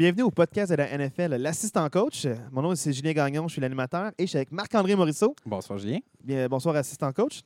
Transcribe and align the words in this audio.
Bienvenue 0.00 0.22
au 0.22 0.30
podcast 0.30 0.70
de 0.70 0.76
la 0.76 0.96
NFL, 0.96 1.34
l'assistant 1.34 1.86
coach. 1.90 2.26
Mon 2.52 2.62
nom 2.62 2.74
c'est 2.74 2.90
Julien 2.90 3.12
Gagnon, 3.12 3.46
je 3.48 3.52
suis 3.52 3.60
l'animateur 3.60 4.12
et 4.16 4.22
je 4.22 4.28
suis 4.28 4.38
avec 4.38 4.50
Marc-André 4.50 4.96
Morisseau. 4.96 5.36
Bonsoir 5.44 5.78
Julien. 5.78 5.98
Bien, 6.24 6.48
bonsoir 6.48 6.74
assistant 6.76 7.12
coach. 7.12 7.42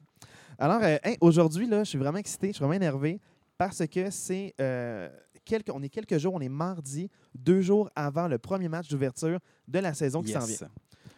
Alors 0.56 0.80
euh, 0.85 0.96
hey, 1.03 1.17
aujourd'hui 1.21 1.67
là, 1.67 1.82
je 1.82 1.88
suis 1.88 1.98
vraiment 1.98 2.19
excité, 2.19 2.46
je 2.46 2.53
suis 2.53 2.61
vraiment 2.61 2.77
énervé 2.77 3.21
parce 3.59 3.85
que 3.88 4.09
c'est 4.09 4.54
euh, 4.61 5.09
quelques, 5.45 5.71
on 5.75 5.82
est 5.82 5.88
quelques 5.88 6.17
jours, 6.19 6.32
on 6.32 6.40
est 6.40 6.48
mardi, 6.48 7.11
deux 7.35 7.61
jours 7.61 7.90
avant 7.96 8.28
le 8.28 8.38
premier 8.38 8.68
match 8.68 8.86
d'ouverture 8.88 9.40
de 9.66 9.80
la 9.80 9.92
saison 9.92 10.22
qui 10.22 10.30
s'en 10.30 10.46
vient. 10.46 10.68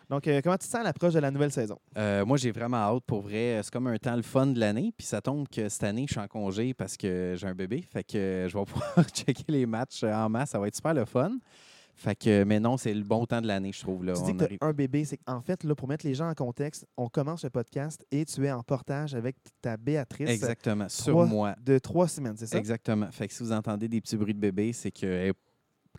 Donc 0.09 0.27
euh, 0.29 0.41
comment 0.43 0.57
tu 0.57 0.67
te 0.67 0.71
sens 0.71 0.81
à 0.81 0.85
l'approche 0.85 1.15
de 1.15 1.19
la 1.19 1.31
nouvelle 1.31 1.51
saison? 1.51 1.79
Euh, 1.99 2.25
moi, 2.25 2.37
j'ai 2.37 2.53
vraiment 2.53 2.77
hâte 2.77 3.03
pour 3.07 3.23
vrai. 3.23 3.61
C'est 3.63 3.73
comme 3.73 3.89
un 3.89 3.97
temps 3.99 4.15
le 4.17 4.23
fun 4.23 4.47
de 4.47 4.61
l'année. 4.61 4.93
Puis 4.97 5.07
ça 5.07 5.21
tombe 5.21 5.49
que 5.49 5.69
cette 5.69 5.83
année, 5.85 6.05
je 6.07 6.13
suis 6.13 6.21
en 6.21 6.29
congé 6.29 6.75
parce 6.75 6.97
que 6.97 7.35
j'ai 7.37 7.47
un 7.47 7.55
bébé. 7.55 7.83
Fait 7.83 8.05
que 8.05 8.47
je 8.49 8.57
vais 8.57 8.65
pouvoir 8.65 9.05
checker 9.13 9.45
les 9.49 9.67
matchs 9.67 10.05
en 10.05 10.29
masse. 10.29 10.51
Ça 10.51 10.59
va 10.61 10.69
être 10.69 10.77
super 10.77 10.95
le 10.95 11.05
fun. 11.05 11.33
Fait 11.99 12.15
que, 12.15 12.45
mais 12.45 12.61
non, 12.61 12.77
c'est 12.77 12.93
le 12.93 13.03
bon 13.05 13.25
temps 13.25 13.41
de 13.41 13.47
l'année, 13.47 13.73
je 13.73 13.81
trouve. 13.81 14.05
Là. 14.05 14.13
Tu 14.13 14.23
dis 14.25 14.31
On 14.33 14.37
que 14.37 14.45
arrive- 14.45 14.59
un 14.61 14.73
bébé, 14.75 15.07
c'est 15.07 15.17
qu'en 15.17 15.41
fait 15.41 15.65
là 15.65 15.75
pour 15.75 15.89
mettre 15.89 16.05
les 16.07 16.15
gens 16.15 16.29
en 16.29 16.35
contexte, 16.35 16.85
on 16.99 17.09
commence 17.09 17.43
le 17.43 17.49
podcast 17.49 18.05
et 18.11 18.27
tu 18.27 18.45
es 18.45 18.53
en 18.53 18.63
portage 18.63 19.15
avec 19.15 19.35
ta 19.63 19.79
Béatrice 19.79 20.29
Exactement. 20.29 20.91
Sur 20.91 21.25
moi. 21.25 21.55
de 21.65 21.79
trois 21.79 22.07
semaines, 22.07 22.35
c'est 22.37 22.49
ça? 22.49 22.59
Exactement. 22.59 23.11
Fait 23.13 23.27
que 23.27 23.33
si 23.33 23.43
vous 23.43 23.51
entendez 23.53 23.89
des 23.89 24.03
petits 24.03 24.19
bruits 24.19 24.35
de 24.35 24.39
bébé, 24.39 24.75
c'est 24.75 24.91
qu'elle 24.91 25.33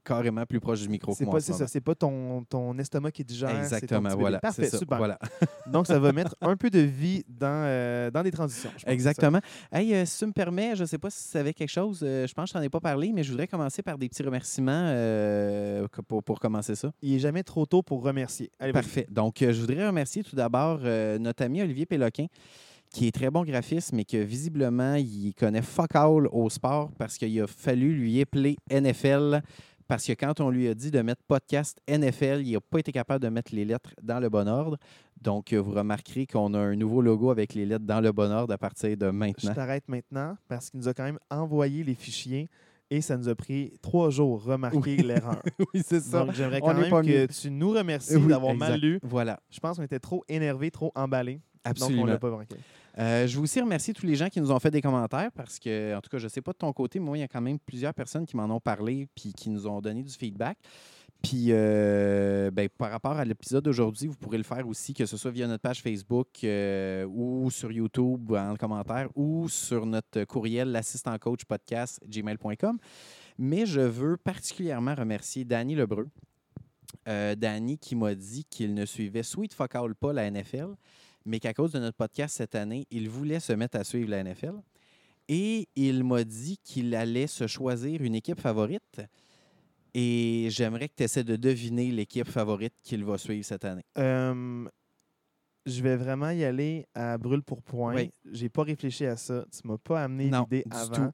carrément 0.08 0.46
plus 0.46 0.60
proche 0.60 0.82
du 0.82 0.90
micro 0.90 1.12
que 1.12 1.18
C'est 1.18 1.26
moi. 1.26 1.40
ça, 1.42 1.68
c'est 1.68 1.82
pas 1.82 1.96
ton, 1.96 2.44
ton 2.46 2.78
estomac 2.78 3.12
qui 3.12 3.24
digère. 3.24 3.58
Exactement. 3.58 4.10
Voilà. 4.18 4.40
Parfait, 4.40 4.70
ça. 4.70 4.78
super. 4.78 4.98
Voilà. 4.98 5.20
Donc, 5.68 5.88
ça 5.88 6.00
va 6.00 6.12
mettre 6.14 6.36
un 6.42 6.56
peu 6.56 6.70
de 6.70 6.80
vie 6.80 7.24
dans, 7.28 7.48
euh, 7.66 8.10
dans 8.10 8.24
des 8.24 8.32
transitions. 8.32 8.72
Exactement. 8.86 9.40
Hey, 9.72 9.94
euh, 9.94 10.06
si 10.06 10.20
tu 10.20 10.26
me 10.26 10.32
permets, 10.32 10.76
je 10.76 10.84
ne 10.84 10.88
sais 10.88 10.98
pas 10.98 11.10
si 11.10 11.24
tu 11.24 11.30
savais 11.30 11.54
quelque 11.54 11.70
chose, 11.70 12.00
euh, 12.04 12.26
je 12.26 12.34
pense 12.34 12.46
que 12.46 12.50
je 12.50 12.54
t'en 12.54 12.62
ai 12.62 12.70
pas 12.70 12.80
parlé, 12.80 13.12
mais 13.14 13.24
je 13.24 13.32
voudrais 13.32 13.48
commencer 13.48 13.82
par 13.82 13.98
des 13.98 14.08
petits 14.08 14.24
remerciements 14.24 14.88
pour, 16.08 16.24
pour 16.24 16.40
commencer 16.40 16.76
ça. 16.76 16.92
Il 17.02 17.12
n'est 17.14 17.20
jamais 17.20 17.44
trop 17.44 17.66
tôt 17.66 17.82
pour 17.82 18.02
remercier. 18.04 18.50
Allez, 18.60 18.72
vas-y. 18.72 18.84
Parfait. 18.84 19.08
Donc, 19.10 19.36
je 19.40 19.60
voudrais 19.60 19.86
remercier 19.86 20.24
tout 20.24 20.36
d'abord 20.36 20.80
notre 21.20 21.44
ami 21.44 21.62
Olivier 21.62 21.86
Péloquin, 21.86 22.28
qui 22.92 23.08
est 23.08 23.12
très 23.12 23.30
bon 23.30 23.44
graphiste, 23.44 23.94
mais 23.94 24.06
que 24.06 24.18
visiblement, 24.18 24.96
il 24.96 25.34
connaît 25.38 25.62
fuck 25.62 25.96
all 25.96 26.28
au 26.32 26.50
sport 26.50 26.92
parce 26.98 27.18
qu'il 27.18 27.42
a 27.42 27.48
fallu 27.48 27.94
lui 27.94 28.20
épeler 28.20 28.58
NFL. 28.72 29.42
Parce 29.88 30.06
que 30.06 30.14
quand 30.14 30.40
on 30.42 30.50
lui 30.50 30.68
a 30.68 30.74
dit 30.74 30.92
de 30.92 31.02
mettre 31.02 31.22
podcast 31.28 31.80
NFL, 31.88 32.42
il 32.44 32.54
n'a 32.54 32.60
pas 32.62 32.80
été 32.80 32.92
capable 32.92 33.24
de 33.24 33.30
mettre 33.30 33.56
les 33.56 33.64
lettres 33.66 33.92
dans 34.04 34.20
le 34.20 34.30
bon 34.30 34.48
ordre. 34.48 34.78
Donc, 35.22 35.54
euh, 35.54 35.58
vous 35.62 35.72
remarquerez 35.72 36.28
qu'on 36.28 36.54
a 36.54 36.60
un 36.60 36.76
nouveau 36.76 37.02
logo 37.02 37.32
avec 37.32 37.54
les 37.54 37.66
lettres 37.66 37.86
dans 37.86 38.02
le 38.02 38.12
bon 38.12 38.32
ordre 38.32 38.54
à 38.54 38.58
partir 38.58 38.96
de 38.98 39.06
Je 39.06 39.12
maintenant. 39.12 39.54
t'arrête 39.54 39.88
maintenant 39.88 40.38
parce 40.48 40.70
qu'il 40.70 40.80
nous 40.80 40.88
a 40.88 40.94
quand 40.94 41.04
même 41.06 41.20
envoyé 41.32 41.84
les 41.84 41.96
fichiers 41.96 42.50
et 42.90 43.02
ça 43.02 43.18
nous 43.18 43.28
a 43.30 43.36
pris 43.36 43.74
trois 43.82 44.10
jours 44.10 44.44
remarquer 44.44 44.98
l'erreur. 44.98 45.42
oui, 45.74 45.82
c'est 45.86 46.10
Donc, 46.12 46.34
j'aimerais 46.34 46.62
quand 46.62 46.74
même 46.74 46.90
pas 46.90 47.02
que 47.02 47.08
mieux. 47.08 47.28
tu 47.28 47.50
nous 47.50 47.72
remercies 47.72 48.16
Oui, 48.18 48.28
d'avoir 48.28 48.54
mal 48.56 48.80
lu. 48.80 49.00
Voilà, 49.04 49.40
Je 49.50 49.60
pense 49.60 49.78
qu'on 49.78 49.84
était 49.84 50.00
trop 50.00 50.24
énervés, 50.28 50.70
trop 50.72 50.92
emballés. 50.96 51.36
Donc, 51.36 51.42
on 51.66 51.70
absolument. 51.72 52.06
ne 52.06 52.12
l'a 52.12 52.18
pas 52.20 52.30
manqué. 52.30 52.56
Euh, 53.00 53.28
je 53.28 53.38
veux 53.38 53.44
aussi 53.44 53.62
remercier 53.62 53.94
tous 53.94 54.06
les 54.06 54.16
gens 54.16 54.28
qui 54.28 54.42
nous 54.42 54.52
ont 54.52 54.60
fait 54.60 54.72
des 54.72 54.82
commentaires 54.82 55.32
parce 55.32 55.60
que, 55.60 55.96
en 55.96 56.02
tout 56.02 56.10
cas, 56.10 56.18
je 56.18 56.24
ne 56.24 56.30
sais 56.30 56.42
pas 56.42 56.52
de 56.52 56.58
ton 56.58 56.74
côté, 56.74 57.00
mais 57.00 57.06
moi, 57.06 57.18
il 57.18 57.22
y 57.22 57.24
a 57.24 57.28
quand 57.28 57.42
même 57.42 57.60
plusieurs 57.60 57.94
personnes 57.94 58.26
qui 58.26 58.36
m'en 58.36 58.46
ont 58.46 58.60
parlé 58.60 59.08
puis 59.16 59.34
qui 59.34 59.50
nous 59.50 59.68
ont 59.68 59.82
donné 59.82 60.02
du 60.02 60.14
feedback. 60.14 60.58
Puis, 61.22 61.48
euh, 61.50 62.52
ben, 62.52 62.70
par 62.70 62.92
rapport 62.92 63.14
à 63.14 63.26
l'épisode 63.26 63.64
d'aujourd'hui, 63.64 64.08
vous 64.08 64.16
pourrez 64.16 64.38
le 64.38 64.44
faire 64.44 64.68
aussi, 64.68 64.94
que 64.94 65.06
ce 65.06 65.18
soit 65.18 65.32
via 65.32 65.48
notre 65.48 65.62
page 65.62 65.82
Facebook 65.82 66.28
euh, 66.44 67.06
ou 67.06 67.50
sur 67.52 67.72
YouTube 67.72 68.32
en 68.34 68.56
commentaire 68.56 69.10
ou 69.16 69.48
sur 69.50 69.86
notre 69.86 70.24
courriel 70.26 70.72
l'assistant 70.72 71.18
coach 71.18 71.46
podcast 71.46 72.00
gmail.com. 72.08 72.78
Mais 73.38 73.66
je 73.66 73.82
veux 73.82 74.18
particulièrement 74.18 74.96
remercier 74.96 75.44
Danny 75.46 75.76
Lebreu. 75.76 76.08
Danny 77.06 77.78
qui 77.78 77.96
m'a 77.96 78.16
dit 78.16 78.44
qu'il 78.44 78.74
ne 78.74 78.86
suivait 78.86 79.24
Sweet 79.24 79.54
Fuck 79.54 79.76
All 79.76 79.96
pas 79.96 80.12
la 80.12 80.30
NFL, 80.30 80.76
mais 81.28 81.40
qu'à 81.40 81.54
cause 81.54 81.72
de 81.74 81.80
notre 81.80 81.98
podcast 81.98 82.38
cette 82.38 82.56
année, 82.56 82.88
il 82.90 83.10
voulait 83.10 83.40
se 83.40 83.54
mettre 83.54 83.78
à 83.78 83.84
suivre 83.84 84.10
la 84.10 84.24
NFL. 84.24 84.54
Et 85.28 85.68
il 85.76 86.04
m'a 86.04 86.24
dit 86.24 86.58
qu'il 86.64 86.96
allait 86.96 87.28
se 87.28 87.48
choisir 87.48 88.02
une 88.02 88.16
équipe 88.16 88.40
favorite. 88.40 89.02
Et 89.94 90.48
j'aimerais 90.52 90.88
que 90.88 90.96
tu 90.96 91.04
essaies 91.04 91.24
de 91.24 91.36
deviner 91.36 91.92
l'équipe 91.92 92.28
favorite 92.28 92.74
qu'il 92.82 93.04
va 93.04 93.18
suivre 93.18 93.44
cette 93.44 93.66
année. 93.66 93.84
Euh, 93.98 94.66
je 95.66 95.82
vais 95.82 95.98
vraiment 95.98 96.30
y 96.30 96.46
aller 96.46 96.86
à 96.94 97.18
brûle 97.18 97.44
pour 97.44 97.62
point. 97.62 97.94
Oui. 97.96 98.12
J'ai 98.32 98.48
pas 98.48 98.64
réfléchi 98.64 99.06
à 99.06 99.18
ça. 99.18 99.46
Tu 99.52 99.68
m'as 99.68 99.78
pas 99.78 100.04
amené 100.04 100.30
l'idée 100.30 100.64
avant. 100.70 100.96
tout. 100.96 101.12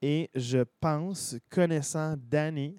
Et 0.00 0.30
je 0.34 0.60
pense, 0.80 1.36
connaissant 1.50 2.14
Danny, 2.16 2.78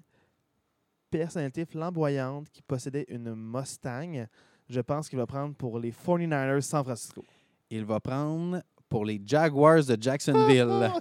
personnalité 1.10 1.66
flamboyante 1.66 2.48
qui 2.50 2.62
possédait 2.62 3.04
une 3.08 3.34
Mustang, 3.34 4.26
je 4.70 4.80
pense 4.80 5.08
qu'il 5.08 5.18
va 5.18 5.26
prendre 5.26 5.54
pour 5.54 5.78
les 5.78 5.90
49ers 5.90 6.60
San 6.60 6.84
Francisco. 6.84 7.24
Il 7.70 7.84
va 7.84 8.00
prendre 8.00 8.62
pour 8.88 9.04
les 9.04 9.20
Jaguars 9.24 9.84
de 9.84 9.96
Jacksonville. 10.00 10.92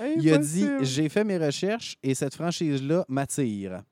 Il 0.16 0.32
a 0.32 0.38
dit. 0.38 0.68
J'ai 0.82 1.08
fait 1.08 1.24
mes 1.24 1.38
recherches 1.38 1.96
et 2.02 2.14
cette 2.14 2.34
franchise-là 2.34 3.04
m'attire. 3.08 3.82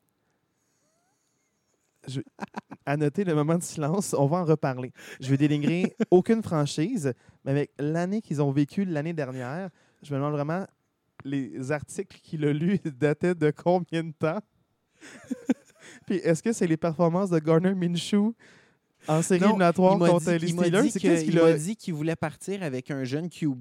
à 2.85 2.97
noter 2.97 3.25
le 3.25 3.35
moment 3.35 3.57
de 3.57 3.63
silence, 3.63 4.15
on 4.19 4.27
va 4.27 4.39
en 4.39 4.45
reparler. 4.45 4.93
Je 5.21 5.31
vais 5.31 5.37
dénigrer 5.37 5.97
aucune 6.11 6.43
franchise, 6.43 7.15
mais 7.45 7.53
avec 7.53 7.73
l'année 7.79 8.21
qu'ils 8.21 8.43
ont 8.43 8.51
vécue 8.51 8.85
l'année 8.85 9.15
dernière, 9.15 9.71
je 10.03 10.13
me 10.13 10.19
demande 10.19 10.35
vraiment 10.35 10.67
les 11.25 11.73
articles 11.73 12.19
qu'il 12.23 12.45
a 12.45 12.53
lus 12.53 12.81
dataient 12.85 13.35
de 13.35 13.51
combien 13.51 14.05
de 14.05 14.13
temps? 14.13 14.41
Puis 16.07 16.17
est-ce 16.17 16.43
que 16.43 16.53
c'est 16.53 16.67
les 16.67 16.77
performances 16.77 17.31
de 17.31 17.39
Garner 17.39 17.75
Minshew 17.75 18.35
en 19.09 19.23
série 19.23 19.45
éliminatoire 19.45 19.99
contre 19.99 20.31
les 20.33 20.49
Steelers? 20.49 20.91
C'est 20.91 21.01
que- 21.01 21.07
qu'est-ce 21.09 21.25
qu'il 21.25 21.35
il 21.35 21.41
m'a 21.41 21.47
a... 21.47 21.53
dit 21.55 21.77
qu'il 21.77 21.95
voulait 21.95 22.17
partir 22.17 22.63
avec 22.63 22.91
un 22.91 23.05
jeune 23.05 23.29
QB 23.29 23.61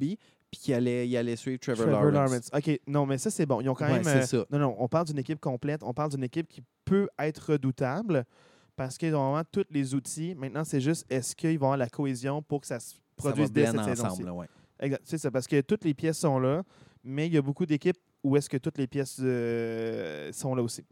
puis 0.51 0.61
qu'il 0.61 0.73
allait, 0.75 1.07
il 1.07 1.17
allait 1.17 1.35
suivre 1.35 1.59
Trevor, 1.59 1.85
Trevor 1.85 2.11
Lawrence. 2.11 2.31
Lawrence. 2.31 2.49
OK, 2.53 2.79
non, 2.87 3.05
mais 3.07 3.17
ça, 3.17 3.31
c'est 3.31 3.45
bon. 3.47 3.59
Ils 3.61 3.69
ont 3.69 3.73
quand 3.73 3.87
Ouais, 3.87 4.03
même... 4.03 4.07
euh, 4.07 4.21
ça. 4.25 4.45
Non, 4.51 4.59
non, 4.59 4.75
on 4.77 4.87
parle 4.87 5.07
d'une 5.07 5.17
équipe 5.17 5.39
complète. 5.39 5.81
On 5.83 5.93
parle 5.93 6.11
d'une 6.11 6.23
équipe 6.23 6.47
qui 6.47 6.61
peut 6.85 7.07
être 7.17 7.53
redoutable 7.53 8.23
parce 8.75 8.97
qu'ils 8.99 9.15
ont 9.15 9.31
vraiment 9.31 9.43
tous 9.51 9.65
les 9.71 9.95
outils. 9.95 10.35
Maintenant, 10.35 10.63
c'est 10.63 10.79
juste, 10.81 11.05
est-ce 11.09 11.35
qu'ils 11.35 11.57
vont 11.57 11.67
avoir 11.67 11.77
la 11.77 11.89
cohésion 11.89 12.41
pour 12.43 12.61
que 12.61 12.67
ça 12.67 12.79
se 12.79 12.91
Ça 12.91 12.97
produise 13.17 13.47
va 13.47 13.53
dès 13.53 13.71
blend 13.71 13.83
cette 13.85 13.95
saison-ci? 13.95 14.11
ensemble. 14.11 14.25
là, 14.25 14.33
ouais. 14.33 14.47
Exact. 14.79 15.01
C'est 15.05 15.17
ça, 15.17 15.31
parce 15.31 15.47
que 15.47 15.61
toutes 15.61 15.85
les 15.85 15.93
pièces 15.93 16.17
sont 16.19 16.37
là, 16.39 16.61
mais 17.03 17.27
il 17.27 17.33
y 17.33 17.37
a 17.37 17.41
beaucoup 17.41 17.65
d'équipes 17.65 17.97
où 18.23 18.37
est-ce 18.37 18.49
que 18.49 18.57
toutes 18.57 18.77
les 18.77 18.87
pièces 18.87 19.17
euh, 19.21 20.31
sont 20.31 20.55
là 20.55 20.63
aussi. 20.63 20.85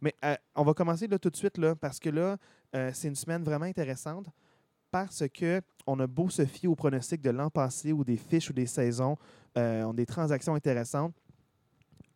Mais 0.00 0.14
euh, 0.24 0.34
on 0.54 0.64
va 0.64 0.74
commencer 0.74 1.06
là, 1.06 1.18
tout 1.18 1.30
de 1.30 1.36
suite, 1.36 1.58
là, 1.58 1.74
parce 1.76 2.00
que 2.00 2.08
là, 2.08 2.36
euh, 2.74 2.90
c'est 2.94 3.08
une 3.08 3.14
semaine 3.14 3.42
vraiment 3.42 3.66
intéressante 3.66 4.26
parce 4.90 5.24
que 5.28 5.60
on 5.86 6.00
a 6.00 6.06
beau 6.06 6.30
se 6.30 6.46
fier 6.46 6.68
aux 6.68 6.74
pronostics 6.74 7.20
de 7.20 7.30
l'an 7.30 7.50
passé 7.50 7.92
ou 7.92 8.04
des 8.04 8.16
fiches 8.16 8.50
ou 8.50 8.52
des 8.54 8.66
saisons, 8.66 9.16
on 9.54 9.90
a 9.90 9.92
des 9.92 10.06
transactions 10.06 10.54
intéressantes. 10.54 11.14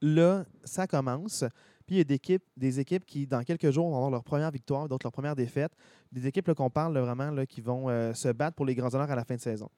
Là, 0.01 0.45
ça 0.65 0.87
commence. 0.87 1.45
Puis 1.87 1.97
il 1.97 1.99
y 1.99 2.01
a 2.01 2.05
des 2.05 2.15
équipes, 2.15 2.45
des 2.57 2.81
équipes 2.81 3.05
qui, 3.05 3.27
dans 3.27 3.43
quelques 3.43 3.71
jours, 3.71 3.89
vont 3.89 3.97
avoir 3.97 4.11
leur 4.11 4.25
première 4.25 4.51
victoire, 4.51 4.89
d'autres 4.89 5.05
leur 5.05 5.13
première 5.13 5.35
défaite. 5.35 5.73
Des 6.13 6.27
équipes 6.27 6.53
qu'on 6.55 6.71
parle 6.71 6.95
là, 6.95 7.03
vraiment 7.03 7.31
là, 7.31 7.45
qui 7.47 7.61
vont 7.61 7.89
se 8.15 8.29
battre 8.33 8.57
pour 8.57 8.65
les 8.65 8.75
grands 8.75 8.95
honneurs 8.95 9.11
à 9.11 9.17
la 9.17 9.25
fin 9.25 9.35
de 9.35 9.41
saison. 9.41 9.69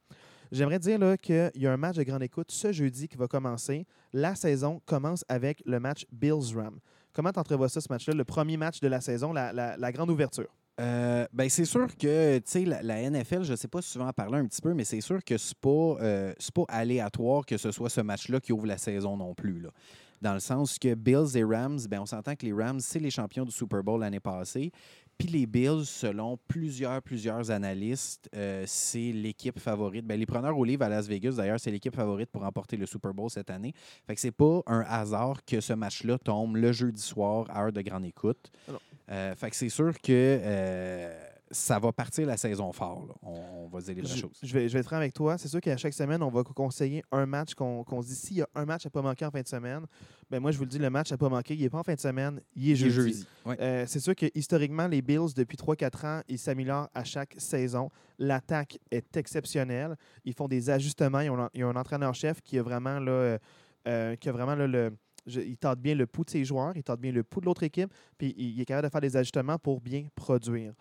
J'aimerais 0.53 0.79
dire 0.79 0.99
qu'il 1.21 1.51
y 1.55 1.67
a 1.67 1.73
un 1.73 1.77
match 1.77 1.97
de 1.97 2.03
grande 2.03 2.23
écoute 2.23 2.51
ce 2.51 2.73
jeudi 2.73 3.09
qui 3.09 3.17
va 3.17 3.27
commencer. 3.27 3.87
La 4.13 4.35
saison 4.35 4.81
commence 4.87 5.25
avec 5.29 5.63
le 5.67 5.81
match 5.81 6.07
Bills-Ram. 6.13 6.79
Comment 7.13 7.33
tu 7.33 7.39
entrevois 7.39 7.69
ça, 7.69 7.81
ce 7.81 7.87
match-là, 7.89 8.15
le 8.15 8.25
premier 8.25 8.57
match 8.57 8.81
de 8.81 8.89
la 8.89 9.01
saison, 9.01 9.33
la, 9.33 9.93
grande 9.93 10.11
ouverture? 10.11 10.49
Euh, 10.81 11.25
ben 11.33 11.49
c'est 11.49 11.65
sûr 11.65 11.87
que 11.97 12.39
tu 12.41 12.65
la, 12.65 12.83
la 12.83 13.09
NFL, 13.09 13.45
je 13.45 13.53
ne 13.53 13.57
sais 13.57 13.69
pas 13.69 13.81
souvent 13.81 14.09
en 14.09 14.13
parler 14.13 14.39
un 14.39 14.47
petit 14.47 14.61
peu, 14.61 14.75
mais 14.75 14.83
c'est 14.83 15.01
sûr 15.01 15.23
que 15.23 15.39
c'est 15.39 15.57
pas 15.57 15.69
euh, 16.01 16.35
pas 16.53 16.65
aléatoire 16.67 17.47
que 17.47 17.57
ce 17.57 17.71
soit 17.71 17.91
ce 17.91 18.01
match-là 18.01 18.41
qui 18.41 18.53
ouvre 18.53 18.67
la 18.67 18.77
saison 18.77 19.17
non 19.17 19.35
plus 19.35 19.61
là. 19.61 19.69
Dans 20.21 20.35
le 20.35 20.41
sens 20.41 20.81
que 20.81 20.95
Bills 20.95 21.37
et 21.37 21.45
Rams, 21.45 21.79
ben 21.89 22.01
on 22.01 22.07
s'entend 22.07 22.35
que 22.35 22.45
les 22.45 22.53
Rams 22.53 22.81
c'est 22.81 22.99
les 22.99 23.11
champions 23.11 23.45
du 23.45 23.53
Super 23.53 23.85
Bowl 23.85 24.01
l'année 24.01 24.19
passée, 24.19 24.73
puis 25.17 25.29
les 25.29 25.47
Bills 25.47 25.85
selon 25.85 26.39
plusieurs 26.49 27.03
plusieurs 27.03 27.51
analystes, 27.51 28.29
euh, 28.35 28.65
c'est 28.67 29.13
l'équipe 29.13 29.59
favorite. 29.59 30.07
Ben, 30.07 30.19
les 30.19 30.27
preneurs 30.27 30.57
au 30.57 30.65
livre 30.65 30.85
à 30.85 30.89
Las 30.89 31.07
Vegas 31.07 31.33
d'ailleurs, 31.33 31.61
c'est 31.61 31.71
l'équipe 31.71 31.95
favorite 31.95 32.31
pour 32.31 32.43
remporter 32.43 32.77
le 32.77 32.87
Super 32.87 33.15
Bowl 33.15 33.31
cette 33.31 33.51
année. 33.51 33.73
Fait 34.07 34.15
que 34.15 34.21
c'est 34.21 34.31
pas 34.31 34.63
un 34.67 34.85
hasard 34.89 35.45
que 35.45 35.61
ce 35.61 35.73
match-là 35.73 36.19
tombe 36.19 36.57
le 36.57 36.73
jeudi 36.73 37.03
soir 37.03 37.47
à 37.51 37.65
heure 37.65 37.73
de 37.73 37.81
grande 37.83 38.05
écoute. 38.05 38.51
Euh, 39.11 39.35
fait 39.35 39.51
que 39.51 39.57
c'est 39.57 39.69
sûr 39.69 39.93
que 40.01 40.11
euh, 40.11 41.24
ça 41.51 41.79
va 41.79 41.93
partir 41.93 42.27
la 42.27 42.37
saison 42.37 42.73
fort. 42.73 43.07
là. 43.07 43.15
On, 43.23 43.65
on 43.65 43.69
va 43.69 43.81
dire 43.81 43.95
les 43.95 44.01
vraies 44.03 44.15
Je, 44.15 44.21
choses. 44.23 44.39
je 44.43 44.53
vais, 44.55 44.69
je 44.69 44.73
vais 44.73 44.81
être 44.81 44.87
franc 44.87 44.97
avec 44.97 45.13
toi. 45.13 45.37
C'est 45.39 45.49
sûr 45.49 45.61
qu'à 45.61 45.77
chaque 45.77 45.93
semaine, 45.95 46.23
on 46.23 46.31
va 46.31 46.43
conseiller 46.43 47.03
un 47.13 47.27
match 47.27 47.55
qu'on 47.55 47.85
se 48.03 48.07
dit 48.09 48.15
s'il 48.15 48.37
y 48.39 48.43
a 48.43 48.49
un 48.55 48.65
match 48.65 48.87
à 48.87 48.89
ne 48.89 48.93
pas 48.93 49.03
manquer 49.03 49.25
en 49.27 49.31
fin 49.31 49.43
de 49.43 49.47
semaine. 49.47 49.85
Ben 50.31 50.41
moi, 50.41 50.51
je 50.53 50.57
vous 50.59 50.65
le 50.65 50.71
dis, 50.71 50.79
le 50.79 50.91
match 50.91 51.13
à 51.13 51.17
pas 51.19 51.29
manquer, 51.29 51.55
il 51.55 51.61
n'est 51.61 51.71
pas 51.71 51.79
en 51.79 51.83
fin 51.83 51.95
de 51.95 52.01
semaine, 52.01 52.41
il 52.57 52.71
est 52.71 52.77
jeudi. 52.77 53.27
Ouais. 53.45 53.57
Euh, 53.61 53.85
c'est 53.87 54.01
sûr 54.01 54.15
que 54.17 54.27
historiquement, 54.35 54.87
les 54.89 55.03
Bills, 55.03 55.35
depuis 55.37 55.57
3-4 55.57 56.07
ans, 56.07 56.21
ils 56.29 56.39
s'améliorent 56.39 56.89
à 56.95 57.05
chaque 57.05 57.35
saison. 57.39 57.91
L'attaque 58.19 58.79
est 58.91 59.17
exceptionnelle. 59.17 59.97
Ils 60.25 60.33
font 60.35 60.49
des 60.49 60.71
ajustements. 60.71 61.21
Ils 61.21 61.31
ont, 61.31 61.49
ils 61.55 61.65
ont 61.65 61.71
un 61.71 61.77
entraîneur-chef 61.77 62.41
qui 62.41 62.59
a 62.59 62.63
vraiment, 62.63 62.99
là, 62.99 63.13
euh, 63.13 63.39
euh, 63.87 64.17
qui 64.17 64.29
a 64.29 64.33
vraiment 64.33 64.55
là, 64.55 64.67
le, 64.67 64.93
Je- 65.27 65.41
il 65.41 65.57
tente 65.59 65.79
bien 65.81 65.95
le 65.95 66.07
pouls 66.07 66.25
de 66.25 66.31
ses 66.31 66.45
joueurs, 66.45 66.73
il 66.77 66.83
tente 66.83 67.01
bien 67.01 67.13
le 67.13 67.23
pouls 67.23 67.41
de 67.41 67.47
l'autre 67.47 67.63
équipe, 67.63 67.93
puis 68.19 68.35
il, 68.37 68.57
il 68.57 68.61
est 68.61 68.65
capable 68.65 68.89
de 68.89 68.93
faire 68.93 69.01
des 69.03 69.17
ajustements 69.17 69.59
pour 69.59 69.81
bien 69.81 70.07
produire. 70.15 70.73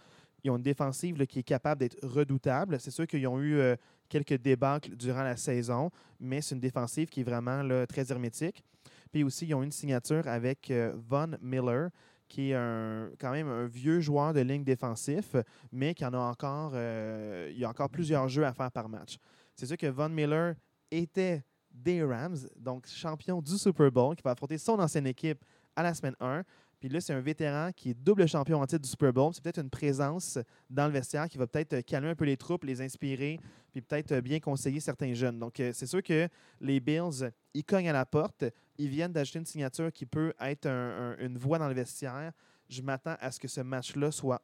Ils 0.44 0.52
ont 0.52 0.58
une 0.58 0.64
défensive 0.64 1.26
qui 1.26 1.40
est 1.40 1.44
capable 1.44 1.80
d'être 1.80 1.98
redoutable. 2.06 2.80
C'est 2.80 2.92
sûr 2.92 3.08
qu'ils 3.08 3.26
ont 3.28 3.40
eu 3.40 3.56
euh, 3.56 3.76
quelques 4.10 4.38
débâcles 4.38 4.96
durant 4.96 5.24
la 5.24 5.38
saison, 5.38 5.90
mais 6.20 6.42
c'est 6.42 6.56
une 6.56 6.62
défensive 6.62 7.10
qui 7.10 7.22
est 7.22 7.24
vraiment 7.24 7.64
très 7.88 8.12
hermétique. 8.12 8.64
Puis 9.12 9.24
aussi, 9.24 9.46
ils 9.46 9.54
ont 9.54 9.64
une 9.64 9.72
signature 9.72 10.28
avec 10.28 10.70
euh, 10.70 10.94
Von 11.08 11.32
Miller, 11.42 11.90
qui 12.28 12.52
est 12.52 13.16
quand 13.20 13.32
même 13.32 13.48
un 13.48 13.68
vieux 13.68 14.00
joueur 14.00 14.34
de 14.34 14.40
ligne 14.40 14.64
défensif, 14.64 15.36
mais 15.72 15.94
qui 15.94 16.04
en 16.04 16.14
a 16.14 16.18
encore, 16.18 16.72
euh, 16.74 17.50
il 17.52 17.60
y 17.60 17.66
a 17.66 17.70
encore 17.70 17.90
plusieurs 17.90 18.28
jeux 18.28 18.44
à 18.44 18.54
faire 18.54 18.72
par 18.72 18.90
match. 18.90 19.18
C'est 19.56 19.68
sûr 19.68 19.78
que 19.78 19.86
Von 19.86 20.10
Miller 20.10 20.56
était 20.90 21.44
des 21.70 22.04
Rams, 22.04 22.38
donc 22.58 22.88
champion 22.88 23.40
du 23.40 23.56
Super 23.58 23.92
Bowl, 23.92 24.16
qui 24.16 24.24
va 24.24 24.32
affronter 24.32 24.58
son 24.58 24.80
ancienne 24.80 25.06
équipe 25.06 25.44
à 25.76 25.84
la 25.84 25.94
semaine 25.94 26.16
1. 26.20 26.44
Puis 26.84 26.90
là, 26.92 27.00
c'est 27.00 27.14
un 27.14 27.22
vétéran 27.22 27.70
qui 27.74 27.92
est 27.92 27.94
double 27.94 28.28
champion 28.28 28.60
en 28.60 28.66
titre 28.66 28.82
du 28.82 28.90
Super 28.90 29.14
Bowl. 29.14 29.34
C'est 29.34 29.42
peut-être 29.42 29.62
une 29.62 29.70
présence 29.70 30.38
dans 30.70 30.86
le 30.88 30.92
vestiaire 30.92 31.30
qui 31.30 31.38
va 31.38 31.48
peut-être 31.48 31.80
calmer 31.86 32.10
un 32.10 32.16
peu 32.16 32.26
les 32.26 32.36
troupes, 32.36 32.66
les 32.66 32.82
inspirer, 32.82 33.40
puis 33.72 33.80
peut-être 33.82 34.20
bien 34.20 34.42
conseiller 34.42 34.82
certains 34.82 35.14
jeunes. 35.14 35.40
Donc, 35.40 35.62
euh, 35.62 35.72
c'est 35.74 35.86
sûr 35.88 36.04
que 36.04 36.28
les 36.60 36.82
Bills, 36.82 37.32
ils 37.54 37.64
cognent 37.64 37.88
à 37.88 37.94
la 37.94 38.06
porte. 38.06 38.44
Ils 38.78 38.90
viennent 38.90 39.14
d'ajouter 39.14 39.40
une 39.40 39.46
signature 39.46 39.94
qui 39.94 40.06
peut 40.06 40.34
être 40.42 40.66
un- 40.66 41.14
un- 41.14 41.18
une 41.26 41.38
voix 41.38 41.58
dans 41.58 41.70
le 41.70 41.74
vestiaire. 41.74 42.34
Je 42.68 42.82
m'attends 42.82 43.16
à 43.22 43.32
ce 43.32 43.40
que 43.40 43.48
ce 43.48 43.62
match-là 43.62 44.12
soit 44.12 44.42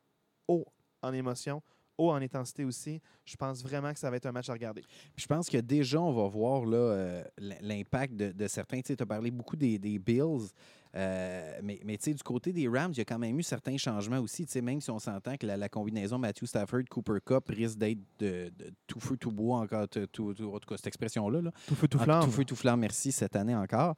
haut 0.47 0.65
en 1.01 1.11
émotion, 1.11 1.61
haut 1.97 2.11
en 2.11 2.21
intensité 2.21 2.63
aussi. 2.63 3.01
Je 3.25 3.35
pense 3.35 3.61
vraiment 3.61 3.91
que 3.91 3.99
ça 3.99 4.09
va 4.09 4.15
être 4.15 4.27
un 4.27 4.31
match 4.31 4.47
à 4.47 4.53
regarder. 4.53 4.83
Puis 5.13 5.23
je 5.23 5.27
pense 5.27 5.49
que 5.49 5.57
déjà, 5.57 5.99
on 5.99 6.13
va 6.13 6.25
voir 6.29 6.63
euh, 6.67 7.21
l'impact 7.59 8.15
de, 8.15 8.47
certains. 8.47 8.79
Tu 8.79 8.95
as 8.97 9.05
parlé 9.05 9.29
beaucoup 9.29 9.57
des 9.57 9.77
Bills, 9.99 10.47
euh, 10.95 11.59
mais, 11.63 11.79
mais 11.85 11.97
tu 11.97 12.05
sais, 12.05 12.13
du 12.13 12.23
côté 12.23 12.51
des 12.51 12.67
Rams, 12.67 12.91
il 12.93 12.97
y 12.97 13.01
a 13.01 13.05
quand 13.05 13.19
même 13.19 13.37
eu 13.37 13.43
certains 13.43 13.77
changements 13.77 14.19
aussi. 14.19 14.45
Tu 14.45 14.51
sais, 14.53 14.61
Même 14.61 14.81
si 14.81 14.89
on 14.89 14.97
s'entend 14.99 15.35
que 15.37 15.45
la, 15.45 15.55
la 15.55 15.69
combinaison 15.69 16.17
Matthew 16.17 16.45
Stafford, 16.45 16.81
Cooper 16.89 17.19
Cup 17.23 17.43
risque 17.49 17.77
d'être 17.77 17.99
de, 18.17 18.51
de 18.57 18.73
tout 18.87 18.99
feu, 18.99 19.15
tout 19.15 19.31
bois, 19.31 19.59
encore, 19.59 19.87
tout, 19.87 20.31
en 20.31 20.33
tout 20.33 20.67
cas, 20.67 20.77
cette 20.77 20.87
expression-là. 20.87 21.41
Là. 21.41 21.51
Tout 21.67 21.75
feu, 21.75 21.87
tout 21.87 21.99
En- 21.99 22.03
flamme. 22.03 22.25
Tout 22.25 22.31
feu, 22.31 22.45
tout 22.45 22.55
flamme, 22.55 22.79
merci, 22.79 23.11
cette 23.11 23.35
année 23.35 23.55
encore. 23.55 23.95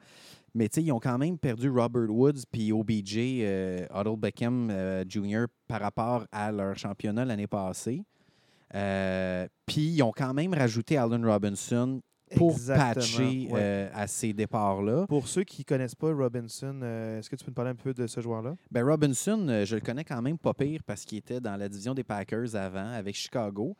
Mais 0.53 0.67
tu 0.67 0.75
sais, 0.75 0.83
ils 0.83 0.91
ont 0.91 0.99
quand 0.99 1.17
même 1.17 1.37
perdu 1.37 1.69
Robert 1.69 2.09
Woods 2.09 2.41
puis 2.51 2.73
OBJ, 2.73 3.15
euh, 3.17 3.87
Odell 3.91 4.17
Beckham 4.17 4.69
euh, 4.69 5.05
Jr. 5.07 5.45
par 5.67 5.79
rapport 5.79 6.25
à 6.31 6.51
leur 6.51 6.77
championnat 6.77 7.23
l'année 7.23 7.47
passée. 7.47 8.03
Euh, 8.75 9.47
puis 9.65 9.81
ils 9.87 10.03
ont 10.03 10.11
quand 10.15 10.33
même 10.33 10.53
rajouté 10.53 10.97
Allen 10.97 11.25
Robinson 11.25 12.01
pour 12.35 12.51
Exactement, 12.51 12.93
patcher 12.95 13.47
ouais. 13.51 13.59
euh, 13.61 13.89
à 13.93 14.07
ces 14.07 14.33
départs-là. 14.33 15.05
Pour 15.07 15.27
ceux 15.27 15.43
qui 15.43 15.61
ne 15.61 15.65
connaissent 15.65 15.95
pas 15.95 16.13
Robinson, 16.13 16.79
euh, 16.81 17.19
est-ce 17.19 17.29
que 17.29 17.35
tu 17.35 17.43
peux 17.45 17.51
me 17.51 17.55
parler 17.55 17.71
un 17.71 17.75
peu 17.75 17.93
de 17.93 18.07
ce 18.07 18.21
joueur-là? 18.21 18.55
Ben 18.71 18.83
Robinson, 18.85 19.45
euh, 19.49 19.65
je 19.65 19.75
le 19.75 19.81
connais 19.81 20.03
quand 20.03 20.21
même 20.21 20.37
pas 20.37 20.53
pire 20.53 20.81
parce 20.85 21.03
qu'il 21.05 21.17
était 21.17 21.39
dans 21.41 21.55
la 21.57 21.67
division 21.69 21.93
des 21.93 22.03
Packers 22.03 22.55
avant 22.55 22.91
avec 22.91 23.15
Chicago. 23.15 23.75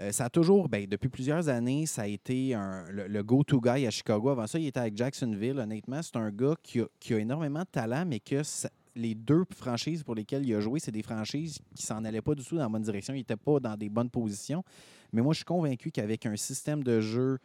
Euh, 0.00 0.12
ça 0.12 0.26
a 0.26 0.30
toujours, 0.30 0.68
ben, 0.68 0.86
depuis 0.86 1.08
plusieurs 1.08 1.48
années, 1.48 1.86
ça 1.86 2.02
a 2.02 2.06
été 2.06 2.54
un- 2.54 2.84
le, 2.90 3.06
le 3.08 3.22
go-to 3.22 3.60
guy 3.60 3.86
à 3.86 3.90
Chicago. 3.90 4.28
Avant 4.30 4.46
ça, 4.46 4.58
il 4.58 4.66
était 4.66 4.80
avec 4.80 4.96
Jacksonville. 4.96 5.58
Honnêtement, 5.58 6.00
c'est 6.02 6.16
un 6.16 6.30
gars 6.30 6.54
qui 6.62 6.80
a, 6.80 6.86
qui 7.00 7.14
a 7.14 7.18
énormément 7.18 7.60
de 7.60 7.66
talent, 7.72 8.04
mais 8.06 8.20
que 8.20 8.42
ça- 8.42 8.70
les 8.94 9.14
deux 9.14 9.44
franchises 9.54 10.02
pour 10.02 10.14
lesquelles 10.14 10.46
il 10.46 10.54
a 10.54 10.60
joué, 10.60 10.80
c'est 10.80 10.90
des 10.90 11.02
franchises 11.02 11.58
qui 11.74 11.82
s'en 11.84 12.02
allaient 12.04 12.22
pas 12.22 12.34
du 12.34 12.42
tout 12.42 12.56
dans 12.56 12.62
la 12.62 12.68
bonne 12.70 12.82
direction. 12.82 13.12
Il 13.12 13.18
n'était 13.18 13.36
pas 13.36 13.60
dans 13.60 13.76
des 13.76 13.90
bonnes 13.90 14.08
positions. 14.08 14.64
Mais 15.12 15.20
moi, 15.22 15.34
je 15.34 15.38
suis 15.38 15.44
convaincu 15.44 15.90
qu'avec 15.90 16.24
un 16.24 16.34
système 16.36 16.82
de 16.82 17.00
jeu 17.00 17.38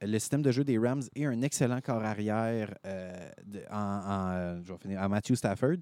le 0.00 0.18
système 0.18 0.42
de 0.42 0.50
jeu 0.52 0.62
des 0.64 0.78
Rams 0.78 1.02
et 1.16 1.26
un 1.26 1.42
excellent 1.42 1.80
corps 1.80 2.02
arrière 2.04 2.74
euh, 2.86 3.12
de- 3.44 3.62
en, 3.70 3.76
en, 3.76 4.30
euh, 4.32 4.60
je 4.64 4.72
vais 4.72 4.78
finir, 4.78 5.00
en 5.00 5.08
Matthew 5.08 5.34
Stafford. 5.34 5.76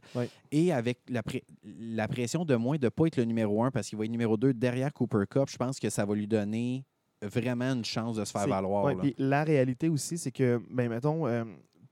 Et 0.50 0.72
avec 0.72 1.00
la, 1.08 1.22
pré- 1.22 1.44
la 1.64 2.08
pression 2.08 2.44
de 2.44 2.54
moins 2.56 2.76
de 2.78 2.84
ne 2.86 2.88
pas 2.88 3.06
être 3.06 3.16
le 3.16 3.24
numéro 3.24 3.62
un 3.62 3.70
parce 3.70 3.88
qu'il 3.88 3.98
va 3.98 4.04
être 4.04 4.10
numéro 4.10 4.36
2 4.36 4.54
derrière 4.54 4.92
Cooper 4.92 5.24
Cup, 5.28 5.48
je 5.50 5.56
pense 5.56 5.78
que 5.78 5.90
ça 5.90 6.04
va 6.04 6.14
lui 6.14 6.26
donner 6.26 6.84
vraiment 7.22 7.72
une 7.72 7.84
chance 7.84 8.16
de 8.16 8.24
se 8.24 8.30
faire 8.32 8.46
valoir. 8.48 8.84
ouais, 8.84 8.94
là. 8.94 9.00
puis 9.00 9.14
la 9.18 9.42
réalité 9.44 9.88
aussi, 9.88 10.18
c'est 10.18 10.30
que, 10.32 10.60
ben, 10.70 10.88
mettons, 10.88 11.26
euh, 11.26 11.44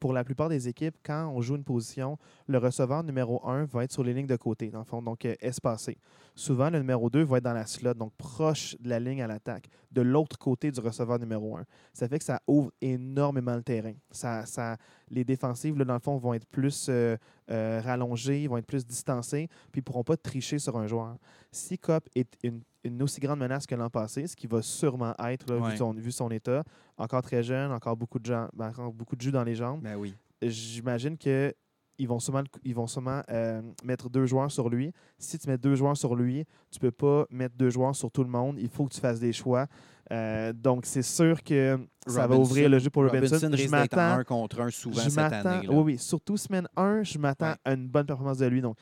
pour 0.05 0.13
la 0.13 0.23
plupart 0.23 0.51
des 0.51 0.69
équipes, 0.69 0.99
quand 1.03 1.33
on 1.35 1.41
joue 1.41 1.57
une 1.57 1.65
position, 1.65 2.19
le 2.47 2.59
receveur 2.59 3.03
numéro 3.03 3.41
1 3.49 3.65
va 3.65 3.85
être 3.85 3.91
sur 3.91 4.05
les 4.05 4.13
lignes 4.13 4.27
de 4.27 4.37
côté, 4.37 4.69
dans 4.69 4.81
le 4.81 4.85
fond, 4.85 5.01
donc 5.01 5.25
euh, 5.25 5.35
espacé. 5.41 5.97
Souvent, 6.35 6.69
le 6.69 6.77
numéro 6.77 7.09
2 7.09 7.23
va 7.23 7.39
être 7.39 7.45
dans 7.45 7.55
la 7.55 7.65
slot, 7.65 7.95
donc 7.95 8.13
proche 8.19 8.77
de 8.81 8.91
la 8.91 9.01
ligne 9.01 9.23
à 9.23 9.27
l'attaque, 9.27 9.71
de 9.93 10.03
l'autre 10.03 10.37
côté 10.37 10.71
du 10.71 10.79
receveur 10.79 11.19
numéro 11.19 11.57
1. 11.57 11.65
Ça 11.95 12.07
fait 12.07 12.19
que 12.19 12.25
ça 12.27 12.43
ouvre 12.47 12.71
énormément 12.83 13.57
le 13.57 13.63
terrain. 13.63 13.95
Ça, 14.11 14.77
les 15.09 15.25
défensives, 15.25 15.79
là, 15.79 15.87
dans 15.87 15.95
le 15.95 16.01
fond, 16.01 16.19
vont 16.19 16.35
être 16.35 16.49
plus 16.49 16.89
euh, 16.91 17.17
euh, 17.51 17.81
rallongées, 17.83 18.47
vont 18.47 18.59
être 18.59 18.67
plus 18.67 18.87
distancées, 18.87 19.49
puis 19.73 19.81
ne 19.81 19.85
pourront 19.85 20.05
pas 20.05 20.19
tricher 20.19 20.59
sur 20.59 20.77
un 20.77 20.87
joueur. 20.87 21.17
Si 21.51 21.79
Cop 21.79 22.07
est 22.15 22.31
une, 22.43 22.61
une 22.85 23.03
aussi 23.03 23.21
grande 23.21 23.39
menace 23.39 23.67
que 23.67 23.75
l'an 23.75 23.89
passé, 23.91 24.27
ce 24.27 24.37
qui 24.37 24.47
va 24.47 24.61
sûrement 24.63 25.15
être, 25.29 25.51
là, 25.51 25.59
Ouais. 25.59 25.71
vu, 25.71 25.77
son, 25.79 25.93
vu 25.95 26.13
son 26.13 26.31
état, 26.31 26.63
encore 26.99 27.23
très 27.23 27.43
jeune, 27.43 27.73
encore 27.73 27.97
beaucoup 27.97 28.19
de, 28.19 28.27
gens, 28.27 28.49
ben, 28.55 28.69
encore 28.69 28.93
beaucoup 28.93 29.17
de 29.17 29.23
jus 29.23 29.33
dans 29.33 29.45
les 29.45 29.55
jambes, 29.55 29.83
Ben 29.83 29.97
oui. 29.97 30.15
j'imagine 30.43 31.17
que 31.19 31.55
ils 31.97 32.09
vont 32.09 32.19
sûrement, 32.19 32.43
ils 32.65 32.75
vont 32.75 32.89
sûrement 32.89 33.23
euh, 33.31 33.63
mettre 33.85 34.11
deux 34.11 34.27
joueurs 34.27 34.51
sur 34.51 34.69
lui. 34.69 34.93
Si 35.17 35.39
tu 35.39 35.49
mets 35.49 35.57
deux 35.57 35.77
joueurs 35.77 35.97
sur 35.97 36.17
lui, 36.17 36.45
tu 36.73 36.81
peux 36.81 36.91
pas 36.91 37.25
mettre 37.31 37.55
deux 37.57 37.71
joueurs 37.71 37.95
sur 37.95 38.11
tout 38.11 38.25
le 38.25 38.29
monde. 38.31 38.59
Il 38.59 38.69
faut 38.69 38.85
que 38.87 38.93
tu 38.93 39.01
fasses 39.01 39.21
des 39.21 39.33
choix. 39.33 39.69
Euh, 40.11 40.53
donc, 40.53 40.87
c'est 40.87 41.03
sûr 41.03 41.41
que 41.45 41.79
ça 42.05 42.27
va 42.27 42.37
ouvrir 42.37 42.69
le 42.69 42.81
jeu 42.81 42.91
pour 42.91 43.05
Robinson. 43.05 43.37
Robinson 43.37 43.49
je 43.53 43.57
risque 43.63 43.71
m'attends 43.71 44.19
un 44.19 44.25
contre 44.25 44.61
un 44.61 44.71
souvent 44.71 45.01
je 45.03 45.09
cette 45.09 45.19
année. 45.19 45.69
là. 45.69 45.73
Oui, 45.73 45.83
oui. 45.93 45.99
Surtout 45.99 46.37
semaine 46.37 46.67
1, 46.77 47.05
je 47.05 47.17
m'attends 47.17 47.51
Ouais. 47.51 47.57
à 47.65 47.75
une 47.75 47.87
bonne 47.87 48.07
performance 48.07 48.39
de 48.39 48.47
lui. 48.47 48.61
Donc, 48.61 48.77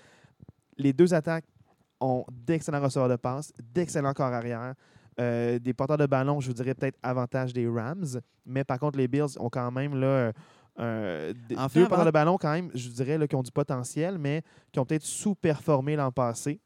les 0.78 0.94
deux 0.94 1.12
attaques 1.12 1.44
ont 2.02 2.24
d'excellents 2.30 2.80
receveurs 2.80 3.08
de 3.08 3.16
passe, 3.16 3.52
d'excellents 3.74 4.12
corps 4.12 4.32
arrière. 4.32 4.74
Euh, 5.20 5.58
des 5.58 5.74
porteurs 5.74 5.98
de 5.98 6.06
ballon, 6.06 6.40
je 6.40 6.48
vous 6.48 6.54
dirais 6.54 6.74
peut-être 6.74 6.98
avantage 7.02 7.52
des 7.52 7.68
Rams. 7.68 8.20
Mais 8.46 8.64
par 8.64 8.78
contre, 8.78 8.98
les 8.98 9.08
Bills 9.08 9.38
ont 9.38 9.50
quand 9.50 9.70
même 9.70 9.94
là, 9.94 10.32
euh, 10.80 11.32
deux 11.48 11.56
avant- 11.56 11.86
porteurs 11.86 12.06
de 12.06 12.10
ballon, 12.10 12.38
quand 12.38 12.52
même, 12.52 12.70
je 12.74 12.88
dirais, 12.88 13.18
là, 13.18 13.26
qui 13.26 13.36
ont 13.36 13.42
du 13.42 13.52
potentiel, 13.52 14.16
mais 14.18 14.42
qui 14.72 14.78
ont 14.78 14.86
peut-être 14.86 15.04
sous-performé 15.04 15.96
l'an 15.96 16.10
passé. 16.10 16.60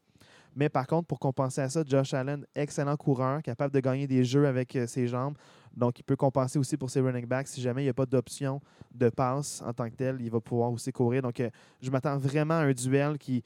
Mais 0.55 0.69
par 0.69 0.87
contre, 0.87 1.07
pour 1.07 1.19
compenser 1.19 1.61
à 1.61 1.69
ça, 1.69 1.83
Josh 1.85 2.13
Allen, 2.13 2.45
excellent 2.55 2.95
coureur, 2.97 3.43
capable 3.43 3.73
de 3.73 3.79
gagner 3.79 4.07
des 4.07 4.23
jeux 4.23 4.47
avec 4.47 4.75
euh, 4.75 4.87
ses 4.87 5.07
jambes. 5.07 5.35
Donc, 5.75 5.99
il 5.99 6.03
peut 6.03 6.15
compenser 6.15 6.57
aussi 6.57 6.77
pour 6.77 6.89
ses 6.89 7.01
running 7.01 7.27
backs. 7.27 7.47
Si 7.47 7.61
jamais 7.61 7.81
il 7.83 7.85
n'y 7.85 7.89
a 7.89 7.93
pas 7.93 8.07
d'option 8.07 8.59
de 8.91 9.09
passe 9.09 9.61
en 9.63 9.73
tant 9.73 9.87
que 9.87 9.95
tel, 9.95 10.17
il 10.19 10.31
va 10.31 10.39
pouvoir 10.39 10.71
aussi 10.71 10.91
courir. 10.91 11.21
Donc, 11.21 11.39
euh, 11.39 11.49
je 11.79 11.91
m'attends 11.91 12.17
vraiment 12.17 12.55
à 12.55 12.63
un 12.63 12.71
duel 12.71 13.17
qui. 13.19 13.43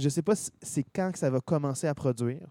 Je 0.00 0.04
ne 0.06 0.10
sais 0.10 0.22
pas 0.22 0.34
si 0.34 0.50
c'est 0.62 0.84
quand 0.94 1.12
que 1.12 1.18
ça 1.18 1.30
va 1.30 1.40
commencer 1.40 1.86
à 1.86 1.94
produire. 1.94 2.48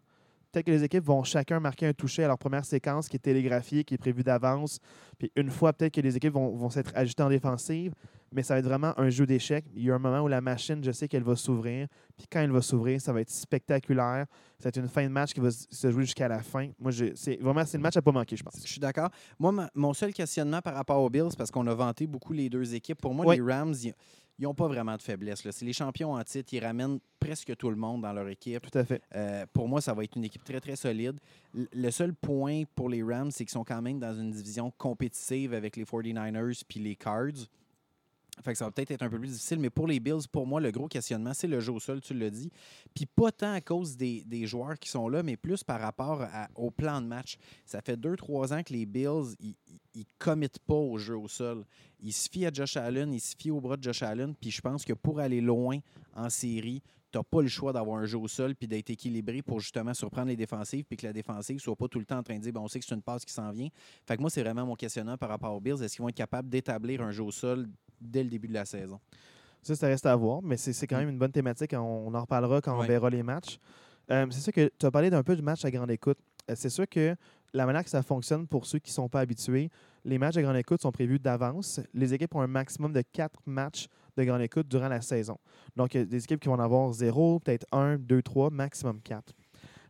Peut-être 0.51 0.65
que 0.65 0.71
les 0.71 0.83
équipes 0.83 1.03
vont 1.03 1.23
chacun 1.23 1.59
marquer 1.59 1.85
un 1.85 1.93
toucher 1.93 2.23
à 2.23 2.27
leur 2.27 2.37
première 2.39 2.65
séquence 2.65 3.07
qui 3.07 3.17
est 3.17 3.19
télégraphiée, 3.19 3.83
qui 3.83 3.93
est 3.93 3.97
prévue 3.99 4.23
d'avance. 4.23 4.79
Puis 5.19 5.31
une 5.35 5.51
fois, 5.51 5.73
peut-être 5.73 5.93
que 5.93 6.01
les 6.01 6.17
équipes 6.17 6.33
vont, 6.33 6.55
vont 6.55 6.71
s'être 6.71 6.91
ajustées 6.95 7.21
en 7.21 7.29
défensive, 7.29 7.93
mais 8.31 8.41
ça 8.41 8.55
va 8.55 8.59
être 8.59 8.65
vraiment 8.65 8.93
un 8.99 9.09
jeu 9.11 9.27
d'échecs. 9.27 9.65
Il 9.75 9.83
y 9.83 9.91
a 9.91 9.95
un 9.95 9.99
moment 9.99 10.21
où 10.21 10.27
la 10.27 10.41
machine, 10.41 10.83
je 10.83 10.91
sais 10.91 11.07
qu'elle 11.07 11.21
va 11.23 11.35
s'ouvrir. 11.35 11.87
Puis 12.17 12.25
quand 12.31 12.39
elle 12.39 12.49
va 12.51 12.63
s'ouvrir, 12.63 12.99
ça 12.99 13.13
va 13.13 13.21
être 13.21 13.29
spectaculaire. 13.29 14.25
Ça 14.57 14.63
va 14.65 14.69
être 14.69 14.77
une 14.77 14.87
fin 14.87 15.03
de 15.03 15.09
match 15.09 15.33
qui 15.33 15.39
va 15.39 15.51
se 15.51 15.91
jouer 15.91 16.03
jusqu'à 16.03 16.27
la 16.27 16.41
fin. 16.41 16.69
Moi, 16.79 16.91
c'est 17.13 17.37
vraiment 17.39 17.63
c'est 17.63 17.77
le 17.77 17.83
match 17.83 17.97
à 17.97 18.01
pas 18.01 18.11
manquer, 18.11 18.35
je 18.35 18.43
pense. 18.43 18.59
Je 18.63 18.71
suis 18.71 18.79
d'accord. 18.79 19.09
Moi, 19.37 19.51
ma- 19.51 19.69
mon 19.75 19.93
seul 19.93 20.13
questionnement 20.13 20.61
par 20.61 20.73
rapport 20.73 20.99
aux 21.01 21.09
Bills, 21.11 21.35
parce 21.37 21.51
qu'on 21.51 21.67
a 21.67 21.73
vanté 21.75 22.07
beaucoup 22.07 22.33
les 22.33 22.49
deux 22.49 22.73
équipes, 22.73 22.99
pour 22.99 23.13
moi, 23.13 23.23
Oui. 23.27 23.35
les 23.35 23.41
Rams, 23.53 23.75
ils 23.83 23.93
n'ont 24.43 24.53
pas 24.53 24.67
vraiment 24.67 24.95
de 24.95 25.01
faiblesse. 25.01 25.41
C'est 25.51 25.65
les 25.65 25.73
champions 25.73 26.13
en 26.13 26.23
titre. 26.23 26.53
Ils 26.53 26.63
ramènent 26.63 26.99
presque 27.19 27.55
tout 27.57 27.69
le 27.69 27.75
monde 27.75 28.01
dans 28.03 28.13
leur 28.13 28.27
équipe. 28.29 28.69
Tout 28.71 28.77
à 28.77 28.85
fait. 28.85 29.01
Euh, 29.15 29.45
pour 29.51 29.67
moi, 29.67 29.81
ça 29.81 29.93
va 29.93 30.03
être 30.03 30.15
une 30.15 30.23
équipe 30.23 30.43
très, 30.43 30.59
très 30.59 30.75
solide. 30.75 31.19
L- 31.55 31.67
Le 31.73 31.91
seul 31.91 32.13
point 32.13 32.63
pour 32.75 32.89
les 32.89 33.03
Rams, 33.03 33.31
c'est 33.31 33.43
qu'ils 33.45 33.51
sont 33.51 33.63
quand 33.65 33.81
même 33.81 33.99
dans 33.99 34.13
une 34.17 34.31
division 34.31 34.71
compétitive 34.77 35.53
avec 35.53 35.75
les 35.75 35.83
49ers 35.83 36.63
puis 36.67 36.79
les 36.79 36.95
Cards. 36.95 37.47
Fait 38.41 38.53
que 38.53 38.57
ça 38.57 38.65
va 38.65 38.71
peut-être 38.71 38.91
être 38.91 39.03
un 39.03 39.09
peu 39.09 39.19
plus 39.19 39.29
difficile, 39.29 39.59
mais 39.59 39.69
pour 39.69 39.87
les 39.87 39.99
Bills, 39.99 40.27
pour 40.31 40.47
moi, 40.47 40.61
le 40.61 40.71
gros 40.71 40.87
questionnement, 40.87 41.33
c'est 41.33 41.47
le 41.47 41.59
jeu 41.59 41.73
au 41.73 41.79
sol, 41.79 42.01
tu 42.01 42.13
l'as 42.13 42.29
dit. 42.29 42.51
Puis 42.93 43.05
pas 43.05 43.31
tant 43.31 43.51
à 43.51 43.61
cause 43.61 43.97
des, 43.97 44.23
des 44.25 44.45
joueurs 44.47 44.77
qui 44.79 44.89
sont 44.89 45.09
là, 45.09 45.23
mais 45.23 45.37
plus 45.37 45.63
par 45.63 45.79
rapport 45.79 46.25
au 46.55 46.71
plan 46.71 47.01
de 47.01 47.07
match. 47.07 47.37
Ça 47.65 47.81
fait 47.81 47.97
deux, 47.97 48.15
trois 48.15 48.53
ans 48.53 48.63
que 48.63 48.73
les 48.73 48.85
Bills, 48.85 49.35
ils 49.39 49.55
ne 49.95 50.03
commettent 50.17 50.59
pas 50.59 50.75
au 50.75 50.97
jeu 50.97 51.17
au 51.17 51.27
sol. 51.27 51.65
Ils 51.99 52.13
se 52.13 52.29
fient 52.29 52.45
à 52.45 52.51
Josh 52.51 52.77
Allen, 52.77 53.13
ils 53.13 53.19
se 53.19 53.35
fient 53.37 53.51
au 53.51 53.59
bras 53.59 53.77
de 53.77 53.83
Josh 53.83 54.03
Allen, 54.03 54.33
puis 54.35 54.51
je 54.51 54.61
pense 54.61 54.85
que 54.85 54.93
pour 54.93 55.19
aller 55.19 55.41
loin 55.41 55.79
en 56.15 56.29
série, 56.29 56.81
tu 57.11 57.17
n'as 57.17 57.23
pas 57.23 57.41
le 57.41 57.47
choix 57.47 57.73
d'avoir 57.73 57.99
un 57.99 58.05
jeu 58.05 58.17
au 58.17 58.27
sol 58.27 58.55
puis 58.55 58.67
d'être 58.67 58.89
équilibré 58.89 59.41
pour 59.41 59.59
justement 59.59 59.93
surprendre 59.93 60.27
les 60.27 60.35
défensives 60.35 60.85
puis 60.85 60.95
que 60.95 61.07
la 61.07 61.13
défensive 61.13 61.59
soit 61.59 61.75
pas 61.75 61.87
tout 61.87 61.99
le 61.99 62.05
temps 62.05 62.19
en 62.19 62.23
train 62.23 62.37
de 62.37 62.43
dire 62.43 62.53
bon, 62.53 62.61
on 62.61 62.67
sait 62.67 62.79
que 62.79 62.85
c'est 62.85 62.93
une 62.95 63.01
passe 63.01 63.25
qui 63.25 63.33
s'en 63.33 63.51
vient. 63.51 63.69
Fait 64.05 64.15
que 64.15 64.21
moi, 64.21 64.29
c'est 64.29 64.43
vraiment 64.43 64.65
mon 64.65 64.75
questionnement 64.75 65.17
par 65.17 65.29
rapport 65.29 65.55
aux 65.55 65.59
Bills. 65.59 65.81
Est-ce 65.81 65.95
qu'ils 65.95 66.03
vont 66.03 66.09
être 66.09 66.15
capables 66.15 66.49
d'établir 66.49 67.01
un 67.01 67.11
jeu 67.11 67.23
au 67.23 67.31
sol 67.31 67.67
dès 68.01 68.23
le 68.23 68.29
début 68.29 68.47
de 68.47 68.53
la 68.53 68.65
saison? 68.65 68.99
Ça, 69.61 69.75
ça 69.75 69.87
reste 69.87 70.05
à 70.05 70.15
voir, 70.15 70.41
mais 70.41 70.55
c'est 70.57 70.87
quand 70.87 70.95
Mm. 70.95 70.99
même 70.99 71.09
une 71.09 71.19
bonne 71.19 71.31
thématique. 71.31 71.73
On, 71.73 72.13
en 72.13 72.21
reparlera 72.21 72.61
quand 72.61 72.77
on 72.79 72.83
verra 72.83 73.09
les 73.09 73.23
matchs. 73.23 73.59
Euh, 74.09 74.25
c'est 74.31 74.39
sûr 74.41 74.53
que 74.53 74.71
tu 74.79 74.85
as 74.85 74.91
parlé 74.91 75.09
d'un 75.09 75.21
peu 75.23 75.35
du 75.35 75.41
match 75.41 75.65
à 75.65 75.71
grande 75.71 75.91
écoute. 75.91 76.17
Euh, 76.49 76.53
c'est 76.55 76.69
sûr 76.69 76.87
que 76.87 77.15
la 77.53 77.65
manière 77.65 77.83
que 77.83 77.89
ça 77.89 78.01
fonctionne 78.01 78.47
pour 78.47 78.65
ceux 78.65 78.79
qui 78.79 78.89
ne 78.91 78.93
sont 78.93 79.09
pas 79.09 79.19
habitués, 79.19 79.69
les 80.05 80.17
matchs 80.17 80.35
de 80.35 80.41
grande 80.41 80.55
écoute 80.55 80.81
sont 80.81 80.91
prévus 80.91 81.19
d'avance. 81.19 81.81
Les 81.93 82.13
équipes 82.13 82.33
ont 82.35 82.41
un 82.41 82.47
maximum 82.47 82.93
de 82.93 83.01
quatre 83.01 83.39
matchs 83.45 83.87
de 84.17 84.23
grande 84.23 84.41
écoute 84.41 84.67
durant 84.67 84.87
la 84.87 85.01
saison. 85.01 85.37
Donc, 85.75 85.93
il 85.93 85.97
y 85.99 86.01
a 86.01 86.05
des 86.05 86.23
équipes 86.23 86.39
qui 86.39 86.47
vont 86.47 86.55
en 86.55 86.59
avoir 86.59 86.91
zéro, 86.93 87.39
peut-être 87.39 87.65
un, 87.71 87.97
deux, 87.97 88.21
trois, 88.21 88.49
maximum 88.49 89.01
quatre. 89.01 89.33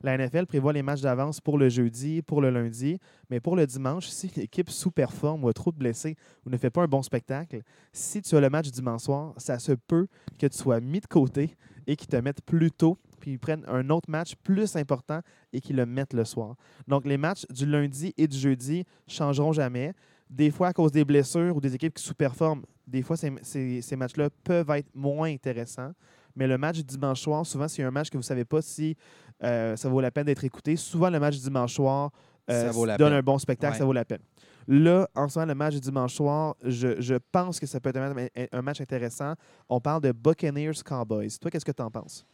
La 0.01 0.17
NFL 0.17 0.45
prévoit 0.45 0.71
les 0.71 0.81
matchs 0.81 1.01
d'avance 1.01 1.41
pour 1.41 1.57
le 1.57 1.67
jeudi, 1.69 2.21
pour 2.21 2.41
le 2.41 2.49
lundi, 2.49 2.99
mais 3.29 3.39
pour 3.39 3.55
le 3.55 3.67
dimanche, 3.67 4.07
si 4.07 4.31
l'équipe 4.35 4.69
sous-performe 4.69 5.43
ou 5.43 5.49
a 5.49 5.53
trop 5.53 5.71
de 5.71 5.77
blessés 5.77 6.15
ou 6.45 6.49
ne 6.49 6.57
fait 6.57 6.69
pas 6.69 6.83
un 6.83 6.87
bon 6.87 7.01
spectacle, 7.01 7.61
si 7.91 8.21
tu 8.21 8.35
as 8.35 8.39
le 8.39 8.49
match 8.49 8.69
dimanche 8.69 9.01
soir, 9.01 9.33
ça 9.37 9.59
se 9.59 9.73
peut 9.73 10.07
que 10.37 10.47
tu 10.47 10.57
sois 10.57 10.79
mis 10.79 11.01
de 11.01 11.07
côté 11.07 11.57
et 11.85 11.95
qu'ils 11.95 12.07
te 12.07 12.15
mettent 12.15 12.41
plus 12.43 12.71
tôt, 12.71 12.97
puis 13.19 13.31
ils 13.31 13.39
prennent 13.39 13.65
un 13.67 13.89
autre 13.89 14.09
match 14.09 14.35
plus 14.43 14.75
important 14.75 15.21
et 15.51 15.59
qu'ils 15.59 15.75
le 15.75 15.85
mettent 15.85 16.13
le 16.13 16.23
soir. 16.23 16.55
Donc, 16.87 17.05
les 17.05 17.17
matchs 17.17 17.45
du 17.49 17.65
lundi 17.65 18.13
et 18.17 18.27
du 18.27 18.37
jeudi 18.37 18.85
changeront 19.07 19.51
jamais. 19.51 19.93
Des 20.29 20.51
fois, 20.51 20.67
à 20.67 20.73
cause 20.73 20.91
des 20.91 21.03
blessures 21.03 21.55
ou 21.55 21.59
des 21.59 21.73
équipes 21.73 21.95
qui 21.95 22.03
sous-performent, 22.03 22.61
des 22.85 23.01
fois, 23.01 23.17
ces, 23.17 23.95
matchs-là 23.95 24.29
peuvent 24.43 24.69
être 24.71 24.89
moins 24.93 25.29
intéressants. 25.29 25.91
Mais 26.35 26.47
le 26.47 26.57
match 26.57 26.77
du 26.77 26.83
dimanche 26.83 27.21
soir, 27.21 27.45
souvent, 27.45 27.67
c'est 27.67 27.83
un 27.83 27.91
match 27.91 28.09
que 28.09 28.13
vous 28.17 28.21
ne 28.21 28.25
savez 28.25 28.45
pas 28.45 28.61
si 28.61 28.95
euh, 29.43 29.75
ça 29.75 29.89
vaut 29.89 30.01
la 30.01 30.11
peine 30.11 30.25
d'être 30.25 30.43
écouté. 30.43 30.75
Souvent, 30.75 31.09
le 31.09 31.19
match 31.19 31.35
du 31.37 31.41
dimanche 31.43 31.73
soir 31.73 32.11
euh, 32.49 32.71
donne 32.73 32.97
peine. 32.97 33.13
un 33.13 33.21
bon 33.21 33.37
spectacle, 33.37 33.73
Ouais. 33.73 33.79
ça 33.79 33.85
vaut 33.85 33.93
la 33.93 34.05
peine. 34.05 34.21
Là, 34.67 35.07
en 35.15 35.27
ce 35.27 35.39
moment, 35.39 35.47
le 35.49 35.55
match 35.55 35.73
du 35.75 35.79
dimanche 35.81 36.13
soir, 36.13 36.55
je, 36.63 36.99
je 37.01 37.15
pense 37.31 37.59
que 37.59 37.65
ça 37.65 37.79
peut 37.79 37.89
être 37.89 37.97
un, 37.97 38.13
match- 38.13 38.31
un 38.51 38.61
match 38.61 38.81
intéressant. 38.81 39.33
On 39.67 39.79
parle 39.79 40.01
de 40.01 40.11
Buccaneers 40.11 40.83
Cowboys. 40.85 41.29
Toi, 41.41 41.49
qu'est-ce 41.51 41.65
que 41.65 41.71
tu 41.71 41.81
en 41.81 41.89
penses? 41.91 42.25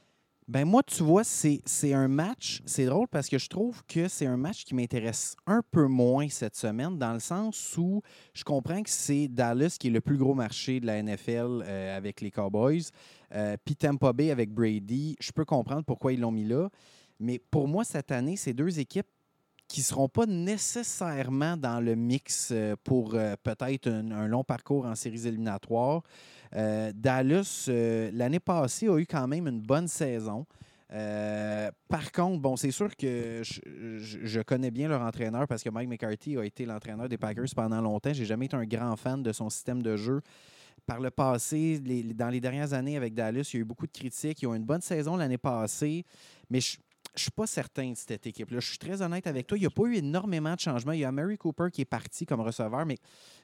Ben 0.48 0.64
moi, 0.64 0.84
tu 0.84 1.02
vois, 1.02 1.24
c'est 1.24 1.60
c'est 1.66 1.92
un 1.94 2.08
match. 2.08 2.62
C'est 2.68 2.86
drôle 2.86 3.08
parce 3.08 3.30
que 3.30 3.40
je 3.40 3.48
trouve 3.50 3.82
que 3.88 4.08
c'est 4.08 4.28
un 4.28 4.38
match 4.38 4.64
qui 4.64 4.76
m'intéresse 4.76 5.36
un 5.48 5.62
peu 5.72 5.88
moins 5.88 6.30
cette 6.30 6.56
semaine, 6.56 7.00
dans 7.00 7.14
le 7.14 7.20
sens 7.20 7.76
où 7.80 8.04
je 8.36 8.44
comprends 8.44 8.84
que 8.84 8.90
c'est 8.92 9.28
Dallas 9.28 9.76
qui 9.80 9.88
est 9.88 9.92
le 9.92 10.02
plus 10.02 10.18
gros 10.18 10.36
marché 10.36 10.80
de 10.80 10.86
la 10.86 11.02
NFL 11.02 11.64
euh, 11.66 11.98
avec 11.98 12.22
les 12.22 12.30
Cowboys. 12.30 12.84
Euh, 13.36 13.58
Puis 13.64 13.76
Tampa 13.76 14.14
Bay 14.14 14.32
avec 14.32 14.52
Brady. 14.52 15.16
Je 15.20 15.32
peux 15.32 15.46
comprendre 15.46 15.84
pourquoi 15.84 16.14
ils 16.14 16.20
l'ont 16.20 16.32
mis 16.32 16.46
là. 16.46 16.70
Mais 17.20 17.40
pour 17.40 17.68
moi, 17.68 17.84
cette 17.84 18.12
année, 18.12 18.36
c'est 18.36 18.54
deux 18.54 18.80
équipes 18.80 19.08
qui 19.68 19.82
ne 19.82 19.86
seront 19.86 20.10
pas 20.10 20.26
nécessairement 20.26 21.58
dans 21.58 21.80
le 21.80 21.96
mix 21.96 22.50
euh, 22.52 22.76
pour 22.84 23.16
euh, 23.16 23.36
peut-être 23.42 23.88
un, 23.88 24.28
long 24.28 24.44
parcours 24.44 24.86
en 24.86 24.96
séries 24.96 25.28
éliminatoires. 25.28 26.02
Dallas, 26.54 27.70
l'année 28.14 28.40
passée, 28.40 28.88
a 28.88 28.98
eu 28.98 29.06
quand 29.06 29.28
même 29.28 29.46
une 29.48 29.60
bonne 29.60 29.90
saison. 29.90 30.46
Par 30.88 32.12
contre, 32.14 32.40
bon, 32.40 32.56
c'est 32.56 32.72
sûr 32.72 32.96
que 32.96 33.42
je 33.44 34.42
connais 34.42 34.72
bien 34.72 34.88
leur 34.88 35.02
entraîneur 35.02 35.48
parce 35.50 35.62
que 35.62 35.70
Mike 35.70 35.90
McCarthy 35.90 36.38
a 36.38 36.46
été 36.46 36.66
l'entraîneur 36.66 37.10
des 37.10 37.18
Packers 37.18 37.54
pendant 37.54 37.82
longtemps. 37.82 38.14
J'ai 38.14 38.24
jamais 38.24 38.46
été 38.46 38.56
un 38.56 38.64
grand 38.64 38.96
fan 38.96 39.22
de 39.22 39.34
son 39.34 39.50
système 39.50 39.84
de 39.84 39.98
jeu. 39.98 40.22
Par 40.86 41.00
le 41.00 41.10
passé, 41.10 41.80
dans 42.14 42.30
les 42.30 42.40
dernières 42.40 42.74
années 42.74 42.96
avec 42.96 43.14
Dallas, 43.14 43.50
il 43.54 43.58
y 43.58 43.60
a 43.60 43.62
eu 43.62 43.66
beaucoup 43.66 43.88
de 43.88 43.92
critiques. 43.92 44.42
Ils 44.42 44.48
ont 44.48 44.54
eu 44.54 44.58
une 44.58 44.66
bonne 44.66 44.82
saison 44.82 45.16
l'année 45.16 45.38
passée, 45.38 46.06
mais 46.50 46.62
je 46.62 46.78
ne 47.16 47.20
suis 47.20 47.32
pas 47.32 47.48
certain 47.48 47.92
de 47.92 47.96
cette 47.96 48.28
équipe-là. 48.28 48.60
Je 48.60 48.68
suis 48.68 48.78
très 48.78 49.02
honnête 49.02 49.26
avec 49.26 49.48
toi. 49.48 49.58
Il 49.58 49.62
n'y 49.62 49.68
a 49.68 49.72
pas 49.72 49.84
eu 49.84 49.96
énormément 49.96 50.54
de 50.54 50.60
changements. 50.60 50.92
Il 50.92 51.00
y 51.00 51.06
a 51.06 51.12
Mary 51.12 51.38
Cooper 51.38 51.68
qui 51.72 51.82
est 51.82 51.86
parti 51.86 52.26
comme 52.26 52.42
receveur, 52.42 52.86
mais 52.86 52.98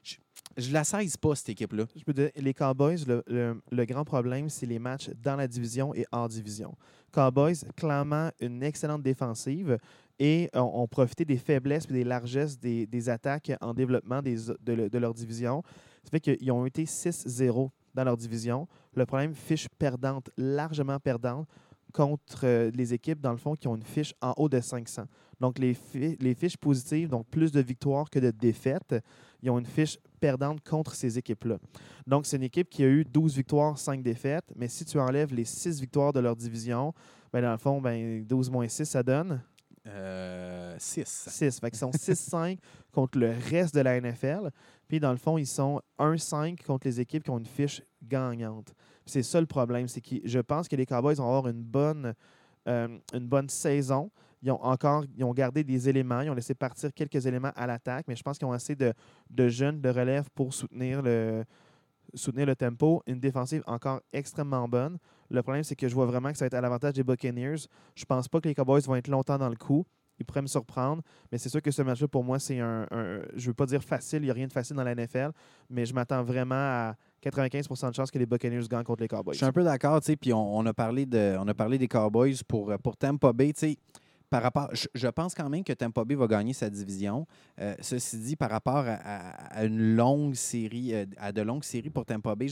je 0.04 0.68
ne 0.68 0.72
la 0.72 0.84
saisis 0.84 1.18
pas, 1.18 1.34
cette 1.34 1.48
équipe-là. 1.48 1.86
Je 1.96 2.04
peux 2.04 2.12
dire, 2.12 2.30
les 2.36 2.54
Cowboys, 2.54 2.98
le, 3.06 3.84
grand 3.84 4.04
problème, 4.04 4.48
c'est 4.48 4.66
les 4.66 4.78
matchs 4.78 5.10
dans 5.22 5.36
la 5.36 5.48
division 5.48 5.94
et 5.94 6.06
hors 6.12 6.28
division. 6.28 6.76
Cowboys, 7.12 7.56
clairement, 7.76 8.30
une 8.40 8.62
excellente 8.62 9.02
défensive 9.02 9.78
et 10.18 10.48
ont, 10.54 10.86
profité 10.86 11.24
des 11.24 11.38
faiblesses 11.38 11.86
et 11.86 11.92
des 11.92 12.04
largesses 12.04 12.58
des, 12.58 13.08
attaques 13.08 13.52
en 13.60 13.74
développement 13.74 14.22
de 14.22 14.98
leur 14.98 15.14
division. 15.14 15.62
Ça 16.04 16.10
fait 16.10 16.20
qu'ils 16.20 16.50
ont 16.52 16.66
été 16.66 16.84
6-0 16.84 17.70
dans 17.94 18.04
leur 18.04 18.16
division. 18.16 18.66
Le 18.94 19.06
problème, 19.06 19.34
fiche 19.34 19.68
perdante, 19.78 20.30
largement 20.36 20.98
perdante 20.98 21.46
contre 21.92 22.40
euh, 22.44 22.70
les 22.74 22.94
équipes, 22.94 23.20
dans 23.20 23.32
le 23.32 23.36
fond, 23.36 23.54
qui 23.54 23.68
ont 23.68 23.76
une 23.76 23.82
fiche 23.82 24.14
en 24.22 24.32
haut 24.36 24.48
de 24.48 24.60
500. 24.60 25.04
Donc, 25.40 25.58
les, 25.58 25.76
les 26.20 26.34
fiches 26.34 26.56
positives, 26.56 27.08
donc 27.08 27.26
plus 27.26 27.52
de 27.52 27.60
victoires 27.60 28.08
que 28.08 28.18
de 28.18 28.30
défaites, 28.30 28.94
ils 29.42 29.50
ont 29.50 29.58
une 29.58 29.66
fiche 29.66 29.98
perdante 30.20 30.66
contre 30.66 30.94
ces 30.94 31.18
équipes-là. 31.18 31.58
Donc, 32.06 32.26
c'est 32.26 32.36
une 32.36 32.44
équipe 32.44 32.70
qui 32.70 32.84
a 32.84 32.88
eu 32.88 33.04
12 33.04 33.36
victoires, 33.36 33.76
5 33.76 34.02
défaites, 34.02 34.44
mais 34.56 34.68
si 34.68 34.84
tu 34.84 34.98
enlèves 34.98 35.34
les 35.34 35.44
6 35.44 35.80
victoires 35.80 36.12
de 36.12 36.20
leur 36.20 36.36
division, 36.36 36.94
ben, 37.32 37.42
dans 37.42 37.52
le 37.52 37.58
fond, 37.58 37.80
ben, 37.80 38.24
12 38.24 38.50
moins 38.50 38.68
6, 38.68 38.84
ça 38.84 39.02
donne 39.02 39.42
Euh, 39.86 40.76
6. 40.78 41.26
6. 41.28 41.60
Fait 41.60 41.70
qu'ils 41.70 41.78
sont 41.78 41.90
6-5 41.90 42.58
contre 42.92 43.18
le 43.18 43.34
reste 43.50 43.74
de 43.74 43.80
la 43.80 44.00
NFL. 44.00 44.50
Puis, 44.88 45.00
dans 45.00 45.10
le 45.10 45.16
fond, 45.16 45.38
ils 45.38 45.46
sont 45.46 45.80
1-5 45.98 46.62
contre 46.64 46.86
les 46.86 47.00
équipes 47.00 47.24
qui 47.24 47.30
ont 47.30 47.38
une 47.38 47.46
fiche 47.46 47.82
gagnante. 48.02 48.74
C'est 49.06 49.22
ça 49.22 49.40
le 49.40 49.46
problème. 49.46 49.88
C'est 49.88 50.00
que 50.00 50.16
je 50.24 50.38
pense 50.38 50.68
que 50.68 50.76
les 50.76 50.86
Cowboys 50.86 51.16
vont 51.16 51.26
avoir 51.26 51.48
une 51.48 51.62
bonne, 51.62 52.14
euh, 52.68 52.98
une 53.12 53.26
bonne 53.26 53.48
saison. 53.48 54.10
Ils 54.42 54.50
ont 54.50 54.62
encore 54.62 55.04
ils 55.16 55.24
ont 55.24 55.32
gardé 55.32 55.64
des 55.64 55.88
éléments. 55.88 56.20
Ils 56.20 56.30
ont 56.30 56.34
laissé 56.34 56.54
partir 56.54 56.92
quelques 56.92 57.26
éléments 57.26 57.52
à 57.54 57.66
l'attaque, 57.66 58.06
mais 58.08 58.16
je 58.16 58.22
pense 58.22 58.38
qu'ils 58.38 58.46
ont 58.46 58.52
assez 58.52 58.74
de, 58.74 58.92
de 59.30 59.48
jeunes 59.48 59.80
de 59.80 59.88
relève 59.88 60.28
pour 60.34 60.52
soutenir 60.52 61.00
le, 61.02 61.44
soutenir 62.14 62.46
le 62.46 62.56
tempo. 62.56 63.02
Une 63.06 63.20
défensive 63.20 63.62
encore 63.66 64.00
extrêmement 64.12 64.68
bonne. 64.68 64.98
Le 65.32 65.42
problème, 65.42 65.64
c'est 65.64 65.76
que 65.76 65.88
je 65.88 65.94
vois 65.94 66.06
vraiment 66.06 66.30
que 66.30 66.38
ça 66.38 66.44
va 66.44 66.46
être 66.48 66.54
à 66.54 66.60
l'avantage 66.60 66.92
des 66.92 67.02
Buccaneers. 67.02 67.66
Je 67.94 68.04
pense 68.04 68.28
pas 68.28 68.40
que 68.40 68.48
les 68.48 68.54
Cowboys 68.54 68.82
vont 68.82 68.94
être 68.94 69.08
longtemps 69.08 69.38
dans 69.38 69.48
le 69.48 69.56
coup. 69.56 69.84
Ils 70.18 70.24
pourraient 70.24 70.42
me 70.42 70.46
surprendre, 70.46 71.02
mais 71.32 71.38
c'est 71.38 71.48
sûr 71.48 71.62
que 71.62 71.70
ce 71.70 71.80
match-là, 71.82 72.06
pour 72.06 72.22
moi, 72.22 72.38
c'est 72.38 72.60
un, 72.60 72.86
un- 72.90 73.22
Je 73.34 73.48
veux 73.48 73.54
pas 73.54 73.66
dire 73.66 73.82
facile, 73.82 74.20
il 74.20 74.26
n'y 74.26 74.30
a 74.30 74.34
rien 74.34 74.46
de 74.46 74.52
facile 74.52 74.76
dans 74.76 74.84
la 74.84 74.94
NFL, 74.94 75.30
mais 75.70 75.86
je 75.86 75.94
m'attends 75.94 76.22
vraiment 76.22 76.54
à 76.54 76.94
95% 77.22 77.90
de 77.90 77.94
chances 77.94 78.10
que 78.10 78.18
les 78.18 78.26
Buccaneers 78.26 78.68
gagnent 78.68 78.84
contre 78.84 79.00
les 79.00 79.08
Cowboys. 79.08 79.32
Je 79.32 79.38
suis 79.38 79.46
un 79.46 79.52
peu 79.52 79.64
d'accord, 79.64 80.00
tu 80.00 80.06
sais, 80.06 80.16
puis 80.16 80.32
on, 80.32 80.66
a 80.66 80.74
parlé 80.74 81.06
de, 81.06 81.36
on 81.40 81.48
a 81.48 81.54
parlé 81.54 81.78
des 81.78 81.88
Cowboys 81.88 82.36
pour, 82.46 82.72
pour 82.82 82.96
Tampa 82.96 83.32
Bay, 83.32 83.52
tu 83.54 83.60
sais. 83.60 83.78
Par 84.32 84.42
rapport, 84.42 84.70
je, 84.72 85.08
pense 85.08 85.34
quand 85.34 85.50
même 85.50 85.62
que 85.62 85.74
Tampa 85.74 86.04
Bay 86.04 86.14
va 86.14 86.26
gagner 86.26 86.54
sa 86.54 86.70
division. 86.70 87.26
Euh, 87.60 87.74
ceci 87.80 88.16
dit, 88.16 88.34
par 88.34 88.48
rapport 88.48 88.82
à, 88.86 89.62
une 89.62 89.94
longue 89.94 90.34
série, 90.34 90.94
euh, 90.94 91.04
à 91.18 91.32
de 91.32 91.42
longues 91.42 91.64
séries 91.64 91.90
pour 91.90 92.06
Tampa 92.06 92.34
Bay, 92.34 92.46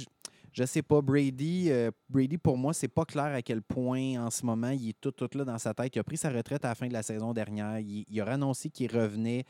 ne 0.62 0.66
sais 0.66 0.82
pas. 0.82 1.00
Brady, 1.00 1.66
euh, 1.70 1.90
Brady, 2.08 2.38
pour 2.38 2.56
moi, 2.58 2.72
c'est 2.72 2.88
pas 2.88 3.04
clair 3.04 3.26
à 3.26 3.42
quel 3.42 3.62
point 3.62 4.16
en 4.24 4.30
ce 4.30 4.44
moment 4.44 4.70
il 4.70 4.88
est 4.90 5.00
tout, 5.00 5.12
tout 5.12 5.28
là 5.36 5.44
dans 5.44 5.58
sa 5.58 5.72
tête. 5.74 5.94
Il 5.94 5.98
a 5.98 6.04
pris 6.04 6.16
sa 6.16 6.30
retraite 6.30 6.64
à 6.64 6.68
la 6.68 6.74
fin 6.74 6.88
de 6.88 6.92
la 6.92 7.02
saison 7.02 7.32
dernière. 7.32 7.78
Il, 7.78 8.04
il 8.08 8.20
a 8.20 8.24
annoncé 8.26 8.68
qu'il 8.70 8.90
revenait. 8.94 9.44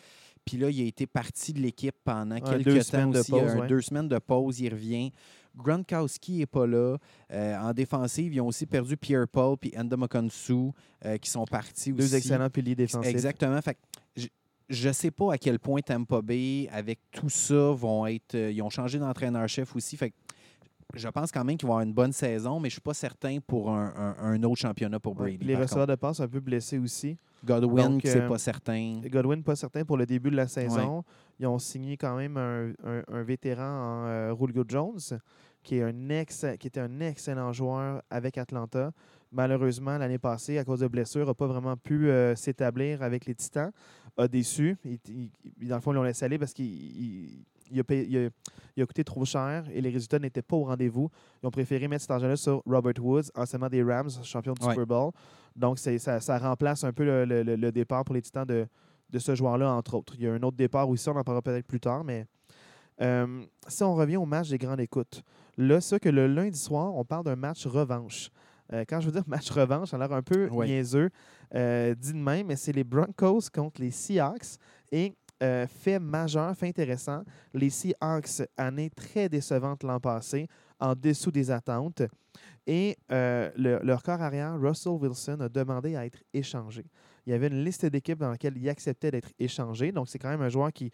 Puis 0.45 0.57
là, 0.57 0.71
il 0.71 0.81
a 0.81 0.85
été 0.85 1.07
parti 1.07 1.53
de 1.53 1.61
l'équipe 1.61 1.95
pendant 2.05 2.35
Ouais, 2.37 2.41
quelques 2.41 2.65
deux 2.65 2.79
temps 2.79 2.85
semaines 2.85 3.11
de 3.13 3.19
aussi. 3.21 3.35
A 3.35 3.39
pause, 3.41 3.51
un- 3.51 3.59
ouais. 3.61 3.67
Deux 3.69 3.81
semaines 3.83 4.09
de 4.09 4.19
pause, 4.19 4.61
il 4.61 4.71
revient. 4.71 5.13
Gronkowski 5.57 6.39
n'est 6.39 6.47
pas 6.47 6.67
là. 6.67 6.97
Euh, 7.33 7.57
en 7.59 7.73
défensive, 7.73 8.33
ils 8.35 8.41
ont 8.41 8.47
aussi 8.47 8.67
perdu 8.67 8.97
Pierre 8.97 9.29
Paul 9.29 9.57
et 9.63 9.77
Endomakonsu 9.79 10.71
euh, 11.05 11.17
qui 11.19 11.31
sont 11.31 11.45
partis 11.45 11.93
Deux 11.93 12.05
aussi. 12.05 12.17
excellents 12.17 12.51
piliers 12.51 12.75
défensifs. 12.75 13.11
Exactement. 13.11 13.61
Fait 13.61 13.75
que 13.75 14.23
je 14.69 14.89
ne 14.89 14.93
sais 14.93 15.11
pas 15.11 15.33
à 15.35 15.39
quel 15.39 15.59
point 15.59 15.81
Tampa 15.81 16.23
Bay, 16.23 16.69
avec 16.71 17.01
tout 17.11 17.29
ça, 17.29 17.73
vont 17.73 18.07
être. 18.07 18.35
euh, 18.37 18.53
ils 18.53 18.63
ont 18.63 18.71
changé 18.71 18.99
d'entraîneur-chef 18.99 19.75
aussi. 19.75 19.97
Fait 19.97 20.11
que 20.11 20.17
je 20.95 21.09
pense 21.09 21.31
quand 21.33 21.45
même 21.45 21.57
qu'ils 21.57 21.67
vont 21.67 21.75
avoir 21.75 21.87
une 21.87 21.93
bonne 21.95 22.13
saison, 22.13 22.61
mais 22.61 22.69
je 22.69 22.75
ne 22.75 22.77
suis 22.77 22.81
pas 22.81 22.95
certain 22.95 23.39
pour 23.47 23.71
un, 23.71 23.93
un- 23.97 24.17
un 24.19 24.43
autre 24.43 24.61
championnat 24.61 24.99
pour 25.01 25.13
Ouais, 25.13 25.33
Brady. 25.37 25.45
les 25.47 25.57
receveurs 25.57 25.87
de 25.87 25.95
passe 25.95 26.21
un 26.21 26.29
peu 26.29 26.41
blessés 26.41 26.79
aussi. 26.79 27.17
Godwin, 27.45 27.89
Donc, 27.93 28.01
c'est 28.05 28.21
euh, 28.23 28.29
pas 28.29 28.39
certain. 28.39 29.01
Godwin, 29.05 29.43
pas 29.43 29.57
certain 29.57 29.85
pour 29.85 29.97
le 29.97 30.05
début 30.07 30.31
de 30.31 30.37
la 30.37 30.47
saison. 30.49 31.05
Ils 31.39 31.47
ont 31.47 31.59
signé 31.59 31.97
quand 31.97 32.17
même 32.17 32.37
un, 32.37 33.23
vétéran 33.23 33.63
en 33.65 34.07
euh, 34.07 34.35
Julio 34.39 34.63
Jones, 34.69 34.99
qui, 35.63 35.77
est 35.77 35.83
un 35.83 36.09
ex, 36.11 36.45
qui 36.59 36.67
était 36.67 36.81
un 36.81 37.01
excellent 37.01 37.53
joueur 37.53 38.03
avec 38.11 38.37
Atlanta. 38.37 38.93
Malheureusement, 39.33 39.97
l'année 39.97 40.19
passée, 40.19 40.59
à 40.59 40.65
cause 40.65 40.81
de 40.81 40.89
blessures, 40.89 41.27
n'a 41.27 41.35
pas 41.35 41.47
vraiment 41.47 41.77
pu 41.77 42.09
euh, 42.11 42.35
s'établir 42.35 43.03
avec 43.03 43.25
les 43.27 43.35
Titans. 43.35 43.71
A 44.19 44.27
déçu. 44.29 44.77
Il- 44.85 44.99
il- 45.09 45.31
il- 45.63 45.69
dans 45.69 45.77
le 45.77 45.81
fond, 45.81 45.93
ils 45.93 45.95
l'ont 45.95 46.03
laissé 46.03 46.25
aller 46.25 46.37
parce 46.39 46.53
qu'il 46.53 47.45
il- 47.71 47.81
a, 47.81 47.85
payé- 47.85 48.07
il 48.09 48.17
a- 48.27 48.31
il 48.77 48.83
a 48.83 48.87
coûté 48.87 49.05
trop 49.05 49.25
cher 49.25 49.65
et 49.73 49.81
les 49.81 49.91
résultats 49.91 50.19
n'étaient 50.19 50.43
pas 50.43 50.57
au 50.57 50.65
rendez-vous. 50.65 51.09
Ils 51.43 51.47
ont 51.47 51.51
préféré 51.51 51.89
mettre 51.89 52.03
cet 52.03 52.11
argent-là 52.13 52.37
sur 52.37 52.63
Robert 52.67 52.95
Woods, 53.01 53.31
anciennement 53.35 53.69
des 53.69 53.83
Rams, 53.83 54.11
champion 54.23 54.55
du 54.55 54.65
Ouais. 54.65 54.73
Super 54.73 54.87
Bowl. 54.87 55.11
Donc, 55.57 55.79
ça, 55.79 56.21
ça 56.21 56.39
remplace 56.39 56.85
un 56.85 56.93
peu 56.93 57.05
le, 57.05 57.25
le- 57.25 57.43
le- 57.43 57.57
le 57.57 57.73
départ 57.73 58.05
pour 58.05 58.15
les 58.15 58.23
Titans 58.23 58.47
de, 58.47 58.67
de 59.11 59.19
ce 59.19 59.35
joueur-là, 59.35 59.73
entre 59.73 59.95
autres. 59.95 60.15
Il 60.17 60.23
y 60.25 60.27
a 60.29 60.33
un 60.33 60.43
autre 60.43 60.57
départ 60.57 60.89
aussi, 60.89 61.09
on 61.09 61.17
en 61.17 61.25
parlera 61.25 61.43
peut-être 61.43 61.67
plus 61.67 61.81
tard, 61.81 62.05
mais 62.05 62.27
euh, 63.03 63.43
si 63.67 63.83
on 63.83 63.95
revient 63.95 64.17
au 64.19 64.27
match 64.27 64.49
des 64.51 64.59
grandes 64.59 64.81
écoutes, 64.81 65.23
là, 65.57 65.81
c'est 65.81 65.99
que 66.01 66.09
le 66.09 66.27
lundi 66.27 66.59
soir, 66.59 66.95
on 66.95 67.05
parle 67.05 67.25
d'un 67.25 67.37
match 67.37 67.67
revanche. 67.67 68.31
Euh, 68.73 68.85
quand 68.89 69.01
je 69.01 69.07
veux 69.07 69.13
dire 69.13 69.25
match 69.27 69.51
revanche, 69.51 69.89
ça 69.91 69.97
a 69.97 69.99
l'air 70.01 70.13
un 70.13 70.23
peu 70.23 70.49
Ouais. 70.49 70.67
niaiseux, 70.67 71.11
euh, 71.55 71.95
dit 71.95 72.13
de 72.13 72.19
même, 72.19 72.47
mais 72.47 72.57
c'est 72.57 72.73
les 72.73 72.85
Broncos 72.85 73.41
contre 73.53 73.81
les 73.81 73.91
Seahawks. 73.91 74.59
Et 74.93 75.15
euh, 75.43 75.67
fait 75.67 75.99
majeur, 75.99 76.55
fait 76.57 76.69
intéressant, 76.69 77.23
les 77.55 77.71
Seahawks, 77.71 78.43
année 78.57 78.91
très 78.91 79.29
décevante 79.29 79.83
l'an 79.83 80.01
passé, 80.01 80.49
en 80.79 80.95
dessous 80.95 81.31
des 81.31 81.51
attentes. 81.51 82.03
Et 82.67 82.97
euh, 83.11 83.51
le- 83.57 83.81
leur 83.83 84.03
corps 84.03 84.21
arrière, 84.21 84.59
Russell 84.61 84.93
Wilson, 84.93 85.39
a 85.41 85.49
demandé 85.49 85.97
à 85.97 86.07
être 86.07 86.23
échangé. 86.33 86.85
Il 87.27 87.31
y 87.31 87.35
avait 87.35 87.49
une 87.49 87.65
liste 87.65 87.87
d'équipes 87.87 88.19
dans 88.19 88.31
laquelle 88.31 88.57
il 88.57 88.69
acceptait 88.69 89.11
d'être 89.11 89.31
échangé. 89.39 89.93
Donc, 89.93 90.09
c'est 90.09 90.19
quand 90.19 90.29
même 90.29 90.43
un 90.43 90.49
joueur 90.49 90.73
qui 90.73 90.91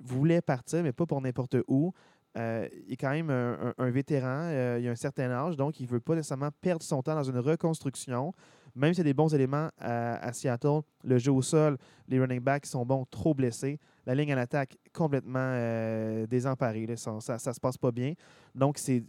voulait 0.00 0.40
partir, 0.40 0.82
mais 0.82 0.92
pas 0.92 1.06
pour 1.06 1.20
n'importe 1.20 1.56
où. 1.68 1.92
Euh, 2.36 2.68
il 2.86 2.92
est 2.92 2.96
quand 2.96 3.10
même 3.10 3.30
un, 3.30 3.90
vétéran, 3.90 4.50
il 4.78 4.86
a 4.86 4.90
un 4.90 4.96
certain 4.96 5.30
âge, 5.30 5.56
donc 5.56 5.80
il 5.80 5.84
ne 5.84 5.88
veut 5.88 6.00
pas 6.00 6.14
nécessairement 6.14 6.50
perdre 6.60 6.82
son 6.82 7.02
temps 7.02 7.14
dans 7.14 7.22
une 7.22 7.38
reconstruction. 7.38 8.32
Même 8.76 8.92
s'il 8.92 8.98
y 8.98 9.00
a 9.00 9.04
des 9.04 9.14
bons 9.14 9.34
éléments 9.34 9.68
à, 9.78 10.16
à 10.18 10.32
Seattle, 10.32 10.82
le 11.02 11.18
jeu 11.18 11.32
au 11.32 11.40
sol, 11.42 11.78
les 12.08 12.20
running 12.20 12.40
backs 12.40 12.66
sont 12.66 12.84
bons, 12.84 13.06
trop 13.10 13.34
blessés. 13.34 13.80
La 14.04 14.14
ligne 14.14 14.34
en 14.34 14.38
attaque 14.38 14.76
complètement 14.92 15.38
euh, 15.40 16.26
désemparée. 16.26 16.86
ça, 16.96 17.38
ça 17.38 17.52
se 17.52 17.58
passe 17.60 17.78
pas 17.78 17.90
bien. 17.90 18.12
Donc, 18.54 18.78
c'est 18.78 19.02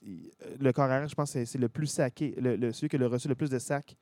le 0.60 0.72
corps 0.72 0.86
arrière, 0.86 1.08
je 1.08 1.16
pense, 1.16 1.32
c'est- 1.32 1.56
le 1.58 1.70
plus 1.70 1.88
saqué, 1.88 2.34
celui 2.72 2.88
qui 2.90 2.96
a 2.98 3.08
reçu 3.08 3.28
le 3.28 3.36
plus 3.36 3.50
de 3.50 3.60
sacs 3.60 3.96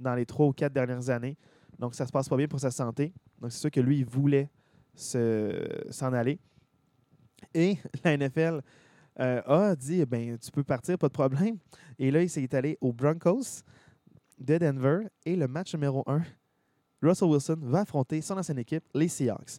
dans 0.00 0.14
les 0.14 0.26
trois 0.26 0.46
ou 0.46 0.52
quatre 0.52 0.72
dernières 0.72 1.10
années. 1.10 1.36
Donc, 1.78 1.94
ça 1.94 2.06
se 2.06 2.10
passe 2.12 2.28
pas 2.28 2.36
bien 2.36 2.48
pour 2.48 2.58
sa 2.60 2.70
santé. 2.70 3.12
Donc, 3.40 3.52
c'est 3.52 3.58
sûr 3.60 3.70
que 3.70 3.80
lui, 3.80 3.98
il 3.98 4.04
voulait 4.06 4.50
se- 4.94 5.84
s'en 5.90 6.12
aller. 6.12 6.38
Et 7.54 7.76
la 8.04 8.12
NFL 8.16 8.62
euh, 9.20 9.42
a 9.46 9.76
dit 9.76 10.04
ben, 10.06 10.38
tu 10.38 10.50
peux 10.50 10.64
partir, 10.64 10.96
pas 10.98 11.08
de 11.08 11.12
problème. 11.12 11.58
Et 11.98 12.10
là, 12.10 12.22
il 12.22 12.30
s'est 12.30 12.54
allé 12.54 12.78
aux 12.80 12.92
Broncos 12.92 13.62
de 14.42 14.58
Denver. 14.58 15.06
Et 15.24 15.36
le 15.36 15.48
match 15.48 15.74
numéro 15.74 16.04
1, 16.06 16.22
Russell 17.02 17.28
Wilson 17.28 17.58
va 17.62 17.80
affronter 17.80 18.20
son 18.20 18.38
ancienne 18.38 18.58
équipe, 18.58 18.84
les 18.94 19.08
Seahawks. 19.08 19.58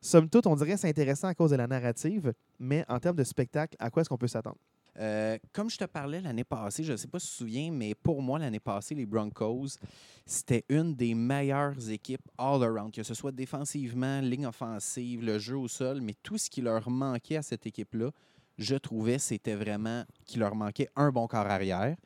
Somme 0.00 0.28
toute, 0.28 0.46
on 0.46 0.54
dirait 0.54 0.74
que 0.74 0.80
c'est 0.80 0.88
intéressant 0.88 1.28
à 1.28 1.34
cause 1.34 1.50
de 1.50 1.56
la 1.56 1.66
narrative, 1.66 2.34
mais 2.58 2.84
en 2.88 3.00
termes 3.00 3.16
de 3.16 3.24
spectacle, 3.24 3.74
à 3.78 3.88
quoi 3.90 4.02
est-ce 4.02 4.08
qu'on 4.10 4.18
peut 4.18 4.28
s'attendre? 4.28 4.58
Euh, 4.98 5.38
comme 5.52 5.70
je 5.70 5.76
te 5.76 5.84
parlais 5.84 6.20
l'année 6.20 6.44
passée, 6.44 6.84
je 6.84 6.92
ne 6.92 6.96
sais 6.96 7.08
pas 7.08 7.18
si 7.18 7.26
tu 7.26 7.32
te 7.32 7.38
souviens, 7.38 7.72
mais 7.72 7.94
pour 7.94 8.22
moi, 8.22 8.38
l'année 8.38 8.60
passée, 8.60 8.94
les 8.94 9.06
Broncos, 9.06 9.78
c'était 10.24 10.64
une 10.68 10.94
des 10.94 11.14
meilleures 11.14 11.90
équipes 11.90 12.22
all-around, 12.38 12.92
que 12.92 13.02
ce 13.02 13.14
soit 13.14 13.32
défensivement, 13.32 14.20
ligne 14.20 14.46
offensive, 14.46 15.24
le 15.24 15.38
jeu 15.38 15.56
au 15.56 15.68
sol, 15.68 16.00
mais 16.00 16.14
tout 16.22 16.38
ce 16.38 16.48
qui 16.48 16.60
leur 16.60 16.88
manquait 16.90 17.38
à 17.38 17.42
cette 17.42 17.66
équipe-là, 17.66 18.10
je 18.56 18.76
trouvais 18.76 19.18
c'était 19.18 19.56
vraiment 19.56 20.04
qu'il 20.26 20.40
leur 20.40 20.54
manquait 20.54 20.88
un 20.94 21.10
bon 21.10 21.26
corps 21.26 21.46
arrière. 21.46 21.96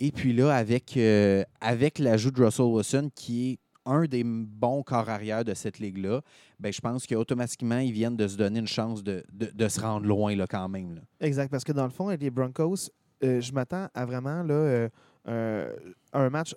Et 0.00 0.12
puis 0.12 0.32
là, 0.32 0.54
avec, 0.54 0.96
euh, 0.96 1.42
avec 1.60 1.98
l'ajout 1.98 2.30
de 2.30 2.42
Russell 2.42 2.66
Wilson, 2.66 3.10
qui 3.14 3.50
est 3.52 3.58
un 3.84 4.04
des 4.04 4.22
bons 4.24 4.82
corps 4.82 5.08
arrière 5.08 5.44
de 5.44 5.54
cette 5.54 5.78
ligue-là, 5.78 6.20
ben, 6.60 6.72
je 6.72 6.80
pense 6.80 7.06
qu'automatiquement, 7.06 7.78
ils 7.78 7.92
viennent 7.92 8.16
de 8.16 8.28
se 8.28 8.36
donner 8.36 8.60
une 8.60 8.66
chance 8.66 9.02
de, 9.02 9.24
de- 9.32 9.68
se 9.68 9.80
rendre 9.80 10.06
loin 10.06 10.36
là, 10.36 10.46
quand 10.46 10.68
même. 10.68 11.00
Exact, 11.20 11.50
parce 11.50 11.64
que 11.64 11.72
dans 11.72 11.84
le 11.84 11.90
fond, 11.90 12.08
les 12.10 12.30
Broncos, 12.30 12.90
euh, 13.24 13.40
je 13.40 13.52
m'attends 13.52 13.88
à 13.94 14.04
vraiment 14.04 14.42
là, 14.42 14.88
euh, 15.26 15.74
un 16.12 16.30
match 16.30 16.54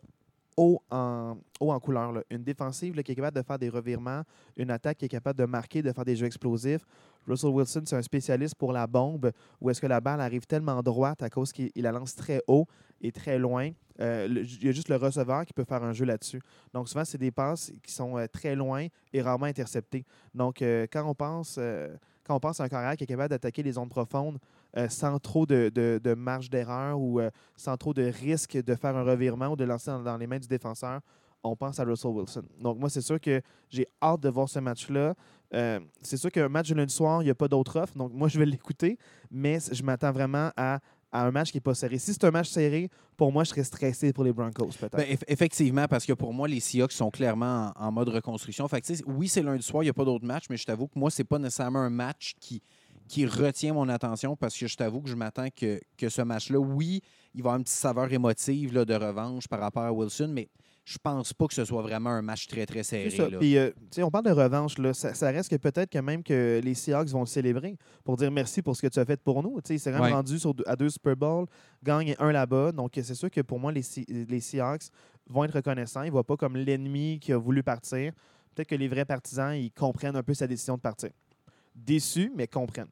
haut 0.58 0.82
en, 0.92 1.38
haut 1.62 1.72
en 1.72 1.80
couleur. 1.80 2.22
Une 2.30 2.44
défensive 2.44 3.02
qui 3.02 3.12
est 3.14 3.16
capable 3.16 3.38
de 3.38 3.44
faire 3.44 3.58
des 3.58 3.70
revirements, 3.70 4.24
une 4.58 4.70
attaque 4.70 4.98
qui 4.98 5.06
est 5.06 5.10
capable 5.10 5.40
de 5.40 5.46
marquer, 5.46 5.82
de 5.82 5.92
faire 5.94 6.06
des 6.06 6.16
jeux 6.16 6.26
explosifs. 6.28 6.86
Russell 7.28 7.52
Wilson, 7.52 7.84
c'est 7.86 7.96
un 7.96 8.02
spécialiste 8.02 8.56
pour 8.56 8.74
la 8.74 8.88
bombe, 8.88 9.32
où 9.62 9.70
est-ce 9.70 9.80
que 9.80 9.88
la 9.88 10.02
balle 10.02 10.20
arrive 10.20 10.46
tellement 10.46 10.82
droite 10.84 11.22
à 11.24 11.30
cause 11.30 11.52
qu'il 11.54 11.72
il 11.76 11.84
la 11.84 11.92
lance 11.92 12.16
très 12.16 12.42
haut 12.48 12.68
et 13.02 13.12
très 13.12 13.38
loin. 13.38 13.72
Euh, 14.00 14.28
il 14.30 14.66
y 14.66 14.70
a 14.70 14.72
juste 14.72 14.90
le 14.90 14.96
receveur 14.96 15.46
qui 15.46 15.54
peut 15.54 15.64
faire 15.64 15.84
un 15.84 15.94
jeu 15.94 16.06
là-dessus. 16.06 16.42
Donc 16.74 16.90
souvent, 16.90 17.06
c'est 17.06 17.18
des 17.18 17.32
passes 17.32 17.72
qui 17.84 17.92
sont 17.92 18.18
euh, 18.18 18.26
très 18.28 18.56
loin 18.56 18.88
et 19.14 19.22
rarement 19.22 19.46
interceptées. 19.46 20.06
Donc 20.34 20.62
euh, 20.62 20.88
quand 20.92 21.08
on 21.08 21.14
pense... 21.14 21.60
quand 22.24 22.36
on 22.36 22.40
pense 22.40 22.60
à 22.60 22.64
un 22.64 22.70
carrière 22.70 22.96
qui 22.96 23.04
est 23.04 23.08
capable 23.08 23.30
d'attaquer 23.30 23.64
les 23.64 23.74
zones 23.74 23.90
profondes 23.90 24.40
sans 24.88 25.20
trop 25.20 25.46
de, 25.46 26.14
marge 26.16 26.50
d'erreur 26.50 26.98
ou 26.98 27.20
sans 27.58 27.76
trop 27.76 27.94
de 27.94 28.04
risque 28.04 28.54
de 28.54 28.76
faire 28.76 28.96
un 28.96 29.04
revirement 29.04 29.50
ou 29.50 29.56
de 29.58 29.66
lancer 29.66 29.92
dans, 29.92 30.18
les 30.18 30.28
mains 30.28 30.40
du 30.40 30.48
défenseur, 30.48 31.02
on 31.44 31.58
pense 31.58 31.80
à 31.80 31.84
Russell 31.84 32.12
Wilson. 32.12 32.44
Donc, 32.60 32.78
moi, 32.78 32.90
c'est 32.90 33.02
sûr 33.02 33.20
que 33.20 33.42
j'ai 33.70 33.86
hâte 34.02 34.22
de 34.22 34.30
voir 34.30 34.48
ce 34.48 34.60
match-là. 34.60 35.14
C'est 36.02 36.16
sûr 36.16 36.32
qu'un 36.32 36.48
match 36.48 36.70
de 36.70 36.76
lundi 36.76 36.94
soir, 36.94 37.22
il 37.22 37.26
n'y 37.26 37.32
a 37.32 37.36
pas 37.36 37.50
d'autre 37.50 37.82
offre. 37.82 37.98
Donc, 37.98 38.14
moi, 38.14 38.30
je 38.30 38.40
vais 38.40 38.46
l'écouter, 38.56 38.98
mais 39.30 39.58
je 39.72 39.84
m'attends 39.84 40.14
vraiment 40.14 40.52
à, 40.56 40.80
à 41.12 41.26
un 41.26 41.32
match 41.32 41.52
qui 41.52 41.58
n'est 41.58 41.62
pas 41.62 41.74
serré. 41.74 41.98
Si 41.98 42.14
c'est 42.14 42.24
un 42.24 42.32
match 42.32 42.50
serré, 42.50 42.90
pour 43.18 43.32
moi, 43.32 43.44
je 43.44 43.50
serais 43.50 43.64
stressé 43.64 44.14
pour 44.14 44.24
les 44.24 44.32
Broncos, 44.32 44.70
peut-être. 44.80 44.96
Ben, 44.96 45.06
eff- 45.06 45.24
effectivement, 45.28 45.88
parce 45.88 46.06
que 46.06 46.14
pour 46.14 46.34
moi, 46.34 46.48
les 46.48 46.60
Seahawks 46.60 46.94
sont 46.94 47.12
clairement 47.12 47.72
en, 47.76 47.92
mode 47.92 48.10
reconstruction. 48.10 48.68
Fait 48.68 48.84
oui, 49.06 49.28
c'est 49.28 49.44
lundi 49.44 49.64
soir, 49.64 49.84
il 49.84 49.88
n'y 49.88 49.90
a 49.90 49.94
pas 49.94 50.06
d'autres 50.06 50.26
matchs, 50.26 50.46
mais 50.50 50.58
je 50.58 50.66
t'avoue 50.66 50.88
que 50.88 50.98
moi, 50.98 51.12
c'est 51.12 51.24
pas 51.24 51.40
nécessairement 51.40 51.80
un 51.80 51.90
match 51.90 52.36
qui, 52.40 52.62
retient 53.26 53.74
mon 53.74 53.90
attention 53.90 54.38
parce 54.38 54.58
que 54.58 54.68
je 54.68 54.78
t'avoue 54.78 55.02
que 55.02 55.10
je 55.10 55.16
m'attends 55.16 55.50
que, 55.50 55.80
ce 56.08 56.22
match-là, 56.22 56.60
oui, 56.60 57.02
il 57.36 57.44
va 57.44 57.50
avoir 57.50 57.58
une 57.58 57.64
petite 57.64 57.78
saveur 57.78 58.12
émotive 58.12 58.74
de 58.74 58.94
revanche 58.96 59.48
par 59.50 59.60
rapport 59.60 59.84
à 59.84 59.92
Wilson, 59.92 60.30
mais 60.32 60.48
je 60.84 60.98
pense 61.02 61.32
pas 61.34 61.48
que 61.48 61.54
ce 61.54 61.64
soit 61.64 61.82
vraiment 61.84 62.10
un 62.10 62.22
match 62.22 62.48
très, 62.48 62.66
très 62.66 62.84
serré. 62.84 63.10
Ça. 63.12 63.30
là. 63.30 63.38
Puis, 63.38 63.58
euh, 63.58 63.70
tu 63.70 63.86
sais, 63.92 64.04
on 64.04 64.10
parle 64.10 64.26
de 64.26 64.32
revanche. 64.32 64.78
Là. 64.80 64.94
Ça, 64.94 65.14
ça 65.14 65.30
reste 65.30 65.50
que 65.50 65.56
peut-être 65.58 65.90
que 65.92 66.00
même 66.00 66.24
que 66.24 66.60
les 66.64 66.74
Seahawks 66.74 67.10
vont 67.10 67.20
le 67.22 67.26
célébrer 67.28 67.78
pour 68.04 68.18
dire 68.18 68.32
merci 68.32 68.62
pour 68.62 68.76
ce 68.76 68.82
que 68.82 68.88
tu 68.88 69.00
as 69.00 69.06
fait 69.06 69.22
pour 69.22 69.44
nous. 69.44 69.62
Tu 69.62 69.68
sais, 69.68 69.76
il 69.76 69.80
s'est 69.80 69.92
même 69.92 70.02
Ouais. 70.02 70.12
rendu 70.12 70.40
sur 70.40 70.54
à 70.66 70.76
deux 70.76 70.90
Super 70.90 71.16
Bowls, 71.16 71.46
gagne 71.84 72.16
un 72.20 72.32
là-bas. 72.32 72.72
Donc, 72.72 72.92
c'est 72.96 73.14
sûr 73.16 73.30
que 73.30 73.42
pour 73.42 73.60
moi, 73.60 73.72
les 73.72 73.82
Seahawks 74.42 74.84
vont 75.30 75.44
être 75.44 75.54
reconnaissants. 75.56 76.02
Ils 76.02 76.08
ne 76.08 76.12
voient 76.12 76.24
pas 76.26 76.36
comme 76.38 76.58
l'ennemi 76.58 77.20
qui 77.22 77.32
a 77.32 77.38
voulu 77.38 77.62
partir. 77.64 78.12
Peut-être 78.56 78.68
que 78.70 78.76
les 78.76 78.88
vrais 78.88 79.06
partisans, 79.06 79.54
ils 79.56 79.72
comprennent 79.72 80.16
un 80.16 80.24
peu 80.24 80.34
sa 80.34 80.48
décision 80.48 80.76
de 80.76 80.82
partir. 80.82 81.12
Déçus, 81.76 82.32
mais 82.36 82.48
comprennent. 82.48 82.90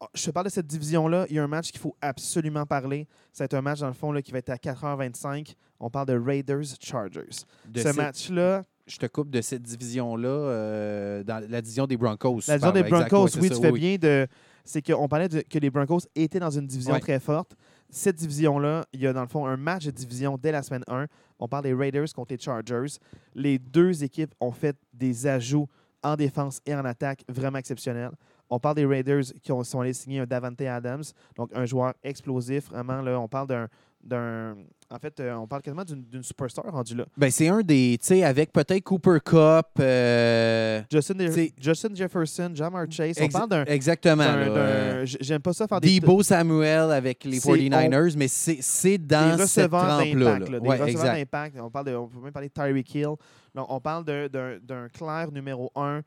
Ah, 0.00 0.06
Je 0.14 0.24
te 0.26 0.30
parle 0.30 0.46
de 0.46 0.50
cette 0.52 0.66
division-là. 0.66 1.26
Il 1.30 1.36
y 1.36 1.38
a 1.38 1.42
un 1.44 1.48
match 1.48 1.70
qu'il 1.72 1.80
faut 1.80 1.96
absolument 2.00 2.66
parler. 2.66 3.08
C'est 3.32 3.54
un 3.54 3.62
match, 3.62 3.80
dans 3.80 3.88
le 3.88 3.92
fond, 3.92 4.12
là, 4.12 4.20
qui 4.22 4.30
va 4.32 4.38
être 4.38 4.50
à 4.50 4.56
4h25. 4.56 5.54
On 5.82 5.90
parle 5.90 6.06
de 6.06 6.16
Raiders-Chargers. 6.18 7.44
De 7.68 7.80
Ce 7.80 7.88
match-là, 7.94 8.64
Je 8.86 8.96
te 8.96 9.06
coupe 9.06 9.30
de 9.30 9.40
cette 9.40 9.62
division-là 9.62 10.28
euh, 10.28 11.24
dans 11.24 11.44
la 11.48 11.60
division 11.60 11.86
des 11.86 11.96
Broncos. 11.96 12.40
La 12.48 12.58
division 12.58 12.72
des 12.72 12.82
Broncos, 12.88 13.36
oui, 13.38 13.48
ça, 13.48 13.54
tu 13.56 13.60
fais 13.60 13.70
oui. 13.70 13.80
bien 13.80 13.96
de. 13.98 14.26
C'est 14.64 14.80
qu'on 14.82 15.08
parlait 15.08 15.28
de- 15.28 15.40
que 15.42 15.58
les 15.58 15.70
Broncos 15.70 16.00
étaient 16.14 16.38
dans 16.38 16.50
une 16.50 16.66
division 16.66 16.98
très 17.00 17.18
forte. 17.18 17.56
Cette 17.90 18.16
division-là, 18.16 18.86
il 18.92 19.00
y 19.00 19.06
a 19.06 19.12
dans 19.12 19.22
le 19.22 19.28
fond 19.28 19.44
un 19.46 19.56
match 19.56 19.84
de 19.86 19.90
division 19.90 20.38
dès 20.40 20.52
la 20.52 20.62
semaine 20.62 20.84
1. 20.88 21.06
On 21.40 21.48
parle 21.48 21.64
des 21.64 21.74
Raiders 21.74 22.12
contre 22.14 22.32
les 22.32 22.38
Chargers. 22.38 22.96
Les 23.34 23.58
deux 23.58 24.04
équipes 24.04 24.34
ont 24.40 24.52
fait 24.52 24.76
des 24.92 25.26
ajouts 25.26 25.68
en 26.04 26.16
défense 26.16 26.60
et 26.64 26.74
en 26.74 26.84
attaque 26.84 27.24
vraiment 27.28 27.58
exceptionnels. 27.58 28.12
On 28.50 28.58
parle 28.58 28.76
des 28.76 28.86
Raiders 28.86 29.24
qui 29.42 29.50
ont, 29.52 29.62
sont 29.64 29.80
allés 29.80 29.92
signer 29.94 30.20
un 30.20 30.26
Davante 30.26 30.60
Adams, 30.60 31.02
donc 31.36 31.50
un 31.54 31.64
joueur 31.64 31.94
explosif. 32.02 32.68
Vraiment, 32.68 33.00
là, 33.02 33.18
on 33.18 33.28
parle 33.28 33.48
d'un. 33.48 33.68
D'un- 34.02 34.56
En 34.90 34.98
fait, 34.98 35.18
euh, 35.20 35.32
on 35.36 35.46
parle 35.46 35.62
quasiment 35.62 35.84
d'une 35.84 36.22
superstar 36.22 36.66
rendu 36.70 36.94
là. 36.94 37.06
Ben, 37.16 37.30
c'est 37.30 37.48
un 37.48 37.60
des, 37.62 37.96
tu 37.98 38.08
sais, 38.08 38.24
avec 38.24 38.52
peut-être 38.52 38.82
Cooper 38.84 39.18
Cup. 39.24 39.66
euh, 39.80 40.82
Justin, 40.90 41.94
Jefferson, 41.94 42.50
Jamar 42.54 42.84
Chase. 42.90 43.16
On 43.22 43.28
parle 43.28 43.48
d'un. 43.48 43.64
Exactement. 43.64 44.22
euh, 44.26 45.06
J'aime 45.06 45.40
pas 45.40 45.52
ça 45.54 45.66
faire 45.66 45.80
des. 45.80 45.98
Debo 45.98 46.22
Samuel 46.22 46.90
avec 46.90 47.24
les 47.24 47.40
C'est- 47.40 47.48
49ers, 47.48 48.16
mais 48.18 48.28
c'est 48.28 48.98
dans 48.98 49.36
des 49.36 49.46
cette 49.46 49.70
trempe-là. 49.70 50.38
Des 50.40 50.58
Ouais, 50.58 50.76
receveurs 50.76 51.14
d'impact. 51.14 51.56
On, 51.60 51.70
parle 51.70 51.86
de- 51.86 51.94
on 51.96 52.08
peut 52.08 52.18
même 52.20 52.32
parler 52.32 52.48
de 52.48 52.52
Tyreek 52.52 52.94
Hill. 52.94 53.06
Donc, 53.54 53.66
on 53.68 53.80
parle 53.80 54.04
d'un- 54.04 54.88
clair 54.92 55.30
numéro 55.32 55.70
un 55.74 56.02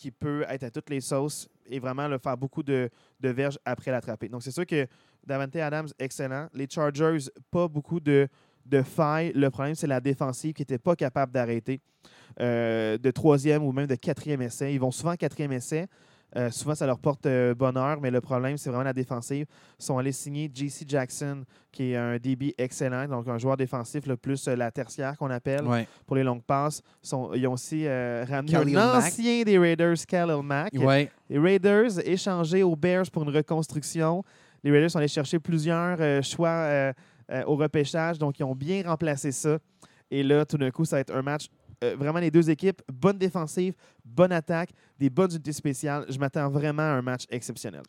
qui 0.00 0.10
peut 0.10 0.46
être 0.48 0.64
à 0.64 0.70
toutes 0.70 0.88
les 0.88 1.02
sauces 1.02 1.46
et 1.66 1.78
vraiment 1.78 2.08
le 2.08 2.16
faire 2.16 2.34
beaucoup 2.36 2.62
de, 2.62 2.88
de 3.20 3.28
verges 3.28 3.58
après 3.66 3.90
l'attraper. 3.90 4.30
Donc, 4.30 4.42
c'est 4.42 4.50
sûr 4.50 4.64
que 4.64 4.86
Davante 5.26 5.56
Adams, 5.56 5.88
excellent. 5.98 6.48
Les 6.54 6.66
Chargers, 6.68 7.18
pas 7.50 7.68
beaucoup 7.68 8.00
de, 8.00 8.26
de 8.64 8.82
failles. 8.82 9.30
Le 9.34 9.50
problème, 9.50 9.74
c'est 9.74 9.86
la 9.86 10.00
défensive 10.00 10.54
qui 10.54 10.62
n'était 10.62 10.78
pas 10.78 10.96
capable 10.96 11.32
d'arrêter 11.32 11.82
euh, 12.40 12.96
de 12.96 13.10
troisième 13.10 13.62
ou 13.62 13.72
même 13.72 13.86
de 13.86 13.94
quatrième 13.94 14.40
essai. 14.40 14.72
Ils 14.72 14.80
vont 14.80 14.90
souvent 14.90 15.12
en 15.12 15.16
quatrième 15.16 15.52
essai. 15.52 15.86
Euh, 16.36 16.50
souvent, 16.50 16.74
ça 16.76 16.86
leur 16.86 16.98
porte 16.98 17.26
euh, 17.26 17.54
bonheur, 17.54 18.00
mais 18.00 18.10
le 18.10 18.20
problème, 18.20 18.56
c'est 18.56 18.70
vraiment 18.70 18.84
la 18.84 18.92
défensive. 18.92 19.46
Ils 19.78 19.84
sont 19.84 19.98
allés 19.98 20.12
signer 20.12 20.48
JC 20.54 20.84
Jackson, 20.86 21.44
qui 21.72 21.90
est 21.92 21.96
un 21.96 22.18
DB 22.18 22.54
excellent, 22.56 23.08
donc 23.08 23.26
un 23.26 23.36
joueur 23.38 23.56
défensif, 23.56 24.06
le 24.06 24.16
plus 24.16 24.46
euh, 24.46 24.54
la 24.54 24.70
tertiaire 24.70 25.16
qu'on 25.18 25.30
appelle 25.30 25.64
Ouais. 25.66 25.88
pour 26.06 26.14
les 26.16 26.22
longues 26.22 26.42
passes. 26.44 26.82
Sont- 27.02 27.32
ils 27.34 27.46
ont 27.48 27.54
aussi 27.54 27.88
ramené 27.88 28.52
Khalil 28.52 28.78
un 28.78 28.92
Mack. 28.92 29.04
ancien 29.06 29.42
des 29.42 29.58
Raiders, 29.58 29.96
Khalil 30.06 30.42
Mack. 30.42 30.72
Ouais. 30.74 31.10
Les 31.28 31.38
Raiders 31.38 31.98
échangés 32.06 32.62
aux 32.62 32.76
Bears 32.76 33.10
pour 33.12 33.24
une 33.24 33.30
reconstruction. 33.34 34.22
Les 34.62 34.70
Raiders 34.70 34.90
sont 34.90 34.98
allés 34.98 35.08
chercher 35.08 35.38
plusieurs 35.40 36.22
choix 36.24 36.92
au 37.46 37.56
repêchage, 37.56 38.18
donc 38.18 38.38
ils 38.38 38.44
ont 38.44 38.54
bien 38.54 38.82
remplacé 38.86 39.32
ça. 39.32 39.58
Et 40.10 40.22
là, 40.24 40.44
tout 40.44 40.58
d'un 40.58 40.70
coup, 40.72 40.84
ça 40.84 40.96
va 40.96 41.00
être 41.00 41.14
un 41.14 41.22
match. 41.22 41.46
Euh, 41.82 41.96
vraiment, 41.98 42.18
les 42.18 42.30
deux 42.30 42.50
équipes, 42.50 42.82
bonne 42.92 43.18
défensive, 43.18 43.74
bonne 44.04 44.32
attaque, 44.32 44.70
des 44.98 45.10
bonnes 45.10 45.30
unités 45.32 45.52
spéciales. 45.52 46.04
Je 46.08 46.18
m'attends 46.18 46.48
vraiment 46.50 46.82
à 46.82 46.96
un 46.96 47.02
match 47.02 47.24
exceptionnel. 47.30 47.82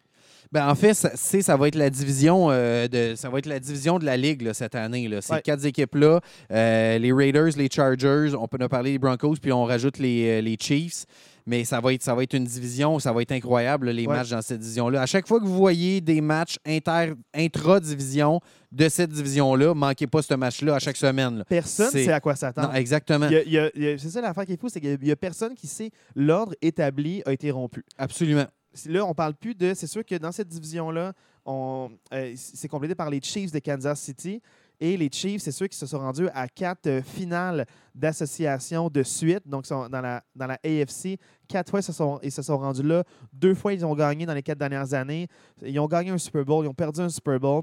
Ben, 0.52 0.68
en 0.70 0.76
fait, 0.76 0.94
ça, 0.94 1.12
c'est- 1.16 1.42
ça 1.42 1.56
va 1.58 1.68
être 1.68 1.76
la 1.76 1.90
division 1.90 2.48
euh, 2.52 2.88
de 2.88 3.16
ça 3.16 3.30
va 3.30 3.40
être 3.40 3.46
la 3.48 3.60
division 3.60 4.00
de 4.00 4.06
la 4.06 4.18
ligue 4.18 4.42
là, 4.44 4.54
cette 4.54 4.76
année. 4.76 5.08
Là. 5.08 5.22
Ces 5.22 5.34
Ouais. 5.34 5.42
quatre 5.42 5.66
équipes-là, 5.66 6.20
euh, 6.52 6.98
les 7.00 7.12
Raiders, 7.12 7.52
les 7.58 7.70
Chargers, 7.72 8.32
on 8.38 8.48
peut 8.48 8.58
en 8.64 8.68
parler 8.68 8.92
des 8.94 9.00
Broncos, 9.00 9.36
puis 9.42 9.52
on 9.52 9.64
rajoute 9.66 9.98
les, 9.98 10.42
les 10.42 10.58
Chiefs. 10.60 11.06
Mais 11.46 11.64
ça 11.64 11.80
va, 11.80 11.94
être, 11.94 12.04
ça 12.04 12.14
va 12.16 12.24
être 12.24 12.34
une 12.34 12.44
division, 12.46 13.00
ça 13.00 13.12
va 13.12 13.22
être 13.22 13.32
incroyable, 13.32 13.90
les 13.90 14.06
Ouais. 14.08 14.16
matchs 14.16 14.30
dans 14.30 14.42
cette 14.42 14.60
division-là. 14.60 15.02
À 15.02 15.06
chaque 15.06 15.28
fois 15.28 15.40
que 15.40 15.46
vous 15.46 15.56
voyez 15.58 16.02
des 16.02 16.22
matchs 16.22 16.58
inter, 16.66 17.14
intra-division 17.34 18.40
de 18.72 18.90
cette 18.90 19.12
division-là, 19.12 19.74
manquez 19.74 20.08
pas 20.08 20.22
ce 20.22 20.34
match-là 20.34 20.76
à 20.76 20.80
chaque 20.80 20.98
semaine. 20.98 21.40
là. 21.40 21.46
Personne 21.46 21.88
ne 21.88 21.92
sait 22.04 22.12
à 22.12 22.20
quoi 22.20 22.36
s'attendre. 22.36 22.74
Exactement. 22.76 23.28
C'est 23.30 23.98
ça 24.10 24.22
l'affaire 24.22 24.46
qui 24.46 24.54
est 24.54 24.60
fou, 24.60 24.70
c'est 24.70 24.80
qu'il 24.82 24.98
n'y 25.02 25.12
a 25.12 25.16
personne 25.16 25.56
qui 25.56 25.68
sait 25.68 25.92
l'ordre 26.16 26.54
établi 26.62 27.22
a 27.26 27.34
été 27.34 27.52
rompu. 27.52 27.84
Absolument. 27.98 28.46
Là, 28.86 29.06
on 29.06 29.14
parle 29.14 29.34
plus 29.34 29.54
de. 29.54 29.74
C'est 29.76 29.88
sûr 29.88 30.06
que 30.06 30.16
dans 30.16 30.32
cette 30.32 30.48
division-là, 30.48 31.12
on, 31.46 31.90
euh, 32.14 32.34
c'est 32.38 32.70
complété 32.70 32.96
par 32.96 33.10
les 33.10 33.20
Chiefs 33.22 33.52
de 33.52 33.60
Kansas 33.60 34.00
City. 34.00 34.42
Et 34.84 34.98
les 34.98 35.10
Chiefs, 35.12 35.44
c'est 35.44 35.52
sûr 35.52 35.70
qu'ils 35.70 35.78
se 35.78 35.86
sont 35.86 36.00
rendus 36.00 36.28
à 36.34 36.48
quatre 36.48 36.88
euh, 36.88 37.02
finales 37.04 37.68
d'association 37.94 38.90
de 38.90 39.04
suite. 39.04 39.48
Donc, 39.48 39.68
dans 39.68 40.02
la, 40.02 40.24
dans 40.36 40.48
la 40.48 40.60
AFC. 40.66 41.20
Quatre 41.48 41.70
fois, 41.70 41.82
ils 41.82 41.84
se, 41.84 41.94
sont, 41.94 42.20
ils 42.24 42.32
se 42.32 42.42
sont 42.42 42.58
rendus 42.58 42.82
là. 42.82 43.04
Deux 43.32 43.54
fois, 43.54 43.74
ils 43.74 43.86
ont 43.86 43.94
gagné 43.94 44.26
dans 44.26 44.34
les 44.34 44.42
quatre 44.42 44.58
dernières 44.58 44.92
années. 44.96 45.28
Ils 45.62 45.80
ont 45.80 45.86
gagné 45.86 46.10
un 46.10 46.18
Super 46.18 46.44
Bowl. 46.44 46.66
Ils 46.66 46.68
ont 46.68 46.74
perdu 46.74 47.00
un 47.00 47.10
Super 47.10 47.40
Bowl. 47.40 47.62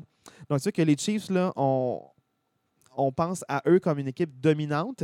Donc, 0.48 0.60
c'est 0.60 0.62
sûr 0.62 0.72
que 0.72 0.82
les 0.82 0.96
Chiefs, 0.96 1.28
là, 1.28 1.52
on, 1.56 2.00
on 2.96 3.10
pense 3.10 3.44
à 3.48 3.62
eux 3.66 3.80
comme 3.80 3.98
une 3.98 4.08
équipe 4.08 4.38
dominante. 4.40 5.02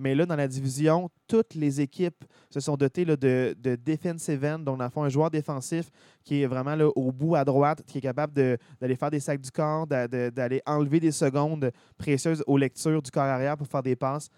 Mais 0.00 0.14
là, 0.14 0.24
dans 0.24 0.34
la 0.34 0.48
division, 0.48 1.10
toutes 1.28 1.54
les 1.54 1.80
équipes 1.82 2.24
se 2.48 2.58
sont 2.58 2.74
dotées 2.76 3.04
là, 3.04 3.16
de, 3.16 3.54
de 3.58 3.76
defensive 3.76 4.42
end, 4.44 4.58
donc 4.60 4.78
dans 4.78 4.84
le 4.84 4.90
fond, 4.90 5.02
un 5.02 5.10
joueur 5.10 5.30
défensif 5.30 5.90
qui 6.24 6.40
est 6.42 6.46
vraiment 6.46 6.74
là, 6.74 6.88
au 6.88 7.12
bout 7.12 7.36
à 7.36 7.44
droite, 7.44 7.82
qui 7.86 7.98
est 7.98 8.00
capable 8.00 8.32
d'aller 8.32 8.96
faire 8.96 9.10
des 9.10 9.20
sacs 9.20 9.40
du 9.40 9.50
corps, 9.50 9.86
d'aller 9.86 10.62
enlever 10.64 11.00
des 11.00 11.12
secondes 11.12 11.70
précieuses 11.98 12.42
aux 12.46 12.56
lectures 12.56 13.02
du 13.02 13.10
corps 13.10 13.24
arrière 13.24 13.58
pour 13.58 13.66
faire 13.66 13.82
des 13.82 13.94
passes. 13.94 14.28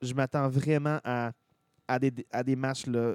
Je 0.00 0.12
m'attends 0.12 0.48
vraiment 0.48 0.98
à, 1.04 1.30
à, 1.86 1.98
des, 2.00 2.12
à 2.32 2.42
des 2.42 2.56
matchs 2.56 2.86
là, 2.86 3.14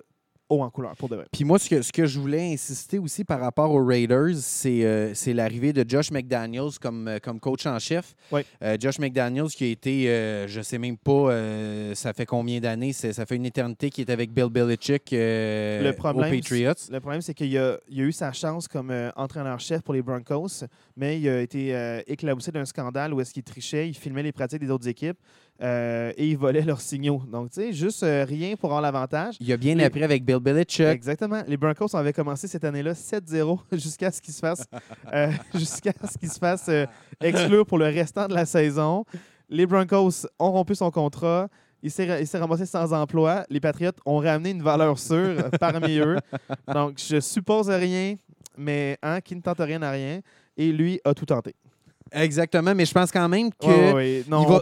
haut 0.50 0.62
en 0.62 0.70
couleur, 0.70 0.96
pour 0.96 1.10
de 1.10 1.16
vrai. 1.16 1.26
Puis 1.32 1.44
moi, 1.44 1.60
ce 1.60 1.70
que, 1.70 1.82
ce 1.82 1.92
que 1.92 2.06
je 2.06 2.20
voulais 2.20 2.54
insister 2.54 3.00
aussi 3.00 3.24
par 3.24 3.40
rapport 3.40 3.72
aux 3.72 3.84
Raiders, 3.84 4.36
c'est 4.36 4.84
euh, 4.84 5.14
l'arrivée 5.28 5.74
de 5.74 5.86
Josh 5.88 6.12
McDaniels 6.12 6.80
comme, 6.82 7.08
euh, 7.08 7.20
comme 7.20 7.40
coach 7.40 7.66
en 7.66 7.80
chef. 7.80 8.16
Oui. 8.32 8.42
Euh, 8.64 8.78
Josh 8.80 9.00
McDaniels 9.00 9.50
qui 9.50 9.66
a 9.66 9.68
été, 9.68 10.10
euh, 10.10 10.48
je 10.48 10.62
sais 10.62 10.78
même 10.78 10.98
pas, 10.98 11.32
ça 11.96 12.14
fait 12.14 12.26
combien 12.26 12.60
d'années, 12.60 12.94
ça 12.94 13.26
fait 13.26 13.36
une 13.36 13.46
éternité 13.46 13.90
qu'il 13.90 14.08
est 14.08 14.12
avec 14.12 14.32
Bill 14.32 14.50
Belichick 14.50 15.10
Le 15.12 15.92
problème, 15.92 16.32
aux 16.32 16.36
Patriots. 16.36 16.74
Le 16.90 17.00
problème, 17.00 17.22
c'est 17.22 17.34
qu'il 17.34 17.58
a, 17.58 17.78
il 17.90 18.02
a 18.02 18.04
eu 18.04 18.12
sa 18.12 18.32
chance 18.32 18.68
comme 18.68 18.94
entraîneur-chef 19.16 19.82
pour 19.82 19.94
les 19.94 20.02
Broncos, 20.02 20.66
mais 20.96 21.20
il 21.20 21.28
a 21.30 21.42
été 21.42 22.02
éclaboussé 22.08 22.52
d'un 22.52 22.66
scandale 22.66 23.14
où 23.14 23.22
est-ce 23.22 23.34
qu'il 23.34 23.44
trichait, 23.44 23.90
il 23.90 23.96
filmait 23.96 24.24
les 24.24 24.32
pratiques 24.32 24.60
des 24.60 24.70
autres 24.70 24.88
équipes 24.88 25.18
euh, 25.62 26.12
et 26.17 26.28
il 26.28 26.38
volait 26.38 26.62
leurs 26.62 26.82
signaux. 26.82 27.22
Donc, 27.32 27.50
tu 27.50 27.62
sais, 27.62 27.74
juste 27.74 28.04
euh, 28.04 28.26
rien 28.26 28.56
pour 28.56 28.70
avoir 28.70 28.82
l'avantage. 28.82 29.36
Il 29.39 29.52
a 29.52 29.58
bien 29.58 29.76
Les- 29.76 29.84
appris 29.86 30.04
avec 30.04 30.24
Bill 30.24 30.38
Belichick. 30.39 30.86
Exactement. 30.86 31.41
Les 31.48 31.58
Broncos 31.58 31.96
avaient 31.96 32.13
commencé 32.13 32.48
cette 32.48 32.63
année-là 32.63 32.93
7-0 32.93 33.60
jusqu'à 33.74 34.12
ce 34.12 34.22
qu'ils 34.22 34.34
se 34.34 34.39
fassent, 34.39 34.67
euh, 35.13 35.32
jusqu'à 35.56 35.93
ce 36.10 36.17
qu'ils 36.17 36.32
se 36.32 36.39
fassent 36.39 36.70
exclure 37.22 37.65
pour 37.65 37.78
le 37.78 37.86
restant 37.86 38.28
de 38.28 38.34
la 38.34 38.46
saison. 38.46 39.04
Les 39.50 39.65
Broncos 39.65 40.28
ont 40.39 40.52
rompu 40.52 40.76
son 40.76 40.91
contrat. 40.91 41.48
Il 41.84 41.91
s'est, 41.91 42.22
il 42.22 42.28
s'est 42.28 42.38
ramassé 42.39 42.65
sans 42.65 42.91
emploi. 42.93 43.46
Les 43.50 43.60
Patriots 43.60 43.91
ont 44.06 44.17
ramené 44.17 44.50
une 44.52 44.63
valeur 44.63 44.98
sûre 45.00 45.50
parmi 45.60 45.98
eux. 46.00 46.17
Donc, 46.74 46.98
je 46.98 47.20
suppose 47.20 47.70
rien, 47.70 48.15
mais 48.58 48.98
hein, 49.04 49.22
qui 49.22 49.36
ne 49.36 49.41
tente 49.41 49.60
rien 49.60 49.80
n'a 49.80 49.91
rien. 49.91 50.20
Et 50.58 50.72
lui 50.72 51.00
a 51.06 51.13
tout 51.13 51.26
tenté. 51.28 51.54
Exactement, 52.12 52.74
mais 52.76 52.86
je 52.86 52.93
pense 52.93 53.12
quand 53.12 53.28
même 53.30 53.50
que. 53.52 53.65
Non, 54.30 54.41
il 54.43 54.48
va- 54.50 54.62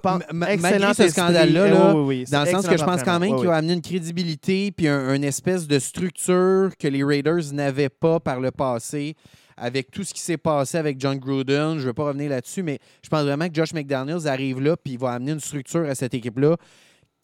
excellent 0.54 0.60
malgré 0.88 0.94
ce 0.94 1.10
scandale-là, 1.10 1.68
Eh, 1.68 1.70
là. 1.72 1.94
Dans 2.32 2.44
le 2.44 2.50
sens 2.52 2.68
que 2.68 2.78
je 2.78 2.84
pense 2.84 3.04
quand 3.04 3.20
même 3.20 3.36
qu'il 3.38 3.48
va 3.48 3.56
amener 3.58 3.74
une 3.74 3.82
crédibilité 3.82 4.72
puis 4.72 4.88
un- 4.88 5.14
une 5.16 5.24
espèce 5.24 5.68
de 5.68 5.80
structure 5.80 6.72
que 6.80 6.88
les 6.88 7.04
Raiders 7.04 7.54
n'avaient 7.54 7.90
pas 7.90 8.20
par 8.20 8.40
le 8.40 8.52
passé 8.52 9.16
avec 9.58 9.90
tout 9.90 10.04
ce 10.04 10.14
qui 10.14 10.20
s'est 10.20 10.38
passé 10.38 10.78
avec 10.78 11.00
John 11.00 11.18
Gruden. 11.18 11.76
Je 11.78 11.82
ne 11.82 11.86
veux 11.88 11.94
pas 11.94 12.06
revenir 12.06 12.30
là-dessus, 12.30 12.62
mais 12.62 12.80
je 13.02 13.10
pense 13.10 13.24
vraiment 13.24 13.48
que 13.48 13.54
Josh 13.56 13.74
McDaniels 13.74 14.28
arrive 14.28 14.60
là 14.62 14.76
puis 14.76 14.94
il 14.94 15.00
va 15.00 15.12
amener 15.12 15.32
une 15.32 15.40
structure 15.40 15.86
à 15.90 15.96
cette 15.96 16.14
équipe-là 16.14 16.58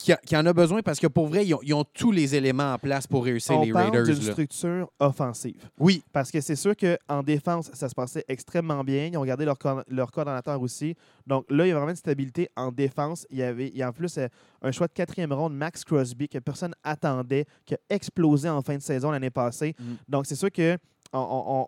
qui, 0.02 0.12
a- 0.12 0.16
qui 0.16 0.36
en 0.36 0.44
a 0.46 0.52
besoin 0.52 0.82
parce 0.82 0.98
que 0.98 1.06
pour 1.06 1.26
vrai, 1.28 1.46
ils 1.46 1.54
ont, 1.54 1.60
ils 1.62 1.74
ont 1.74 1.84
tous 1.84 2.10
les 2.12 2.34
éléments 2.34 2.72
en 2.74 2.78
place 2.78 3.06
pour 3.06 3.24
réussir 3.24 3.58
On 3.58 3.64
les 3.64 3.72
parle 3.72 3.96
Raiders. 3.96 4.04
d'une 4.14 4.22
structure 4.32 4.90
offensive. 4.98 5.56
Oui, 5.78 6.02
Parce 6.12 6.30
que 6.30 6.40
c'est 6.40 6.56
sûr 6.56 6.74
qu'en 6.76 7.22
défense, 7.22 7.70
ça 7.72 7.88
se 7.88 7.94
passait 7.94 8.24
extrêmement 8.28 8.82
bien. 8.84 9.06
Ils 9.12 9.16
ont 9.16 9.24
gardé 9.24 9.44
leur, 9.44 9.56
leur 9.88 10.10
coordonnateur 10.10 10.60
aussi. 10.60 10.94
Donc 11.26 11.44
là, 11.50 11.66
il 11.66 11.68
y 11.68 11.72
a 11.72 11.74
vraiment 11.74 11.90
une 11.90 11.96
stabilité 11.96 12.48
en 12.56 12.72
défense. 12.72 13.26
Il 13.30 13.38
y 13.38 13.42
avait 13.42 13.68
il 13.68 13.76
y 13.76 13.82
a 13.82 13.88
en 13.88 13.92
plus 13.92 14.18
euh, 14.18 14.26
un 14.62 14.72
choix 14.72 14.86
de 14.88 14.92
quatrième 14.92 15.32
ronde, 15.32 15.54
Max 15.54 15.84
Crosby, 15.84 16.28
que 16.28 16.38
personne 16.38 16.74
attendait, 16.82 17.44
qui 17.64 17.74
a 17.74 17.78
explosé 17.90 18.48
en 18.48 18.60
fin 18.62 18.76
de 18.76 18.82
saison 18.82 19.10
l'année 19.10 19.30
passée. 19.30 19.74
Mm. 19.78 19.84
Donc 20.08 20.26
c'est 20.26 20.34
sûr 20.36 20.50
que 20.50 20.76
on, 21.12 21.18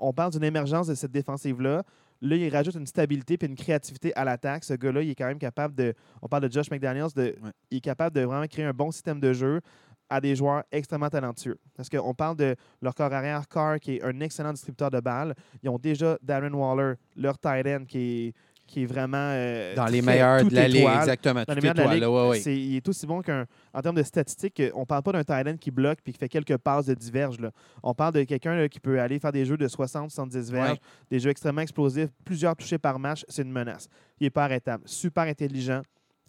on- 0.01 0.09
on 0.09 0.13
parle 0.13 0.33
d'une 0.33 0.45
émergence 0.45 0.87
de 0.87 0.95
cette 0.95 1.13
défensive-là. 1.13 1.83
Là, 2.25 2.37
il 2.37 2.49
rajoute 2.49 2.75
une 2.75 2.87
stabilité 2.87 3.35
et 3.41 3.47
une 3.47 3.55
créativité 3.55 4.15
à 4.17 4.25
l'attaque. 4.25 4.65
Ce 4.65 4.75
gars-là, 4.75 5.03
il 5.03 5.11
est 5.11 5.15
quand 5.15 5.27
même 5.27 5.39
capable 5.39 5.75
de. 5.75 5.93
On 6.23 6.27
parle 6.29 6.49
de 6.49 6.53
Josh 6.53 6.71
McDaniels, 6.71 7.13
de, 7.15 7.23
Ouais. 7.23 7.51
il 7.71 7.77
est 7.79 7.81
capable 7.81 8.17
de 8.17 8.23
vraiment 8.23 8.47
créer 8.47 8.65
un 8.65 8.73
bon 8.73 8.91
système 8.91 9.21
de 9.21 9.33
jeu 9.33 9.61
à 10.09 10.21
des 10.21 10.35
joueurs 10.35 10.63
extrêmement 10.73 11.09
talentueux. 11.11 11.59
Parce 11.77 11.89
qu'on 11.89 12.15
parle 12.15 12.37
de 12.37 12.57
leur 12.81 12.95
corps 12.95 13.13
arrière, 13.13 13.47
Carr, 13.49 13.79
qui 13.79 13.97
est 13.97 14.03
un 14.03 14.21
excellent 14.21 14.53
distributeur 14.53 14.91
de 14.91 15.01
balles. 15.01 15.35
Ils 15.63 15.69
ont 15.69 15.79
déjà 15.79 16.19
Darren 16.23 16.53
Waller, 16.53 16.95
leur 17.17 17.39
tight 17.39 17.67
end, 17.67 17.85
qui 17.87 17.99
est, 18.29 18.35
qui 18.67 18.83
est 18.83 18.87
vraiment. 18.87 19.17
euh, 19.19 19.75
dans 19.75 19.87
les 19.87 20.01
meilleurs 20.03 20.45
de 20.45 20.55
la 20.55 20.69
ligue, 20.69 20.89
exactement. 20.99 21.41
Dans 21.47 21.55
tout 21.55 21.61
les 21.61 21.61
meilleurs 21.61 21.75
de 21.75 21.81
la 21.81 21.95
ligue, 21.95 22.47
il 22.47 22.77
est 22.77 22.89
aussi 22.89 23.07
bon 23.07 23.21
qu'un. 23.23 23.45
En 23.75 23.83
termes 23.83 23.97
de 23.97 24.03
statistiques, 24.03 24.63
on 24.75 24.81
ne 24.81 24.85
parle 24.85 25.03
pas 25.03 25.13
d'un 25.13 25.25
tight 25.25 25.47
end 25.49 25.57
qui 25.57 25.71
bloque 25.71 25.99
puis 26.03 26.13
qui 26.13 26.19
fait 26.19 26.29
quelques 26.29 26.57
passes 26.57 26.87
de 26.87 26.95
diverge. 26.95 27.41
là. 27.41 27.51
On 27.83 27.93
parle 27.93 28.15
de 28.15 28.23
quelqu'un 28.23 28.69
qui 28.69 28.79
peut 28.81 29.01
aller 29.01 29.19
faire 29.19 29.33
des 29.33 29.45
jeux 29.45 29.57
de 29.57 29.67
60-70 29.69 30.51
verges, 30.53 30.71
Ouais. 30.73 30.79
des 31.11 31.19
jeux 31.19 31.31
extrêmement 31.31 31.61
explosifs, 31.63 32.11
plusieurs 32.25 32.55
touchés 32.57 32.79
par 32.79 32.99
match. 32.99 33.25
C'est 33.29 33.43
une 33.43 33.51
menace. 33.53 33.89
Il 34.21 34.25
n'est 34.25 34.31
pas 34.31 34.45
arrêtable. 34.45 34.85
Super 34.87 35.25
intelligent 35.25 35.83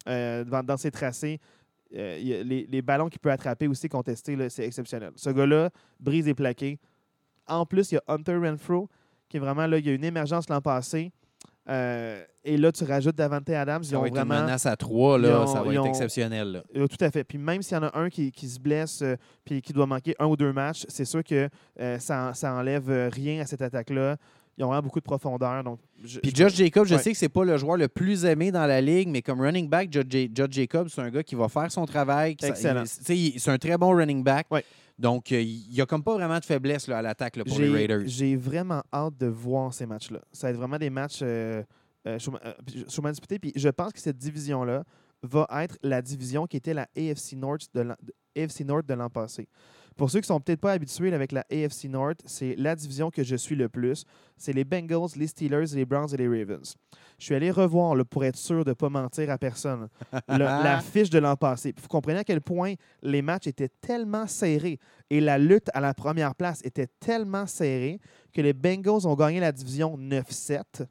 euh, 0.08 0.44
dans, 0.44 0.62
dans 0.64 0.76
ses 0.76 0.90
tracés. 0.90 1.40
Euh, 1.94 2.18
les, 2.18 2.66
les 2.68 2.82
ballons 2.82 3.08
qu'il 3.08 3.20
peut 3.20 3.30
attraper 3.30 3.68
aussi 3.68 3.88
contestés, 3.88 4.36
c'est 4.50 4.64
exceptionnel. 4.66 5.12
Ce 5.14 5.30
gars-là 5.30 5.70
brise 6.00 6.26
et 6.26 6.34
plaqué. 6.34 6.80
En 7.46 7.64
plus, 7.64 7.92
il 7.92 7.94
y 7.94 7.98
a 7.98 8.02
Hunter 8.08 8.36
Renfro, 8.38 8.88
qui 9.28 9.36
est 9.36 9.40
vraiment 9.40 9.66
là, 9.68 9.78
il 9.78 9.86
y 9.86 9.90
a 9.90 9.92
une 9.92 10.02
émergence 10.04 10.48
l'an 10.48 10.60
passé. 10.60 11.12
Euh, 11.68 12.22
et 12.44 12.56
là, 12.56 12.70
tu 12.70 12.84
rajoutes 12.84 13.16
Davante 13.16 13.50
Adams. 13.50 13.82
Ils 13.82 13.88
Ça 13.90 13.98
ont 13.98 14.02
va 14.02 14.06
être 14.06 14.14
vraiment. 14.14 14.34
une 14.36 14.44
menace 14.44 14.66
à 14.66 14.76
trois, 14.76 15.18
là, 15.18 15.42
ont- 15.42 15.46
ça 15.46 15.62
va 15.62 15.72
être 15.72 15.80
ont- 15.80 15.86
exceptionnel. 15.86 16.52
là. 16.52 16.62
Euh, 16.76 16.86
tout 16.86 17.02
à 17.04 17.10
fait. 17.10 17.24
Puis 17.24 17.38
même 17.38 17.60
s'il 17.62 17.76
y 17.76 17.80
en 17.80 17.84
a 17.84 17.98
un 17.98 18.08
qui, 18.08 18.30
qui 18.30 18.48
se 18.48 18.60
blesse 18.60 19.02
euh, 19.02 19.16
puis 19.44 19.60
qui 19.60 19.72
doit 19.72 19.86
manquer 19.86 20.14
un 20.18 20.26
ou 20.26 20.36
deux 20.36 20.52
matchs, 20.52 20.84
c'est 20.88 21.04
sûr 21.04 21.24
que 21.24 21.48
euh, 21.80 21.98
ça, 21.98 22.32
ça 22.34 22.52
enlève 22.54 22.88
rien 23.12 23.40
à 23.42 23.46
cette 23.46 23.62
attaque-là. 23.62 24.16
Ils 24.58 24.64
ont 24.64 24.68
vraiment 24.68 24.82
beaucoup 24.84 25.00
de 25.00 25.04
profondeur. 25.04 25.62
Donc, 25.64 25.80
je- 26.02 26.18
Puis 26.20 26.30
je- 26.30 26.36
Josh 26.44 26.54
Jacobs, 26.54 26.86
je 26.86 26.94
Ouais. 26.94 27.00
sais 27.02 27.12
que 27.12 27.18
c'est 27.18 27.28
pas 27.28 27.44
le 27.44 27.58
joueur 27.58 27.76
le 27.76 27.88
plus 27.88 28.24
aimé 28.24 28.50
dans 28.50 28.64
la 28.64 28.80
ligue, 28.80 29.08
mais 29.08 29.20
comme 29.20 29.40
running 29.42 29.68
back, 29.68 29.92
Josh, 29.92 30.04
Ja- 30.10 30.28
Josh 30.34 30.48
Jacobs, 30.52 30.88
c'est 30.88 31.00
un 31.02 31.10
gars 31.10 31.22
qui 31.22 31.34
va 31.34 31.48
faire 31.48 31.70
son 31.70 31.84
travail. 31.84 32.36
Excellent. 32.42 32.84
C'est 32.86 33.48
un 33.50 33.58
très 33.58 33.76
bon 33.76 33.94
running 33.94 34.22
back. 34.24 34.46
Ouais. 34.50 34.64
Donc, 34.98 35.30
euh, 35.32 35.40
il 35.42 35.68
n'y 35.70 35.80
a 35.80 35.86
comme 35.86 36.02
pas 36.02 36.14
vraiment 36.14 36.38
de 36.38 36.44
faiblesse 36.44 36.88
là, 36.88 36.98
à 36.98 37.02
l'attaque 37.02 37.34
pour 37.44 37.58
les 37.58 37.68
Raiders. 37.68 38.02
j'ai 38.06 38.34
vraiment 38.36 38.82
hâte 38.92 39.16
de 39.18 39.26
voir 39.26 39.72
ces 39.74 39.84
matchs-là. 39.86 40.20
Ça 40.32 40.46
va 40.46 40.50
être 40.52 40.56
vraiment 40.56 40.78
des 40.78 40.88
matchs 40.90 41.20
euh, 41.22 41.62
euh, 42.06 42.18
chaudement 42.18 42.40
euh, 42.44 43.10
disputés. 43.12 43.38
Puis 43.38 43.52
je 43.54 43.68
pense 43.68 43.92
que 43.92 44.00
cette 44.00 44.16
division-là 44.16 44.84
va 45.22 45.46
être 45.62 45.76
la 45.82 46.00
division 46.00 46.46
qui 46.46 46.56
était 46.56 46.72
la 46.74 46.88
AFC 46.96 47.34
North 47.36 47.62
de 47.74 47.80
l'an- 47.80 47.96
de- 48.02 48.14
AFC 48.42 48.60
North 48.64 48.86
de 48.86 48.94
l'an 48.94 49.10
passé. 49.10 49.48
Pour 49.96 50.10
ceux 50.10 50.20
qui 50.20 50.26
sont 50.26 50.40
peut-être 50.40 50.60
pas 50.60 50.72
habitués 50.72 51.12
avec 51.14 51.32
la 51.32 51.44
AFC 51.50 51.84
North, 51.88 52.20
c'est 52.26 52.54
la 52.56 52.76
division 52.76 53.10
que 53.10 53.22
je 53.22 53.34
suis 53.34 53.56
le 53.56 53.70
plus. 53.70 54.04
C'est 54.36 54.52
les 54.52 54.64
Bengals, 54.64 55.08
les 55.16 55.26
Steelers, 55.26 55.64
les 55.74 55.86
Browns 55.86 56.12
et 56.12 56.18
les 56.18 56.28
Ravens. 56.28 56.74
Je 57.18 57.24
suis 57.24 57.34
allé 57.34 57.50
revoir 57.50 57.94
là, 57.94 58.04
pour 58.04 58.22
être 58.22 58.36
sûr 58.36 58.62
de 58.62 58.70
ne 58.70 58.74
pas 58.74 58.90
mentir 58.90 59.30
à 59.30 59.38
personne 59.38 59.88
le- 60.12 60.20
la 60.38 60.80
fiche 60.80 61.08
de 61.08 61.18
l'an 61.18 61.34
passé. 61.36 61.72
Puis 61.72 61.80
Vous 61.82 61.88
comprenez 61.88 62.18
à 62.18 62.24
quel 62.24 62.42
point 62.42 62.74
les 63.02 63.22
matchs 63.22 63.46
étaient 63.46 63.70
tellement 63.80 64.26
serrés 64.26 64.78
et 65.08 65.20
la 65.22 65.38
lutte 65.38 65.70
à 65.72 65.80
la 65.80 65.94
première 65.94 66.34
place 66.34 66.60
était 66.62 66.88
tellement 67.00 67.46
serrée 67.46 67.98
que 68.34 68.42
les 68.42 68.52
Bengals 68.52 69.06
ont 69.06 69.14
gagné 69.14 69.40
la 69.40 69.50
division 69.52 69.96
9-7. 69.96 70.84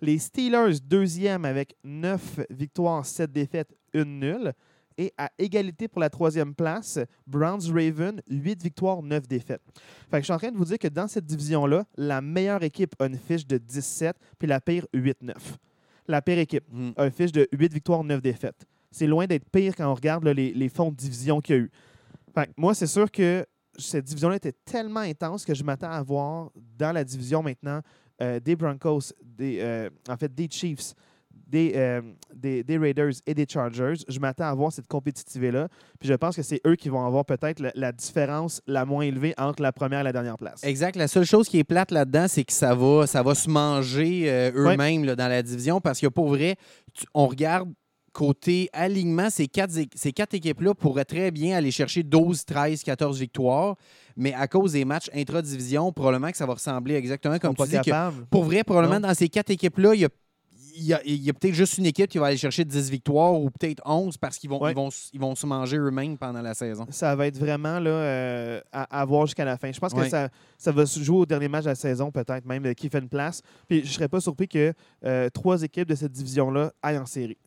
Les 0.00 0.18
Steelers, 0.18 0.78
deuxième 0.82 1.44
avec 1.44 1.74
9 1.84 2.40
victoires, 2.50 3.04
7 3.04 3.30
défaites, 3.30 3.74
une 3.92 4.20
nulle. 4.20 4.52
Et 4.98 5.12
à 5.18 5.30
égalité 5.38 5.88
pour 5.88 6.00
la 6.00 6.08
troisième 6.08 6.54
place, 6.54 6.98
Browns-Raven, 7.26 8.22
8 8.28 8.62
victoires, 8.62 9.02
9 9.02 9.28
défaites. 9.28 9.62
Fait 10.10 10.16
que 10.16 10.20
je 10.20 10.24
suis 10.24 10.32
en 10.32 10.38
train 10.38 10.50
de 10.50 10.56
vous 10.56 10.64
dire 10.64 10.78
que 10.78 10.88
dans 10.88 11.06
cette 11.06 11.26
division-là, 11.26 11.84
la 11.96 12.20
meilleure 12.20 12.62
équipe 12.62 12.94
a 12.98 13.06
une 13.06 13.18
fiche 13.18 13.46
de 13.46 13.58
17, 13.58 14.16
puis 14.38 14.48
la 14.48 14.60
pire 14.60 14.86
8-9. 14.94 15.34
La 16.08 16.22
pire 16.22 16.38
équipe 16.38 16.64
Mm. 16.72 16.90
a 16.96 17.04
une 17.06 17.12
fiche 17.12 17.32
de 17.32 17.46
8 17.52 17.72
victoires, 17.74 18.02
9 18.04 18.22
défaites. 18.22 18.64
C'est 18.90 19.06
loin 19.06 19.26
d'être 19.26 19.48
pire 19.50 19.74
quand 19.76 19.90
on 19.90 19.94
regarde 19.94 20.24
là, 20.24 20.32
les, 20.32 20.54
les 20.54 20.68
fonds 20.68 20.90
de 20.90 20.96
division 20.96 21.40
qu'il 21.40 21.54
y 21.54 21.58
a 21.58 21.62
eu. 21.62 21.70
Fait 22.34 22.46
que 22.46 22.52
moi, 22.56 22.74
c'est 22.74 22.86
sûr 22.86 23.10
que 23.10 23.44
cette 23.78 24.04
division-là 24.04 24.36
était 24.36 24.54
tellement 24.64 25.00
intense 25.00 25.44
que 25.44 25.54
je 25.54 25.62
m'attends 25.62 25.90
à 25.90 26.02
voir 26.02 26.50
dans 26.78 26.92
la 26.92 27.04
division 27.04 27.42
maintenant 27.42 27.80
euh, 28.22 28.40
des 28.40 28.56
Broncos, 28.56 29.12
des, 29.22 29.58
euh, 29.60 29.90
en 30.08 30.16
fait 30.16 30.34
des 30.34 30.48
Chiefs, 30.50 30.94
des, 31.46 31.72
euh, 31.76 32.00
des, 32.34 32.62
des 32.64 32.76
Raiders 32.78 33.12
et 33.26 33.34
des 33.34 33.46
Chargers. 33.48 33.94
Je 34.08 34.18
m'attends 34.18 34.46
à 34.46 34.54
voir 34.54 34.72
cette 34.72 34.86
compétitivité-là. 34.88 35.68
Puis 36.00 36.08
je 36.08 36.14
pense 36.14 36.34
que 36.36 36.42
c'est 36.42 36.60
eux 36.66 36.74
qui 36.76 36.88
vont 36.88 37.04
avoir 37.06 37.24
peut-être 37.24 37.60
la, 37.60 37.70
la 37.74 37.92
différence 37.92 38.60
la 38.66 38.84
moins 38.84 39.04
élevée 39.04 39.34
entre 39.38 39.62
la 39.62 39.72
première 39.72 40.00
et 40.00 40.04
la 40.04 40.12
dernière 40.12 40.36
place. 40.36 40.62
Exact. 40.64 40.96
La 40.96 41.08
seule 41.08 41.24
chose 41.24 41.48
qui 41.48 41.58
est 41.58 41.64
plate 41.64 41.90
là-dedans, 41.92 42.26
c'est 42.28 42.44
que 42.44 42.52
ça 42.52 42.74
va, 42.74 43.06
ça 43.06 43.22
va 43.22 43.34
se 43.34 43.48
manger 43.48 44.30
euh, 44.30 44.50
eux-mêmes 44.54 45.06
dans 45.06 45.28
la 45.28 45.42
division 45.42 45.80
parce 45.80 46.00
que 46.00 46.06
pour 46.08 46.28
vrai, 46.28 46.56
tu- 46.94 47.06
on 47.14 47.26
regarde 47.26 47.70
côté 48.12 48.70
alignement, 48.72 49.28
ces 49.28 49.46
quatre, 49.46 49.72
ces 49.94 50.10
quatre 50.12 50.32
équipes-là 50.32 50.72
pourraient 50.74 51.04
très 51.04 51.30
bien 51.30 51.54
aller 51.54 51.70
chercher 51.70 52.02
12, 52.02 52.46
13, 52.46 52.82
14 52.82 53.20
victoires, 53.20 53.76
mais 54.16 54.32
à 54.32 54.48
cause 54.48 54.72
des 54.72 54.86
matchs 54.86 55.10
intra-division, 55.14 55.92
probablement 55.92 56.30
que 56.30 56.36
ça 56.38 56.46
va 56.46 56.54
ressembler 56.54 56.94
exactement 56.94 57.38
comme 57.38 57.54
tu 57.54 57.64
dis. 57.68 57.76
que 57.76 58.10
pour 58.30 58.44
vrai, 58.44 58.64
probablement 58.64 59.00
Non. 59.00 59.08
dans 59.08 59.14
ces 59.14 59.28
quatre 59.28 59.50
équipes-là, 59.50 59.94
il 59.94 60.00
y 60.00 60.04
a, 60.06 60.08
il 60.78 61.22
y 61.22 61.30
a- 61.30 61.32
peut-être 61.32 61.54
juste 61.54 61.78
une 61.78 61.86
équipe 61.86 62.08
qui 62.10 62.18
va 62.18 62.26
aller 62.26 62.36
chercher 62.36 62.64
10 62.64 62.90
victoires 62.90 63.34
ou 63.40 63.50
peut-être 63.50 63.82
11 63.86 64.16
parce 64.16 64.38
qu'ils 64.38 64.50
vont, 64.50 64.60
Ouais. 64.62 64.72
ils 64.72 64.74
vont, 64.74 64.88
ils 65.12 65.20
vont 65.20 65.34
se 65.34 65.46
manger 65.46 65.76
eux-mêmes 65.78 66.16
pendant 66.18 66.42
la 66.42 66.54
saison. 66.54 66.86
Ça 66.90 67.14
va 67.16 67.26
être 67.26 67.38
vraiment 67.38 67.78
là, 67.80 67.90
euh, 67.90 68.60
à, 68.72 69.00
à 69.00 69.04
voir 69.04 69.26
jusqu'à 69.26 69.44
la 69.44 69.56
fin. 69.56 69.72
Je 69.72 69.78
pense 69.80 69.92
que 69.94 70.08
ça, 70.08 70.28
ça 70.58 70.72
va 70.72 70.86
se 70.86 71.00
jouer 71.00 71.18
au 71.18 71.26
dernier 71.26 71.48
match 71.48 71.64
de 71.64 71.70
la 71.70 71.74
saison, 71.74 72.10
peut-être 72.10 72.44
même, 72.44 72.64
euh, 72.66 72.72
qui 72.74 72.88
fait 72.88 72.98
une 72.98 73.08
place. 73.08 73.42
Puis 73.68 73.80
je 73.80 73.86
ne 73.86 73.92
serais 73.92 74.08
pas 74.08 74.20
surpris 74.20 74.48
que 74.48 74.72
euh, 75.04 75.28
trois 75.30 75.62
équipes 75.62 75.88
de 75.88 75.94
cette 75.94 76.12
division-là 76.12 76.72
aillent 76.82 76.98
en 76.98 77.06
série. 77.06 77.38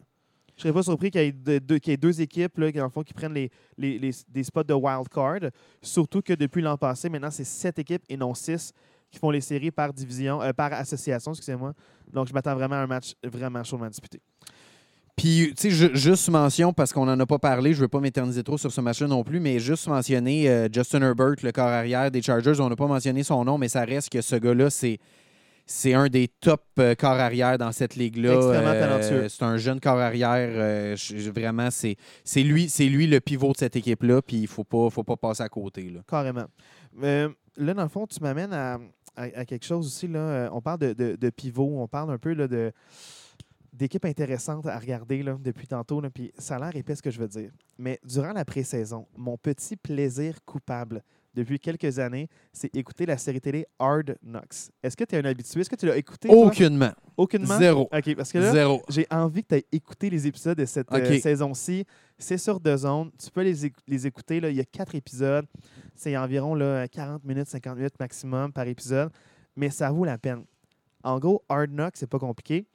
Je 0.57 0.63
serais 0.63 0.73
pas 0.73 0.83
surpris 0.83 1.09
qu'il 1.09 1.21
y, 1.21 1.31
de- 1.31 1.79
y 1.85 1.91
ait 1.91 1.95
deux 1.97 2.19
équipes 2.19 2.57
là, 2.57 2.69
qui, 2.69 2.79
fond, 2.93 3.01
qui 3.01 3.13
prennent 3.13 3.33
les, 3.33 3.49
les- 3.77 3.97
les- 3.97 4.11
des 4.27 4.43
spots 4.43 4.63
de 4.65 4.73
wild 4.73 5.07
card. 5.07 5.39
Surtout 5.81 6.21
que 6.21 6.33
depuis 6.33 6.61
l'an 6.61 6.75
passé, 6.75 7.07
maintenant, 7.07 7.31
c'est 7.31 7.45
sept 7.45 7.79
équipes 7.79 8.03
et 8.09 8.17
non 8.17 8.33
six 8.33 8.73
qui 9.11 9.19
font 9.19 9.31
les 9.31 9.41
séries 9.41 9.71
par 9.71 9.91
division, 9.93 10.41
euh, 10.41 10.51
par 10.53 10.71
association, 10.73 11.31
excusez-moi. 11.31 11.73
Donc, 12.13 12.27
je 12.27 12.33
m'attends 12.33 12.55
vraiment 12.55 12.75
à 12.75 12.79
un 12.79 12.87
match 12.87 13.13
vraiment 13.23 13.63
chaudement 13.63 13.87
disputé. 13.87 14.19
Puis, 15.15 15.53
tu 15.57 15.69
sais, 15.69 15.71
ju- 15.71 15.91
juste 15.95 16.29
mention, 16.29 16.71
parce 16.71 16.93
qu'on 16.93 17.05
n'en 17.05 17.19
a 17.19 17.25
pas 17.25 17.39
parlé, 17.39 17.73
je 17.73 17.77
ne 17.79 17.81
veux 17.81 17.87
pas 17.89 17.99
m'éterniser 17.99 18.41
trop 18.41 18.57
sur 18.57 18.71
ce 18.71 18.79
match-là 18.79 19.07
non 19.07 19.23
plus, 19.23 19.41
mais 19.41 19.59
juste 19.59 19.87
mentionner 19.87 20.49
euh, 20.49 20.69
Justin 20.71 21.01
Herbert, 21.01 21.35
le 21.43 21.51
corps 21.51 21.67
arrière 21.67 22.09
des 22.09 22.21
Chargers. 22.21 22.59
On 22.61 22.69
n'a 22.69 22.77
pas 22.77 22.87
mentionné 22.87 23.23
son 23.23 23.43
nom, 23.43 23.57
mais 23.57 23.67
ça 23.67 23.83
reste 23.83 24.09
que 24.09 24.21
ce 24.21 24.35
gars-là, 24.37 24.69
c'est. 24.69 24.97
C'est 25.71 25.93
un 25.93 26.07
des 26.07 26.27
top 26.27 26.63
euh, 26.79 26.95
corps 26.95 27.11
arrière 27.19 27.59
dans 27.59 27.71
cette 27.71 27.95
ligue-là. 27.95 28.33
Extrêmement 28.33 28.69
Euh, 28.71 28.79
talentueux. 28.79 29.29
c'est 29.29 29.43
un 29.43 29.57
jeune 29.57 29.79
corps 29.79 29.99
arrière. 29.99 30.49
euh, 30.51 30.95
je- 30.95 31.29
vraiment, 31.29 31.69
c'est 31.69 31.95
lui, 32.37 32.67
lui 32.79 33.05
le 33.05 33.19
pivot 33.19 33.51
de 33.51 33.57
cette 33.57 33.75
équipe-là. 33.75 34.23
Puis 34.23 34.37
il 34.37 34.41
ne 34.43 34.47
faut 34.47 34.63
pas, 34.63 34.89
faut 34.89 35.03
pas 35.03 35.15
passer 35.15 35.43
à 35.43 35.49
côté. 35.49 35.91
Là. 35.91 35.99
Carrément. 36.07 36.45
Là, 37.01 37.73
dans 37.75 37.83
le 37.83 37.89
fond, 37.89 38.07
tu 38.07 38.19
m'amènes 38.21 38.51
à, 38.53 38.79
à- 39.23 39.45
quelque 39.45 39.65
chose 39.65 39.85
aussi. 39.87 40.07
Là. 40.07 40.19
Euh, 40.19 40.49
On 40.51 40.61
parle 40.61 40.79
de, 40.79 41.15
de, 41.15 41.29
pivot, 41.29 41.79
on 41.81 41.87
parle 41.87 42.11
un 42.11 42.17
peu 42.17 42.33
là, 42.33 42.47
de 42.47 42.71
d'équipes 43.71 44.05
intéressantes 44.05 44.65
à 44.65 44.77
regarder 44.77 45.23
là, 45.23 45.37
depuis 45.39 45.67
tantôt. 45.67 46.01
Là, 46.01 46.09
puis 46.09 46.33
ça 46.37 46.55
a 46.55 46.59
l'air 46.59 46.75
épais 46.75 46.95
ce 46.95 47.01
que 47.01 47.11
je 47.11 47.19
veux 47.19 47.27
dire. 47.27 47.51
Mais 47.77 47.99
durant 48.03 48.33
la 48.33 48.43
pré-saison, 48.43 49.07
mon 49.15 49.37
petit 49.37 49.77
plaisir 49.77 50.43
coupable 50.43 51.03
depuis 51.33 51.59
quelques 51.59 51.99
années, 51.99 52.27
c'est 52.51 52.73
écouter 52.75 53.05
la 53.05 53.17
série 53.17 53.41
télé 53.41 53.65
Hard 53.77 54.17
Knocks. 54.23 54.71
Est-ce 54.81 54.97
que 54.97 55.03
tu 55.03 55.15
es 55.15 55.19
un 55.19 55.25
habitué? 55.25 55.61
Est-ce 55.61 55.69
que 55.69 55.75
tu 55.75 55.85
l'as 55.85 55.97
écouté? 55.97 56.29
toi? 56.29 56.37
Aucunement. 56.47 56.91
Aucunement? 57.17 57.57
Zéro. 57.57 57.89
OK, 57.91 58.15
parce 58.15 58.31
que 58.31 58.37
là, 58.39 58.51
Zéro. 58.51 58.81
j'ai 58.89 59.05
envie 59.11 59.43
que 59.43 59.49
tu 59.49 59.55
aies 59.55 59.65
écouté 59.71 60.09
les 60.09 60.25
épisodes 60.27 60.57
de 60.57 60.65
cette 60.65 60.91
euh, 60.91 61.19
saison-ci. 61.19 61.85
C'est 62.17 62.37
sur 62.37 62.59
deux 62.59 62.77
zones. 62.77 63.11
Tu 63.21 63.29
peux 63.29 63.43
les, 63.43 63.71
les 63.87 64.07
écouter. 64.07 64.39
Là. 64.39 64.49
Il 64.49 64.55
y 64.55 64.61
a 64.61 64.65
quatre 64.65 64.95
épisodes. 64.95 65.45
C'est 65.95 66.15
environ 66.17 66.55
là, 66.55 66.87
40 66.87 67.23
minutes, 67.23 67.47
50 67.47 67.75
minutes 67.77 67.99
maximum 67.99 68.51
par 68.51 68.67
épisode. 68.67 69.11
Mais 69.55 69.69
ça 69.69 69.91
vaut 69.91 70.05
la 70.05 70.17
peine. 70.17 70.43
En 71.03 71.19
gros, 71.19 71.43
Hard 71.49 71.71
Knock, 71.71 71.93
c'est 71.95 72.07
pas 72.09 72.19
compliqué. 72.19 72.65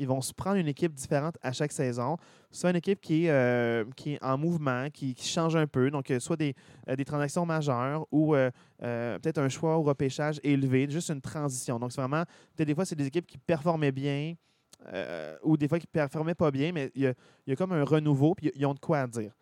Ils 0.00 0.08
vont 0.08 0.22
se 0.22 0.32
prendre 0.32 0.56
une 0.56 0.66
équipe 0.66 0.94
différente 0.94 1.36
à 1.42 1.52
chaque 1.52 1.72
saison. 1.72 2.16
Soit 2.50 2.70
une 2.70 2.76
équipe 2.76 3.02
qui 3.02 3.26
est, 3.26 3.30
euh, 3.30 3.84
qui 3.94 4.14
est 4.14 4.24
en 4.24 4.38
mouvement, 4.38 4.88
qui, 4.88 5.14
change 5.14 5.56
un 5.56 5.66
peu. 5.66 5.90
Donc, 5.90 6.10
euh, 6.10 6.18
soit 6.18 6.36
des, 6.36 6.54
euh, 6.88 6.96
des 6.96 7.04
transactions 7.04 7.44
majeures 7.44 8.06
ou 8.10 8.34
peut-être 8.78 9.36
un 9.36 9.50
choix 9.50 9.76
au 9.76 9.82
repêchage 9.82 10.40
élevé, 10.42 10.88
juste 10.88 11.10
une 11.10 11.20
transition. 11.20 11.78
Donc, 11.78 11.92
c'est 11.92 12.00
vraiment, 12.00 12.24
peut-être 12.56 12.68
des 12.68 12.74
fois, 12.74 12.86
c'est 12.86 12.96
des 12.96 13.08
équipes 13.08 13.26
qui 13.26 13.36
performaient 13.36 13.92
bien, 13.92 14.34
ou 15.44 15.58
des 15.58 15.68
fois 15.68 15.78
qui 15.78 15.86
ne 15.86 15.92
performaient 15.92 16.34
pas 16.34 16.50
bien, 16.50 16.72
mais 16.72 16.90
il 16.94 17.02
y 17.46 17.52
a, 17.52 17.56
comme 17.56 17.72
un 17.72 17.84
renouveau, 17.84 18.34
puis 18.34 18.50
ils 18.54 18.64
ont 18.64 18.72
de 18.72 18.80
quoi 18.80 19.00
à 19.00 19.06
dire. 19.06 19.32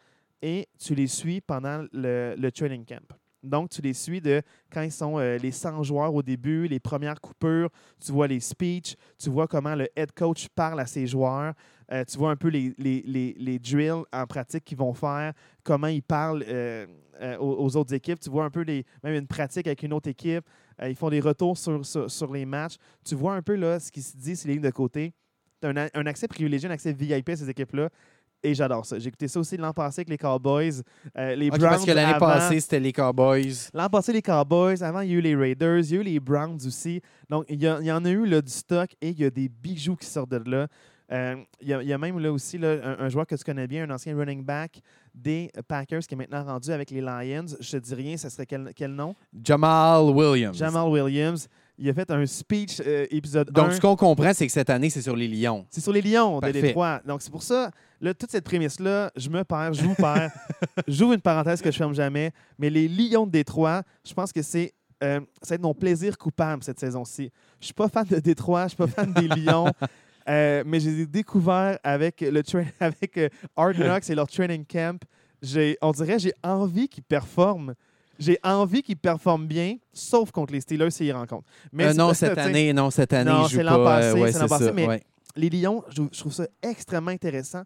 Et 0.43 0.67
tu 0.77 0.97
les 0.97 1.07
suis 1.07 1.41
pendant 1.41 1.87
le 1.93 2.51
training 2.51 2.85
camp. 2.85 3.17
Donc, 3.43 3.71
tu 3.71 3.81
les 3.83 3.95
suis 3.95 4.21
de 4.21 4.43
quand 4.73 4.83
ils 4.83 4.93
sont 4.93 5.19
euh, 5.19 5.39
les 5.39 5.53
100 5.53 5.83
joueurs 5.85 6.13
au 6.13 6.23
début, 6.23 6.67
les 6.67 6.81
premières 6.81 7.21
coupures, 7.21 7.71
tu 8.05 8.11
vois 8.11 8.27
les 8.27 8.41
speeches, 8.41 8.97
tu 9.17 9.31
vois 9.31 9.47
comment 9.47 9.75
le 9.75 9.89
head 9.97 10.13
coach 10.13 10.49
parle 10.49 10.81
à 10.81 10.87
ses 10.87 11.07
joueurs, 11.07 11.55
euh, 11.93 12.05
tu 12.05 12.19
vois 12.19 12.31
un 12.31 12.37
peu 12.37 12.49
les, 12.49 12.75
les, 12.79 13.35
les, 13.39 13.59
drills 13.59 14.05
en 14.13 14.27
pratique 14.27 14.65
qu'ils 14.65 14.79
vont 14.79 14.93
faire, 14.93 15.33
comment 15.63 15.87
ils 15.87 16.03
parlent 16.03 16.45
euh, 16.49 16.87
aux, 17.39 17.77
autres 17.77 17.95
équipes, 17.95 18.19
tu 18.19 18.29
vois 18.29 18.45
un 18.45 18.51
peu 18.51 18.63
les, 18.63 18.85
même 19.05 19.15
une 19.15 19.27
pratique 19.27 19.67
avec 19.67 19.83
une 19.85 19.93
autre 19.93 20.09
équipe, 20.09 20.45
ils 20.83 20.97
font 20.97 21.11
des 21.11 21.21
retours 21.21 21.57
sur, 21.57 22.33
les 22.33 22.45
matchs, 22.45 22.77
tu 23.05 23.15
vois 23.15 23.35
un 23.35 23.43
peu 23.43 23.55
là, 23.55 23.79
ce 23.79 23.91
qui 23.91 24.03
se 24.03 24.17
dit 24.17 24.37
sur 24.37 24.49
les 24.49 24.55
lignes 24.55 24.63
de 24.63 24.71
côté. 24.71 25.13
Un, 25.63 25.89
un 25.93 26.07
accès 26.07 26.29
privilégié, 26.29 26.69
un 26.69 26.73
accès 26.73 26.93
VIP 26.93 27.31
à 27.31 27.37
ces 27.37 27.51
équipes-là. 27.51 27.91
Et 28.43 28.55
j'adore 28.55 28.87
ça. 28.87 28.99
J'ai 28.99 29.09
écouté 29.09 29.27
ça 29.27 29.41
aussi 29.41 29.57
l'an 29.57 29.73
passé 29.73 30.01
avec 30.01 30.09
les 30.11 30.19
Cowboys. 30.19 30.83
euh, 31.17 31.35
les 31.35 31.49
Browns 31.51 31.61
parce 31.63 31.85
que 31.85 31.91
l'année 31.91 32.13
avant. 32.15 32.27
passée, 32.27 32.61
c'était 32.61 32.79
les 32.81 32.93
Cowboys. 32.93 33.53
L'an 33.75 33.89
passé, 33.89 34.13
les 34.13 34.23
Cowboys. 34.23 34.83
Avant, 34.83 35.01
il 35.01 35.11
y 35.11 35.15
a 35.15 35.17
eu 35.17 35.21
les 35.21 35.35
Raiders. 35.35 35.79
Il 35.81 35.91
y 35.91 35.97
a 35.97 36.01
eu 36.01 36.05
les 36.05 36.21
Browns 36.21 36.59
aussi. 36.67 37.01
Donc, 37.29 37.45
il 37.49 37.61
y, 37.61 37.67
a- 37.67 37.79
il 37.81 37.87
y 37.87 37.93
en 37.93 38.05
a 38.05 38.11
eu 38.11 38.25
là, 38.27 38.41
du 38.41 38.51
stock 38.53 38.91
et 39.01 39.09
il 39.09 39.19
y 39.19 39.25
a 39.25 39.31
des 39.31 39.49
bijoux 39.49 39.97
qui 39.97 40.07
sortent 40.07 40.31
de 40.31 40.51
là. 40.51 40.67
Euh, 41.11 41.37
il, 41.63 41.69
y 41.69 41.73
a, 41.73 41.83
il 41.83 41.89
y 41.89 41.93
a 41.93 41.97
même 41.99 42.19
là 42.19 42.31
aussi 42.31 42.59
là, 42.59 42.77
un, 42.85 43.05
un 43.07 43.09
joueur 43.09 43.27
que 43.27 43.35
tu 43.35 43.43
connais 43.43 43.67
bien, 43.67 43.85
un 43.89 43.95
ancien 43.95 44.15
running 44.15 44.45
back 44.45 44.81
des 45.15 45.51
Packers 45.67 46.01
qui 46.01 46.15
est 46.15 46.19
maintenant 46.19 46.45
rendu 46.45 46.71
avec 46.71 46.91
les 46.91 47.01
Lions. 47.01 47.47
Je 47.59 47.71
te 47.73 47.77
dis 47.79 47.95
rien, 47.95 48.17
ça 48.19 48.29
serait 48.31 48.45
quel, 48.47 48.71
quel 48.77 48.93
nom? 48.93 49.15
Jamal 49.43 50.03
Williams. 50.15 50.57
Jamal 50.57 50.87
Williams. 50.89 51.49
Il 51.79 51.89
a 51.89 51.95
fait 51.95 52.11
un 52.11 52.27
speech 52.27 52.83
euh, 52.85 53.07
épisode 53.11 53.51
Donc, 53.53 53.69
1. 53.69 53.71
ce 53.77 53.81
qu'on 53.81 53.97
comprend, 53.97 54.33
c'est 54.35 54.47
que 54.47 54.53
cette 54.53 54.69
année, 54.69 54.91
c'est 54.91 55.01
sur 55.01 55.17
les 55.17 55.29
Lions. 55.29 55.65
C'est 55.71 55.81
sur 55.81 55.93
les 55.93 56.03
Lions 56.03 56.41
Parfait. 56.41 56.53
de 56.61 56.61
Détroit. 56.67 57.01
Donc, 57.07 57.23
c'est 57.23 57.31
pour 57.31 57.43
ça, 57.43 57.71
là, 58.01 58.15
toute 58.15 58.31
cette 58.31 58.45
prémisse-là, 58.45 59.11
je 59.17 59.29
me 59.29 59.43
perds, 59.45 59.75
je 59.75 59.83
vous 59.83 59.95
perds. 59.95 60.31
J'ouvre 60.89 61.13
une 61.15 61.21
parenthèse 61.21 61.61
que 61.63 61.71
je 61.71 61.77
ferme 61.77 61.95
jamais. 61.95 62.33
Mais 62.59 62.71
les 62.71 62.89
Lions 62.89 63.27
de 63.27 63.33
Détroit, 63.33 63.83
je 64.07 64.13
pense 64.15 64.33
que 64.33 64.43
c'est 64.43 64.73
euh, 65.05 65.21
ça 65.43 65.51
va 65.51 65.55
être 65.55 65.63
mon 65.63 65.75
plaisir 65.75 66.19
coupable 66.19 66.65
cette 66.65 66.81
saison-ci. 66.81 67.31
Je 67.61 67.67
suis 67.67 67.75
pas 67.75 67.89
fan 67.89 68.05
de 68.07 68.19
Détroit, 68.19 68.65
je 68.65 68.69
suis 68.71 68.77
pas 68.77 68.89
fan 68.89 69.13
des 69.13 69.29
Lions. 69.37 69.73
euh, 70.29 70.65
mais 70.67 70.81
je 70.81 70.91
les 70.91 71.01
ai 71.03 71.07
découverts 71.07 71.79
avec, 71.85 72.21
le 72.21 72.43
avec 72.81 73.17
euh, 73.17 73.29
Hard 73.57 73.77
Knocks 73.77 74.11
et 74.11 74.15
leur 74.17 74.27
training 74.27 74.65
camp. 74.67 75.01
J'ai- 75.41 75.79
On 75.83 75.93
dirait 75.93 76.19
j'ai 76.19 76.33
envie 76.43 76.89
qu'ils 76.89 77.05
performent. 77.05 77.75
J'ai 78.19 78.37
envie 78.43 78.83
qu'ils 78.83 78.97
performent 78.97 79.47
bien, 79.47 79.77
sauf 79.93 80.33
contre 80.33 80.53
les 80.53 80.61
Steelers 80.61 80.91
s'ils 80.91 81.13
rencontrent. 81.13 81.47
Mais 81.73 81.95
non, 81.95 82.13
cette 82.13 82.37
année, 82.37 82.73
non, 82.73 82.91
cette 82.91 83.13
année, 83.13 83.31
Non, 83.31 83.45
je 83.45 83.51
joue 83.51 83.57
c'est 83.59 83.63
l'an 83.63 83.77
pas, 83.77 84.01
passé, 84.01 84.19
ouais, 84.21 84.33
c'est 84.33 84.41
l'an 84.41 84.49
passé, 84.49 84.65
ça, 84.65 84.73
mais- 84.73 84.87
ouais. 84.89 85.03
Les 85.37 85.51
Lions, 85.51 85.85
je, 85.89 86.03
trouve 86.03 86.33
ça 86.33 86.47
extrêmement 86.63 87.11
intéressant 87.11 87.63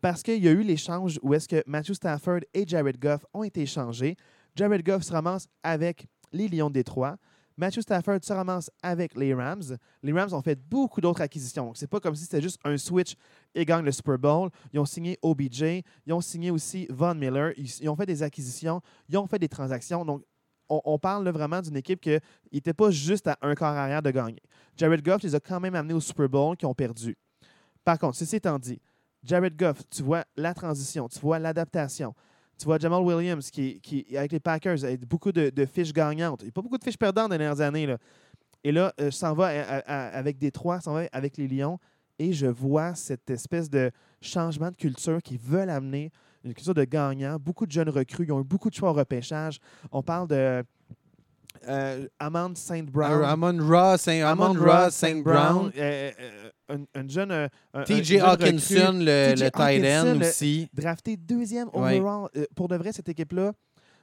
parce 0.00 0.22
qu'il 0.22 0.42
y 0.42 0.48
a 0.48 0.52
eu 0.52 0.62
l'échange 0.62 1.18
où 1.22 1.34
est-ce 1.34 1.48
que 1.48 1.62
Matthew 1.66 1.94
Stafford 1.94 2.40
et 2.52 2.66
Jared 2.66 2.98
Goff 2.98 3.24
ont 3.32 3.42
été 3.42 3.62
échangés. 3.62 4.16
Jared 4.54 4.84
Goff 4.84 5.02
se 5.02 5.12
ramasse 5.12 5.48
avec 5.62 6.06
les 6.32 6.48
Lions 6.48 6.68
de 6.68 6.74
Détroit. 6.74 7.16
Matthew 7.58 7.80
Stafford 7.80 8.18
se 8.22 8.32
ramasse 8.34 8.70
avec 8.82 9.16
les 9.16 9.32
Rams. 9.32 9.78
Les 10.02 10.12
Rams 10.12 10.34
ont 10.34 10.42
fait 10.42 10.60
beaucoup 10.68 11.00
d'autres 11.00 11.22
acquisitions. 11.22 11.72
C'est 11.74 11.86
pas 11.86 12.00
comme 12.00 12.14
si 12.14 12.24
c'était 12.24 12.42
juste 12.42 12.60
un 12.64 12.76
switch 12.76 13.14
et 13.54 13.64
gagnent 13.64 13.84
le 13.84 13.92
Super 13.92 14.18
Bowl. 14.18 14.50
Ils 14.74 14.78
ont 14.78 14.84
signé 14.84 15.18
OBJ. 15.22 15.82
Ils 16.06 16.12
ont 16.12 16.20
signé 16.20 16.50
aussi 16.50 16.86
Von 16.90 17.14
Miller. 17.14 17.52
Ils, 17.56 17.70
ils 17.80 17.88
ont 17.88 17.96
fait 17.96 18.04
des 18.04 18.22
acquisitions. 18.22 18.82
Ils 19.08 19.16
ont 19.16 19.26
fait 19.26 19.38
des 19.38 19.48
transactions. 19.48 20.04
Donc, 20.04 20.22
on, 20.68 20.98
parle 20.98 21.28
vraiment 21.28 21.60
d'une 21.60 21.76
équipe 21.76 22.00
qui 22.00 22.18
n'était 22.52 22.74
pas 22.74 22.90
juste 22.90 23.26
à 23.26 23.36
un 23.42 23.54
quart 23.54 23.76
arrière 23.76 24.02
de 24.02 24.10
gagner. 24.10 24.42
Jared 24.76 25.02
Goff 25.02 25.22
les 25.22 25.34
a 25.34 25.40
quand 25.40 25.60
même 25.60 25.74
amenés 25.74 25.94
au 25.94 26.00
Super 26.00 26.28
Bowl 26.28 26.56
qui 26.56 26.66
ont 26.66 26.74
perdu. 26.74 27.16
Par 27.84 27.98
contre, 27.98 28.16
ceci 28.16 28.36
étant 28.36 28.58
dit, 28.58 28.80
Jared 29.22 29.56
Goff, 29.56 29.82
tu 29.90 30.02
vois 30.02 30.24
la 30.36 30.54
transition, 30.54 31.08
tu 31.08 31.18
vois 31.20 31.38
l'adaptation. 31.38 32.14
Tu 32.58 32.64
vois 32.64 32.78
Jamal 32.78 33.02
Williams 33.02 33.50
qui, 33.50 34.06
avec 34.16 34.32
les 34.32 34.40
Packers, 34.40 34.82
avec 34.84 35.06
beaucoup 35.06 35.30
de, 35.30 35.66
fiches 35.66 35.92
gagnantes. 35.92 36.40
Il 36.42 36.46
n'y 36.46 36.48
a 36.50 36.52
pas 36.52 36.62
beaucoup 36.62 36.78
de 36.78 36.84
fiches 36.84 36.96
perdantes 36.96 37.28
dans 37.28 37.34
les 37.34 37.38
dernières 37.38 37.60
années. 37.60 37.86
Là. 37.86 37.98
Et 38.64 38.72
là, 38.72 38.92
euh, 39.00 39.06
je 39.06 39.10
s'en 39.10 39.34
va 39.34 39.46
à- 39.46 39.78
à- 39.80 40.08
avec 40.16 40.38
Détroit, 40.38 40.80
s'en 40.80 40.94
va 40.94 41.02
avec 41.12 41.36
les 41.36 41.48
Lions. 41.48 41.78
Et 42.18 42.32
je 42.32 42.46
vois 42.46 42.94
cette 42.94 43.28
espèce 43.28 43.68
de 43.68 43.90
changement 44.22 44.70
de 44.70 44.76
culture 44.76 45.20
qu'ils 45.22 45.38
veulent 45.38 45.68
amener, 45.68 46.10
une 46.46 46.54
culture 46.54 46.74
de 46.74 46.84
gagnant. 46.84 47.36
Beaucoup 47.38 47.66
de 47.66 47.72
jeunes 47.72 47.88
recrues, 47.90 48.24
ils 48.26 48.32
ont 48.32 48.40
eu 48.40 48.44
beaucoup 48.44 48.70
de 48.70 48.74
choix 48.74 48.90
au 48.90 48.94
repêchage. 48.94 49.58
On 49.92 50.02
parle 50.02 50.28
de 50.28 50.62
euh, 51.68 52.06
Amand 52.18 52.54
Saint 52.54 52.84
Brown. 52.84 53.12
Euh, 53.22 53.24
Amon 53.26 53.58
Ross, 53.66 54.02
Saint, 54.02 54.22
Amon 54.24 54.52
Ross, 54.54 54.94
Saint 54.94 55.20
Brown. 55.22 55.72
euh, 55.76 56.10
euh, 56.70 56.76
un, 56.94 57.00
un 57.00 57.08
jeune. 57.08 57.32
un- 57.32 57.48
un 57.74 57.82
TJ 57.84 58.18
Hawkinson, 58.20 58.92
le, 58.98 59.30
le 59.34 59.50
tight 59.50 59.84
end 59.84 60.20
aussi. 60.20 60.68
drafté 60.72 61.16
deuxième 61.16 61.68
overall. 61.72 62.28
Pour 62.54 62.68
de 62.68 62.76
vrai, 62.76 62.92
cette 62.92 63.08
équipe-là, 63.08 63.52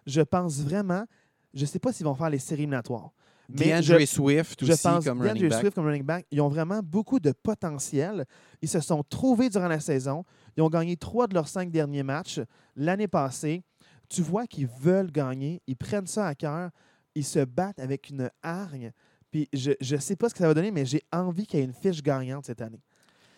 je 0.06 0.22
pense 0.22 0.60
vraiment 0.62 1.06
je 1.54 1.62
ne 1.62 1.66
sais 1.68 1.78
pas 1.78 1.94
s'ils 1.94 2.06
vont 2.08 2.16
faire 2.16 2.32
les 2.32 2.40
séries 2.40 2.62
éliminatoires. 2.64 3.12
Mais 3.48 3.66
DeAndre 3.66 4.00
je- 4.00 4.06
Swift 4.08 4.66
Je 4.66 4.72
aussi 4.72 4.82
pense 4.82 5.06
comme 5.06 5.22
running 5.22 5.48
back. 5.50 5.60
Swift 5.60 5.76
comme 5.76 5.86
running 5.86 6.02
back, 6.04 6.26
ils 6.32 6.42
ont 6.42 6.48
vraiment 6.48 6.80
beaucoup 6.82 7.20
de 7.20 7.32
potentiel. 7.32 8.26
Ils 8.62 8.70
se 8.70 8.80
sont 8.80 9.04
trouvés 9.04 9.50
durant 9.50 9.68
la 9.68 9.80
saison. 9.80 10.24
Ils 10.58 10.62
ont 10.64 10.70
gagné 10.70 10.98
trois 10.98 11.28
de 11.28 11.34
leurs 11.34 11.48
cinq 11.48 11.72
derniers 11.72 12.04
matchs 12.04 12.40
l'année 12.76 13.08
passée. 13.08 13.64
Tu 14.10 14.22
vois 14.22 14.46
qu'ils 14.48 14.68
veulent 14.68 15.12
gagner. 15.12 15.62
Ils 15.68 15.76
prennent 15.76 16.08
ça 16.08 16.28
à 16.28 16.36
cœur. 16.36 16.70
Ils 17.16 17.26
se 17.26 17.40
battent 17.40 17.80
avec 17.80 18.10
une 18.10 18.30
hargne. 18.42 18.92
Puis 19.32 19.50
je 19.54 19.72
ne 19.96 20.00
sais 20.00 20.16
pas 20.16 20.30
ce 20.30 20.34
que 20.34 20.40
ça 20.40 20.48
va 20.48 20.54
donner, 20.54 20.72
mais 20.72 20.86
j'ai 20.86 21.02
envie 21.12 21.48
qu'il 21.48 21.60
y 21.60 21.64
ait 21.64 21.66
une 21.66 21.74
fiche 21.74 22.04
gagnante 22.04 22.46
cette 22.46 22.62
année. 22.62 22.82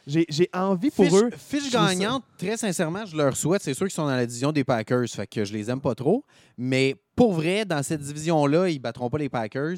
J'ai 0.08 0.50
envie 0.54 0.92
pour 0.92 1.06
Fiche, 1.06 1.14
eux. 1.16 1.30
fiche 1.36 1.72
gagnante, 1.72 2.24
très 2.38 2.58
sincèrement, 2.58 3.06
je 3.06 3.18
leur 3.18 3.36
souhaite. 3.36 3.64
C'est 3.64 3.74
sûr 3.74 3.88
qu'ils 3.88 3.96
sont 3.96 4.06
dans 4.06 4.16
la 4.16 4.26
division 4.26 4.52
des 4.52 4.64
Packers, 4.64 5.08
fait 5.10 5.26
que 5.26 5.44
je 5.44 5.52
les 5.52 5.70
aime 5.72 5.82
pas 5.82 5.96
trop. 5.96 6.24
Mais 6.58 6.96
pour 7.16 7.34
vrai, 7.34 7.66
dans 7.66 7.82
cette 7.82 8.02
division-là, 8.02 8.70
ils 8.70 8.78
battront 8.78 9.10
pas 9.10 9.18
les 9.18 9.30
Packers. 9.30 9.78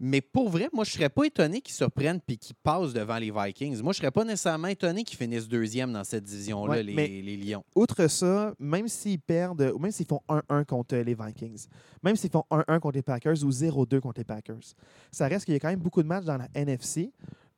Mais 0.00 0.20
pour 0.20 0.48
vrai, 0.48 0.68
moi, 0.72 0.84
je 0.84 0.90
serais 0.90 1.08
pas 1.08 1.24
étonné 1.24 1.60
qu'ils 1.60 1.74
surprennent 1.74 2.20
puis 2.20 2.36
qu'ils 2.36 2.56
passent 2.56 2.92
devant 2.92 3.16
les 3.16 3.30
Vikings. 3.30 3.80
Moi, 3.82 3.92
je 3.92 3.98
serais 3.98 4.10
pas 4.10 4.24
nécessairement 4.24 4.68
étonné 4.68 5.04
qu'ils 5.04 5.16
finissent 5.18 5.48
deuxième 5.48 5.92
dans 5.92 6.04
cette 6.04 6.24
division-là, 6.24 6.74
Ouais, 6.74 6.82
les, 6.82 7.22
les 7.22 7.36
Lions. 7.36 7.64
Outre 7.74 8.08
ça, 8.08 8.54
même 8.58 8.88
s'ils 8.88 9.20
perdent, 9.20 9.72
ou 9.74 9.78
même 9.78 9.92
s'ils 9.92 10.06
font 10.06 10.20
1-1 10.28 10.64
contre 10.64 10.96
les 10.96 11.14
Vikings, 11.14 11.66
même 12.02 12.16
s'ils 12.16 12.30
font 12.30 12.44
1-1 12.50 12.80
contre 12.80 12.96
les 12.96 13.02
Packers 13.02 13.42
ou 13.44 13.50
0-2 13.50 14.00
contre 14.00 14.20
les 14.20 14.24
Packers, 14.24 14.74
ça 15.10 15.28
reste 15.28 15.44
qu'il 15.44 15.54
y 15.54 15.56
a 15.56 15.60
quand 15.60 15.70
même 15.70 15.78
beaucoup 15.80 16.02
de 16.02 16.08
matchs 16.08 16.24
dans 16.24 16.36
la 16.36 16.48
NFC. 16.54 17.12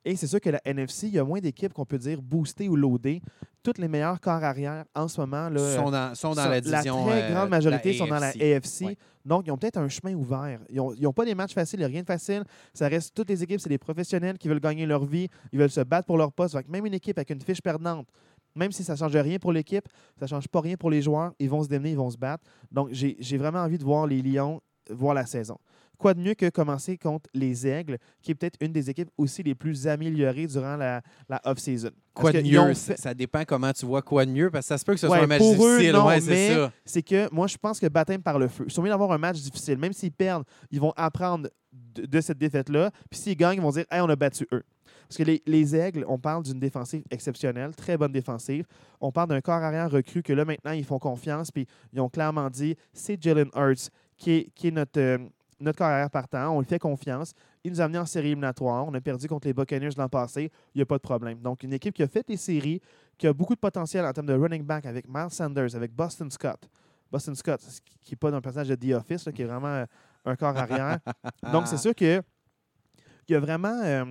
Et 0.07 0.15
c'est 0.15 0.27
sûr 0.27 0.39
que 0.39 0.49
la 0.49 0.61
NFC, 0.63 1.07
il 1.07 1.15
y 1.15 1.19
a 1.19 1.23
moins 1.25 1.41
d'équipes 1.41 1.73
qu'on 1.73 1.85
peut 1.85 1.97
dire 1.97 2.21
boostées 2.21 2.69
ou 2.69 2.77
loadées. 2.77 3.21
Toutes 3.61 3.77
les 3.77 3.89
meilleurs 3.89 4.21
corps 4.21 4.41
arrière 4.41 4.85
en 4.95 5.09
ce 5.09 5.19
moment, 5.19 5.49
là, 5.49 5.75
sont 5.75 5.91
dans, 5.91 6.15
sont 6.15 6.33
dans 6.33 6.43
sont- 6.43 6.49
la 6.49 6.61
division. 6.61 7.05
très 7.05 7.23
euh, 7.23 7.33
grande 7.33 7.49
majorité 7.49 7.91
sont 7.91 8.07
dans 8.07 8.19
la 8.19 8.29
AFC. 8.29 8.85
Ouais. 8.85 8.97
Donc, 9.25 9.45
ils 9.45 9.51
ont 9.51 9.57
peut-être 9.57 9.75
un 9.75 9.89
chemin 9.89 10.13
ouvert. 10.13 10.61
Ils 10.69 10.77
n'ont 11.01 11.11
pas 11.11 11.25
des 11.25 11.35
matchs 11.35 11.53
faciles, 11.53 11.79
il 11.79 11.81
n'y 11.81 11.85
a 11.85 11.89
rien 11.89 12.03
de 12.03 12.07
facile. 12.07 12.45
Ça 12.73 12.87
reste 12.87 13.13
toutes 13.13 13.27
les 13.27 13.43
équipes, 13.43 13.59
c'est 13.59 13.67
des 13.67 13.77
professionnels 13.77 14.37
qui 14.37 14.47
veulent 14.47 14.61
gagner 14.61 14.85
leur 14.85 15.03
vie, 15.03 15.27
ils 15.51 15.59
veulent 15.59 15.69
se 15.69 15.81
battre 15.81 16.05
pour 16.05 16.17
leur 16.17 16.31
poste. 16.31 16.55
Même 16.69 16.85
une 16.85 16.93
équipe 16.93 17.17
avec 17.17 17.29
une 17.31 17.41
fiche 17.41 17.61
perdante, 17.61 18.07
même 18.55 18.71
si 18.71 18.85
ça 18.85 18.93
ne 18.93 18.99
change 18.99 19.17
rien 19.17 19.39
pour 19.39 19.51
l'équipe, 19.51 19.89
ça 20.17 20.23
ne 20.23 20.29
change 20.29 20.47
pas 20.47 20.61
rien 20.61 20.77
pour 20.77 20.89
les 20.89 21.01
joueurs, 21.01 21.33
ils 21.37 21.49
vont 21.49 21.61
se 21.63 21.67
démener, 21.67 21.91
ils 21.91 21.97
vont 21.97 22.09
se 22.09 22.17
battre. 22.17 22.45
Donc, 22.71 22.87
j'ai 22.93 23.37
vraiment 23.37 23.59
envie 23.59 23.77
de 23.77 23.83
voir 23.83 24.07
les 24.07 24.21
Lions 24.21 24.61
voir 24.89 25.13
la 25.13 25.25
saison. 25.25 25.57
Quoi 25.97 26.13
de 26.13 26.19
mieux 26.21 26.35
que 26.35 26.49
commencer 26.49 26.97
contre 26.97 27.29
les 27.33 27.65
Aigles, 27.67 27.97
qui 28.21 28.31
est 28.31 28.35
peut-être 28.35 28.57
une 28.61 28.71
des 28.71 28.89
équipes 28.89 29.09
aussi 29.17 29.41
les 29.43 29.55
plus 29.55 29.87
améliorées 29.87 30.45
durant 30.47 30.75
la, 30.77 31.01
la 31.27 31.41
off-season? 31.45 31.89
Quoi 32.13 32.31
de 32.31 32.41
mieux? 32.41 32.73
fait- 32.75 32.97
Ça, 32.97 33.13
dépend 33.13 33.43
comment 33.45 33.73
tu 33.73 33.85
vois 33.85 34.01
quoi 34.01 34.25
de 34.25 34.31
mieux, 34.31 34.49
parce 34.51 34.65
que 34.65 34.67
ça 34.69 34.77
se 34.77 34.85
peut 34.85 34.93
que 34.93 34.99
ce 34.99 35.07
Ouais, 35.07 35.17
soit 35.17 35.23
un 35.23 35.27
match 35.27 35.41
difficile. 35.41 35.91
non, 35.93 36.05
ouais, 36.05 36.21
c'est 36.21 36.29
mais- 36.29 36.53
ça. 36.55 36.71
c'est 36.85 37.01
que 37.01 37.33
moi, 37.33 37.47
je 37.47 37.57
pense 37.57 37.79
que 37.79 37.87
baptême 37.87 38.21
par 38.21 38.37
le 38.37 38.47
feu. 38.47 38.65
Ils 38.67 38.71
sont 38.71 38.81
mieux 38.83 38.89
d'avoir 38.89 39.11
un 39.11 39.17
match 39.17 39.37
difficile. 39.41 39.77
Même 39.77 39.93
s'ils 39.93 40.11
perdent, 40.11 40.43
ils 40.71 40.79
vont 40.79 40.93
apprendre 40.95 41.49
de, 41.71 42.05
de 42.05 42.21
cette 42.21 42.37
défaite-là. 42.37 42.91
Puis 43.09 43.19
s'ils 43.19 43.35
gagnent, 43.35 43.57
ils 43.57 43.61
vont 43.61 43.71
dire 43.71 43.85
Hey, 43.91 44.01
on 44.01 44.09
a 44.09 44.15
battu 44.15 44.47
eux. 44.53 44.63
Parce 45.07 45.17
que 45.17 45.23
les, 45.23 45.41
les 45.45 45.73
Aigles, 45.75 46.03
on 46.07 46.19
parle 46.19 46.43
d'une 46.43 46.59
défensive 46.59 47.01
exceptionnelle, 47.11 47.73
très 47.75 47.97
bonne 47.97 48.11
défensive. 48.11 48.65
On 48.99 49.11
parle 49.11 49.29
d'un 49.29 49.39
corps 49.41 49.63
arrière 49.63 49.89
recru 49.89 50.21
que 50.21 50.33
là, 50.33 50.43
maintenant, 50.43 50.71
ils 50.71 50.83
font 50.83 50.99
confiance. 50.99 51.49
Puis 51.49 51.65
ils 51.93 52.01
ont 52.01 52.09
clairement 52.09 52.49
dit 52.49 52.75
c'est 52.93 53.21
Jalen 53.21 53.49
Hurts 53.55 53.89
qui 54.17 54.31
est, 54.31 54.49
qui 54.53 54.67
est 54.67 54.71
notre, 54.71 54.99
euh, 54.99 55.17
notre 55.59 55.77
corps 55.77 55.87
arrière 55.87 56.09
partant. 56.09 56.55
On 56.55 56.59
lui 56.59 56.67
fait 56.67 56.79
confiance. 56.79 57.33
Il 57.63 57.71
nous 57.71 57.81
a 57.81 57.85
amené 57.85 57.99
en 57.99 58.05
série 58.05 58.27
éliminatoire. 58.27 58.85
On 58.87 58.93
a 58.93 59.01
perdu 59.01 59.27
contre 59.27 59.47
les 59.47 59.53
Buccaneers 59.53 59.89
l'an 59.97 60.09
passé. 60.09 60.51
Il 60.73 60.77
n'y 60.77 60.81
a 60.81 60.85
pas 60.85 60.97
de 60.97 61.01
problème. 61.01 61.39
Donc, 61.39 61.63
une 61.63 61.73
équipe 61.73 61.93
qui 61.93 62.03
a 62.03 62.07
fait 62.07 62.27
les 62.29 62.37
séries, 62.37 62.81
qui 63.17 63.27
a 63.27 63.33
beaucoup 63.33 63.55
de 63.55 63.59
potentiel 63.59 64.05
en 64.05 64.13
termes 64.13 64.27
de 64.27 64.33
running 64.33 64.63
back 64.63 64.85
avec 64.85 65.07
Miles 65.07 65.31
Sanders, 65.31 65.75
avec 65.75 65.91
Boston 65.91 66.29
Scott. 66.29 66.69
Boston 67.11 67.35
Scott, 67.35 67.61
ce 67.61 67.79
qui 67.81 68.11
n'est 68.11 68.17
pas 68.17 68.33
un 68.33 68.41
personnage 68.41 68.69
de 68.69 68.75
The 68.75 68.93
Office, 68.95 69.25
là, 69.25 69.31
qui 69.31 69.41
est 69.41 69.45
vraiment 69.45 69.67
euh, 69.67 69.85
un 70.25 70.35
corps 70.35 70.57
arrière. 70.57 70.99
Donc, 71.51 71.67
c'est 71.67 71.77
sûr 71.77 71.95
que 71.95 72.21
il 73.29 73.33
y 73.33 73.35
a 73.35 73.39
vraiment, 73.39 73.81
euh, 73.83 74.05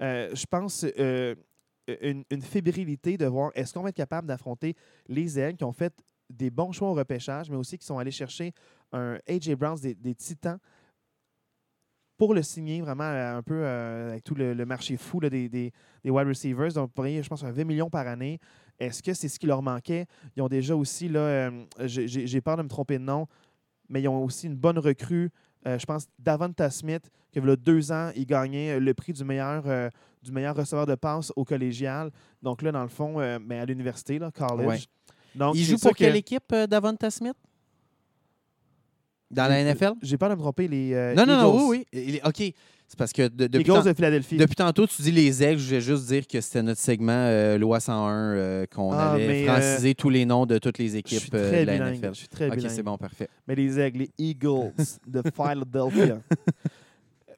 euh, 0.00 0.30
je 0.34 0.46
pense, 0.46 0.86
une, 0.94 2.24
une 2.30 2.42
fébrilité 2.42 3.16
de 3.16 3.26
voir 3.26 3.50
est-ce 3.54 3.74
qu'on 3.74 3.82
va 3.82 3.88
être 3.88 3.96
capable 3.96 4.28
d'affronter 4.28 4.76
les 5.08 5.38
ailes 5.38 5.56
qui 5.56 5.64
ont 5.64 5.72
fait 5.72 5.92
des 6.30 6.50
bons 6.50 6.72
choix 6.72 6.90
au 6.90 6.94
repêchage, 6.94 7.50
mais 7.50 7.56
aussi 7.56 7.78
qui 7.78 7.86
sont 7.86 7.98
allés 7.98 8.10
chercher 8.10 8.52
un 8.92 9.18
A.J. 9.28 9.54
Browns, 9.54 9.80
des, 9.80 9.94
des 9.94 10.14
titans, 10.14 10.58
pour 12.16 12.34
le 12.34 12.42
signer 12.42 12.80
vraiment 12.80 13.04
euh, 13.04 13.36
un 13.38 13.42
peu 13.42 13.54
euh, 13.64 14.10
avec 14.12 14.24
tout 14.24 14.34
le, 14.34 14.54
le 14.54 14.66
marché 14.66 14.96
fou 14.96 15.20
là, 15.20 15.28
des, 15.30 15.48
des- 15.48 15.72
des 16.04 16.10
wide 16.10 16.28
receivers. 16.28 16.72
Donc, 16.72 16.92
pour 16.92 17.04
je 17.06 17.28
pense, 17.28 17.42
un 17.44 17.50
20 17.50 17.64
millions 17.64 17.90
par 17.90 18.06
année. 18.06 18.38
Est-ce 18.78 19.02
que 19.02 19.14
c'est 19.14 19.28
ce 19.28 19.38
qui 19.38 19.46
leur 19.46 19.62
manquait? 19.62 20.06
Ils 20.36 20.42
ont 20.42 20.48
déjà 20.48 20.74
aussi, 20.76 21.08
là, 21.08 21.20
euh, 21.20 21.50
j'ai 21.86 22.40
peur 22.40 22.56
de 22.56 22.62
me 22.62 22.68
tromper 22.68 22.98
de 22.98 23.04
nom, 23.04 23.26
mais 23.88 24.02
ils 24.02 24.08
ont 24.08 24.22
aussi 24.24 24.46
une 24.46 24.56
bonne 24.56 24.78
recrue. 24.78 25.30
Euh, 25.66 25.78
je 25.78 25.86
pense 25.86 26.06
Davanta 26.18 26.68
Smith, 26.70 27.08
qui 27.32 27.38
il 27.38 27.46
y 27.46 27.50
a 27.50 27.56
deux 27.56 27.90
ans, 27.92 28.10
il 28.14 28.26
gagnait 28.26 28.78
le 28.78 28.94
prix 28.94 29.12
du 29.12 29.24
meilleur, 29.24 29.64
du 30.22 30.30
meilleur 30.32 30.54
receveur 30.54 30.86
de 30.86 30.94
passe 30.94 31.32
au 31.36 31.44
collégial. 31.44 32.10
Donc 32.42 32.62
là, 32.62 32.70
dans 32.72 32.82
le 32.82 32.88
fond, 32.88 33.14
mais 33.40 33.58
à 33.58 33.64
l'université, 33.64 34.18
college. 34.30 34.66
Ouais. 34.66 34.78
Donc, 35.34 35.54
Il 35.56 35.64
joue 35.64 35.78
pour 35.78 35.96
quelle 35.96 36.12
que- 36.12 36.18
équipe, 36.18 36.54
Davonta 36.68 37.10
Smith? 37.10 37.34
Dans 39.34 39.48
la 39.48 39.62
NFL? 39.74 39.92
J'ai 40.02 40.16
peur 40.16 40.28
de 40.30 40.34
me 40.34 40.40
tromper 40.40 40.68
les. 40.68 40.92
euh, 40.94 41.14
Non, 41.14 41.26
non, 41.26 41.36
non, 41.36 41.68
oui, 41.68 41.84
oui. 41.92 42.20
OK. 42.24 42.52
C'est 42.86 42.98
parce 42.98 43.12
que 43.14 43.28
de- 43.28 43.46
depuis, 43.46 43.64
de 43.72 43.94
Philadelphie. 43.94 44.36
depuis 44.36 44.54
tantôt, 44.54 44.86
tu 44.86 45.00
dis 45.02 45.10
les 45.10 45.42
aigles. 45.42 45.58
Je 45.58 45.66
voulais 45.68 45.80
juste 45.80 46.06
dire 46.06 46.26
que 46.26 46.40
c'était 46.40 46.62
notre 46.62 46.80
segment 46.80 47.12
euh, 47.12 47.56
Loi 47.58 47.80
101 47.80 48.34
euh, 48.34 48.66
qu'on 48.66 48.92
Ah, 48.92 49.12
allait 49.14 49.44
franciser 49.46 49.94
tous 49.94 50.10
les 50.10 50.26
noms 50.26 50.44
de 50.46 50.58
toutes 50.58 50.78
les 50.78 50.94
équipes 50.96 51.32
euh, 51.34 51.50
de 51.62 51.66
la 51.66 51.72
bilingue. 51.72 51.94
NFL. 51.96 52.08
Je 52.12 52.18
suis 52.18 52.28
très 52.28 52.50
OK, 52.50 52.60
c'est 52.68 52.82
bon, 52.82 52.96
parfait. 52.98 53.28
Mais 53.48 53.54
les 53.54 53.80
aigles, 53.80 54.00
les 54.00 54.10
Eagles 54.18 54.72
de 55.08 55.22
Philadelphia. 55.34 56.20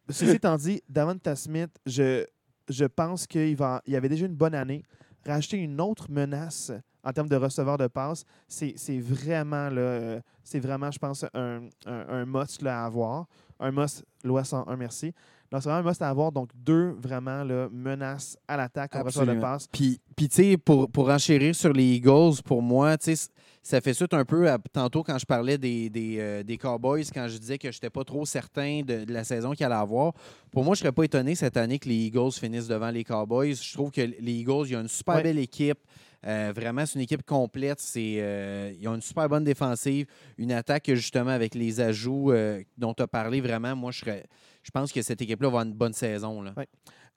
Ceci 0.09 0.31
étant 0.33 0.57
dit, 0.57 0.83
Davanta 0.89 1.35
Smith, 1.37 1.71
je, 1.87 2.25
je 2.69 2.85
pense 2.85 3.27
qu'il 3.27 3.57
va, 3.57 3.83
il 3.87 3.97
avait 3.97 4.09
déjà 4.09 4.27
une 4.27 4.35
bonne 4.37 4.55
année. 4.55 4.83
Racheter 5.25 5.57
une 5.57 5.81
autre 5.81 6.11
menace 6.11 6.71
en 7.07 7.13
termes 7.13 7.29
de 7.29 7.37
receveur 7.37 7.79
de 7.79 7.87
passe, 7.87 8.25
c'est 8.49 8.99
vraiment, 8.99 9.69
là, 9.71 9.81
euh, 9.81 10.21
c'est 10.43 10.59
vraiment, 10.59 10.91
je 10.91 10.99
pense, 10.99 11.25
un, 11.35 11.61
un, 11.87 12.05
un 12.09 12.25
must 12.27 12.63
là, 12.63 12.83
à 12.83 12.87
avoir. 12.87 13.27
Un 13.61 13.71
must, 13.71 14.05
loi 14.25 14.43
101, 14.45 14.77
merci. 14.77 15.13
Donc, 15.53 15.63
c'est 15.63 15.69
vraiment 15.69 15.87
un 15.87 15.91
must 15.91 16.03
à 16.03 16.09
avoir. 16.09 16.33
Donc, 16.33 16.51
deux 16.55 16.97
vraiment 17.01 17.45
là, 17.45 17.69
menaces 17.71 18.37
à 18.49 18.57
l'attaque 18.57 18.97
en 18.97 19.05
receveur 19.05 19.35
de 19.37 19.41
passe. 19.41 19.69
Puis, 19.69 20.01
puis 20.17 20.29
tu 20.29 20.35
sais, 20.35 20.57
pour, 20.57 20.91
pour 20.91 21.09
enchérir 21.09 21.55
sur 21.55 21.73
les 21.73 21.85
Eagles, 21.85 22.43
pour 22.45 22.61
moi, 22.61 22.99
tu 22.99 23.15
sais, 23.15 23.29
ça 23.63 23.81
fait 23.81 23.95
suite 23.95 24.13
un 24.13 24.25
peu 24.25 24.51
à 24.51 24.59
tantôt 24.59 25.05
quand 25.05 25.17
je 25.19 25.25
parlais 25.27 25.59
des, 25.59 25.89
des, 25.89 26.17
euh, 26.19 26.43
des 26.43 26.59
Cowboys, 26.59 27.05
quand 27.15 27.29
je 27.29 27.39
disais 27.39 27.57
que 27.59 27.71
je 27.71 27.77
n'étais 27.77 27.91
pas 27.91 28.03
trop 28.05 28.27
certain 28.27 28.83
de, 28.85 29.05
de 29.05 29.13
la 29.13 29.23
saison 29.23 29.53
qu'il 29.53 29.65
allait 29.65 29.75
avoir. 29.77 30.13
Pour 30.51 30.65
moi, 30.65 30.75
je 30.75 30.81
ne 30.81 30.83
serais 30.87 30.93
pas 30.93 31.05
étonné 31.05 31.37
cette 31.37 31.57
année 31.57 31.79
que 31.79 31.89
les 31.89 31.95
Eagles 32.07 32.33
finissent 32.33 32.69
devant 32.69 32.91
les 32.91 33.05
Cowboys. 33.05 33.55
Je 33.55 33.73
trouve 33.75 33.93
que 33.93 34.01
les 34.01 34.33
Eagles, 34.33 34.65
il 34.67 34.73
y 34.73 34.77
a 34.77 34.81
une 34.81 34.89
super 34.89 35.17
Ouais. 35.17 35.23
belle 35.23 35.39
équipe. 35.39 35.79
Euh, 36.27 36.53
vraiment, 36.55 36.85
c'est 36.85 36.95
une 36.97 37.03
équipe 37.03 37.25
complète. 37.25 37.79
C'est, 37.81 38.17
euh, 38.19 38.73
ils 38.79 38.89
ont 38.89 38.95
une 38.95 39.01
super 39.01 39.29
bonne 39.29 39.45
défensive. 39.45 40.07
Une 40.39 40.53
attaque, 40.53 40.85
que, 40.85 40.95
justement, 40.95 41.31
avec 41.31 41.55
les 41.55 41.81
ajouts 41.81 42.33
euh, 42.33 42.63
dont 42.77 42.95
tu 42.95 43.03
as 43.03 43.07
parlé, 43.07 43.41
vraiment, 43.41 43.77
moi, 43.77 43.93
je 43.93 44.71
pense 44.73 44.93
que 44.93 45.03
cette 45.03 45.21
équipe-là 45.23 45.49
va 45.49 45.59
avoir 45.59 45.63
une 45.65 45.75
bonne 45.75 45.93
saison. 45.93 46.43
Là. 46.43 46.55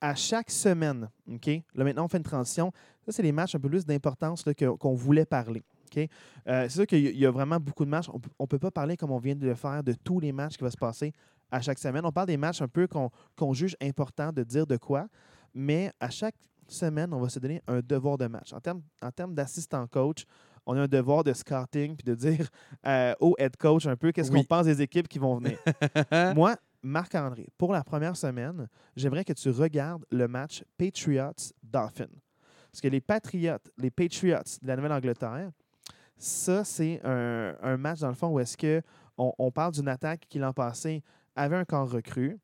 À 0.01 0.15
chaque 0.15 0.49
semaine, 0.51 1.09
OK? 1.29 1.47
Là, 1.75 1.83
maintenant, 1.83 2.05
on 2.05 2.07
fait 2.07 2.17
une 2.17 2.23
transition. 2.23 2.71
Ça, 3.05 3.11
c'est 3.11 3.23
les 3.23 3.31
matchs 3.31 3.55
un 3.55 3.59
peu 3.59 3.67
plus 3.69 3.85
d'importance 3.85 4.45
qu'on 4.79 4.93
voulait 4.93 5.25
parler. 5.25 5.63
C'est 5.91 6.69
sûr 6.69 6.85
qu'il 6.85 7.17
y 7.17 7.25
a- 7.25 7.31
vraiment 7.31 7.59
beaucoup 7.59 7.83
de 7.83 7.89
matchs. 7.89 8.09
On 8.09 8.43
ne 8.43 8.45
peut 8.47 8.59
pas 8.59 8.69
parler, 8.71 8.95
comme 8.95 9.11
on 9.11 9.17
vient 9.17 9.35
de 9.35 9.45
le 9.47 9.55
faire, 9.55 9.83
de 9.83 9.93
tous 9.93 10.19
les 10.19 10.31
matchs 10.31 10.55
qui 10.55 10.63
vont 10.63 10.69
se 10.69 10.77
passer 10.77 11.13
à 11.51 11.61
chaque 11.61 11.79
semaine. 11.79 12.05
On 12.05 12.11
parle 12.11 12.27
des 12.27 12.37
matchs 12.37 12.61
un 12.61 12.67
peu 12.67 12.85
qu'on 12.87 13.09
qu'on 13.35 13.53
juge 13.53 13.75
important 13.81 14.31
de 14.31 14.43
dire 14.43 14.67
de 14.67 14.77
quoi, 14.77 15.07
mais 15.55 15.91
à 15.99 16.11
chaque 16.11 16.35
semaine, 16.71 17.13
on 17.13 17.19
va 17.19 17.29
se 17.29 17.39
donner 17.39 17.61
un 17.67 17.79
devoir 17.81 18.17
de 18.17 18.27
match. 18.27 18.53
En 18.53 18.59
termes, 18.59 18.81
en 19.01 19.11
termes 19.11 19.33
d'assistant 19.33 19.85
coach, 19.87 20.25
on 20.65 20.75
a 20.77 20.81
un 20.81 20.87
devoir 20.87 21.23
de 21.23 21.33
scouting 21.33 21.95
puis 21.95 22.05
de 22.05 22.15
dire 22.15 22.47
euh, 22.85 23.13
au 23.19 23.35
head 23.39 23.55
coach 23.57 23.85
un 23.87 23.95
peu 23.95 24.11
qu'est-ce 24.11 24.31
Oui. 24.31 24.39
qu'on 24.39 24.45
pense 24.45 24.65
des 24.65 24.81
équipes 24.81 25.07
qui 25.07 25.17
vont 25.19 25.37
venir. 25.39 25.57
Moi, 26.35 26.55
Marc-André, 26.83 27.47
pour 27.57 27.73
la 27.73 27.83
première 27.83 28.15
semaine, 28.15 28.67
j'aimerais 28.95 29.25
que 29.25 29.33
tu 29.33 29.49
regardes 29.49 30.05
le 30.11 30.27
match 30.27 30.63
Patriots-Dolphins. 30.77 32.07
Parce 32.71 32.81
que 32.81 32.87
les 32.87 33.01
Patriots, 33.01 33.57
les 33.77 33.89
Patriots 33.91 34.37
de 34.61 34.67
la 34.67 34.75
Nouvelle-Angleterre, 34.75 35.51
ça, 36.17 36.63
c'est 36.63 37.01
un, 37.03 37.55
un 37.61 37.77
match, 37.77 37.99
dans 37.99 38.09
le 38.09 38.13
fond, 38.13 38.27
où 38.29 38.39
est-ce 38.39 38.57
que 38.57 38.81
on, 39.17 39.33
on 39.39 39.51
parle 39.51 39.73
d'une 39.73 39.87
attaque 39.87 40.25
qui, 40.29 40.37
l'an 40.39 40.53
passé, 40.53 41.01
avait 41.35 41.55
un 41.55 41.65
camp 41.65 41.85
recru 41.85 42.37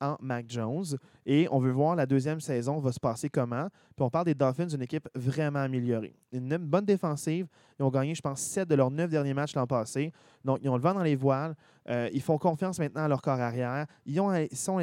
en 0.00 0.16
Mac 0.20 0.46
Jones. 0.48 0.84
Et 1.26 1.48
on 1.50 1.58
veut 1.58 1.70
voir 1.70 1.96
la 1.96 2.06
deuxième 2.06 2.40
saison 2.40 2.78
va 2.78 2.92
se 2.92 3.00
passer 3.00 3.28
comment. 3.28 3.68
Puis 3.96 4.04
on 4.04 4.10
parle 4.10 4.26
des 4.26 4.34
Dolphins, 4.34 4.68
une 4.68 4.82
équipe 4.82 5.08
vraiment 5.14 5.60
améliorée. 5.60 6.14
Une 6.32 6.56
bonne 6.58 6.84
défensive. 6.84 7.46
Ils 7.78 7.82
ont 7.82 7.90
gagné, 7.90 8.14
je 8.14 8.22
pense, 8.22 8.40
sept 8.40 8.68
de 8.68 8.74
leurs 8.74 8.90
neuf 8.90 9.10
derniers 9.10 9.34
matchs 9.34 9.54
l'an 9.54 9.66
passé. 9.66 10.12
Donc, 10.44 10.58
ils 10.62 10.68
ont 10.68 10.76
le 10.76 10.82
vent 10.82 10.94
dans 10.94 11.02
les 11.02 11.16
voiles. 11.16 11.54
Euh, 11.88 12.08
ils 12.12 12.22
font 12.22 12.38
confiance 12.38 12.78
maintenant 12.78 13.04
à 13.04 13.08
leur 13.08 13.22
corps 13.22 13.40
arrière. 13.40 13.86
Ils 14.06 14.20
ont 14.20 14.34
ils 14.34 14.56
sont 14.56 14.78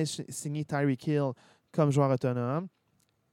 Tyreek 0.68 1.07
Hill 1.07 1.32
comme 1.72 1.91
joueur 1.91 2.12
autonome. 2.12 2.68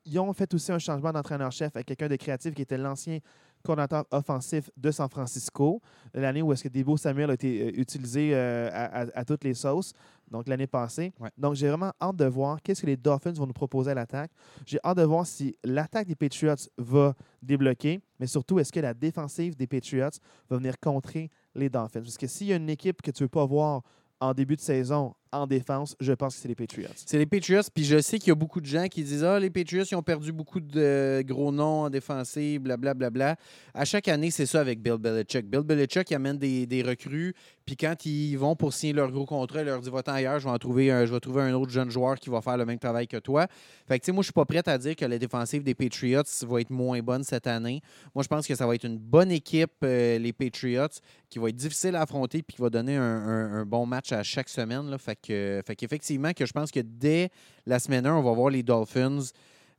Ils 0.05 0.19
ont 0.19 0.33
fait 0.33 0.53
aussi 0.55 0.73
un 0.73 0.79
changement 0.79 1.13
d'entraîneur-chef 1.13 1.77
avec 1.77 1.87
quelqu'un 1.87 2.09
de 2.09 2.17
créatif 2.17 2.55
qui 2.55 2.63
était 2.63 2.79
l'ancien 2.79 3.19
coordinateur 3.65 4.05
offensif 4.11 4.71
de 4.77 4.91
San 4.91 5.09
Francisco, 5.09 5.81
l'année 6.15 6.43
où 6.43 6.53
est-ce 6.53 6.65
que 6.65 6.69
Debo 6.69 6.97
Samuel 6.97 7.31
a 7.31 7.35
été 7.35 7.63
euh, 7.69 7.81
utilisé 7.81 8.31
euh, 8.35 8.69
à, 8.73 9.03
à- 9.03 9.07
à 9.21 9.25
toutes 9.25 9.45
les 9.45 9.55
sauces, 9.55 9.93
donc 10.31 10.49
l'année 10.49 10.67
passée. 10.67 11.13
Ouais. 11.21 11.31
Donc, 11.39 11.55
j'ai 11.55 11.69
vraiment 11.69 11.93
hâte 12.01 12.17
de 12.17 12.25
voir 12.27 12.61
qu'est-ce 12.63 12.83
que 12.83 12.87
les 12.87 12.97
Dolphins 12.97 13.33
vont 13.33 13.47
nous 13.47 13.53
proposer 13.53 13.91
à 13.91 13.95
l'attaque. 13.95 14.31
J'ai 14.67 14.79
hâte 14.85 14.99
de 14.99 15.03
voir 15.03 15.27
si 15.27 15.57
l'attaque 15.65 16.07
des 16.07 16.15
Patriots 16.17 16.55
va 16.77 17.15
débloquer, 17.43 18.01
mais 18.21 18.27
surtout, 18.27 18.59
est-ce 18.59 18.73
que 18.73 18.81
la 18.81 18.95
défensive 18.95 19.57
des 19.57 19.67
Patriots 19.67 20.11
va 20.51 20.57
venir 20.57 20.79
contrer 20.81 21.31
les 21.55 21.69
Dolphins? 21.69 22.01
Parce 22.03 22.19
que 22.19 22.27
s'il 22.27 22.49
y 22.49 22.53
a 22.53 22.57
une 22.57 22.69
équipe 22.71 23.01
que 23.03 23.11
tu 23.11 23.23
ne 23.23 23.25
veux 23.25 23.31
pas 23.31 23.47
voir 23.47 23.83
en 24.21 24.35
début 24.35 24.57
de 24.57 24.61
saison 24.61 25.15
en 25.33 25.47
défense, 25.47 25.97
je 26.01 26.13
pense 26.13 26.37
que 26.37 26.43
c'est 26.43 26.49
les 26.49 26.55
Patriots. 26.55 26.89
C'est 26.95 27.19
les 27.19 27.27
Patriots, 27.27 27.63
puis 27.75 27.85
je 27.85 28.01
sais 28.01 28.19
qu'il 28.19 28.29
y 28.29 28.33
a 28.33 28.35
beaucoup 28.35 28.61
de 28.61 28.67
gens 28.67 28.87
qui 28.89 29.03
disent 29.03 29.25
Ah, 29.25 29.39
les 29.39 29.51
Patriots, 29.51 29.85
ils 29.91 29.95
ont 29.95 30.03
perdu 30.03 30.33
beaucoup 30.33 30.61
de 30.61 31.23
gros 31.27 31.53
noms 31.53 31.83
en 31.83 31.91
défensive, 31.91 32.61
blablabla. 32.61 33.11
Bla, 33.11 33.35
bla. 33.35 33.37
À 33.75 33.85
chaque 33.85 34.09
année, 34.09 34.31
c'est 34.31 34.47
ça 34.47 34.61
avec 34.61 34.81
Bill 34.81 34.97
Belichick. 34.99 35.47
Bill 35.49 35.63
Belichick, 35.63 36.11
amène 36.13 36.39
des, 36.39 36.83
recrues, 36.83 37.35
puis 37.67 37.77
quand 37.77 38.07
ils 38.07 38.37
vont 38.37 38.57
pour 38.57 38.73
signer 38.73 38.93
leur 38.93 39.11
gros 39.11 39.27
contrat, 39.27 39.61
il 39.61 39.67
leur 39.67 39.81
dit 39.81 39.91
Va-t'en 39.91 40.13
ailleurs, 40.13 40.39
je 40.39 40.45
vais, 40.45 40.51
en 40.51 40.59
trouver 40.59 40.91
un, 40.91 41.07
je 41.07 41.13
vais 41.13 41.21
trouver 41.21 41.43
un 41.43 41.55
autre 41.55 41.71
jeune 41.71 41.91
joueur 41.91 42.19
qui 42.19 42.31
va 42.31 42.41
faire 42.41 42.57
le 42.57 42.65
même 42.65 42.79
travail 42.79 43.07
que 43.07 43.19
toi. 43.19 43.47
Fait 43.87 43.99
que, 43.99 44.05
tu 44.05 44.07
sais, 44.07 44.13
moi, 44.13 44.23
je 44.23 44.27
suis 44.27 44.33
pas 44.33 44.45
prêt 44.45 44.63
à 44.67 44.79
dire 44.79 44.97
que 44.97 45.05
la 45.05 45.19
défensive 45.19 45.63
des 45.63 45.75
Patriots 45.75 46.23
va 46.47 46.61
être 46.61 46.71
moins 46.71 47.01
bonne 47.01 47.25
cette 47.25 47.47
année. 47.47 47.83
Moi, 48.15 48.23
je 48.23 48.29
pense 48.29 48.47
que 48.47 48.55
ça 48.55 48.67
va 48.67 48.75
être 48.75 48.85
une 48.85 48.99
bonne 48.99 49.31
équipe, 49.31 49.73
euh, 49.85 50.19
les 50.19 50.33
Patriots, 50.33 50.89
qui 51.29 51.39
va 51.39 51.49
être 51.49 51.57
difficile 51.57 51.97
à 51.97 52.03
affronter, 52.03 52.43
puis 52.43 52.57
qui 52.57 52.63
va 52.63 52.71
donner 52.71 52.97
un, 52.97 53.65
bon 53.67 53.87
match 53.87 54.13
à 54.13 54.23
chaque 54.23 54.49
semaine. 54.49 54.89
Là. 54.91 54.99
Que, 55.23 55.63
fait 55.67 55.77
qu'effectivement, 55.77 56.33
que 56.33 56.47
je 56.47 56.53
pense 56.53 56.71
que 56.71 56.81
dès 56.81 57.31
la 57.67 57.79
semaine 57.79 58.07
1, 58.07 58.15
on 58.17 58.23
va 58.23 58.33
voir 58.33 58.51
les 58.51 58.63
Dolphins. 58.63 59.21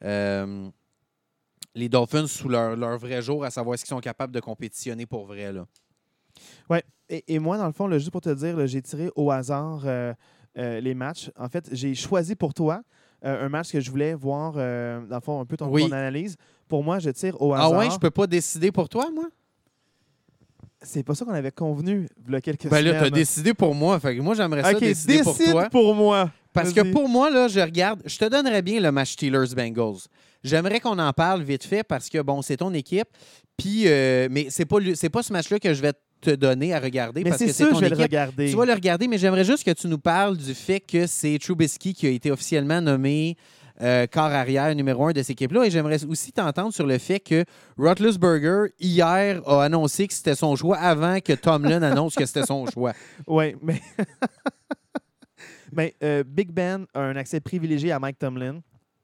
euh, 0.03 0.69
les 1.75 1.87
Dolphins 1.87 2.25
sous 2.27 2.49
leur, 2.49 2.75
leur 2.75 2.97
vrai 2.97 3.21
jour, 3.21 3.45
à 3.45 3.51
savoir 3.51 3.77
ce 3.77 3.83
qu'ils 3.83 3.89
sont 3.89 3.99
capables 3.99 4.33
de 4.33 4.39
compétitionner 4.39 5.05
pour 5.05 5.25
vrai. 5.25 5.51
Là. 5.53 5.65
Et, 7.11 7.23
et 7.35 7.39
moi, 7.39 7.57
dans 7.57 7.65
le 7.65 7.71
fond, 7.71 7.87
là, 7.87 7.97
juste 7.97 8.11
pour 8.11 8.21
te 8.21 8.29
dire, 8.33 8.65
j'ai 8.67 8.81
tiré 8.81 9.09
au 9.15 9.31
hasard 9.31 9.81
euh, 9.85 10.13
euh, 10.57 10.79
les 10.79 10.93
matchs. 10.93 11.31
En 11.37 11.47
fait, 11.49 11.67
j'ai 11.71 11.95
choisi 11.95 12.35
pour 12.35 12.53
toi 12.53 12.81
euh, 13.25 13.45
un 13.45 13.49
match 13.49 13.71
que 13.71 13.79
je 13.79 13.89
voulais 13.89 14.13
voir, 14.13 14.53
dans 14.53 15.07
le 15.15 15.19
fond, 15.21 15.39
un 15.41 15.45
peu 15.45 15.57
ton, 15.57 15.69
Oui. 15.69 15.83
ton 15.89 15.91
analyse. 15.91 16.35
Pour 16.67 16.83
moi, 16.83 16.99
je 16.99 17.09
tire 17.09 17.39
au 17.41 17.53
Ah 17.53 17.65
hasard. 17.65 17.79
ouais, 17.79 17.89
je 17.89 17.97
peux 17.97 18.11
pas 18.11 18.27
décider 18.27 18.71
pour 18.71 18.87
toi, 18.89 19.09
moi? 19.13 19.25
C'est 20.81 21.03
pas 21.03 21.13
ça 21.13 21.25
qu'on 21.25 21.33
avait 21.33 21.51
convenu 21.51 22.07
il 22.27 22.33
y 22.33 22.35
a 22.37 22.41
quelques 22.41 22.69
Ben 22.69 22.81
là, 22.83 22.91
semaines. 22.91 23.03
t'as 23.03 23.09
décidé 23.09 23.53
pour 23.53 23.75
moi. 23.75 23.99
Fait 23.99 24.15
que 24.15 24.21
moi, 24.21 24.33
j'aimerais 24.33 24.63
ça 24.63 24.71
OK, 24.71 24.79
décider 24.79 25.19
pour 25.23 25.35
décide 25.35 25.51
toi. 25.51 25.69
pour 25.69 25.93
moi. 25.95 26.31
Parce 26.53 26.71
que 26.73 26.81
Vas-y. 26.81 26.91
pour 26.93 27.09
moi, 27.09 27.29
là, 27.29 27.47
je 27.49 27.59
regarde, 27.59 28.01
je 28.05 28.17
te 28.17 28.25
donnerais 28.25 28.61
bien 28.61 28.79
le 28.79 28.91
match 28.91 29.13
Steelers-Bengals. 29.17 30.05
J'aimerais 30.43 30.79
qu'on 30.79 30.97
en 30.97 31.11
parle 31.11 31.43
vite 31.43 31.65
fait 31.65 31.83
parce 31.83 32.09
que, 32.09 32.21
bon, 32.21 32.41
c'est 32.41 32.57
ton 32.57 32.73
équipe. 32.73 33.07
Puis, 33.57 33.83
euh, 33.87 34.29
mais 34.31 34.47
c'est 34.49 34.65
pas, 34.65 34.79
lui- 34.79 34.95
c'est 34.95 35.09
pas 35.09 35.21
ce 35.21 35.33
match-là 35.33 35.59
que 35.59 35.73
je 35.73 35.81
vais 35.81 35.91
te 36.21 36.31
donner 36.31 36.73
à 36.73 36.79
regarder 36.79 37.23
Mais 37.23 37.29
parce 37.31 37.39
c'est 37.39 37.47
que 37.47 37.51
c'est 37.53 37.63
sûr, 37.65 37.71
ton 37.73 37.75
je 37.75 37.81
vais 37.81 37.89
le 37.89 37.95
équipe. 37.95 38.05
regarder. 38.07 38.49
Tu 38.49 38.55
vas 38.55 38.65
le 38.65 38.73
regarder, 38.73 39.07
mais 39.07 39.17
j'aimerais 39.17 39.43
juste 39.45 39.63
que 39.65 39.71
tu 39.71 39.87
nous 39.87 39.99
parles 39.99 40.37
du 40.37 40.53
fait 40.53 40.79
que 40.79 41.07
c'est 41.07 41.37
Trubisky 41.39 41.93
qui 41.93 42.07
a 42.07 42.09
été 42.09 42.31
officiellement 42.31 42.79
nommé 42.81 43.35
euh, 43.81 44.07
corps 44.07 44.23
arrière 44.25 44.73
numéro 44.75 45.07
un 45.07 45.11
de 45.11 45.19
cette 45.21 45.31
équipe-là. 45.31 45.65
Et 45.65 45.71
j'aimerais 45.71 46.03
aussi 46.05 46.31
t'entendre 46.31 46.73
sur 46.73 46.85
le 46.85 46.97
fait 46.97 47.19
que 47.19 47.45
Roethlisberger, 47.77 48.73
hier, 48.79 49.41
a 49.47 49.63
annoncé 49.63 50.07
que 50.07 50.13
c'était 50.13 50.35
son 50.35 50.55
choix 50.55 50.77
avant 50.77 51.19
que 51.19 51.33
Tomlin 51.33 51.81
annonce 51.83 52.15
que 52.15 52.25
c'était 52.25 52.45
son 52.45 52.65
choix. 52.67 52.93
Oui, 53.27 53.55
mais. 53.61 53.81
mais 55.71 55.95
euh, 56.03 56.23
Big 56.25 56.51
Ben 56.51 56.85
a 56.93 57.01
un 57.01 57.15
accès 57.15 57.39
privilégié 57.39 57.91
à 57.91 57.99
Mike 57.99 58.19
Tomlin 58.19 58.61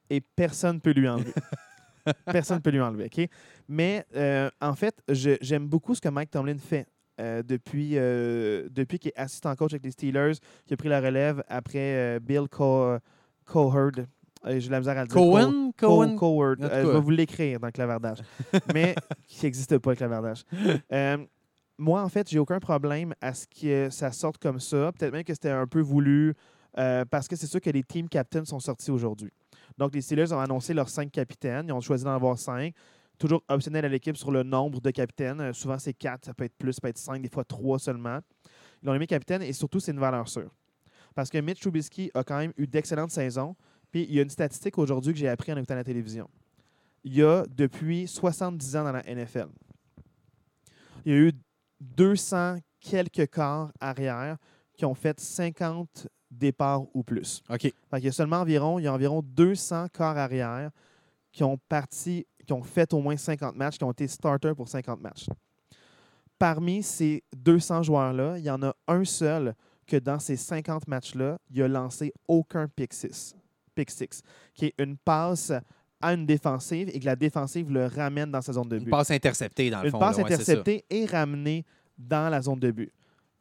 et 0.09 0.21
personne 0.21 0.75
ne 0.75 0.81
peut 0.81 0.91
lui 0.91 1.07
enlever. 1.07 1.33
personne 2.25 2.57
ne 2.57 2.61
peut 2.61 2.71
lui 2.71 2.81
enlever, 2.81 3.05
OK? 3.05 3.27
Mais 3.67 4.05
euh, 4.15 4.49
en 4.61 4.75
fait, 4.75 4.95
j'aime 5.09 5.67
beaucoup 5.67 5.95
ce 5.95 6.01
que 6.01 6.09
Mike 6.09 6.31
Tomlin 6.31 6.57
fait. 6.57 6.87
euh, 7.19 7.43
depuis 7.43 7.91
euh, 7.93 8.67
depuis 8.71 8.99
qu'il 8.99 9.09
est 9.09 9.19
assistant 9.19 9.55
coach 9.55 9.73
avec 9.73 9.85
les 9.85 9.91
Steelers, 9.91 10.33
qui 10.65 10.73
a 10.73 10.77
pris 10.77 10.89
la 10.89 10.99
relève 10.99 11.43
après 11.47 11.95
euh, 11.95 12.19
Bill 12.19 12.47
Co 12.49 12.97
Coherd. 13.45 13.99
Euh, 13.99 14.05
J'ai 14.47 14.67
de 14.67 14.71
la 14.71 14.79
misère 14.79 14.97
à 14.97 15.01
le 15.01 15.07
dire. 15.07 15.15
Cohen? 15.15 15.71
Co- 15.77 15.87
Cohen? 15.87 16.15
Coward. 16.17 16.61
Euh, 16.63 16.85
je 16.85 16.91
vais 16.91 16.99
vous 16.99 17.09
l'écrire 17.09 17.59
dans 17.59 17.67
le 17.67 17.71
clavardage. 17.71 18.19
Mais 18.73 18.95
qui 19.27 19.45
n'existe 19.45 19.77
pas, 19.79 19.91
le 19.91 19.95
clavardage. 19.95 20.43
Euh, 20.91 21.17
moi, 21.77 22.01
en 22.03 22.09
fait, 22.09 22.29
j'ai 22.29 22.39
aucun 22.39 22.59
problème 22.59 23.13
à 23.21 23.33
ce 23.33 23.45
que 23.47 23.89
ça 23.89 24.11
sorte 24.11 24.37
comme 24.37 24.59
ça. 24.59 24.91
Peut-être 24.97 25.11
même 25.13 25.23
que 25.23 25.33
c'était 25.33 25.49
un 25.49 25.67
peu 25.67 25.81
voulu 25.81 26.33
euh, 26.77 27.03
parce 27.05 27.27
que 27.27 27.35
c'est 27.35 27.47
sûr 27.47 27.59
que 27.61 27.69
les 27.69 27.83
team 27.83 28.07
captains 28.07 28.45
sont 28.45 28.59
sortis 28.59 28.91
aujourd'hui. 28.91 29.31
Donc, 29.77 29.93
les 29.93 30.01
Steelers 30.01 30.31
ont 30.31 30.39
annoncé 30.39 30.73
leurs 30.73 30.89
cinq 30.89 31.11
capitaines. 31.11 31.65
Ils 31.67 31.73
ont 31.73 31.81
choisi 31.81 32.03
d'en 32.03 32.13
avoir 32.15 32.37
cinq. 32.37 32.73
Toujours 33.17 33.41
optionnel 33.47 33.85
à 33.85 33.87
l'équipe 33.89 34.17
sur 34.17 34.29
le 34.31 34.43
nombre 34.43 34.81
de 34.81 34.91
capitaines. 34.91 35.39
Euh, 35.39 35.53
souvent, 35.53 35.79
c'est 35.79 35.93
quatre, 35.93 36.25
ça 36.25 36.33
peut 36.33 36.43
être 36.43 36.57
plus, 36.57 36.73
ça 36.73 36.81
peut 36.81 36.89
être 36.89 36.97
cinq, 36.97 37.21
des 37.21 37.29
fois 37.29 37.45
trois 37.45 37.79
seulement. 37.79 38.19
Ils 38.83 38.89
ont 38.89 38.99
mis 38.99 39.07
capitaine 39.07 39.41
et 39.41 39.53
surtout, 39.53 39.79
c'est 39.79 39.91
une 39.93 39.99
valeur 39.99 40.27
sûre. 40.27 40.51
Parce 41.15 41.29
que 41.29 41.37
Mitch 41.37 41.61
Trubisky 41.61 42.11
a 42.13 42.23
quand 42.23 42.37
même 42.37 42.51
eu 42.57 42.67
d'excellentes 42.67 43.11
saisons. 43.11 43.55
Puis, 43.95 44.05
il 44.09 44.15
y 44.15 44.19
a 44.19 44.23
une 44.23 44.29
statistique 44.29 44.77
aujourd'hui 44.77 45.13
que 45.13 45.19
j'ai 45.19 45.29
appris 45.29 45.53
en 45.53 45.55
écoutant 45.55 45.75
la 45.75 45.85
télévision. 45.85 46.29
Il 47.05 47.15
y 47.15 47.23
a 47.23 47.45
depuis 47.47 48.09
70 48.09 48.75
ans 48.75 48.83
dans 48.83 48.91
la 48.91 49.01
NFL. 49.03 49.47
Il 51.05 51.11
y 51.13 51.15
a 51.15 51.17
eu 51.19 51.31
200 51.79 52.57
quelques 52.81 53.31
quarts 53.31 53.71
arrière 53.79 54.35
qui 54.73 54.83
ont 54.83 54.95
fait 54.95 55.17
50 55.17 56.09
départs 56.29 56.81
ou 56.93 57.03
plus. 57.03 57.41
OK. 57.49 57.59
Qu'il 57.59 58.03
y 58.03 58.07
a 58.09 58.11
seulement 58.11 58.41
environ, 58.41 58.79
il 58.79 58.83
y 58.83 58.87
a 58.87 58.93
environ 58.93 59.21
200 59.21 59.87
quarts 59.93 60.17
arrière 60.17 60.71
qui 61.31 61.45
ont 61.45 61.57
parti, 61.69 62.27
qui 62.45 62.51
ont 62.51 62.63
fait 62.63 62.91
au 62.91 62.99
moins 62.99 63.15
50 63.15 63.55
matchs, 63.55 63.77
qui 63.77 63.85
ont 63.85 63.91
été 63.93 64.09
starters 64.09 64.57
pour 64.57 64.67
50 64.67 64.99
matchs. 64.99 65.27
Parmi 66.37 66.83
ces 66.83 67.23
200 67.33 67.83
joueurs-là, 67.83 68.39
il 68.39 68.43
y 68.43 68.49
en 68.49 68.61
a 68.61 68.75
un 68.89 69.05
seul 69.05 69.55
que 69.87 69.95
dans 69.95 70.19
ces 70.19 70.35
50 70.35 70.85
matchs-là, 70.89 71.39
il 71.49 71.61
a 71.61 71.69
lancé 71.69 72.11
aucun 72.27 72.67
pick 72.67 72.91
six, 72.91 73.33
pick 73.75 73.91
six, 73.91 74.21
qui 74.53 74.65
est 74.67 74.73
une 74.81 74.97
passe 74.97 75.51
à 76.01 76.13
une 76.13 76.25
défensive 76.25 76.89
et 76.93 76.99
que 76.99 77.05
la 77.05 77.15
défensive 77.15 77.71
le 77.71 77.85
ramène 77.87 78.31
dans 78.31 78.41
sa 78.41 78.53
zone 78.53 78.67
de 78.69 78.77
Une 78.77 78.83
but 78.85 78.91
passe 78.91 79.11
interceptée, 79.11 79.69
dans 79.69 79.79
le 79.81 79.85
une 79.85 79.91
fond. 79.91 79.99
passe 79.99 80.17
là. 80.17 80.23
Ouais, 80.23 80.29
c'est 80.31 80.43
ça. 80.43 80.51
interceptée 80.53 80.85
et 80.89 81.05
ramenée 81.05 81.65
dans 81.97 82.29
la 82.29 82.41
zone 82.41 82.59
de 82.59 82.71
but. 82.71 82.91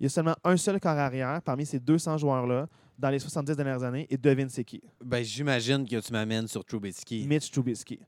Il 0.00 0.04
y 0.04 0.06
a 0.06 0.08
seulement 0.10 0.36
un 0.44 0.56
seul 0.56 0.78
corps 0.80 0.98
arrière 0.98 1.40
parmi 1.42 1.64
ces 1.66 1.78
200 1.80 2.18
joueurs-là 2.18 2.66
dans 2.98 3.10
les 3.10 3.18
70 3.18 3.56
dernières 3.56 3.82
années 3.82 4.06
et 4.10 4.16
devine 4.16 4.48
c'est 4.48 4.64
qui? 4.64 4.80
Ben, 5.04 5.22
j'imagine 5.24 5.86
que 5.86 5.98
tu 6.00 6.12
m'amènes 6.12 6.46
sur 6.48 6.64
Trubisky. 6.64 7.26
Mitch 7.26 7.50
Trubisky. 7.50 8.00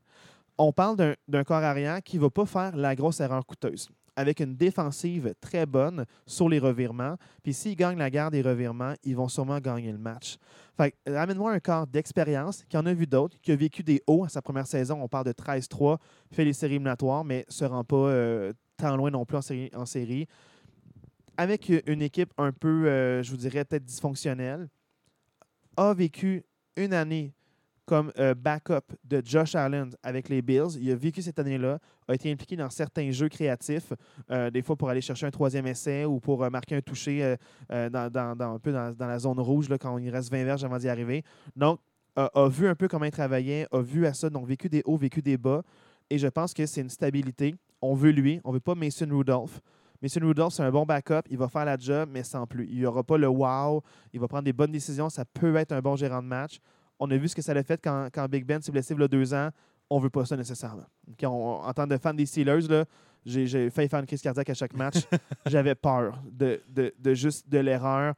On 0.57 0.71
parle 0.71 0.95
d'un- 0.97 1.15
d'un 1.27 1.43
corps 1.43 1.57
arrière 1.63 2.01
qui 2.01 2.15
ne 2.17 2.21
va 2.21 2.29
pas 2.29 2.45
faire 2.45 2.75
la 2.75 2.95
grosse 2.95 3.19
erreur 3.19 3.45
coûteuse. 3.45 3.89
Avec 4.17 4.41
une 4.41 4.55
défensive 4.55 5.33
très 5.39 5.65
bonne 5.65 6.05
sur 6.25 6.49
les 6.49 6.59
revirements. 6.59 7.15
Puis 7.43 7.53
s'ils 7.53 7.75
gagnent 7.75 7.99
la 7.99 8.09
guerre 8.09 8.31
des 8.31 8.41
revirements, 8.41 8.95
ils 9.03 9.15
vont 9.15 9.29
sûrement 9.29 9.59
gagner 9.59 9.91
le 9.91 9.97
match. 9.97 10.37
Fait 10.75 10.91
que, 10.91 11.11
ramène-moi 11.11 11.53
un 11.53 11.59
corps 11.59 11.87
d'expérience 11.87 12.65
qui 12.67 12.77
en 12.77 12.85
a 12.87 12.93
vu 12.93 13.07
d'autres, 13.07 13.37
qui 13.41 13.51
a 13.51 13.55
vécu 13.55 13.83
des 13.83 14.01
hauts 14.07 14.25
à 14.25 14.29
sa 14.29 14.41
première 14.41 14.67
saison. 14.67 14.99
On 15.01 15.07
parle 15.07 15.27
de 15.27 15.31
13-3, 15.31 15.97
fait 16.31 16.43
les 16.43 16.53
séries 16.53 16.73
éliminatoires, 16.73 17.23
mais 17.23 17.45
se 17.47 17.63
rend 17.63 17.83
pas 17.83 17.95
euh, 17.95 18.53
tant 18.75 18.97
loin 18.97 19.11
non 19.11 19.23
plus 19.25 19.37
en 19.37 19.85
série. 19.85 20.27
Avec 21.37 21.71
une 21.85 22.01
équipe 22.01 22.33
un 22.37 22.51
peu, 22.51 22.87
euh, 22.87 23.21
je 23.21 23.29
vous 23.29 23.37
dirais, 23.37 23.63
peut-être 23.63 23.85
dysfonctionnelle, 23.85 24.67
a 25.77 25.93
vécu 25.93 26.43
une 26.75 26.93
année 26.93 27.33
comme 27.87 28.11
euh, 28.19 28.35
backup 28.35 28.93
de 29.05 29.21
Josh 29.23 29.55
Allen 29.55 29.89
avec 30.03 30.27
les 30.27 30.41
Bills. 30.41 30.77
Il 30.79 30.91
a 30.91 30.95
vécu 30.95 31.21
cette 31.21 31.39
année-là, 31.39 31.79
a 32.07 32.13
été 32.13 32.29
impliqué 32.29 32.57
dans 32.57 32.69
certains 32.69 33.09
jeux 33.11 33.29
créatifs, 33.29 33.93
euh, 34.29 34.51
des 34.51 34.61
fois 34.61 34.75
pour 34.75 34.89
aller 34.89 34.99
chercher 34.99 35.25
un 35.25 35.31
troisième 35.31 35.65
essai 35.65 36.03
ou 36.03 36.19
pour 36.19 36.43
euh, 36.43 36.49
marquer 36.49 36.75
un 36.75 36.81
toucher 36.81 37.35
dans, 37.69 38.11
un 38.13 38.59
peu 38.59 38.73
dans, 38.73 38.93
la 38.99 39.19
zone 39.19 39.39
rouge 39.39 39.69
quand 39.79 39.97
il 39.97 40.09
reste 40.09 40.29
20 40.29 40.43
verges 40.43 40.65
avant 40.65 40.77
d'y 40.77 40.89
arriver. 40.89 41.23
Donc, 41.55 41.79
a, 42.17 42.29
a 42.35 42.49
vu 42.49 42.67
un 42.67 42.75
peu 42.75 42.89
comment 42.89 43.05
il 43.05 43.11
travaillait, 43.11 43.65
a 43.71 43.81
vu 43.81 44.05
à 44.05 44.13
ça, 44.13 44.29
donc 44.29 44.45
vécu 44.47 44.67
des 44.67 44.81
hauts, 44.85 44.97
vécu 44.97 45.21
des 45.21 45.37
bas. 45.37 45.63
Et 46.09 46.17
je 46.17 46.27
pense 46.27 46.53
que 46.53 46.65
c'est 46.65 46.81
une 46.81 46.89
stabilité. 46.89 47.55
On 47.81 47.93
veut 47.93 48.11
lui, 48.11 48.41
on 48.43 48.51
veut 48.51 48.59
pas 48.59 48.75
Mason 48.75 49.07
Rudolph. 49.09 49.61
Mason 50.01 50.19
Rudolph, 50.21 50.53
c'est 50.53 50.63
un 50.63 50.71
bon 50.71 50.85
backup, 50.85 51.21
il 51.29 51.37
va 51.37 51.47
faire 51.47 51.65
la 51.65 51.77
job, 51.77 52.09
mais 52.11 52.23
sans 52.23 52.45
plus. 52.45 52.67
Il 52.69 52.79
n'y 52.79 52.85
aura 52.85 53.03
pas 53.03 53.17
le 53.17 53.27
wow, 53.27 53.81
il 54.13 54.19
va 54.19 54.27
prendre 54.27 54.43
des 54.43 54.53
bonnes 54.53 54.71
décisions, 54.71 55.09
ça 55.09 55.25
peut 55.25 55.55
être 55.55 55.71
un 55.71 55.81
bon 55.81 55.95
gérant 55.95 56.21
de 56.21 56.27
match. 56.27 56.59
On 56.99 57.09
a 57.11 57.17
vu 57.17 57.27
ce 57.27 57.35
que 57.35 57.41
ça 57.41 57.51
a 57.53 57.63
fait 57.63 57.79
quand, 57.83 58.09
quand 58.13 58.27
Big 58.27 58.45
Ben 58.45 58.61
s'est 58.61 58.71
blessé 58.71 58.93
il 58.93 58.99
y 58.99 59.03
a 59.03 59.07
deux 59.07 59.33
ans. 59.33 59.49
On 59.89 59.97
ne 59.99 60.03
veut 60.03 60.09
pas 60.09 60.25
ça 60.25 60.35
nécessairement. 60.35 60.85
On- 61.23 61.61
en 61.63 61.73
tant 61.73 61.87
que 61.87 61.97
fan 61.97 62.15
des 62.15 62.25
Steelers, 62.25 62.67
là, 62.67 62.85
j'ai, 63.25 63.45
j'ai 63.47 63.69
failli 63.69 63.87
faire 63.89 63.99
une 63.99 64.05
crise 64.05 64.21
cardiaque 64.21 64.49
à 64.49 64.53
chaque 64.53 64.73
match. 64.73 64.95
J'avais 65.45 65.75
peur 65.75 66.21
de, 66.31 66.61
de- 66.69 66.93
de 66.97 67.13
juste 67.13 67.47
de 67.49 67.59
l'erreur. 67.59 68.13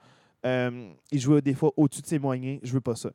Euh, 0.46 0.92
il 1.12 1.20
jouait 1.20 1.42
des 1.42 1.54
fois 1.54 1.72
au-dessus 1.78 2.02
de 2.02 2.08
ses 2.08 2.20
moyens. 2.20 2.60
Je 2.64 2.72
veux 2.74 2.82
pas 2.82 2.96
ça. 2.96 3.12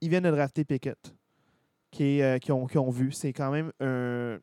Ils 0.00 0.08
viennent 0.10 0.24
de 0.24 0.30
drafter 0.30 0.64
Pickett, 0.64 1.14
qui, 1.90 2.18
est, 2.18 2.22
euh, 2.22 2.38
qui, 2.38 2.52
ont, 2.52 2.66
qui 2.66 2.78
ont 2.78 2.90
vu. 2.90 3.12
C'est 3.12 3.32
quand 3.32 3.50
même 3.50 3.72
un, 3.80 4.38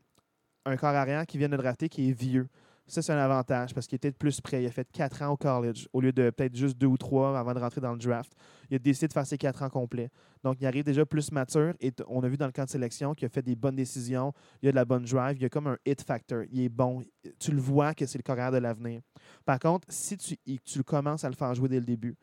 un 0.66 0.78
corps 0.78 0.90
arrière 0.96 1.26
qui 1.26 1.38
vient 1.38 1.50
de 1.50 1.58
drafter 1.58 1.90
qui 1.90 2.10
est 2.10 2.14
vieux. 2.14 2.48
Ça, 2.86 3.02
c'est 3.02 3.14
un 3.14 3.18
avantage 3.18 3.74
parce 3.74 3.88
qu'il 3.88 3.96
était 3.96 4.12
plus 4.12 4.42
prêt. 4.42 4.62
Il 4.62 4.68
a 4.68 4.72
fait 4.72 4.88
quatre 4.92 5.22
ans 5.22 5.30
au 5.30 5.38
college 5.38 5.88
au 5.94 6.02
lieu 6.02 6.12
de 6.12 6.30
peut-être 6.30 6.56
juste 6.56 6.78
deux 6.78 6.88
ou 6.88 6.98
trois 6.98 7.38
avant 7.38 7.54
de 7.54 7.60
rentrer 7.60 7.80
dans 7.80 7.94
le 7.94 7.98
draft. 7.98 8.34
Il 8.70 8.76
a 8.76 8.80
décidé 8.80 9.08
de 9.08 9.14
faire 9.14 9.26
ses 9.26 9.38
quatre 9.38 9.64
ans 9.64 9.70
complets. 9.70 10.10
Donc, 10.44 10.58
il 10.60 10.66
arrive 10.66 10.84
déjà 10.84 11.06
plus 11.06 11.32
mature 11.32 11.74
et 11.80 11.94
on 12.08 12.22
a 12.24 12.28
vu 12.28 12.36
dans 12.36 12.46
le 12.46 12.52
camp 12.52 12.66
de 12.66 12.70
sélection 12.70 13.14
qu'il 13.14 13.26
a 13.26 13.30
fait 13.30 13.42
des 13.42 13.56
bonnes 13.56 13.76
décisions. 13.76 14.34
Il 14.62 14.68
a 14.68 14.72
de 14.72 14.76
la 14.76 14.86
bonne 14.86 15.06
drive. 15.06 15.38
Il 15.40 15.46
a 15.46 15.50
comme 15.50 15.68
un 15.68 15.78
hit 15.86 16.02
factor. 16.02 16.44
Il 16.52 16.62
est 16.62 16.70
bon. 16.70 17.04
Tu 17.40 17.52
le 17.52 17.62
vois 17.62 17.94
que 17.94 18.06
c'est 18.06 18.18
le 18.18 18.24
carrière 18.24 18.52
de 18.52 18.58
l'avenir. 18.58 19.02
Par 19.46 19.60
contre, 19.60 19.88
si 19.90 20.18
tu, 20.18 20.38
tu 20.66 20.84
commences 20.84 21.24
à 21.24 21.30
le 21.30 21.36
faire 21.36 21.54
jouer 21.56 21.70
dès 21.70 21.80
le 21.80 21.86
début 21.86 22.18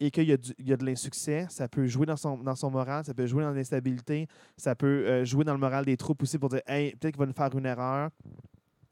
et 0.00 0.10
qu'il 0.10 0.24
y, 0.28 0.32
a 0.72 0.76
de 0.76 0.84
l'insuccès, 0.84 1.46
ça 1.48 1.68
peut 1.68 1.86
jouer 1.86 2.06
dans 2.06 2.16
son, 2.16 2.36
dans 2.38 2.54
son 2.54 2.70
moral, 2.70 3.04
ça 3.04 3.14
peut 3.14 3.26
jouer 3.26 3.42
dans 3.42 3.50
l'instabilité, 3.50 4.28
ça 4.56 4.74
peut 4.74 4.86
euh, 4.86 5.24
jouer 5.24 5.44
dans 5.44 5.54
le 5.54 5.58
moral 5.58 5.86
des 5.86 5.96
troupes 5.96 6.22
aussi 6.22 6.38
pour 6.38 6.50
dire 6.50 6.60
Hey, 6.66 6.94
peut-être 6.96 7.14
qu'il 7.14 7.20
va 7.20 7.26
nous 7.26 7.32
faire 7.32 7.56
une 7.56 7.66
erreur. 7.66 8.10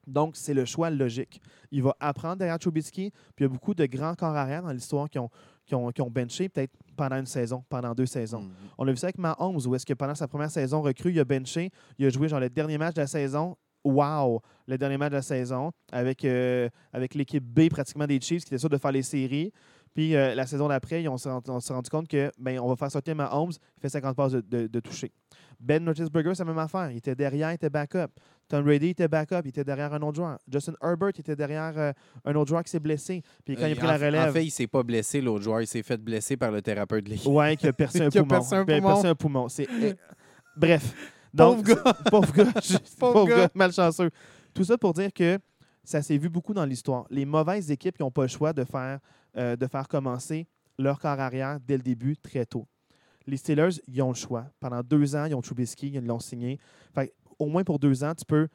Donc, 0.06 0.36
c'est 0.36 0.54
le 0.54 0.64
choix 0.64 0.90
logique. 0.90 1.40
Il 1.70 1.82
va 1.82 1.96
apprendre 2.00 2.36
derrière 2.36 2.58
Trubisky. 2.58 3.10
Puis 3.10 3.32
il 3.40 3.42
y 3.42 3.46
a 3.46 3.48
beaucoup 3.48 3.74
de 3.74 3.86
grands 3.86 4.14
corps 4.14 4.36
arrière 4.36 4.62
dans 4.62 4.72
l'histoire 4.72 5.08
qui 5.08 5.18
ont, 5.18 5.30
qui, 5.66 5.74
ont, 5.74 5.90
qui 5.90 6.02
ont 6.02 6.10
benché 6.10 6.48
peut-être 6.48 6.72
pendant 6.96 7.16
une 7.16 7.26
saison, 7.26 7.64
pendant 7.68 7.94
deux 7.94 8.06
saisons. 8.06 8.42
Mhm. 8.42 8.52
On 8.78 8.84
l'a 8.84 8.92
vu 8.92 8.98
ça 8.98 9.06
avec 9.06 9.18
Mahomes, 9.18 9.60
où 9.66 9.74
est-ce 9.74 9.86
que 9.86 9.94
pendant 9.94 10.14
sa 10.14 10.28
première 10.28 10.50
saison 10.50 10.82
recrue, 10.82 11.12
il 11.12 11.20
a 11.20 11.24
benché, 11.24 11.70
il 11.98 12.06
a 12.06 12.10
joué 12.10 12.28
genre 12.28 12.40
le 12.40 12.50
dernier 12.50 12.78
match 12.78 12.94
de 12.94 13.00
la 13.00 13.06
saison. 13.06 13.56
Wow! 13.84 14.40
Le 14.66 14.78
dernier 14.78 14.96
match 14.96 15.10
de 15.10 15.16
la 15.16 15.22
saison 15.22 15.70
avec, 15.92 16.24
euh, 16.24 16.70
avec 16.92 17.14
l'équipe 17.14 17.44
B 17.44 17.68
pratiquement 17.68 18.06
des 18.06 18.18
Chiefs 18.18 18.44
qui 18.44 18.54
était 18.54 18.58
sûr 18.58 18.70
de 18.70 18.78
faire 18.78 18.92
les 18.92 19.02
séries. 19.02 19.52
Puis 19.94 20.16
euh, 20.16 20.34
la 20.34 20.46
saison 20.46 20.68
d'après, 20.68 21.06
on 21.06 21.16
s'est 21.16 21.30
rendu, 21.30 21.50
on 21.50 21.60
s'est 21.60 21.72
rendu 21.72 21.88
compte 21.88 22.08
que 22.08 22.30
ben, 22.38 22.58
on 22.58 22.68
va 22.68 22.76
faire 22.76 22.90
sortir 22.90 23.14
Mahomes, 23.14 23.52
il 23.52 23.80
fait 23.80 23.90
50 23.90 24.16
passes 24.16 24.32
de, 24.32 24.40
de, 24.40 24.66
de 24.66 24.80
toucher. 24.80 25.12
Ben 25.60 25.86
Roethlisberger, 25.86 26.34
c'est 26.34 26.44
la 26.44 26.50
même 26.50 26.58
affaire. 26.58 26.90
Il 26.90 26.96
était 26.96 27.14
derrière, 27.14 27.52
il 27.52 27.54
était 27.54 27.70
backup. 27.70 28.08
Tom 28.48 28.64
Brady 28.64 28.88
était 28.88 29.08
backup, 29.08 29.40
il 29.44 29.48
était 29.48 29.64
derrière 29.64 29.92
un 29.94 30.02
autre 30.02 30.16
joueur. 30.16 30.38
Justin 30.50 30.74
Herbert 30.82 31.08
était 31.18 31.34
derrière 31.36 31.72
euh, 31.78 31.92
un 32.24 32.34
autre 32.34 32.48
joueur 32.50 32.62
qui 32.62 32.70
s'est 32.70 32.80
blessé. 32.80 33.22
Puis 33.44 33.56
quand 33.56 33.66
il 33.66 33.72
a 33.72 33.74
pris 33.76 33.86
Euh, 33.86 33.88
en, 33.88 33.92
la 33.92 34.06
relève, 34.06 34.30
En 34.30 34.32
fait, 34.32 34.44
il 34.44 34.50
s'est 34.50 34.66
pas 34.66 34.82
blessé, 34.82 35.20
l'autre 35.20 35.42
joueur. 35.44 35.60
Il 35.62 35.66
s'est 35.66 35.82
fait 35.82 35.96
blesser 35.96 36.36
par 36.36 36.50
le 36.50 36.60
thérapeute 36.62 37.04
de 37.04 37.10
l'équipe. 37.10 37.30
Ouais, 37.30 37.56
qui 37.56 37.66
a 37.66 37.72
percé 37.72 38.00
un 38.02 38.10
Qui 38.10 38.18
a 38.18 38.22
poumon. 38.22 38.34
percé 38.36 38.54
un 38.54 38.60
a 38.62 38.64
poumon. 38.64 38.88
percé 38.88 39.06
un 39.08 39.14
poumon. 39.14 39.46
Euh, 39.60 39.94
Bref. 40.56 40.94
Pauvre 41.36 41.56
Donc, 41.56 41.66
gars. 41.66 41.94
pauvre 42.10 42.32
gars. 42.32 42.52
Pauvre 43.00 43.12
pauvre 43.12 43.28
gars. 43.28 43.48
malchanceux. 43.54 44.10
Tout 44.52 44.64
ça 44.64 44.78
pour 44.78 44.92
dire 44.92 45.12
que 45.12 45.38
ça 45.82 46.00
s'est 46.00 46.16
vu 46.16 46.28
beaucoup 46.28 46.54
dans 46.54 46.64
l'histoire. 46.64 47.06
Les 47.10 47.24
mauvaises 47.24 47.70
équipes 47.70 47.96
qui 47.96 48.02
n'ont 48.02 48.10
pas 48.12 48.22
le 48.22 48.28
choix 48.28 48.52
de 48.52 48.62
faire, 48.64 49.00
euh, 49.36 49.56
de 49.56 49.66
faire 49.66 49.88
commencer 49.88 50.46
leur 50.78 50.98
corps 51.00 51.18
arrière 51.18 51.58
dès 51.60 51.76
le 51.76 51.82
début, 51.82 52.16
très 52.16 52.46
tôt. 52.46 52.66
Les 53.26 53.36
Steelers, 53.36 53.80
ils 53.88 54.02
ont 54.02 54.08
le 54.10 54.14
choix. 54.14 54.46
Pendant 54.60 54.82
deux 54.82 55.16
ans, 55.16 55.24
ils 55.24 55.34
ont 55.34 55.40
Trubisky, 55.40 55.88
ils 55.94 56.04
l'ont 56.06 56.18
signé. 56.20 56.58
Fait, 56.94 57.08
que, 57.08 57.12
au 57.38 57.46
moins 57.46 57.64
pour 57.64 57.78
deux 57.78 58.04
ans, 58.04 58.14
tu 58.14 58.24
peux 58.24 58.48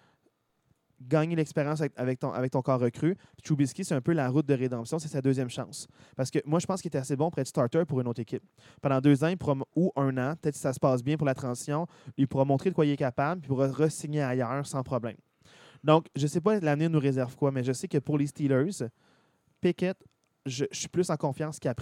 gagner 1.02 1.36
l'expérience 1.36 1.82
avec, 1.96 2.20
ton, 2.20 2.62
corps 2.62 2.80
recru. 2.80 3.16
Trubisky, 3.44 3.86
c'est 3.86 3.96
un 3.96 4.02
peu 4.02 4.14
la 4.14 4.30
route 4.30 4.46
de 4.46 4.54
rédemption, 4.54 5.00
c'est 5.00 5.08
sa 5.08 5.22
deuxième 5.22 5.50
chance. 5.50 5.88
Parce 6.16 6.30
que 6.30 6.40
moi, 6.46 6.60
je 6.60 6.66
pense 6.66 6.82
qu'il 6.82 6.90
était 6.90 6.98
assez 6.98 7.16
bon 7.16 7.30
pour 7.30 7.40
être 7.40 7.48
starter 7.48 7.86
pour 7.86 8.02
une 8.02 8.08
autre 8.08 8.22
équipe. 8.22 8.44
Pendant 8.82 9.00
deux 9.00 9.24
ans, 9.24 9.34
ou 9.76 9.92
un 9.96 10.18
an, 10.18 10.36
peut-être 10.42 10.56
si 10.56 10.62
ça 10.62 10.74
se 10.74 10.80
passe 10.80 11.04
bien 11.04 11.18
pour 11.18 11.26
la 11.26 11.36
transition, 11.36 11.88
il 12.18 12.28
pourra 12.28 12.46
montrer 12.46 12.70
de 12.70 12.76
quoi 12.76 12.86
il 12.86 12.92
est 12.92 12.98
capable, 12.98 13.42
puis 13.42 13.48
pourra 13.48 13.68
re-signer 13.68 14.22
ailleurs 14.22 14.66
sans 14.66 14.84
problème. 14.84 15.16
Donc, 15.84 16.08
je 16.16 16.24
ne 16.24 16.28
sais 16.28 16.42
pas 16.42 16.60
l'avenir 16.60 16.90
nous 16.90 17.00
réserve 17.00 17.36
quoi, 17.36 17.52
mais 17.52 17.64
je 17.64 17.72
sais 17.72 17.88
que 17.88 17.98
pour 17.98 18.18
les 18.18 18.28
Steelers, 18.28 18.88
Pickett, 19.62 19.98
je, 20.46 20.66
suis 20.72 20.90
plus 20.90 21.10
en 21.10 21.16
confiance 21.16 21.60
qu'ils. 21.60 21.74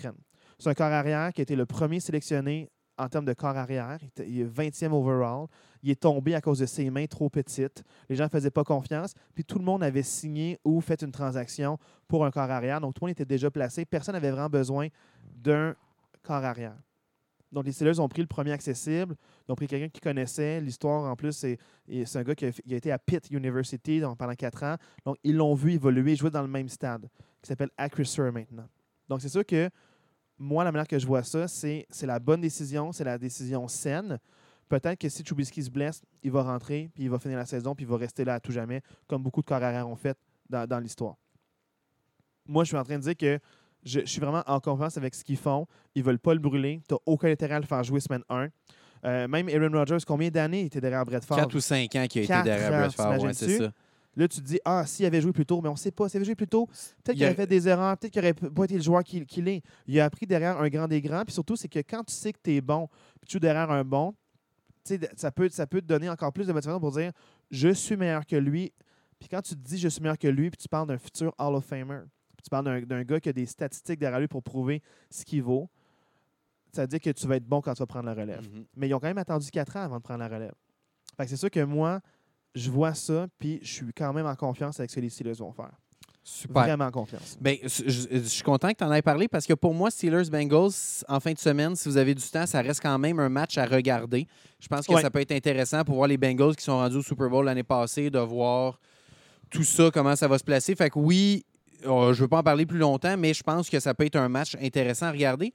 C'est 0.59 0.69
un 0.69 0.73
corps 0.73 0.87
arrière 0.87 1.33
qui 1.33 1.41
a 1.41 1.43
été 1.43 1.55
le 1.55 1.65
premier 1.65 1.99
sélectionné 1.99 2.69
en 2.97 3.07
termes 3.09 3.25
de 3.25 3.33
corps 3.33 3.55
arrière. 3.55 3.99
Il, 4.25 4.41
est 4.41 4.45
20e 4.45 4.91
overall. 4.91 5.47
Il 5.83 5.91
est 5.91 5.99
tombé 5.99 6.35
à 6.35 6.41
cause 6.41 6.59
de 6.59 6.65
ses 6.65 6.89
mains 6.89 7.05
trop 7.05 7.29
petites. 7.29 7.83
Les 8.09 8.15
gens 8.15 8.25
ne 8.25 8.29
faisaient 8.29 8.51
pas 8.51 8.63
confiance. 8.63 9.13
Puis 9.33 9.43
tout 9.43 9.59
le 9.59 9.65
monde 9.65 9.83
avait 9.83 10.03
signé 10.03 10.59
ou 10.63 10.81
fait 10.81 11.01
une 11.01 11.11
transaction 11.11 11.77
pour 12.07 12.25
un 12.25 12.31
corps 12.31 12.49
arrière. 12.49 12.81
Donc 12.81 12.93
tout 12.95 13.03
le 13.03 13.07
monde 13.07 13.11
était 13.11 13.25
déjà 13.25 13.51
placé. 13.51 13.85
Personne 13.85 14.13
n'avait 14.13 14.31
vraiment 14.31 14.49
besoin 14.49 14.87
d'un 15.23 15.75
corps 16.23 16.43
arrière. 16.43 16.77
Donc 17.51 17.65
les 17.65 17.71
Steelers 17.71 17.99
ont 17.99 18.09
pris 18.09 18.21
le 18.21 18.27
premier 18.27 18.51
accessible. 18.51 19.15
Ils 19.47 19.51
ont 19.51 19.55
pris 19.55 19.67
quelqu'un 19.67 19.89
qui 19.89 20.01
connaissait 20.01 20.59
l'histoire. 20.59 21.09
En 21.09 21.15
plus, 21.15 21.31
c'est 21.31 21.57
un 22.15 22.23
gars 22.23 22.35
qui 22.35 22.45
a, 22.45 22.51
été 22.69 22.91
à 22.91 22.99
Pitt 22.99 23.29
University 23.31 24.01
pendant 24.17 24.35
quatre 24.35 24.63
ans. 24.63 24.75
Donc 25.05 25.17
ils 25.23 25.35
l'ont 25.35 25.53
vu 25.53 25.73
évoluer, 25.73 26.15
jouer 26.15 26.29
dans 26.29 26.41
le 26.41 26.47
même 26.47 26.67
stade, 26.67 27.07
qui 27.41 27.47
s'appelle 27.47 27.69
Acrisure 27.77 28.33
maintenant. 28.33 28.67
Donc 29.07 29.21
c'est 29.21 29.29
sûr 29.29 29.45
que 29.45 29.69
moi, 30.37 30.63
la 30.63 30.71
manière 30.71 30.87
que 30.87 30.99
je 30.99 31.07
vois 31.07 31.23
ça, 31.23 31.47
c'est 31.47 31.85
c'est 31.89 32.05
la 32.05 32.19
bonne 32.19 32.41
décision, 32.41 32.91
c'est 32.91 33.03
la 33.03 33.17
décision 33.17 33.67
saine. 33.67 34.19
Peut-être 34.69 34.99
que 34.99 35.09
si 35.09 35.23
Trubisky 35.23 35.63
se 35.63 35.69
blesse, 35.69 36.01
il 36.23 36.31
va 36.31 36.43
rentrer, 36.43 36.89
puis 36.93 37.05
il 37.05 37.09
va 37.09 37.19
finir 37.19 37.37
la 37.37 37.45
saison, 37.45 37.73
puis 37.73 37.85
il 37.85 37.89
va 37.89 37.97
rester 37.97 38.25
là 38.25 38.35
à 38.35 38.39
tout 38.39 38.51
jamais, 38.51 38.81
comme 39.07 39.23
beaucoup 39.23 39.41
de 39.41 39.45
corps 39.45 39.63
arrière 39.63 39.87
ont 39.87 39.95
fait 39.95 40.17
dans, 40.49 40.67
dans 40.67 40.79
l'histoire. 40.79 41.15
Moi, 42.45 42.63
je 42.65 42.69
suis 42.69 42.77
en 42.77 42.83
train 42.83 42.97
de 42.97 43.03
dire 43.03 43.15
que 43.15 43.39
je, 43.83 44.01
je 44.01 44.05
suis 44.05 44.19
vraiment 44.19 44.43
en 44.45 44.59
confiance 44.59 44.97
avec 44.97 45.15
ce 45.15 45.23
qu'ils 45.23 45.37
font. 45.37 45.67
Ils 45.95 46.01
ne 46.01 46.05
veulent 46.05 46.19
pas 46.19 46.33
le 46.33 46.39
brûler. 46.39 46.81
Tu 46.87 46.93
n'as 46.93 46.99
aucun 47.05 47.29
intérêt 47.29 47.55
à 47.55 47.59
le 47.59 47.65
faire 47.65 47.83
jouer 47.83 47.99
semaine 47.99 48.23
1. 48.29 48.49
Euh, 49.05 49.27
même 49.27 49.47
Aaron 49.49 49.71
Rodgers, 49.71 50.03
combien 50.05 50.29
d'années 50.29 50.61
il 50.61 50.65
était 50.65 50.81
derrière 50.81 51.05
Brett 51.05 51.23
Favre? 51.23 51.41
4 51.41 51.55
ou 51.55 51.59
5 51.59 51.95
ans 51.95 52.07
qu'il 52.07 52.21
a 52.21 52.23
été 52.23 52.43
derrière 52.43 52.73
ans, 52.73 52.79
Brett 52.79 52.93
Favre. 52.93 53.23
Ouais, 53.23 53.33
c'est 53.33 53.57
ça. 53.57 53.71
Là, 54.17 54.27
tu 54.27 54.41
te 54.41 54.45
dis, 54.45 54.59
ah, 54.65 54.85
s'il 54.85 55.05
avait 55.05 55.21
joué 55.21 55.31
plus 55.31 55.45
tôt, 55.45 55.61
mais 55.61 55.69
on 55.69 55.73
ne 55.73 55.77
sait 55.77 55.91
pas. 55.91 56.09
S'il 56.09 56.17
avait 56.17 56.25
joué 56.25 56.35
plus 56.35 56.47
tôt, 56.47 56.65
peut-être 56.65 57.09
Il 57.09 57.11
qu'il 57.13 57.19
y 57.21 57.23
a- 57.23 57.27
aurait 57.27 57.35
fait 57.35 57.47
des 57.47 57.67
erreurs, 57.67 57.95
peut-être 57.97 58.11
qu'il 58.11 58.21
n'aurait 58.21 58.33
pas 58.33 58.63
été 58.65 58.73
le 58.75 58.81
joueur 58.81 59.03
qu'il 59.03 59.47
est. 59.47 59.61
Il 59.85 59.99
a 59.99 60.05
appris 60.05 60.25
derrière 60.25 60.59
un 60.59 60.67
grand 60.69 60.87
des 60.87 61.01
grands. 61.01 61.23
Puis 61.23 61.33
surtout, 61.33 61.55
c'est 61.55 61.67
que 61.69 61.79
quand 61.79 62.03
tu 62.03 62.13
sais 62.13 62.33
que 62.33 62.39
tu 62.43 62.55
es 62.55 62.61
bon, 62.61 62.87
puis 63.21 63.27
tu 63.27 63.33
joues 63.33 63.39
derrière 63.39 63.69
un 63.71 63.83
bon, 63.83 64.13
ça 65.15 65.31
peut, 65.31 65.49
ça 65.49 65.67
peut 65.67 65.81
te 65.81 65.85
donner 65.85 66.09
encore 66.09 66.31
plus 66.33 66.47
de 66.47 66.53
motivation 66.53 66.79
pour 66.79 66.91
dire, 66.91 67.11
je 67.51 67.69
suis 67.69 67.95
meilleur 67.97 68.25
que 68.25 68.35
lui. 68.35 68.73
Puis 69.19 69.27
quand 69.29 69.41
tu 69.41 69.55
te 69.55 69.59
dis, 69.59 69.77
je 69.77 69.87
suis 69.87 70.01
meilleur 70.01 70.17
que 70.17 70.27
lui, 70.27 70.49
puis 70.49 70.57
tu 70.57 70.67
parles 70.69 70.87
d'un 70.87 70.97
futur 70.97 71.33
Hall 71.37 71.55
of 71.55 71.65
Famer, 71.65 72.01
puis 72.35 72.43
tu 72.43 72.49
parles 72.49 72.85
d'un- 72.85 73.03
gars 73.03 73.19
qui 73.19 73.29
a 73.29 73.33
des 73.33 73.45
statistiques 73.45 73.99
derrière 73.99 74.19
lui 74.19 74.27
pour 74.27 74.41
prouver 74.43 74.81
ce 75.09 75.25
qu'il 75.25 75.43
vaut, 75.43 75.69
ça 76.71 76.81
veut 76.83 76.87
dire 76.87 76.99
que 77.01 77.09
tu 77.09 77.27
vas 77.27 77.35
être 77.35 77.45
bon 77.47 77.61
quand 77.61 77.73
tu 77.73 77.79
vas 77.79 77.85
prendre 77.87 78.05
la 78.05 78.13
relève 78.13 78.47
Mhm. 78.51 78.65
mais 78.75 78.87
ils 78.87 78.93
ont 78.93 78.99
quand 78.99 79.07
même 79.07 79.17
attendu 79.17 79.49
quatre 79.51 79.75
ans 79.75 79.81
avant 79.81 79.97
de 79.97 80.03
prendre 80.03 80.19
la 80.19 80.27
relève. 80.27 80.53
Fait 81.17 81.23
que 81.23 81.29
c'est 81.29 81.37
sûr 81.37 81.49
que 81.49 81.59
moi, 81.63 81.99
je 82.57 82.69
vois 82.71 82.93
ça, 82.93 83.27
puis 83.39 83.59
je 83.61 83.71
suis 83.71 83.93
quand 83.95 84.11
même 84.13 84.25
en 84.25 84.35
confiance 84.35 84.79
avec 84.79 84.89
ce 84.89 84.95
que 84.95 85.01
les 85.01 85.09
Steelers 85.09 85.33
vont 85.39 85.51
faire. 85.51 85.71
Super. 86.23 86.63
Vraiment 86.63 86.85
en 86.87 86.91
confiance. 86.91 87.37
Ben, 87.39 87.55
je, 87.63 87.69
je- 87.89 88.07
je 88.11 88.19
suis 88.27 88.43
content 88.43 88.67
que 88.69 88.75
tu 88.77 88.83
en 88.83 88.91
aies 88.91 89.01
parlé 89.01 89.29
parce 89.29 89.45
que 89.45 89.53
pour 89.53 89.73
moi, 89.73 89.89
Steelers-Bengals, 89.89 91.03
en 91.07 91.19
fin 91.21 91.31
de 91.31 91.37
semaine, 91.39 91.73
si 91.77 91.87
vous 91.87 91.95
avez 91.95 92.13
du 92.13 92.23
temps, 92.23 92.45
ça 92.45 92.61
reste 92.61 92.81
quand 92.81 92.97
même 92.99 93.19
un 93.19 93.29
match 93.29 93.57
à 93.57 93.65
regarder. 93.65 94.27
Je 94.59 94.67
pense 94.67 94.85
que 94.85 94.93
Ouais. 94.93 95.01
ça 95.01 95.09
peut 95.09 95.21
être 95.21 95.31
intéressant 95.31 95.85
pour 95.85 95.95
voir 95.95 96.07
les 96.09 96.17
Bengals 96.17 96.55
qui 96.57 96.65
sont 96.65 96.77
rendus 96.77 96.97
au 96.97 97.01
Super 97.01 97.29
Bowl 97.29 97.45
l'année 97.45 97.63
passée, 97.63 98.09
de 98.09 98.19
voir 98.19 98.77
tout 99.49 99.63
ça, 99.63 99.89
comment 99.93 100.17
ça 100.17 100.27
va 100.27 100.37
se 100.37 100.43
placer. 100.43 100.75
Fait 100.75 100.89
que 100.89 100.99
oui, 100.99 101.45
euh, 101.85 102.11
je 102.13 102.19
ne 102.19 102.23
veux 102.23 102.27
pas 102.27 102.39
en 102.39 102.43
parler 102.43 102.65
plus 102.65 102.79
longtemps, 102.79 103.15
mais 103.17 103.33
je 103.33 103.43
pense 103.43 103.69
que 103.69 103.79
ça 103.79 103.93
peut 103.93 104.05
être 104.05 104.17
un 104.17 104.27
match 104.27 104.57
intéressant 104.61 105.05
à 105.05 105.11
regarder. 105.11 105.53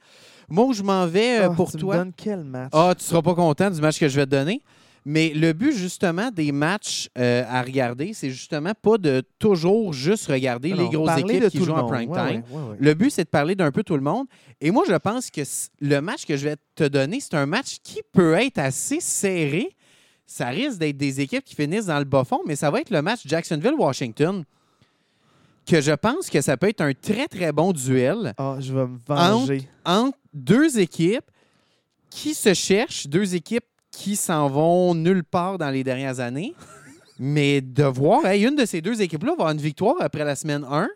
Moi, 0.49 0.65
où 0.65 0.73
je 0.73 0.81
m'en 0.81 1.05
vais 1.05 1.41
euh, 1.41 1.49
Ah, 1.51 1.55
pour 1.55 1.69
tu 1.69 1.77
toi. 1.77 1.97
Me 1.97 1.99
donnes 2.05 2.13
quel 2.17 2.43
match? 2.43 2.71
Ah, 2.73 2.95
tu 2.97 3.03
seras 3.03 3.21
pas 3.21 3.35
content 3.35 3.69
du 3.69 3.79
match 3.79 3.99
que 3.99 4.07
je 4.07 4.15
vais 4.15 4.25
te 4.25 4.31
donner. 4.31 4.63
Mais 5.05 5.33
le 5.33 5.51
but, 5.51 5.73
justement, 5.73 6.31
des 6.31 6.51
matchs 6.53 7.09
euh, 7.17 7.43
à 7.47 7.61
regarder, 7.61 8.13
c'est 8.13 8.29
justement 8.29 8.71
pas 8.73 8.97
de 8.97 9.21
toujours 9.37 9.91
juste 9.91 10.27
regarder 10.27 10.69
les 10.73 10.87
grosses 10.87 11.17
équipes 11.19 11.43
de 11.43 11.49
qui 11.49 11.57
jouent 11.57 11.65
le 11.65 11.73
en 11.73 11.87
prime 11.87 12.09
Ouais, 12.09 12.31
time. 12.31 12.43
ouais, 12.49 12.57
ouais, 12.61 12.69
ouais. 12.69 12.75
Le 12.79 12.93
but, 12.93 13.09
c'est 13.09 13.25
de 13.25 13.29
parler 13.29 13.55
d'un 13.55 13.71
peu 13.71 13.83
tout 13.83 13.95
le 13.95 14.01
monde. 14.01 14.27
Et 14.61 14.71
moi, 14.71 14.83
je 14.87 14.93
pense 14.95 15.29
que 15.29 15.41
le 15.81 15.99
match 15.99 16.25
que 16.25 16.37
je 16.37 16.45
vais 16.47 16.55
te 16.75 16.85
donner, 16.85 17.19
c'est 17.19 17.33
un 17.33 17.45
match 17.45 17.77
qui 17.83 17.99
peut 18.13 18.33
être 18.35 18.59
assez 18.59 19.01
serré. 19.01 19.75
Ça 20.25 20.47
risque 20.47 20.77
d'être 20.79 20.95
des 20.97 21.19
équipes 21.19 21.43
qui 21.43 21.55
finissent 21.55 21.87
dans 21.87 21.99
le 21.99 22.05
bas 22.05 22.23
fond, 22.23 22.39
mais 22.47 22.55
ça 22.55 22.71
va 22.71 22.79
être 22.79 22.89
le 22.89 23.01
match 23.01 23.21
Jacksonville-Washington. 23.25 24.45
Que 25.65 25.79
je 25.81 25.91
pense 25.91 26.29
que 26.29 26.41
ça 26.41 26.57
peut 26.57 26.69
être 26.69 26.81
un 26.81 26.93
très, 26.93 27.27
très 27.27 27.51
bon 27.51 27.71
duel 27.73 28.33
Ah, 28.37 28.55
je 28.59 28.73
vais 28.73 28.85
me 28.87 28.97
venger. 29.05 29.67
entre 29.85 30.17
deux 30.33 30.79
équipes 30.79 31.23
qui 32.09 32.33
se 32.33 32.53
cherchent, 32.53 33.07
deux 33.07 33.35
équipes 33.35 33.63
qui 33.93 34.15
s'en 34.17 34.49
vont 34.49 34.93
nulle 34.95 35.23
part 35.23 35.57
dans 35.57 35.69
les 35.69 35.83
dernières 35.85 36.19
années. 36.19 36.53
Mais 37.19 37.61
de 37.61 37.83
voir, 37.83 38.25
hey, 38.25 38.43
une 38.43 38.55
de 38.55 38.65
ces 38.65 38.81
deux 38.81 39.01
équipes-là 39.01 39.29
va 39.29 39.43
avoir 39.43 39.51
une 39.51 39.61
victoire 39.61 39.95
après 40.01 40.25
la 40.25 40.35
semaine 40.35 40.65
1. 40.69 40.89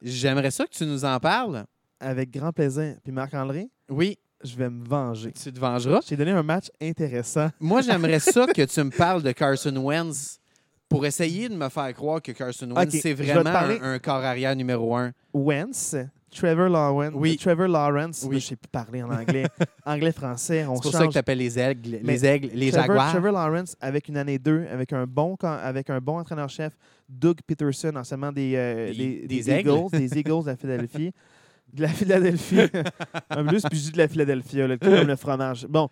J'aimerais 0.00 0.52
ça 0.52 0.64
que 0.64 0.70
tu 0.70 0.86
nous 0.86 1.04
en 1.04 1.18
parles. 1.18 1.64
Avec 2.00 2.30
grand 2.30 2.52
plaisir. 2.52 2.94
Puis 3.02 3.12
Marc-André, 3.12 3.68
Oui, 3.90 4.16
je 4.44 4.54
vais 4.56 4.70
me 4.70 4.86
venger. 4.88 5.32
tu 5.32 5.52
te 5.52 5.58
vengeras. 5.58 5.98
Je 6.04 6.08
t'ai 6.10 6.16
donné 6.16 6.30
un 6.30 6.44
match 6.44 6.66
intéressant. 6.80 7.48
Moi, 7.58 7.82
j'aimerais 7.82 8.20
ça 8.20 8.46
que 8.54 8.62
tu 8.62 8.82
me 8.84 8.90
parles 8.90 9.22
de 9.24 9.32
Carson 9.32 9.74
Wentz 9.76 10.38
pour 10.88 11.04
essayer 11.04 11.48
de 11.48 11.54
me 11.56 11.68
faire 11.68 11.92
croire 11.92 12.22
que 12.22 12.30
Carson 12.32 12.70
Wentz, 12.70 12.96
c'est 13.02 13.12
vraiment 13.14 13.50
un, 13.50 13.94
un 13.94 13.98
corps 13.98 14.24
arrière 14.24 14.54
numéro 14.54 14.96
un. 14.96 15.12
Wentz, 15.34 15.96
Trevor 16.30 16.68
Lawrence. 16.68 17.12
Oui. 17.14 17.36
Trevor 17.36 17.68
Lawrence. 17.68 18.24
Oui. 18.28 18.34
Là, 18.34 18.38
Je 18.40 18.46
sais 18.46 18.56
plus 18.56 18.68
parler 18.68 19.02
en 19.02 19.10
anglais. 19.10 19.46
Anglais-français, 19.86 20.66
on 20.66 20.76
C'est 20.76 20.82
pour 20.82 20.92
change. 20.92 21.00
ça 21.00 21.06
que 21.06 21.12
tu 21.12 21.18
appelles 21.18 21.38
les 21.38 21.58
aigles, 21.58 22.00
Mais 22.02 22.12
les 22.14 22.26
aigles, 22.26 22.50
les 22.54 22.70
Trevor, 22.70 22.86
jaguars. 22.88 23.10
Trevor 23.12 23.32
Lawrence 23.32 23.76
avec 23.80 24.08
une 24.08 24.16
année 24.16 24.38
2, 24.38 24.66
avec 24.70 24.92
un 24.92 25.06
bon, 25.06 25.36
avec 25.42 25.90
un 25.90 26.00
bon 26.00 26.18
entraîneur-chef, 26.18 26.76
Doug 27.08 27.38
Peterson, 27.46 27.92
anciennement 27.96 28.32
des, 28.32 28.52
euh, 28.56 28.92
Des- 28.92 29.26
des, 29.26 29.42
des. 29.42 29.50
Eagles, 29.50 29.90
des 29.92 30.18
Eagles 30.18 30.42
de 30.42 30.46
la 30.50 30.56
Philadelphie. 30.56 31.12
De 31.72 31.82
la 31.82 31.88
Philadelphie. 31.88 32.60
en 33.30 33.44
plus, 33.46 33.62
puis 33.62 33.78
je 33.78 33.84
dis 33.84 33.92
de 33.92 33.98
la 33.98 34.08
Philadelphie, 34.08 34.56
là, 34.56 34.76
comme 34.78 35.06
le 35.06 35.16
fromage. 35.16 35.66
Bon, 35.66 35.88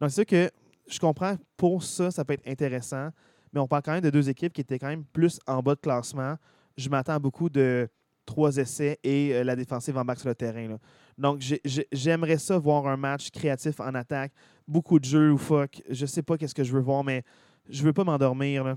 donc 0.00 0.10
c'est 0.10 0.14
sûr 0.16 0.26
que 0.26 0.50
je 0.88 0.98
comprends, 1.00 1.36
pour 1.56 1.82
ça, 1.82 2.10
ça 2.10 2.24
peut 2.24 2.34
être 2.34 2.46
intéressant, 2.46 3.08
mais 3.52 3.60
on 3.60 3.66
parle 3.66 3.82
quand 3.82 3.92
même 3.92 4.02
de 4.02 4.10
deux 4.10 4.28
équipes 4.28 4.52
qui 4.52 4.60
étaient 4.60 4.78
quand 4.78 4.88
même 4.88 5.04
plus 5.04 5.38
en 5.46 5.62
bas 5.62 5.74
de 5.74 5.80
classement 5.80 6.36
je 6.76 6.88
m'attends 6.88 7.12
à 7.14 7.18
beaucoup 7.20 7.48
de 7.48 7.88
trois 8.26 8.56
essais 8.56 8.98
et 9.04 9.32
euh, 9.34 9.44
la 9.44 9.56
défensive 9.56 9.96
embarque 9.96 10.20
sur 10.20 10.28
le 10.28 10.34
terrain. 10.34 10.68
là. 10.68 10.78
Donc, 11.18 11.40
j'ai- 11.40 11.60
j'ai- 11.64 11.86
j'aimerais 11.92 12.38
ça 12.38 12.58
voir 12.58 12.86
un 12.86 12.96
match 12.96 13.30
créatif 13.30 13.78
en 13.80 13.94
attaque, 13.94 14.32
beaucoup 14.66 14.98
de 14.98 15.04
jeux 15.04 15.32
ou 15.32 15.38
fuck. 15.38 15.82
Je 15.88 16.06
sais 16.06 16.22
pas 16.22 16.36
qu'est-ce 16.36 16.54
que 16.54 16.64
je 16.64 16.72
veux 16.72 16.80
voir, 16.80 17.04
mais 17.04 17.22
je 17.68 17.82
veux 17.84 17.92
pas 17.92 18.04
m'endormir. 18.04 18.76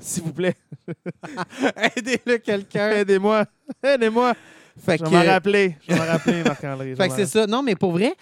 S'il 0.00 0.22
vous 0.22 0.32
plaît, 0.32 0.54
Aidez-le 1.96 2.38
quelqu'un. 2.38 2.90
aidez-moi. 2.90 3.44
Aidez-moi. 3.82 4.34
Fait 4.78 4.98
Je 4.98 5.04
vais 5.04 5.10
m'en 5.10 5.24
rappeler. 5.24 5.76
Je 5.86 5.92
vais 5.92 5.98
m'en 6.00 6.06
rappeler, 6.06 6.42
Marc-André. 6.42 6.94
fait 6.96 7.08
que 7.08 7.14
c'est 7.14 7.26
ça. 7.26 7.46
Non, 7.46 7.62
mais 7.62 7.74
pour 7.74 7.92
vrai, 7.92 8.14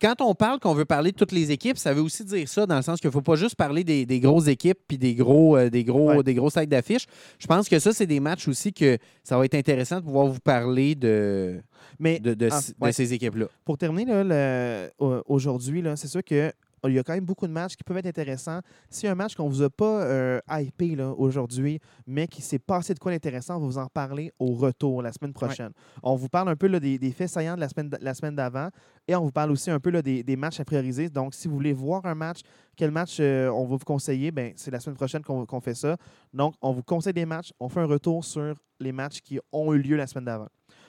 quand 0.00 0.20
on 0.20 0.34
parle 0.34 0.58
qu'on 0.60 0.74
veut 0.74 0.84
parler 0.84 1.12
de 1.12 1.16
toutes 1.16 1.32
les 1.32 1.50
équipes, 1.50 1.76
ça 1.78 1.92
veut 1.92 2.00
aussi 2.02 2.24
dire 2.24 2.48
ça, 2.48 2.66
dans 2.66 2.76
le 2.76 2.82
sens 2.82 3.00
qu'il 3.00 3.08
ne 3.08 3.12
faut 3.12 3.22
pas 3.22 3.34
juste 3.36 3.54
parler 3.56 3.84
des, 3.84 4.06
des 4.06 4.20
grosses 4.20 4.46
équipes 4.48 4.78
puis 4.86 4.96
des 4.98 5.14
gros, 5.14 5.56
euh, 5.56 5.70
des 5.70 5.84
gros, 5.84 6.08
Ouais. 6.10 6.22
des 6.22 6.34
grosses 6.34 6.54
têtes 6.54 6.68
d'affiche. 6.68 7.06
Je 7.38 7.46
pense 7.46 7.68
que 7.68 7.78
ça, 7.78 7.92
c'est 7.92 8.06
des 8.06 8.20
matchs 8.20 8.48
aussi 8.48 8.72
que 8.72 8.98
ça 9.24 9.36
va 9.36 9.44
être 9.44 9.54
intéressant 9.54 9.96
de 10.00 10.04
pouvoir 10.04 10.26
vous 10.26 10.40
parler 10.40 10.94
de, 10.94 11.60
Mais 11.98 12.18
de, 12.20 12.34
de, 12.34 12.48
Ah, 12.50 12.60
c- 12.60 12.72
de 12.78 12.84
ouais. 12.84 12.92
ces 12.92 13.12
équipes-là. 13.12 13.46
Pour 13.64 13.76
terminer, 13.76 14.24
là, 14.24 14.88
aujourd'hui, 15.26 15.82
c'est 15.96 16.08
sûr 16.08 16.22
que 16.24 16.52
il 16.86 16.92
y 16.92 16.98
a 16.98 17.02
quand 17.02 17.14
même 17.14 17.24
beaucoup 17.24 17.46
de 17.46 17.52
matchs 17.52 17.76
qui 17.76 17.84
peuvent 17.84 17.96
être 17.96 18.06
intéressants. 18.06 18.60
A 18.60 19.10
un 19.10 19.14
match 19.14 19.34
qu'on 19.34 19.44
ne 19.44 19.50
vous 19.50 19.62
a 19.62 19.70
pas 19.70 20.02
euh, 20.02 20.40
hypé 20.50 20.94
là, 20.94 21.12
aujourd'hui, 21.12 21.80
mais 22.06 22.26
qui 22.26 22.42
s'est 22.42 22.58
passé 22.58 22.94
de 22.94 22.98
quoi 22.98 23.12
d'intéressant, 23.12 23.56
on 23.56 23.60
va 23.60 23.66
vous 23.66 23.78
en 23.78 23.86
parler 23.86 24.32
au 24.38 24.52
retour 24.52 25.02
la 25.02 25.12
semaine 25.12 25.32
prochaine. 25.32 25.72
On 26.02 26.14
vous 26.14 26.28
parle 26.28 26.48
un 26.48 26.56
peu 26.56 26.66
là, 26.66 26.80
des, 26.80 26.98
des 26.98 27.12
faits 27.12 27.30
saillants 27.30 27.56
de 27.56 27.60
la 27.60 27.68
semaine, 27.68 27.90
la 28.00 28.14
semaine 28.14 28.34
d'avant 28.34 28.68
et 29.08 29.16
on 29.16 29.22
vous 29.22 29.32
parle 29.32 29.50
aussi 29.50 29.70
un 29.70 29.80
peu 29.80 29.90
là, 29.90 30.02
des, 30.02 30.22
des 30.22 30.36
matchs 30.36 30.60
à 30.60 30.64
prioriser. 30.64 31.08
Donc, 31.08 31.34
si 31.34 31.48
vous 31.48 31.54
voulez 31.54 31.72
voir 31.72 32.04
un 32.04 32.14
match, 32.14 32.40
quel 32.76 32.90
match 32.90 33.16
euh, 33.20 33.48
on 33.48 33.64
va 33.64 33.76
vous 33.76 33.84
conseiller, 33.84 34.30
ben, 34.30 34.52
c'est 34.54 34.70
la 34.70 34.80
semaine 34.80 34.96
prochaine 34.96 35.22
qu'on 35.22 35.60
fait 35.60 35.74
ça. 35.74 35.96
Donc, 36.34 36.54
on 36.60 36.72
vous 36.72 36.82
conseille 36.82 37.14
des 37.14 37.24
matchs, 37.24 37.52
on 37.58 37.70
fait 37.70 37.80
un 37.80 37.86
retour 37.86 38.22
sur 38.24 38.54
les 38.78 38.92
matchs 38.92 39.20
qui 39.22 39.40
ont 39.50 39.72
eu 39.72 39.78
lieu 39.78 39.96
la 39.96 40.06
semaine 40.06 40.26
d'avant. 40.26 40.48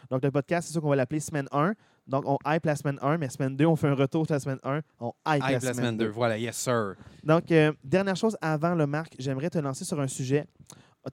Donc, 0.10 0.24
le 0.24 0.32
podcast, 0.32 0.68
c'est 0.68 0.74
sûr 0.74 0.82
qu'on 0.82 0.90
va 0.90 0.98
l'appeler 0.98 1.22
semaine 1.22 1.48
1. 1.52 1.74
Donc, 2.10 2.24
on 2.28 2.38
hype 2.46 2.66
la 2.66 2.76
semaine 2.76 2.98
1, 3.02 3.18
mais 3.18 3.30
semaine 3.30 3.56
2, 3.56 3.66
on 3.66 3.76
fait 3.76 3.88
un 3.88 3.94
retour 3.96 4.26
sur 4.26 4.34
la 4.34 4.40
semaine 4.40 4.60
1. 4.64 4.82
On 5.00 5.14
hype, 5.28 5.44
Hype 5.44 5.62
la, 5.62 5.74
semaine 5.74 5.96
2. 5.98 6.08
Voilà, 6.10 6.38
yes, 6.38 6.58
sir. 6.58 6.96
Donc, 7.24 7.52
euh, 7.52 7.72
dernière 7.84 8.16
chose 8.16 8.36
avant 8.42 8.74
le 8.76 8.88
Marc, 8.88 9.14
j'aimerais 9.20 9.50
te 9.50 9.60
lancer 9.60 9.86
sur 9.86 10.00
un 10.00 10.08
sujet. 10.08 10.46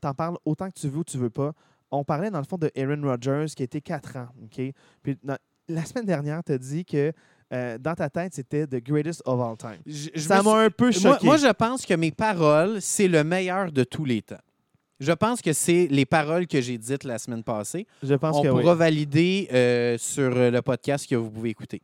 T'en 0.00 0.14
parles 0.14 0.36
autant 0.44 0.68
que 0.68 0.78
tu 0.78 0.88
veux 0.88 0.98
ou 0.98 1.04
tu 1.04 1.18
veux 1.18 1.30
pas. 1.30 1.52
On 1.90 2.02
parlait 2.02 2.30
dans 2.30 2.38
le 2.40 2.44
fond 2.44 2.56
de 2.58 2.70
Aaron 2.76 3.00
Rodgers 3.02 3.46
qui 3.54 3.62
était 3.62 3.80
4 3.80 4.16
ans. 4.16 4.28
OK? 4.42 4.60
Puis 5.02 5.18
dans- 5.22 5.36
la 5.68 5.84
semaine 5.84 6.04
dernière, 6.06 6.42
tu 6.44 6.52
as 6.52 6.58
dit 6.58 6.84
que 6.84 7.12
euh, 7.52 7.78
dans 7.78 7.94
ta 7.94 8.10
tête, 8.10 8.34
c'était 8.34 8.66
the 8.66 8.82
greatest 8.84 9.22
of 9.24 9.40
all 9.40 9.56
time. 9.56 9.80
Je- 9.86 10.08
je 10.14 10.20
Ça 10.20 10.40
suis- 10.40 10.48
m'a 10.48 10.58
un 10.64 10.70
peu 10.70 10.90
choqué. 10.90 11.06
Moi, 11.08 11.18
moi, 11.22 11.36
je 11.36 11.52
pense 11.52 11.86
que 11.86 11.94
mes 11.94 12.10
paroles, 12.10 12.80
c'est 12.80 13.06
le 13.06 13.22
meilleur 13.22 13.70
de 13.70 13.84
tous 13.84 14.04
les 14.04 14.22
temps. 14.22 14.36
Je 14.98 15.12
pense 15.12 15.42
que 15.42 15.52
c'est 15.52 15.86
les 15.88 16.06
paroles 16.06 16.46
que 16.46 16.60
j'ai 16.60 16.78
dites 16.78 17.04
la 17.04 17.18
semaine 17.18 17.42
passée. 17.42 17.86
Je 18.02 18.14
pense 18.14 18.36
On 18.36 18.42
que 18.42 18.48
pourra 18.48 18.72
oui. 18.72 18.78
valider 18.78 19.48
euh, 19.52 19.98
sur 19.98 20.30
le 20.30 20.60
podcast 20.62 21.08
que 21.08 21.14
vous 21.14 21.30
pouvez 21.30 21.50
écouter, 21.50 21.82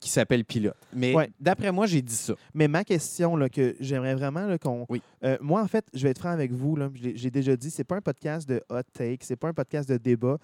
qui 0.00 0.08
s'appelle 0.08 0.44
Pilote. 0.44 0.76
Mais 0.94 1.14
Ouais. 1.14 1.30
d'après 1.38 1.70
moi, 1.72 1.86
j'ai 1.86 2.00
dit 2.02 2.14
ça. 2.14 2.34
Mais 2.54 2.68
ma 2.68 2.84
question 2.84 3.36
là, 3.36 3.48
que 3.48 3.76
j'aimerais 3.80 4.14
vraiment 4.14 4.56
qu'on. 4.58 4.86
Oui. 4.88 5.02
Euh, 5.24 5.36
moi, 5.40 5.60
en 5.62 5.68
fait, 5.68 5.84
je 5.92 6.02
vais 6.04 6.10
être 6.10 6.18
franc 6.20 6.30
avec 6.30 6.52
vous. 6.52 6.78
J'ai 6.94 7.30
déjà 7.30 7.54
dit, 7.56 7.70
c'est 7.70 7.84
pas 7.84 7.96
un 7.96 8.00
podcast 8.00 8.48
de 8.48 8.62
hot 8.70 8.82
take, 8.94 9.18
c'est 9.22 9.36
pas 9.36 9.48
un 9.48 9.54
podcast 9.54 9.88
de 9.88 9.96
débat. 9.98 10.38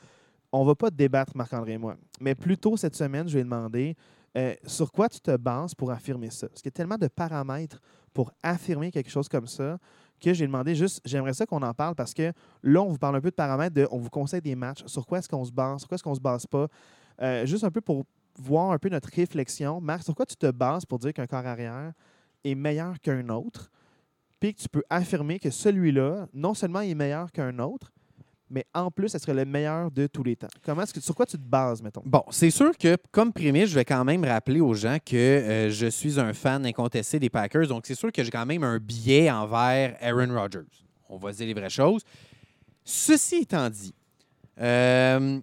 On 0.53 0.65
va 0.65 0.75
pas 0.75 0.91
débattre, 0.91 1.33
Marc-André 1.37 1.73
et 1.73 1.79
moi. 1.79 1.97
Mais 2.21 2.35
plutôt 2.35 2.77
cette 2.77 2.95
semaine, 2.97 3.29
je 3.29 3.37
vais 3.39 3.45
demander 3.45 3.97
euh, 4.37 4.55
sur 4.67 4.93
quoi 4.93 5.09
tu 5.09 5.21
te 5.21 5.35
bases 5.37 5.75
pour 5.75 5.91
affirmer 5.91 6.31
ça? 6.31 6.49
Parce 6.49 6.61
qu'il 6.63 6.69
y 6.71 6.75
a 6.75 6.77
tellement 6.77 6.99
de 6.99 7.09
paramètres 7.09 7.81
pour 8.15 8.31
affirmer 8.43 8.91
quelque 8.91 9.11
chose 9.11 9.29
comme 9.29 9.47
ça 9.47 9.79
que 10.21 10.33
j'ai 10.33 10.47
demandé 10.47 10.75
juste, 10.75 11.01
j'aimerais 11.05 11.35
ça 11.35 11.47
qu'on 11.47 11.62
en 11.62 11.75
parle 11.75 11.95
parce 11.95 12.14
que 12.14 12.33
là, 12.62 12.83
on 12.83 12.89
vous 12.89 12.99
parle 12.99 13.17
un 13.17 13.21
peu 13.21 13.31
de 13.31 13.35
paramètres, 13.35 13.75
de, 13.75 13.87
on 13.91 13.99
vous 13.99 14.11
conseille 14.11 14.41
des 14.41 14.55
matchs, 14.55 14.85
sur 14.87 15.07
quoi 15.07 15.19
est-ce 15.19 15.29
qu'on 15.29 15.45
se 15.45 15.53
base, 15.53 15.81
sur 15.81 15.89
quoi 15.89 15.97
est-ce 15.97 16.05
qu'on 16.05 16.14
se 16.14 16.21
base 16.21 16.47
pas? 16.47 16.67
Euh, 17.23 17.47
juste 17.47 17.64
un 17.64 17.71
peu 17.71 17.81
pour 17.81 18.05
voir 18.39 18.73
un 18.73 18.79
peu 18.79 18.89
notre 18.89 19.09
réflexion. 19.09 19.81
Marc, 19.81 20.03
sur 20.03 20.14
quoi 20.14 20.27
tu 20.27 20.37
te 20.37 20.51
bases 20.51 20.85
pour 20.85 20.99
dire 20.99 21.12
qu'un 21.12 21.27
corps 21.27 21.47
arrière 21.47 21.93
est 22.45 22.55
meilleur 22.55 23.01
qu'un 23.01 23.29
autre, 23.29 23.71
puis 24.41 24.55
que 24.55 24.61
tu 24.61 24.69
peux 24.69 24.83
affirmer 24.91 25.39
que 25.39 25.51
celui-là, 25.51 26.29
non 26.33 26.55
seulement 26.55 26.81
il 26.81 26.91
est 26.91 26.95
meilleur 26.95 27.33
qu'un 27.33 27.59
autre, 27.59 27.93
mais 28.49 28.64
en 28.74 28.90
plus, 28.90 29.09
ce 29.09 29.18
serait 29.18 29.34
le 29.34 29.44
meilleur 29.44 29.90
de 29.90 30.07
tous 30.07 30.22
les 30.22 30.36
temps. 30.36 30.49
Comment 30.64 30.82
est-ce 30.82 30.94
que, 30.94 31.01
sur 31.01 31.14
quoi 31.14 31.26
tu 31.26 31.36
te 31.36 31.42
bases, 31.42 31.82
mettons? 31.82 32.03
Bon, 32.05 32.22
c'est 32.30 32.51
sûr 32.51 32.76
que, 32.78 32.97
comme 33.11 33.32
prémisse, 33.32 33.70
je 33.70 33.74
vais 33.74 33.84
quand 33.84 34.05
même 34.05 34.24
rappeler 34.24 34.61
aux 34.61 34.74
gens 34.74 34.99
que 35.05 35.16
euh, 35.16 35.70
je 35.70 35.86
suis 35.86 36.20
un 36.20 36.32
fan 36.32 36.64
incontesté 36.64 37.18
des 37.18 37.28
Packers. 37.28 37.66
Donc, 37.66 37.86
c'est 37.86 37.94
sûr 37.97 38.12
que 38.12 38.22
j'ai 38.22 38.30
quand 38.30 38.47
même 38.47 38.62
un 38.62 38.78
biais 38.78 39.30
envers 39.30 39.97
Aaron 40.01 40.32
Rodgers. 40.32 40.66
On 41.09 41.16
va 41.16 41.32
dire 41.32 41.47
les 41.47 41.55
vraies 41.55 41.70
choses. 41.70 42.03
Ceci 42.84 43.36
étant 43.36 43.68
dit, 43.68 43.94
euh, 44.61 45.40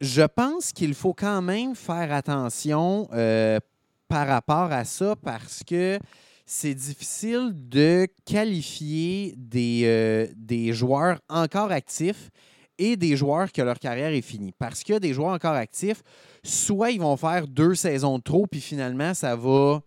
je 0.00 0.22
pense 0.22 0.72
qu'il 0.72 0.94
faut 0.94 1.14
quand 1.14 1.42
même 1.42 1.74
faire 1.74 2.12
attention 2.12 3.08
euh, 3.12 3.60
par 4.08 4.26
rapport 4.26 4.72
à 4.72 4.84
ça 4.84 5.14
parce 5.22 5.62
que 5.62 5.98
c'est 6.44 6.74
difficile 6.74 7.52
de 7.54 8.06
qualifier 8.24 9.34
des, 9.36 9.82
euh, 9.84 10.26
des 10.36 10.72
joueurs 10.72 11.20
encore 11.28 11.70
actifs 11.70 12.30
et 12.78 12.96
des 12.96 13.16
joueurs 13.16 13.52
que 13.52 13.62
leur 13.62 13.78
carrière 13.78 14.10
est 14.12 14.22
finie. 14.22 14.52
Parce 14.58 14.82
que 14.82 14.98
des 14.98 15.12
joueurs 15.12 15.32
encore 15.32 15.54
actifs, 15.54 16.02
soit 16.42 16.90
ils 16.90 17.00
vont 17.00 17.16
faire 17.16 17.46
deux 17.46 17.74
saisons 17.74 18.18
de 18.18 18.22
trop, 18.22 18.46
puis 18.46 18.60
finalement, 18.60 19.14
ça 19.14 19.36
va, 19.36 19.82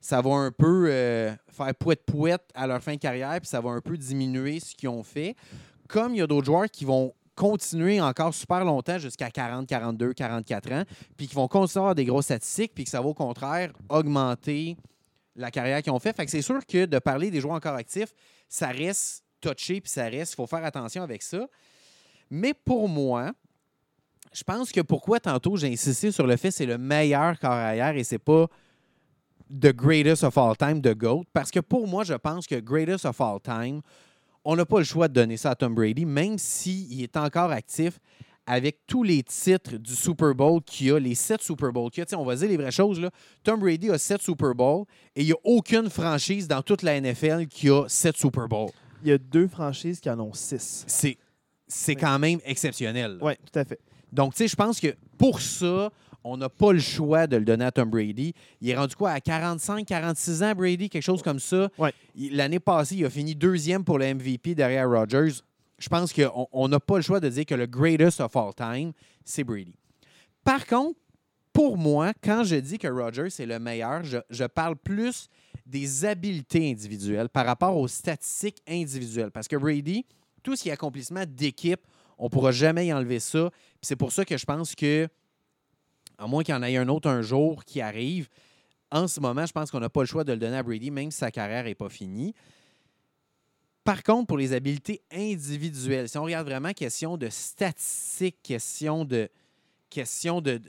ça 0.00 0.20
va 0.20 0.30
un 0.30 0.50
peu 0.50 0.86
euh, 0.88 1.32
faire 1.48 1.74
pouette-pouette 1.74 2.50
à 2.54 2.66
leur 2.66 2.82
fin 2.82 2.94
de 2.94 2.98
carrière, 3.00 3.38
puis 3.40 3.48
ça 3.48 3.60
va 3.60 3.70
un 3.70 3.80
peu 3.80 3.96
diminuer 3.96 4.60
ce 4.60 4.74
qu'ils 4.74 4.88
ont 4.88 5.02
fait. 5.02 5.36
Comme 5.88 6.14
il 6.14 6.18
y 6.18 6.22
a 6.22 6.26
d'autres 6.26 6.46
joueurs 6.46 6.70
qui 6.70 6.84
vont 6.84 7.12
continuer 7.34 8.00
encore 8.00 8.34
super 8.34 8.64
longtemps, 8.64 8.98
jusqu'à 8.98 9.30
40, 9.30 9.66
42, 9.66 10.12
44 10.12 10.72
ans, 10.72 10.82
puis 11.16 11.28
qui 11.28 11.34
vont 11.34 11.48
continuer 11.48 11.80
à 11.80 11.82
avoir 11.82 11.94
des 11.94 12.04
grosses 12.04 12.26
statistiques, 12.26 12.72
puis 12.74 12.84
que 12.84 12.90
ça 12.90 13.00
va 13.00 13.08
au 13.08 13.14
contraire 13.14 13.72
augmenter 13.88 14.76
la 15.36 15.50
carrière 15.50 15.82
qu'ils 15.82 15.92
ont 15.92 15.98
fait. 15.98 16.14
Fait 16.14 16.24
que 16.24 16.30
c'est 16.30 16.42
sûr 16.42 16.64
que 16.66 16.86
de 16.86 16.98
parler 16.98 17.30
des 17.30 17.40
joueurs 17.40 17.54
encore 17.54 17.74
actifs, 17.74 18.12
ça 18.48 18.68
reste 18.68 19.24
touché, 19.40 19.80
puis 19.80 19.90
ça 19.90 20.04
reste, 20.04 20.32
il 20.32 20.36
faut 20.36 20.46
faire 20.46 20.64
attention 20.64 21.02
avec 21.02 21.22
ça. 21.22 21.46
Mais 22.30 22.54
pour 22.54 22.88
moi, 22.88 23.32
je 24.32 24.42
pense 24.44 24.72
que 24.72 24.80
pourquoi 24.80 25.20
tantôt 25.20 25.56
j'ai 25.56 25.72
insisté 25.72 26.10
sur 26.10 26.26
le 26.26 26.36
fait 26.36 26.48
que 26.48 26.54
c'est 26.54 26.66
le 26.66 26.78
meilleur 26.78 27.38
corps 27.38 27.50
arrière 27.50 27.96
et 27.96 28.04
c'est 28.04 28.18
pas 28.18 28.46
the 29.50 29.74
greatest 29.74 30.24
of 30.24 30.38
all 30.38 30.56
time, 30.56 30.80
the 30.80 30.94
GOAT. 30.94 31.24
Parce 31.32 31.50
que 31.50 31.60
pour 31.60 31.86
moi, 31.86 32.04
je 32.04 32.14
pense 32.14 32.46
que 32.46 32.58
greatest 32.58 33.04
of 33.04 33.20
all 33.20 33.40
time, 33.40 33.82
on 34.44 34.56
n'a 34.56 34.64
pas 34.64 34.78
le 34.78 34.84
choix 34.84 35.08
de 35.08 35.12
donner 35.12 35.36
ça 35.36 35.50
à 35.50 35.54
Tom 35.54 35.74
Brady, 35.74 36.04
même 36.04 36.38
s'il 36.38 37.02
est 37.02 37.16
encore 37.16 37.50
actif 37.50 37.98
avec 38.46 38.78
tous 38.86 39.02
les 39.02 39.22
titres 39.22 39.76
du 39.76 39.94
Super 39.94 40.34
Bowl 40.34 40.60
qu'il 40.62 40.92
a, 40.92 40.98
les 40.98 41.14
sept 41.14 41.42
Super 41.42 41.72
Bowls 41.72 41.90
qu'il 41.90 42.04
y 42.08 42.14
a. 42.14 42.18
On 42.18 42.24
va 42.24 42.34
dire 42.36 42.48
les 42.48 42.56
vraies 42.56 42.70
choses. 42.70 43.00
Là. 43.00 43.10
Tom 43.42 43.60
Brady 43.60 43.90
a 43.90 43.98
sept 43.98 44.22
Super 44.22 44.54
Bowls 44.54 44.84
et 45.14 45.22
il 45.22 45.26
n'y 45.26 45.32
a 45.32 45.38
aucune 45.44 45.88
franchise 45.88 46.48
dans 46.48 46.62
toute 46.62 46.82
la 46.82 47.00
NFL 47.00 47.46
qui 47.46 47.70
a 47.70 47.84
sept 47.88 48.16
Super 48.16 48.48
Bowls. 48.48 48.70
Il 49.02 49.08
y 49.08 49.12
a 49.12 49.18
deux 49.18 49.48
franchises 49.48 50.00
qui 50.00 50.10
en 50.10 50.18
ont 50.20 50.32
six. 50.32 50.84
C'est, 51.66 51.96
quand 51.96 52.18
même 52.18 52.38
exceptionnel. 52.44 53.18
Oui, 53.20 53.32
tout 53.50 53.58
à 53.58 53.64
fait. 53.64 53.80
Donc, 54.12 54.34
tu 54.34 54.38
sais, 54.38 54.48
je 54.48 54.56
pense 54.56 54.78
que 54.78 54.94
pour 55.16 55.40
ça, 55.40 55.90
on 56.22 56.36
n'a 56.36 56.48
pas 56.48 56.72
le 56.72 56.78
choix 56.78 57.26
de 57.26 57.36
le 57.36 57.44
donner 57.44 57.64
à 57.64 57.72
Tom 57.72 57.90
Brady. 57.90 58.34
Il 58.60 58.68
est 58.68 58.76
rendu 58.76 58.94
quoi 58.94 59.12
à 59.12 59.20
45, 59.20 59.86
46 59.86 60.42
ans, 60.42 60.52
Brady, 60.54 60.88
quelque 60.88 61.02
chose 61.02 61.22
comme 61.22 61.40
ça? 61.40 61.68
Ouais. 61.78 61.92
L'année 62.14 62.60
passée, 62.60 62.96
il 62.96 63.04
a 63.04 63.10
fini 63.10 63.34
deuxième 63.34 63.84
pour 63.84 63.98
le 63.98 64.14
MVP 64.14 64.54
derrière 64.54 64.88
Rodgers. 64.88 65.32
Je 65.82 65.88
pense 65.88 66.12
qu'on 66.12 66.46
on 66.52 66.68
n'a 66.68 66.78
pas 66.78 66.94
le 66.94 67.02
choix 67.02 67.18
de 67.18 67.28
dire 67.28 67.44
que 67.44 67.56
le 67.56 67.66
greatest 67.66 68.20
of 68.20 68.36
all 68.36 68.54
time, 68.54 68.92
c'est 69.24 69.42
Brady. 69.42 69.74
Par 70.44 70.64
contre, 70.64 70.96
pour 71.52 71.76
moi, 71.76 72.12
quand 72.22 72.44
je 72.44 72.54
dis 72.54 72.78
que 72.78 72.86
Rodgers 72.86 73.34
est 73.36 73.46
le 73.46 73.58
meilleur, 73.58 74.02
je, 74.04 74.44
parle 74.44 74.76
plus 74.76 75.28
des 75.66 76.04
habiletés 76.04 76.70
individuelles 76.70 77.28
par 77.28 77.46
rapport 77.46 77.76
aux 77.76 77.88
statistiques 77.88 78.62
individuelles. 78.68 79.32
Parce 79.32 79.48
que 79.48 79.56
Brady, 79.56 80.06
tout 80.44 80.54
ce 80.54 80.62
qui 80.62 80.68
est 80.68 80.72
accomplissement 80.72 81.24
d'équipe, 81.26 81.80
on 82.16 82.26
ne 82.26 82.30
pourra 82.30 82.52
jamais 82.52 82.86
y 82.86 82.92
enlever 82.92 83.18
ça. 83.18 83.50
C'est 83.80 83.96
pour 83.96 84.12
ça 84.12 84.24
que 84.24 84.36
je 84.36 84.44
pense 84.44 84.76
que, 84.76 85.08
à 86.16 86.28
moins 86.28 86.44
qu'il 86.44 86.54
y 86.54 86.56
en 86.56 86.62
ait 86.62 86.76
un 86.76 86.88
autre 86.88 87.08
un 87.08 87.22
jour 87.22 87.64
qui 87.64 87.80
arrive, 87.80 88.28
en 88.92 89.08
ce 89.08 89.18
moment, 89.18 89.46
je 89.46 89.52
pense 89.52 89.72
qu'on 89.72 89.80
n'a 89.80 89.90
pas 89.90 90.02
le 90.02 90.06
choix 90.06 90.22
de 90.22 90.32
le 90.32 90.38
donner 90.38 90.58
à 90.58 90.62
Brady, 90.62 90.92
même 90.92 91.10
si 91.10 91.18
sa 91.18 91.32
carrière 91.32 91.64
n'est 91.64 91.74
pas 91.74 91.88
finie. 91.88 92.34
Par 93.84 94.02
contre, 94.02 94.28
pour 94.28 94.38
les 94.38 94.52
habiletés 94.52 95.02
individuelles, 95.12 96.08
si 96.08 96.16
on 96.16 96.22
regarde 96.22 96.46
vraiment 96.46 96.72
question 96.72 97.16
de 97.16 97.28
statistiques, 97.28 98.38
question 98.42 99.04
de 99.04 99.28
question 99.90 100.40
de, 100.40 100.60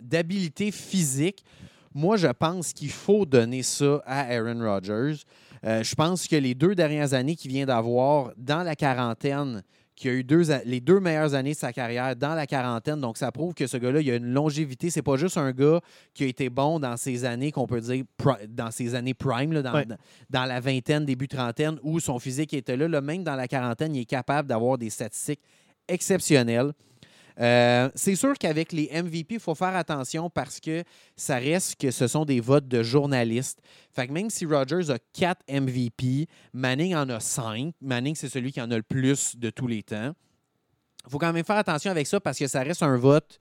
d'habileté 0.00 0.70
physique, 0.70 1.44
moi, 1.92 2.16
je 2.16 2.26
pense 2.26 2.72
qu'il 2.72 2.90
faut 2.90 3.24
donner 3.24 3.62
ça 3.62 4.02
à 4.04 4.22
Aaron 4.22 4.58
Rodgers. 4.58 5.22
Euh, 5.64 5.82
je 5.84 5.94
pense 5.94 6.26
que 6.26 6.34
les 6.34 6.54
deux 6.54 6.74
dernières 6.74 7.14
années 7.14 7.36
qu'il 7.36 7.52
vient 7.52 7.66
d'avoir 7.66 8.32
dans 8.36 8.64
la 8.64 8.74
quarantaine 8.74 9.62
qui 9.96 10.08
a 10.08 10.12
eu 10.12 10.24
deux, 10.24 10.42
les 10.64 10.80
deux 10.80 10.98
meilleures 10.98 11.34
années 11.34 11.52
de 11.52 11.56
sa 11.56 11.72
carrière 11.72 12.16
dans 12.16 12.34
la 12.34 12.46
quarantaine. 12.46 13.00
Donc, 13.00 13.16
ça 13.16 13.30
prouve 13.30 13.54
que 13.54 13.66
ce 13.68 13.76
gars-là, 13.76 14.00
il 14.00 14.10
a 14.10 14.16
une 14.16 14.32
longévité. 14.32 14.90
C'est 14.90 15.02
pas 15.02 15.16
juste 15.16 15.36
un 15.38 15.52
gars 15.52 15.80
qui 16.12 16.24
a 16.24 16.26
été 16.26 16.50
bon 16.50 16.80
dans 16.80 16.96
ses 16.96 17.24
années, 17.24 17.52
qu'on 17.52 17.66
peut 17.66 17.80
dire, 17.80 18.04
dans 18.48 18.70
ses 18.72 18.94
années 18.96 19.14
prime, 19.14 19.52
là, 19.52 19.62
dans, 19.62 19.72
Ouais. 19.74 19.84
dans- 19.86 19.96
dans 20.30 20.44
la 20.46 20.58
vingtaine, 20.60 21.04
début 21.04 21.28
trentaine, 21.28 21.78
où 21.82 22.00
son 22.00 22.18
physique 22.18 22.52
était 22.54 22.76
là. 22.76 22.88
Là, 22.88 23.00
Même 23.00 23.22
dans 23.22 23.36
la 23.36 23.46
quarantaine, 23.46 23.94
il 23.94 24.00
est 24.00 24.04
capable 24.04 24.48
d'avoir 24.48 24.78
des 24.78 24.90
statistiques 24.90 25.40
exceptionnelles. 25.88 26.72
Euh, 27.40 27.90
c'est 27.94 28.14
sûr 28.14 28.34
qu'avec 28.38 28.72
les 28.72 28.90
MVP, 28.92 29.34
il 29.34 29.40
faut 29.40 29.54
faire 29.54 29.74
attention 29.74 30.30
parce 30.30 30.60
que 30.60 30.84
ça 31.16 31.36
reste 31.36 31.76
que 31.80 31.90
ce 31.90 32.06
sont 32.06 32.24
des 32.24 32.40
votes 32.40 32.68
de 32.68 32.82
journalistes. 32.82 33.60
Fait 33.92 34.06
que 34.06 34.12
même 34.12 34.30
si 34.30 34.46
Rogers 34.46 34.90
a 34.90 34.98
4 35.12 35.42
MVP, 35.48 36.26
Manning 36.52 36.94
en 36.94 37.08
a 37.08 37.20
5. 37.20 37.74
Manning, 37.80 38.14
c'est 38.14 38.28
celui 38.28 38.52
qui 38.52 38.60
en 38.60 38.70
a 38.70 38.76
le 38.76 38.82
plus 38.82 39.36
de 39.36 39.50
tous 39.50 39.66
les 39.66 39.82
temps. 39.82 40.12
Il 41.06 41.10
faut 41.10 41.18
quand 41.18 41.32
même 41.32 41.44
faire 41.44 41.56
attention 41.56 41.90
avec 41.90 42.06
ça 42.06 42.20
parce 42.20 42.38
que 42.38 42.46
ça 42.46 42.62
reste 42.62 42.82
un 42.82 42.96
vote 42.96 43.40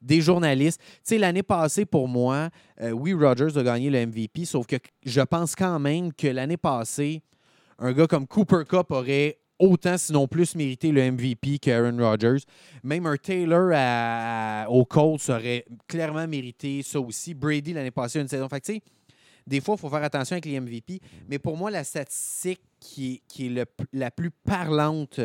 des 0.00 0.20
journalistes. 0.20 0.80
Tu 0.80 1.00
sais, 1.02 1.18
l'année 1.18 1.42
passée, 1.42 1.84
pour 1.84 2.08
moi, 2.08 2.48
euh, 2.80 2.90
oui, 2.90 3.12
Rogers 3.12 3.56
a 3.56 3.62
gagné 3.62 3.90
le 3.90 4.06
MVP, 4.06 4.44
sauf 4.44 4.66
que 4.66 4.76
je 5.04 5.20
pense 5.20 5.54
quand 5.54 5.78
même 5.78 6.12
que 6.12 6.26
l'année 6.26 6.56
passée, 6.56 7.22
un 7.78 7.92
gars 7.92 8.06
comme 8.06 8.26
Cooper 8.26 8.64
Cup 8.68 8.90
aurait 8.90 9.38
autant, 9.62 9.96
sinon 9.96 10.26
plus, 10.26 10.54
mérité 10.54 10.90
le 10.90 11.10
MVP 11.10 11.58
qu'Aaron 11.58 11.96
Rodgers. 11.98 12.44
Même 12.82 13.06
un 13.06 13.16
Taylor 13.16 14.66
au 14.68 14.84
Colts 14.84 15.28
aurait 15.30 15.64
clairement 15.86 16.26
mérité 16.26 16.82
ça 16.82 17.00
aussi. 17.00 17.32
Brady, 17.32 17.72
l'année 17.72 17.90
passée, 17.90 18.20
une 18.20 18.28
saison. 18.28 18.48
Fait 18.48 18.60
que, 18.60 18.72
des 19.46 19.60
fois, 19.60 19.76
il 19.76 19.80
faut 19.80 19.88
faire 19.88 20.02
attention 20.02 20.34
avec 20.34 20.46
les 20.46 20.58
MVP. 20.58 21.00
Mais 21.28 21.38
pour 21.38 21.56
moi, 21.56 21.70
la 21.70 21.84
statistique 21.84 22.60
qui 22.80 23.22
est, 23.38 23.86
la 23.92 24.10
plus 24.10 24.30
parlante 24.30 25.20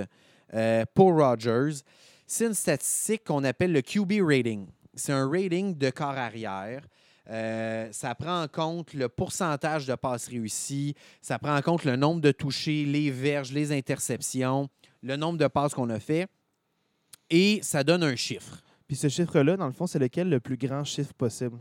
euh, 0.53 0.85
pour 0.93 1.15
Rodgers, 1.15 1.81
c'est 2.25 2.45
une 2.45 2.53
statistique 2.53 3.23
qu'on 3.23 3.43
appelle 3.43 3.71
le 3.71 3.81
QB 3.81 4.21
rating. 4.21 4.67
C'est 4.93 5.13
un 5.13 5.29
rating 5.29 5.77
de 5.77 5.89
corps 5.89 6.17
arrière. 6.17 6.81
Euh, 7.29 7.87
ça 7.91 8.15
prend 8.15 8.43
en 8.43 8.47
compte 8.47 8.93
le 8.93 9.09
pourcentage 9.09 9.85
de 9.85 9.95
passes 9.95 10.27
réussies, 10.27 10.95
ça 11.21 11.37
prend 11.39 11.55
en 11.57 11.61
compte 11.61 11.83
le 11.83 11.95
nombre 11.97 12.21
de 12.21 12.31
touchés, 12.31 12.85
les 12.85 13.11
verges, 13.11 13.51
les 13.51 13.71
interceptions, 13.73 14.69
le 15.03 15.15
nombre 15.17 15.37
de 15.37 15.47
passes 15.47 15.73
qu'on 15.73 15.89
a 15.89 15.99
fait, 15.99 16.27
et 17.29 17.59
ça 17.61 17.83
donne 17.83 18.03
un 18.03 18.15
chiffre. 18.15 18.61
Puis 18.87 18.95
ce 18.95 19.09
chiffre-là, 19.09 19.57
dans 19.57 19.65
le 19.67 19.73
fond, 19.73 19.87
c'est 19.87 19.99
lequel 19.99 20.29
le 20.29 20.39
plus 20.39 20.55
grand 20.57 20.83
chiffre 20.85 21.13
possible? 21.13 21.57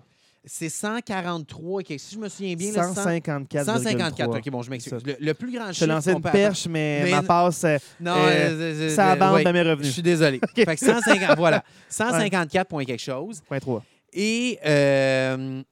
C'est 0.48 0.68
143, 0.68 1.82
et 1.88 1.98
si 1.98 2.14
je 2.14 2.20
me 2.20 2.28
souviens 2.28 2.54
bien, 2.54 2.70
là, 2.70 2.84
100 2.84 2.94
154. 2.94 3.64
154. 3.66 4.36
OK, 4.38 4.50
bon, 4.50 4.62
je 4.62 4.70
m'excuse. 4.70 5.02
Le, 5.04 5.16
le 5.18 5.34
plus 5.34 5.50
grand 5.50 5.66
Je 5.66 5.72
chiffre. 5.72 5.86
lançais 5.86 6.12
qu'on 6.12 6.18
une 6.18 6.30
perche, 6.30 6.68
mais, 6.68 7.00
Mais 7.02 7.10
ma 7.10 7.22
passe, 7.24 7.64
euh, 7.64 7.78
Non, 7.98 8.14
Euh, 8.14 8.50
euh, 8.52 8.94
ça 8.94 9.10
abande 9.10 9.42
ouais, 9.44 9.52
mes 9.52 9.64
Je 9.64 9.68
revenus. 9.70 9.92
suis 9.92 10.02
désolé. 10.02 10.40
Fait 10.54 10.76
que 10.76 10.86
150, 10.86 11.36
voilà. 11.36 11.64
154 11.88 12.68
points 12.68 12.84
quelque 12.84 13.02
chose. 13.02 13.42
Point 13.48 13.58
3. 13.58 13.82
Et, 14.18 14.58
euh, 14.64 15.62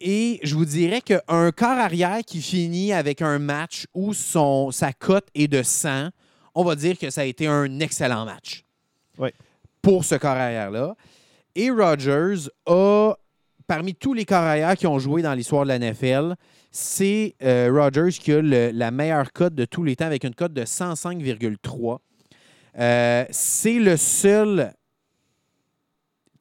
et 0.00 0.40
je 0.42 0.54
vous 0.56 0.64
dirais 0.64 1.00
qu'un 1.00 1.52
corps 1.52 1.78
arrière 1.78 2.18
qui 2.26 2.42
finit 2.42 2.92
avec 2.92 3.22
un 3.22 3.38
match 3.38 3.86
où 3.94 4.12
son, 4.12 4.72
sa 4.72 4.92
cote 4.92 5.28
est 5.36 5.46
de 5.46 5.62
100, 5.62 6.08
on 6.56 6.64
va 6.64 6.74
dire 6.74 6.98
que 6.98 7.08
ça 7.08 7.20
a 7.20 7.24
été 7.24 7.46
un 7.46 7.78
excellent 7.78 8.24
match. 8.24 8.64
Oui. 9.16 9.28
Pour 9.80 10.04
ce 10.04 10.16
corps 10.16 10.30
arrière-là. 10.36 10.96
Et 11.54 11.70
Rodgers 11.70 12.48
a, 12.66 13.14
parmi 13.68 13.94
tous 13.94 14.12
les 14.12 14.24
corps 14.24 14.38
arrière 14.42 14.76
qui 14.76 14.88
ont 14.88 14.98
joué 14.98 15.22
dans 15.22 15.34
l'histoire 15.34 15.62
de 15.62 15.68
la 15.68 15.78
NFL, 15.78 16.34
c'est 16.72 17.36
euh, 17.42 17.70
Rodgers 17.72 18.10
qui 18.18 18.32
a 18.32 18.40
le- 18.42 18.70
la 18.72 18.90
meilleure 18.90 19.32
cote 19.32 19.54
de 19.54 19.66
tous 19.66 19.84
les 19.84 19.94
temps 19.94 20.06
avec 20.06 20.24
une 20.24 20.34
cote 20.34 20.52
de 20.52 20.64
105,3. 20.64 21.98
Euh, 22.78 23.24
c'est 23.30 23.78
le 23.78 23.96
seul 23.96 24.72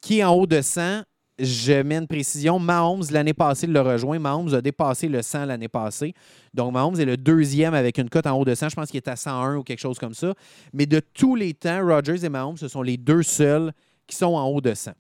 qui 0.02 0.20
est 0.20 0.24
en 0.24 0.34
haut 0.34 0.48
de 0.48 0.62
100. 0.62 1.04
Je 1.44 1.82
mets 1.82 1.98
une 1.98 2.06
précision. 2.06 2.60
Mahomes, 2.60 3.02
l'année 3.10 3.34
passée, 3.34 3.66
l'a 3.66 3.82
rejoint. 3.82 4.20
Mahomes 4.20 4.54
a 4.54 4.62
dépassé 4.62 5.08
le 5.08 5.24
100 5.24 5.46
l'année 5.46 5.68
passée. 5.68 6.14
Donc, 6.54 6.72
Mahomes 6.72 7.00
est 7.00 7.06
le 7.06 7.18
deuxième 7.18 7.74
avec 7.74 7.98
une 7.98 8.10
cote 8.10 8.28
en 8.28 8.38
haut 8.38 8.46
de 8.46 8.54
100. 8.54 8.70
Je 8.70 8.76
pense 8.76 8.92
qu'il 8.92 8.98
est 8.98 9.08
à 9.08 9.16
101 9.16 9.56
ou 9.56 9.64
quelque 9.64 9.80
chose 9.80 9.98
comme 9.98 10.14
ça. 10.14 10.36
Mais 10.72 10.86
de 10.86 11.00
tous 11.00 11.36
les 11.36 11.56
temps, 11.56 11.84
Rodgers 11.84 12.24
et 12.24 12.30
Mahomes, 12.30 12.58
ce 12.58 12.68
sont 12.68 12.84
les 12.84 12.96
deux 12.96 13.24
seuls 13.24 13.72
qui 14.06 14.16
sont 14.16 14.36
en 14.36 14.48
haut 14.50 14.62
de 14.62 14.76
100. 14.76 14.92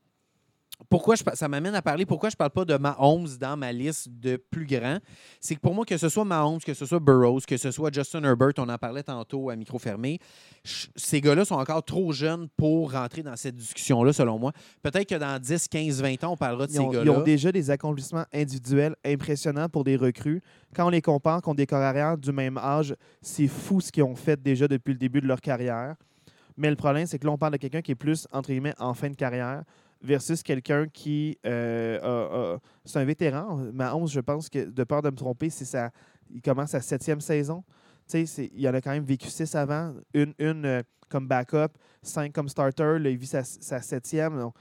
Pourquoi 0.90 1.16
je, 1.16 1.24
ça 1.34 1.48
m'amène 1.48 1.76
à 1.76 1.82
parler 1.82 2.06
pourquoi 2.06 2.30
je 2.30 2.36
ne 2.36 2.38
parle 2.38 2.52
pas 2.52 2.66
de 2.66 2.76
Mahomes 2.76 3.28
dans 3.40 3.56
ma 3.58 3.72
liste 3.72 4.10
de 4.10 4.38
plus 4.38 4.66
grands? 4.66 4.98
C'est 5.40 5.56
que 5.56 5.60
pour 5.60 5.74
moi, 5.74 5.86
que 5.86 5.98
ce 5.98 6.10
soit 6.10 6.26
Mahomes, 6.26 6.60
que 6.60 6.74
ce 6.74 6.86
soit 6.86 7.00
Burroughs, 7.00 7.42
que 7.48 7.58
ce 7.58 7.72
soit 7.72 7.94
Justin 7.94 8.24
Herbert, 8.24 8.54
on 8.58 8.68
en 8.70 8.78
parlait 8.78 9.04
tantôt 9.04 9.50
à 9.50 9.56
micro 9.56 9.80
fermé, 9.80 10.20
ces 10.64 11.22
gars-là 11.22 11.46
sont 11.46 11.56
encore 11.56 11.84
trop 11.84 12.12
jeunes 12.12 12.48
pour 12.58 12.92
rentrer 12.92 13.24
dans 13.24 13.36
cette 13.36 13.56
discussion-là, 13.56 14.14
selon 14.14 14.38
moi. 14.40 14.52
Peut-être 14.82 15.08
que 15.08 15.16
dans 15.16 15.40
10, 15.40 15.68
15, 15.68 16.02
20 16.02 16.24
ans, 16.24 16.34
on 16.34 16.38
parlera 16.38 16.68
de 16.68 16.72
Ils 16.72 16.76
ces 16.76 16.80
ont, 16.80 16.92
ils 16.92 16.96
gars-là. 16.98 17.12
ont 17.12 17.22
déjà 17.22 17.52
des 17.52 17.70
accomplissements 17.70 18.26
individuels 18.34 18.96
impressionnants 19.06 19.70
pour 19.70 19.84
des 19.84 19.96
recrues. 19.96 20.42
Quand 20.76 20.88
on 20.88 20.90
les 20.90 21.02
compare 21.02 21.42
contre 21.42 21.58
des 21.58 21.68
corps 21.68 21.82
arrière 21.82 22.18
du 22.18 22.32
même 22.32 22.58
âge, 22.58 22.96
c'est 23.22 23.48
fou 23.48 23.82
ce 23.82 23.92
qu'ils 23.92 24.04
ont 24.04 24.16
fait 24.16 24.42
déjà 24.42 24.68
depuis 24.68 24.94
le 24.94 25.00
début 25.00 25.22
de 25.22 25.28
leur 25.28 25.42
carrière. 25.42 25.96
Mais 26.58 26.70
le 26.70 26.76
problème, 26.76 27.06
c'est 27.06 27.18
que 27.18 27.26
là, 27.26 27.32
on 27.32 27.38
parle 27.38 27.54
de 27.54 27.58
quelqu'un 27.58 27.82
qui 27.82 27.92
est 27.92 27.96
plus, 27.96 28.28
entre 28.32 28.50
guillemets, 28.50 28.74
en 28.78 28.94
fin 28.94 29.10
de 29.10 29.16
carrière 29.16 29.64
versus 30.02 30.44
quelqu'un 30.44 30.88
qui 30.88 31.38
euh, 31.46 32.58
c'est 32.86 33.00
un 33.00 33.06
vétéran. 33.06 33.58
Mahomes, 33.74 34.08
je 34.08 34.20
pense 34.20 34.50
que, 34.50 34.70
de 34.70 34.84
peur 34.84 35.02
de 35.02 35.10
me 35.10 35.16
tromper, 35.16 35.50
c'est 35.50 35.78
il 36.34 36.42
commence 36.42 36.72
sa 36.72 36.82
septième 36.82 37.22
saison. 37.22 37.64
Il 38.14 38.68
en 38.68 38.74
a 38.74 38.82
quand 38.82 38.92
même 38.92 39.04
vécu 39.04 39.30
six 39.30 39.56
avant, 39.56 39.94
une, 40.14 40.34
euh, 40.40 40.82
comme 41.10 41.28
backup, 41.28 41.78
cinq 42.02 42.34
comme 42.34 42.50
starter, 42.50 43.00
là, 43.00 43.10
il 43.10 43.18
vit 43.18 43.28
sa, 43.28 43.44
sa 43.44 43.82
septième. 43.82 44.52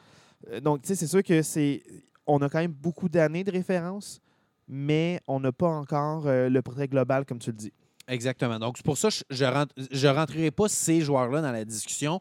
Donc, 0.62 0.80
euh, 0.80 0.94
c'est 0.94 1.06
sûr 1.06 1.22
que 1.22 1.42
c'est. 1.42 1.82
On 2.26 2.38
a 2.42 2.48
quand 2.48 2.60
même 2.60 2.72
beaucoup 2.72 3.08
d'années 3.08 3.44
de 3.44 3.50
référence, 3.50 4.20
mais 4.68 5.20
on 5.26 5.40
n'a 5.40 5.52
pas 5.52 5.68
encore 5.68 6.26
euh, 6.26 6.48
le 6.48 6.62
portrait 6.62 6.86
global, 6.86 7.24
comme 7.24 7.38
tu 7.38 7.50
le 7.50 7.56
dis. 7.56 7.72
Exactement. 8.06 8.58
Donc, 8.58 8.76
c'est 8.76 8.84
pour 8.84 8.98
ça 8.98 9.08
que 9.08 9.16
je 9.30 9.44
ne 9.44 10.08
rentrerai 10.12 10.50
pas 10.50 10.68
ces 10.68 11.00
joueurs-là 11.00 11.42
dans 11.42 11.52
la 11.52 11.64
discussion. 11.64 12.20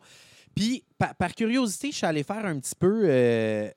Puis, 0.55 0.83
par, 0.97 1.33
curiosité, 1.35 1.91
je 1.91 1.97
suis 1.97 2.05
allé 2.05 2.23
faire 2.23 2.45
un 2.45 2.59
petit 2.59 2.75
peu. 2.75 3.03
euh, 3.05 3.69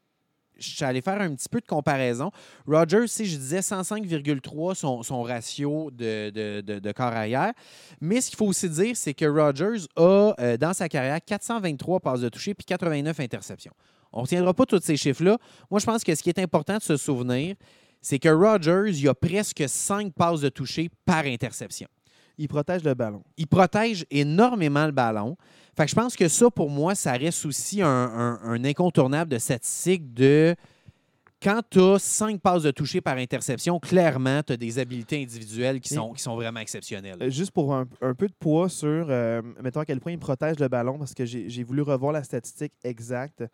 je 0.59 0.69
suis 0.77 0.85
allé 0.85 1.01
faire 1.01 1.21
un 1.21 1.35
petit 1.35 1.49
peu 1.49 1.61
de 1.61 1.67
comparaison. 1.67 2.31
Rogers, 2.67 3.07
si 3.09 3.27
je 3.27 3.37
disais 3.37 3.61
105,3 3.61 4.75
son, 5.03 5.23
ratio 5.23 5.91
de, 5.91 6.31
de, 6.31 6.61
de, 6.61 6.79
de 6.79 6.93
corps 6.93 7.07
arrière. 7.07 7.53
Mais 8.01 8.21
ce 8.21 8.31
qu'il 8.31 8.37
faut 8.37 8.47
aussi 8.47 8.69
dire, 8.69 8.97
c'est 8.97 9.15
que 9.15 9.25
Rogers 9.25 9.87
a, 9.97 10.35
euh, 10.39 10.57
dans 10.57 10.73
sa 10.73 10.89
carrière, 10.89 11.19
423 11.25 12.01
passes 12.01 12.21
de 12.21 12.29
toucher 12.29 12.55
puis 12.55 12.65
89 12.65 13.19
interceptions. 13.21 13.73
On 14.13 14.19
ne 14.19 14.23
retiendra 14.23 14.55
pas 14.55 14.67
tous 14.67 14.81
ces 14.83 14.97
chiffres-là. 14.97 15.39
Moi, 15.71 15.81
je 15.81 15.87
pense 15.87 16.05
que 16.05 16.15
ce 16.15 16.23
qui 16.23 16.29
est 16.29 16.39
important 16.39 16.77
de 16.77 16.83
se 16.83 16.97
souvenir, 16.97 17.57
c'est 18.01 18.19
que 18.19 18.29
Rogers, 18.29 18.91
il 18.93 19.09
a 19.09 19.15
presque 19.15 19.65
5 19.67 20.13
passes 20.13 20.41
de 20.41 20.49
toucher 20.49 20.91
par 21.05 21.25
interception 21.25 21.89
Il 22.39 22.49
protège 22.49 22.83
le 22.85 22.95
ballon. 22.95 23.23
il 23.37 23.47
protège 23.47 24.05
énormément 24.11 24.87
le 24.87 24.93
ballon. 24.93 25.37
Fait 25.77 25.85
que 25.85 25.91
je 25.91 25.95
pense 25.95 26.17
que 26.17 26.29
ça, 26.29 26.51
pour 26.51 26.69
moi, 26.71 26.95
ça 26.95 27.13
reste 27.13 27.47
aussi 27.47 27.81
un, 27.83 27.89
un- 27.89 28.41
un 28.43 28.65
incontournable 28.65 29.31
de 29.31 29.39
statistique 29.39 30.13
de 30.15 30.55
quand 31.43 31.61
tu 31.71 31.81
as 31.81 31.99
cinq 31.99 32.41
passes 32.41 32.63
de 32.63 32.71
toucher 32.71 33.01
par 33.01 33.17
interception, 33.17 33.81
clairement, 33.81 34.43
tu 34.45 34.53
as 34.53 34.57
des 34.57 34.79
habiletés 34.79 35.21
individuelles 35.23 35.81
qui 35.81 35.93
sont, 35.95 36.13
qui 36.13 36.23
sont 36.23 36.37
vraiment 36.37 36.61
exceptionnelles. 36.61 37.17
Euh, 37.21 37.31
juste 37.31 37.51
pour 37.51 37.75
un, 37.75 37.85
un 38.01 38.15
peu 38.15 38.29
de 38.29 38.35
poids 38.39 38.69
sur, 38.69 39.07
euh, 39.09 39.43
mettons 39.61 39.81
à 39.81 39.85
quel 39.85 39.99
point 40.01 40.13
il 40.13 40.19
protège 40.21 40.59
le 40.61 40.69
ballon, 40.69 40.99
parce 40.99 41.15
que 41.15 41.25
j'ai 41.25 41.49
j'ai 41.49 41.65
voulu 41.65 41.83
revoir 41.83 42.13
la 42.13 42.23
statistique 42.23 42.73
exacte. 42.85 43.45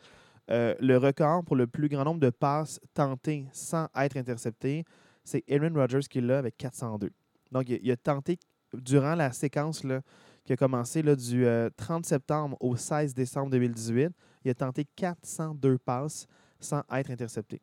Euh, 0.51 0.74
le 0.81 0.97
record 0.99 1.45
pour 1.45 1.57
le 1.57 1.66
plus 1.66 1.89
grand 1.89 2.05
nombre 2.05 2.20
de 2.20 2.31
passes 2.31 2.79
tentées 2.95 3.47
sans 3.53 3.87
être 3.97 4.16
interceptées, 4.18 4.85
c'est 5.24 5.43
Aaron 5.51 5.72
Rodgers 5.74 6.07
qui 6.11 6.20
l'a 6.20 6.39
avec 6.39 6.57
402. 6.59 7.11
Donc, 7.53 7.68
il, 7.70 7.79
il 7.83 7.91
a 7.91 7.97
tenté 7.97 8.39
durant 8.74 9.14
la 9.14 9.32
séquence 9.32 9.84
là, 9.84 10.00
qui 10.44 10.52
a 10.52 10.56
commencé 10.56 11.02
là, 11.02 11.14
du 11.16 11.44
euh, 11.46 11.68
30 11.76 12.06
septembre 12.06 12.56
au 12.60 12.76
16 12.76 13.14
décembre 13.14 13.50
2018, 13.50 14.10
il 14.44 14.50
a 14.50 14.54
tenté 14.54 14.86
402 14.96 15.78
passes 15.78 16.26
sans 16.60 16.82
être 16.92 17.10
intercepté. 17.10 17.60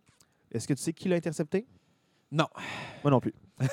Est-ce 0.52 0.68
que 0.68 0.74
tu 0.74 0.82
sais 0.84 0.94
qui 0.94 1.10
l'a 1.10 1.16
intercepté? 1.16 1.66
Non. 2.32 2.48
Moi 3.04 3.12
non 3.12 3.20
plus. 3.20 3.34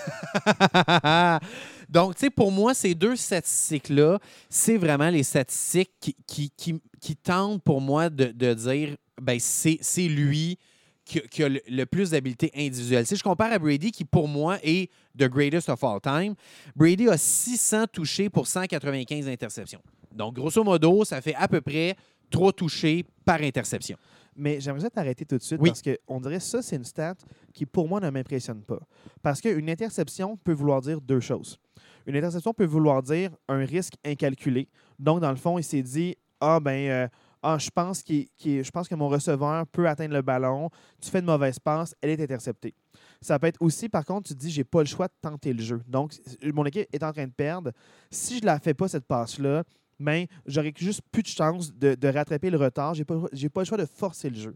Donc, 1.88 2.14
tu 2.14 2.20
sais, 2.20 2.30
pour 2.30 2.50
moi, 2.52 2.74
ces 2.74 2.94
deux 2.94 3.16
statistiques-là, 3.16 4.18
c'est 4.48 4.76
vraiment 4.76 5.10
les 5.10 5.22
statistiques 5.22 5.92
qui, 6.00 6.16
qui, 6.26 6.50
qui- 6.56 6.80
qui 7.00 7.16
tentent 7.16 7.62
pour 7.62 7.80
moi 7.80 8.08
de, 8.08 8.26
de 8.26 8.54
dire, 8.54 8.96
ben 9.20 9.38
c'est 9.40 9.78
c'est 9.80 10.08
lui 10.08 10.58
qui, 11.04 11.20
qui 11.28 11.42
a 11.42 11.48
le, 11.48 11.60
le 11.68 11.84
plus 11.86 12.10
d'habileté 12.10 12.50
individuelle. 12.54 13.06
Si 13.06 13.16
je 13.16 13.22
compare 13.22 13.52
à 13.52 13.58
Brady, 13.58 13.90
qui 13.90 14.04
pour 14.04 14.28
moi 14.28 14.58
est 14.62 14.90
the 15.18 15.24
greatest 15.28 15.68
of 15.68 15.82
all 15.84 16.00
time, 16.00 16.34
Brady 16.76 17.08
a 17.08 17.16
600 17.16 17.86
touchés 17.92 18.28
pour 18.30 18.46
195 18.46 19.28
interceptions. 19.28 19.80
Donc, 20.14 20.34
grosso 20.34 20.62
modo, 20.62 21.04
ça 21.04 21.20
fait 21.20 21.34
à 21.34 21.48
peu 21.48 21.60
près 21.60 21.96
trois 22.30 22.52
touchés 22.52 23.04
par 23.24 23.40
interception. 23.40 23.96
Mais 24.34 24.60
j'aimerais 24.60 24.88
t'arrêter 24.88 25.24
tout 25.26 25.36
de 25.36 25.42
suite 25.42 25.60
Oui. 25.60 25.70
parce 25.70 25.82
qu'on 25.82 26.20
dirait 26.20 26.38
que 26.38 26.42
ça, 26.42 26.62
c'est 26.62 26.76
une 26.76 26.84
stat 26.84 27.14
qui, 27.52 27.66
pour 27.66 27.86
moi, 27.88 28.00
ne 28.00 28.08
m'impressionne 28.08 28.62
pas. 28.62 28.78
Parce 29.22 29.40
qu'une 29.40 29.68
interception 29.68 30.36
peut 30.38 30.52
vouloir 30.54 30.80
dire 30.80 31.00
deux 31.00 31.20
choses. 31.20 31.58
Une 32.06 32.16
interception 32.16 32.54
peut 32.54 32.64
vouloir 32.64 33.02
dire 33.02 33.30
un 33.48 33.58
risque 33.64 33.94
incalculé. 34.04 34.68
Donc, 34.98 35.20
dans 35.20 35.30
le 35.30 35.36
fond, 35.36 35.58
il 35.58 35.64
s'est 35.64 35.82
dit 35.82 36.16
Ah, 36.40 36.60
ben, 36.60 36.88
euh, 36.88 37.08
ah, 37.42 37.58
je, 37.58 37.70
pense 37.70 38.02
que 38.02 38.94
mon 38.94 39.08
receveur 39.08 39.66
peut 39.66 39.88
atteindre 39.88 40.14
le 40.14 40.22
ballon. 40.22 40.70
Tu 41.00 41.10
fais 41.10 41.18
une 41.18 41.24
mauvaise 41.24 41.58
passe, 41.58 41.94
elle 42.00 42.10
est 42.10 42.22
interceptée. 42.22 42.72
Ça 43.20 43.38
peut 43.38 43.48
être 43.48 43.60
aussi, 43.60 43.88
par 43.88 44.04
contre, 44.04 44.28
tu 44.28 44.34
te 44.34 44.38
dis 44.38 44.50
J'ai 44.50 44.62
pas 44.62 44.80
le 44.80 44.86
choix 44.86 45.08
de 45.08 45.12
tenter 45.20 45.52
le 45.52 45.62
jeu. 45.62 45.82
Donc, 45.88 46.14
mon 46.54 46.64
équipe 46.64 46.86
est 46.92 47.02
en 47.02 47.12
train 47.12 47.26
de 47.26 47.32
perdre. 47.32 47.72
Si 48.10 48.38
je 48.38 48.46
la 48.46 48.60
fais 48.60 48.74
pas, 48.74 48.86
cette 48.86 49.06
passe-là, 49.06 49.64
ben, 49.98 50.26
j'aurais 50.46 50.72
juste 50.76 51.02
plus 51.10 51.22
de 51.22 51.28
chance 51.28 51.74
de, 51.74 52.08
rattraper 52.08 52.48
le 52.50 52.58
retard. 52.58 52.94
J'ai 52.94 53.04
pas, 53.04 53.16
pas 53.52 53.60
le 53.60 53.64
choix 53.64 53.78
de 53.78 53.86
forcer 53.86 54.30
le 54.30 54.36
jeu. 54.36 54.54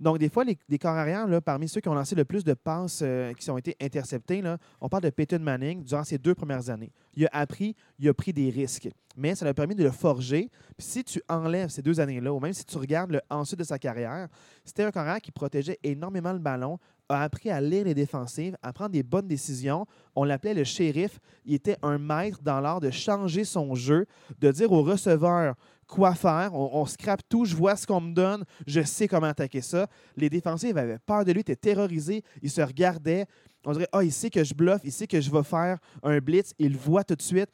Donc, 0.00 0.18
des 0.18 0.30
fois, 0.30 0.44
les, 0.44 0.58
les 0.68 0.78
corps 0.78 0.96
arrière, 0.96 1.26
parmi 1.42 1.68
ceux 1.68 1.80
qui 1.80 1.88
ont 1.88 1.94
lancé 1.94 2.14
le 2.14 2.24
plus 2.24 2.42
de 2.42 2.54
passes 2.54 3.00
euh, 3.02 3.34
qui 3.34 3.50
ont 3.50 3.58
été 3.58 3.76
interceptées, 3.80 4.40
là, 4.40 4.56
on 4.80 4.88
parle 4.88 5.02
de 5.02 5.10
Peyton 5.10 5.38
Manning 5.38 5.84
durant 5.84 6.04
ses 6.04 6.16
deux 6.16 6.34
premières 6.34 6.70
années. 6.70 6.90
Il 7.14 7.26
a 7.26 7.30
appris, 7.32 7.76
il 7.98 8.08
a 8.08 8.14
pris 8.14 8.32
des 8.32 8.48
risques, 8.48 8.88
mais 9.16 9.34
ça 9.34 9.44
lui 9.44 9.50
a 9.50 9.54
permis 9.54 9.74
de 9.74 9.84
le 9.84 9.90
forger. 9.90 10.50
Puis 10.78 10.86
si 10.86 11.04
tu 11.04 11.22
enlèves 11.28 11.68
ces 11.68 11.82
deux 11.82 12.00
années-là, 12.00 12.32
ou 12.32 12.40
même 12.40 12.54
si 12.54 12.64
tu 12.64 12.78
regardes 12.78 13.10
le 13.10 13.20
ensuite 13.28 13.58
de 13.58 13.64
sa 13.64 13.78
carrière, 13.78 14.28
c'était 14.64 14.84
un 14.84 14.90
corps 14.90 15.20
qui 15.20 15.32
protégeait 15.32 15.78
énormément 15.82 16.32
le 16.32 16.38
ballon, 16.38 16.78
a 17.10 17.22
appris 17.22 17.50
à 17.50 17.60
lire 17.60 17.84
les 17.84 17.94
défensives, 17.94 18.56
à 18.62 18.72
prendre 18.72 18.90
des 18.90 19.02
bonnes 19.02 19.26
décisions. 19.26 19.86
On 20.14 20.24
l'appelait 20.24 20.54
le 20.54 20.64
shérif. 20.64 21.18
Il 21.44 21.54
était 21.54 21.76
un 21.82 21.98
maître 21.98 22.38
dans 22.42 22.60
l'art 22.60 22.80
de 22.80 22.90
changer 22.90 23.44
son 23.44 23.74
jeu, 23.74 24.06
de 24.38 24.50
dire 24.50 24.72
au 24.72 24.82
receveur 24.82 25.56
quoi 25.90 26.14
faire. 26.14 26.54
On, 26.54 26.86
scrape 26.86 27.22
tout, 27.28 27.44
je 27.44 27.54
vois 27.54 27.76
ce 27.76 27.86
qu'on 27.86 28.00
me 28.00 28.12
donne, 28.14 28.44
je 28.66 28.80
sais 28.82 29.08
comment 29.08 29.26
attaquer 29.26 29.60
ça. 29.60 29.88
Les 30.16 30.30
défensives 30.30 30.78
avaient 30.78 30.98
peur 30.98 31.24
de 31.24 31.32
lui, 31.32 31.40
étaient 31.40 31.56
terrorisés, 31.56 32.22
ils 32.42 32.50
se 32.50 32.62
regardaient. 32.62 33.26
On 33.66 33.72
dirait, 33.72 33.88
ah, 33.92 34.02
il 34.02 34.12
sait 34.12 34.30
que 34.30 34.42
je 34.42 34.54
bluffe, 34.54 34.80
il 34.84 34.92
sait 34.92 35.06
que 35.06 35.20
je 35.20 35.30
vais 35.30 35.42
faire 35.42 35.78
un 36.02 36.18
blitz, 36.18 36.54
il 36.58 36.72
le 36.72 36.78
voit 36.78 37.04
tout 37.04 37.16
de 37.16 37.22
suite. 37.22 37.50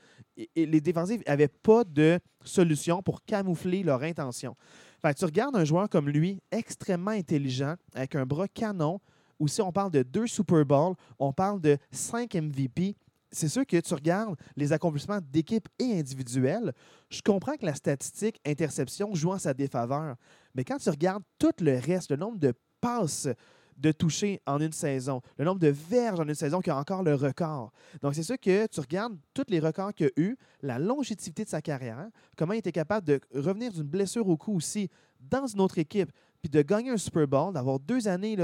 Les 0.55 0.80
défensives 0.80 1.22
n'avaient 1.26 1.49
pas 1.49 1.82
de 1.82 2.20
solution 2.45 3.03
pour 3.03 3.24
camoufler 3.24 3.82
leur 3.82 4.03
intention. 4.03 4.55
Fait 5.03 5.14
tu 5.14 5.24
regardes 5.24 5.57
un 5.57 5.64
joueur 5.64 5.89
comme 5.89 6.09
lui, 6.09 6.39
extrêmement 6.53 7.11
intelligent, 7.11 7.74
avec 7.95 8.14
un 8.14 8.24
bras 8.24 8.47
canon, 8.49 9.01
ou 9.39 9.49
si 9.49 9.61
on 9.61 9.72
parle 9.72 9.91
de 9.91 10.03
deux 10.03 10.26
Super 10.26 10.64
Bowls, 10.64 10.95
on 11.18 11.32
parle 11.32 11.61
de 11.61 11.78
cinq 11.91 12.34
MVP. 12.34 12.97
C'est 13.37 13.49
sûr 13.49 13.66
que 13.66 13.78
tu 13.78 13.93
regardes 13.93 14.34
les 14.57 14.72
accomplissements 14.72 15.18
d'équipe 15.20 15.68
et 15.78 15.99
individuels. 15.99 16.72
Je 17.11 17.20
comprends 17.20 17.55
que 17.57 17.66
la 17.66 17.74
statistique 17.74 18.41
interception 18.47 19.14
joue 19.14 19.30
en 19.30 19.39
sa 19.39 19.53
défaveur. 19.53 20.16
Mais 20.55 20.64
quand 20.64 20.78
tu 20.78 20.89
regardes 20.89 21.22
tout 21.39 21.53
le 21.61 21.78
reste, 21.78 22.11
le 22.11 22.16
nombre 22.16 22.39
de 22.39 22.55
passes 22.80 23.28
de 23.76 23.93
toucher 23.93 24.41
en 24.47 24.59
une 24.59 24.72
saison, 24.72 25.20
le 25.37 25.45
nombre 25.45 25.61
de 25.61 25.68
verges 25.68 26.18
en 26.18 26.26
une 26.26 26.34
saison 26.34 26.62
qui 26.62 26.70
a 26.70 26.78
encore 26.78 27.03
le 27.03 27.14
record. 27.14 27.72
Donc, 28.01 28.14
c'est 28.14 28.22
sûr 28.22 28.41
que 28.41 28.66
tu 28.68 28.80
regardes 28.80 29.18
tous 29.34 29.45
les 29.49 29.61
records 29.61 29.93
qu'il 29.93 30.07
a 30.07 30.11
eu, 30.16 30.39
la 30.62 30.78
longévité 30.78 31.45
de 31.45 31.51
sa 31.51 31.61
carrière, 31.61 32.09
comment 32.39 32.55
il 32.55 32.61
était 32.61 32.72
capable 32.72 33.07
de 33.07 33.20
revenir 33.34 33.70
d'une 33.70 33.82
blessure 33.82 34.26
au 34.26 34.39
cou 34.39 34.57
aussi 34.57 34.89
dans 35.20 35.47
une 35.47 35.61
autre 35.61 35.76
équipe, 35.76 36.11
puis 36.41 36.49
de 36.49 36.62
gagner 36.62 36.89
un 36.89 36.97
Super 36.97 37.28
Bowl, 37.28 37.53
d'avoir 37.53 37.78
deux 37.80 38.09
années 38.09 38.39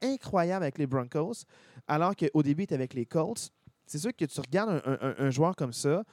incroyables 0.00 0.62
avec 0.62 0.78
les 0.78 0.86
Broncos, 0.86 1.44
alors 1.86 2.16
qu'au 2.16 2.42
début, 2.42 2.62
il 2.62 2.64
était 2.64 2.74
avec 2.74 2.94
les 2.94 3.04
Colts. 3.04 3.52
C'est 3.86 3.98
sûr 3.98 4.14
que 4.16 4.24
tu 4.24 4.40
regardes 4.40 4.82
un, 4.84 4.98
un- 5.00 5.14
un 5.18 5.30
joueur 5.30 5.54
comme 5.56 5.72
ça, 5.72 6.04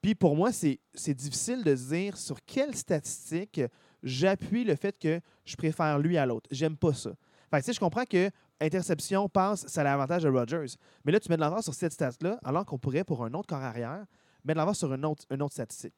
puis 0.00 0.14
pour 0.14 0.36
moi, 0.36 0.52
c'est 0.52 0.78
difficile 1.14 1.64
de 1.64 1.74
se 1.76 1.88
dire 1.88 2.16
sur 2.16 2.38
quelle 2.44 2.74
statistique 2.74 3.60
j'appuie 4.02 4.64
le 4.64 4.76
fait 4.76 4.96
que 4.98 5.20
je 5.44 5.56
préfère 5.56 5.98
lui 5.98 6.16
à 6.16 6.24
l'autre. 6.26 6.48
J'aime 6.52 6.76
pas 6.76 6.92
ça. 6.94 7.10
Fait 7.50 7.56
que, 7.58 7.64
tu 7.64 7.66
sais, 7.66 7.72
je 7.72 7.80
comprends 7.80 8.04
que 8.04 8.30
interception, 8.60 9.28
passe, 9.28 9.66
ça 9.66 9.80
a 9.80 9.84
l'avantage 9.84 10.22
de 10.22 10.28
Rodgers. 10.28 10.66
Mais 11.04 11.12
là, 11.12 11.20
tu 11.20 11.28
mets 11.30 11.36
de 11.36 11.40
l'avant 11.40 11.62
sur 11.62 11.74
cette 11.74 11.92
stat-là, 11.92 12.38
alors 12.44 12.64
qu'on 12.64 12.78
pourrait, 12.78 13.04
pour 13.04 13.24
un 13.24 13.32
autre 13.34 13.48
corps 13.48 13.62
arrière, 13.62 14.04
mettre 14.44 14.54
de 14.54 14.58
l'avant 14.58 14.74
sur 14.74 14.92
une 14.92 15.04
autre, 15.04 15.24
une 15.30 15.42
autre 15.42 15.52
statistique. 15.54 15.94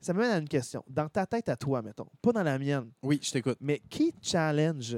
Ça 0.00 0.12
me 0.14 0.20
mène 0.20 0.30
à 0.30 0.38
une 0.38 0.48
question. 0.48 0.82
Dans 0.88 1.08
ta 1.08 1.26
tête 1.26 1.48
à 1.50 1.56
toi, 1.56 1.82
mettons, 1.82 2.06
pas 2.22 2.32
dans 2.32 2.42
la 2.42 2.58
mienne, 2.58 2.90
Oui, 3.02 3.18
je 3.22 3.30
t'écoute. 3.30 3.58
mais 3.60 3.80
qui 3.90 4.14
challenge 4.22 4.96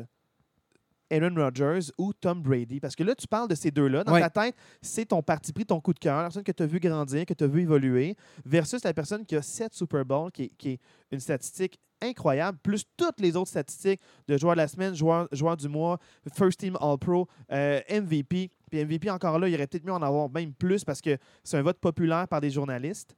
Aaron 1.13 1.35
Rodgers 1.37 1.91
ou 1.99 2.13
Tom 2.13 2.43
Brady? 2.43 2.81
Parce 2.81 2.97
que 2.97 3.05
là, 3.05 3.15
tu 3.15 3.27
parles 3.29 3.49
de 3.49 3.55
ces 3.55 3.71
deux-là. 3.71 4.03
Dans 4.05 4.13
Ouais. 4.15 4.21
ta 4.21 4.31
tête, 4.31 4.55
c'est 4.81 5.07
ton 5.07 5.23
parti 5.23 5.53
pris, 5.53 5.67
ton 5.67 5.81
coup 5.81 5.93
de 5.93 5.99
cœur, 5.99 6.17
la 6.19 6.23
personne 6.25 6.43
que 6.45 6.53
tu 6.53 6.63
as 6.63 6.67
vu 6.67 6.81
grandir, 6.81 7.27
que 7.27 7.35
tu 7.35 7.45
as 7.45 7.49
vu 7.49 7.63
évoluer, 7.63 8.17
versus 8.45 8.83
la 8.85 8.95
personne 8.95 9.25
qui 9.27 9.37
a 9.37 9.43
sept 9.43 9.75
Super 9.75 10.05
Bowls, 10.05 10.33
qui 10.33 10.45
est, 10.45 10.53
qui 10.57 10.69
est 10.71 10.81
une 11.11 11.21
statistique 11.21 11.79
incroyable, 12.01 12.59
plus 12.63 12.85
toutes 12.97 13.21
les 13.21 13.37
autres 13.37 13.51
statistiques 13.51 14.01
de 14.27 14.37
joueur 14.37 14.55
de 14.55 14.59
la 14.59 14.67
semaine, 14.67 14.93
joueur, 14.95 15.29
joueur 15.31 15.57
du 15.57 15.69
mois, 15.69 15.99
First 16.35 16.59
Team 16.59 16.77
All-Pro, 16.81 17.29
euh, 17.53 17.81
MVP. 17.89 18.51
Puis 18.71 18.85
MVP, 18.85 19.09
encore 19.11 19.39
là, 19.39 19.49
il 19.49 19.55
aurait 19.55 19.69
peut-être 19.69 19.85
mieux 19.85 19.93
en 19.93 20.03
avoir 20.03 20.29
même 20.31 20.53
plus 20.53 20.85
parce 20.85 21.01
que 21.01 21.17
c'est 21.45 21.59
un 21.59 21.63
vote 21.63 21.79
populaire 21.79 22.27
par 22.27 22.41
des 22.41 22.51
journalistes. 22.51 23.15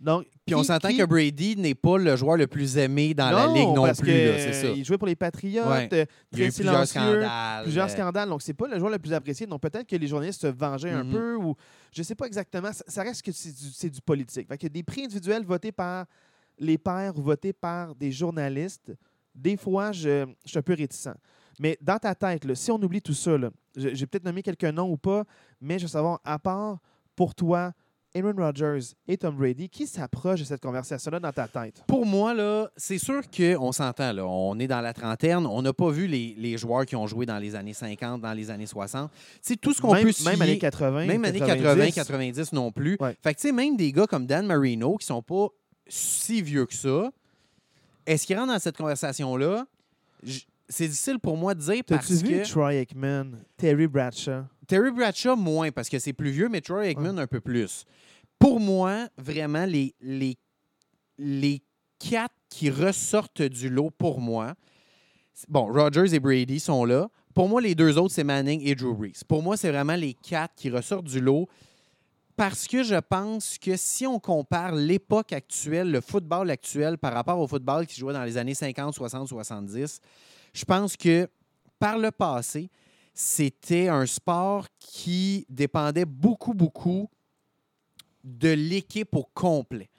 Donc, 0.00 0.26
Puis 0.46 0.54
on 0.54 0.60
qui- 0.60 0.64
s'entend 0.66 0.88
qui- 0.88 0.96
que 0.96 1.04
Brady 1.04 1.56
n'est 1.58 1.74
pas 1.74 1.98
le 1.98 2.16
joueur 2.16 2.38
le 2.38 2.46
plus 2.46 2.78
aimé 2.78 3.12
dans 3.12 3.30
la 3.30 3.46
ligue 3.48 3.68
non 3.68 3.82
parce 3.84 3.98
plus. 4.00 4.06
que, 4.10 4.28
là, 4.30 4.38
C'est 4.38 4.52
ça. 4.54 4.66
euh, 4.68 4.74
Il 4.74 4.82
jouait 4.84 4.96
pour 4.96 5.06
les 5.06 5.14
Patriotes, 5.14 5.66
Ouais. 5.68 5.88
euh, 5.92 6.04
Il 6.32 6.38
y 6.38 6.42
a 6.42 6.46
très 6.46 6.48
eu 6.48 6.52
plusieurs 6.64 6.86
silencieux, 6.86 7.20
scandales. 7.20 7.62
plusieurs 7.64 7.84
euh, 7.84 7.88
scandales. 7.88 8.28
Donc, 8.30 8.40
c'est 8.42 8.54
pas 8.54 8.66
le 8.66 8.78
joueur 8.78 8.90
le 8.90 8.98
plus 8.98 9.12
apprécié. 9.12 9.46
Donc, 9.46 9.60
peut-être 9.60 9.86
que 9.86 9.96
les 9.96 10.06
journalistes 10.06 10.40
se 10.40 10.46
vengeaient 10.46 10.90
un 10.90 11.04
Mhm. 11.04 11.12
peu 11.12 11.36
ou 11.36 11.54
je 11.92 12.02
sais 12.02 12.14
pas 12.14 12.26
exactement. 12.26 12.72
Ça, 12.72 12.82
ça 12.88 13.02
reste 13.02 13.20
que 13.20 13.30
c'est 13.32 13.52
du, 13.52 13.70
c'est 13.74 13.90
du 13.90 14.00
politique. 14.00 14.48
Fait 14.48 14.56
que 14.56 14.68
des 14.68 14.82
prix 14.82 15.04
individuels 15.04 15.44
votés 15.44 15.70
par 15.72 16.06
les 16.58 16.78
pairs 16.78 17.12
ou 17.18 17.22
votés 17.22 17.52
par 17.52 17.94
des 17.94 18.10
journalistes, 18.10 18.92
des 19.34 19.58
fois, 19.58 19.92
je, 19.92 20.24
je 20.44 20.48
suis 20.50 20.58
un 20.58 20.62
peu 20.62 20.74
réticent. 20.74 21.08
Mais 21.58 21.76
dans 21.82 21.98
ta 21.98 22.14
tête, 22.14 22.46
là, 22.46 22.54
si 22.54 22.70
on 22.70 22.76
oublie 22.82 23.02
tout 23.02 23.12
ça, 23.12 23.36
là, 23.36 23.50
je- 23.76 23.94
j'ai 23.94 24.06
peut-être 24.06 24.24
nommé 24.24 24.42
quelques 24.42 24.64
noms 24.64 24.90
ou 24.90 24.96
pas, 24.96 25.24
mais 25.60 25.78
je 25.78 25.84
veux 25.84 25.88
savoir, 25.90 26.20
à 26.24 26.38
part 26.38 26.78
pour 27.14 27.34
toi, 27.34 27.72
Aaron 28.14 28.34
Rodgers 28.36 28.80
et 29.06 29.16
Tom 29.16 29.36
Brady, 29.36 29.68
qui 29.68 29.86
s'approche 29.86 30.40
de 30.40 30.44
cette 30.44 30.60
conversation-là 30.60 31.20
dans 31.20 31.32
ta 31.32 31.46
tête? 31.46 31.84
Pour 31.86 32.04
moi, 32.04 32.34
là, 32.34 32.68
c'est 32.76 32.98
sûr 32.98 33.22
qu'on 33.30 33.70
s'entend. 33.72 34.12
Là, 34.12 34.26
on 34.26 34.58
est 34.58 34.66
dans 34.66 34.80
la 34.80 34.92
trentaine. 34.92 35.46
On 35.46 35.62
n'a 35.62 35.72
pas 35.72 35.90
vu 35.90 36.06
les, 36.08 36.34
les 36.36 36.58
joueurs 36.58 36.84
qui 36.86 36.96
ont 36.96 37.06
joué 37.06 37.24
dans 37.26 37.38
les 37.38 37.54
années 37.54 37.72
50, 37.74 38.20
dans 38.20 38.32
les 38.32 38.50
années 38.50 38.66
60. 38.66 39.10
C'est 39.40 39.56
tout 39.60 39.72
ce 39.72 39.80
qu'on 39.80 39.94
même, 39.94 40.02
peut 40.04 40.12
se 40.12 40.28
même 40.28 40.42
années 40.42 40.58
80. 40.58 41.06
Même 41.06 41.24
années 41.24 41.38
80, 41.38 41.62
90. 41.90 41.94
90 41.94 42.52
non 42.52 42.72
plus. 42.72 42.96
Ouais. 43.00 43.16
Fait 43.22 43.32
que, 43.34 43.40
tu 43.40 43.48
sais, 43.48 43.52
même 43.52 43.76
des 43.76 43.92
gars 43.92 44.06
comme 44.06 44.26
Dan 44.26 44.44
Marino, 44.46 44.96
qui 44.96 45.06
sont 45.06 45.22
pas 45.22 45.46
si 45.86 46.42
vieux 46.42 46.66
que 46.66 46.74
ça, 46.74 47.10
est-ce 48.06 48.26
qu'ils 48.26 48.36
rentrent 48.36 48.52
dans 48.52 48.58
cette 48.58 48.76
conversation-là? 48.76 49.66
J- 50.22 50.46
C'est 50.68 50.86
difficile 50.88 51.18
pour 51.18 51.36
moi 51.36 51.54
de 51.54 51.60
dire 51.60 51.82
parce 51.86 52.08
T'as-tu 52.08 52.24
vu 52.26 52.40
que... 52.42 52.48
Troy 52.48 52.74
Aikman, 52.74 53.32
Terry 53.56 53.86
Bradshaw? 53.86 54.42
Terry 54.70 54.92
Bradshaw, 54.92 55.34
moins, 55.34 55.72
parce 55.72 55.88
que 55.88 55.98
c'est 55.98 56.12
plus 56.12 56.30
vieux, 56.30 56.48
mais 56.48 56.60
Troy 56.60 56.86
Aikman, 56.86 57.18
un 57.18 57.26
peu 57.26 57.40
plus. 57.40 57.84
Pour 58.38 58.60
moi, 58.60 59.08
vraiment, 59.18 59.64
les, 59.64 59.96
les, 60.00 60.38
les 61.18 61.60
quatre 61.98 62.36
qui 62.48 62.70
ressortent 62.70 63.42
du 63.42 63.68
lot, 63.68 63.90
pour 63.90 64.20
moi, 64.20 64.54
bon, 65.48 65.72
Rogers 65.72 66.14
et 66.14 66.20
Brady 66.20 66.60
sont 66.60 66.84
là. 66.84 67.08
Pour 67.34 67.48
moi, 67.48 67.60
les 67.60 67.74
deux 67.74 67.98
autres, 67.98 68.14
c'est 68.14 68.22
Manning 68.22 68.60
et 68.64 68.76
Drew 68.76 68.94
Brees. 68.94 69.24
Pour 69.26 69.42
moi, 69.42 69.56
c'est 69.56 69.72
vraiment 69.72 69.96
les 69.96 70.14
quatre 70.14 70.54
qui 70.54 70.70
ressortent 70.70 71.08
du 71.08 71.20
lot 71.20 71.48
parce 72.36 72.68
que 72.68 72.84
je 72.84 72.94
pense 72.94 73.58
que 73.58 73.76
si 73.76 74.06
on 74.06 74.20
compare 74.20 74.76
l'époque 74.76 75.32
actuelle, 75.32 75.90
le 75.90 76.00
football 76.00 76.48
actuel 76.48 76.96
par 76.96 77.12
rapport 77.12 77.40
au 77.40 77.48
football 77.48 77.88
qui 77.88 77.94
se 77.94 78.00
jouait 78.00 78.14
dans 78.14 78.22
les 78.22 78.36
années 78.36 78.54
50, 78.54 78.94
60, 78.94 79.26
70, 79.26 80.00
je 80.54 80.64
pense 80.64 80.96
que 80.96 81.28
par 81.80 81.98
le 81.98 82.12
passé, 82.12 82.70
c'était 83.22 83.88
un 83.88 84.06
sport 84.06 84.66
qui 84.78 85.44
dépendait 85.50 86.06
beaucoup, 86.06 86.54
beaucoup 86.54 87.10
de 88.24 88.48
l'équipe 88.48 89.14
au 89.14 89.26
complet. 89.34 89.90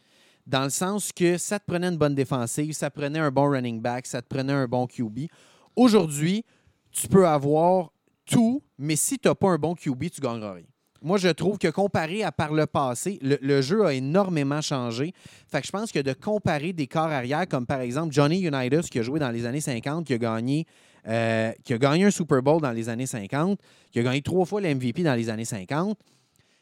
Dans 0.47 0.63
le 0.63 0.71
sens 0.71 1.11
que 1.11 1.37
ça 1.37 1.59
te 1.59 1.65
prenait 1.65 1.89
une 1.89 1.97
bonne 1.97 2.15
défensive, 2.15 2.73
ça 2.73 2.89
prenait 2.89 3.19
un 3.19 3.29
bon 3.29 3.47
running 3.47 3.79
back, 3.79 4.07
ça 4.07 4.23
te 4.23 4.27
prenait 4.27 4.53
un 4.53 4.65
bon 4.65 4.87
QB. 4.87 5.27
Aujourd'hui, 5.75 6.43
tu 6.89 7.07
peux 7.07 7.27
avoir 7.27 7.91
tout, 8.25 8.63
mais 8.79 8.95
si 8.95 9.19
tu 9.19 9.27
n'as 9.27 9.35
pas 9.35 9.49
un 9.49 9.59
bon 9.59 9.75
QB, 9.75 10.09
tu 10.09 10.19
ne 10.19 10.27
gagneras 10.27 10.53
rien. 10.53 10.65
Moi, 11.03 11.19
je 11.19 11.29
trouve 11.29 11.59
que 11.59 11.67
comparé 11.67 12.23
à 12.23 12.31
par 12.31 12.53
le 12.53 12.65
passé, 12.65 13.19
le, 13.21 13.37
le 13.39 13.61
jeu 13.61 13.85
a 13.85 13.93
énormément 13.93 14.61
changé. 14.61 15.13
Fait 15.47 15.61
que 15.61 15.67
je 15.67 15.71
pense 15.71 15.91
que 15.91 15.99
de 15.99 16.13
comparer 16.13 16.73
des 16.73 16.87
corps 16.87 17.03
arrière, 17.11 17.47
comme 17.47 17.67
par 17.67 17.81
exemple 17.81 18.13
Johnny 18.13 18.41
Unitas, 18.41 18.87
qui 18.89 18.97
a 18.97 19.03
joué 19.03 19.19
dans 19.19 19.29
les 19.29 19.45
années 19.45 19.61
50, 19.61 20.07
qui 20.07 20.13
a 20.13 20.17
gagné, 20.17 20.65
euh, 21.07 21.51
qui 21.63 21.73
a 21.73 21.77
gagné 21.77 22.05
un 22.05 22.11
Super 22.11 22.41
Bowl 22.41 22.61
dans 22.61 22.71
les 22.71 22.89
années 22.89 23.05
50, 23.05 23.59
qui 23.91 23.99
a 23.99 24.03
gagné 24.03 24.21
trois 24.21 24.45
fois 24.45 24.61
le 24.61 24.73
MVP 24.73 25.03
dans 25.03 25.15
les 25.15 25.29
années 25.29 25.45
50, 25.45 25.97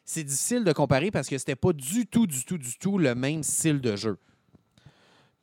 c'est 0.06 0.24
difficile 0.24 0.64
de 0.64 0.72
comparer 0.72 1.12
parce 1.12 1.28
que 1.28 1.38
c'était 1.38 1.56
pas 1.56 1.74
du 1.74 2.08
tout, 2.08 2.26
du 2.26 2.44
tout, 2.44 2.58
du 2.58 2.78
tout 2.78 2.98
le 2.98 3.14
même 3.16 3.44
style 3.44 3.80
de 3.80 3.96
jeu. 3.96 4.18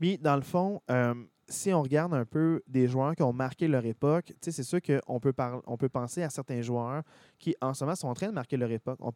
Mais 0.01 0.16
dans 0.16 0.36
le 0.36 0.42
fond, 0.42 0.80
euh, 0.90 1.14
si 1.49 1.72
on 1.72 1.82
regarde 1.82 2.14
un 2.14 2.24
peu 2.24 2.62
des 2.66 2.88
joueurs 2.88 3.14
qui 3.14 3.22
ont 3.22 3.32
marqué 3.32 3.68
leur 3.68 3.84
époque, 3.84 4.32
c'est 4.40 4.62
sûr 4.62 4.80
qu'on 4.82 5.20
peut, 5.20 5.32
penser 5.88 6.22
à 6.22 6.30
certains 6.30 6.62
joueurs 6.62 7.03
qui, 7.38 7.55
en 7.61 7.74
ce 7.74 7.84
moment, 7.84 7.94
sont 7.94 8.09
en 8.09 8.14
train 8.14 8.28
de 8.28 8.32
marquer 8.32 8.57
leur 8.57 8.70
époque. 8.70 8.99
On, 9.01 9.12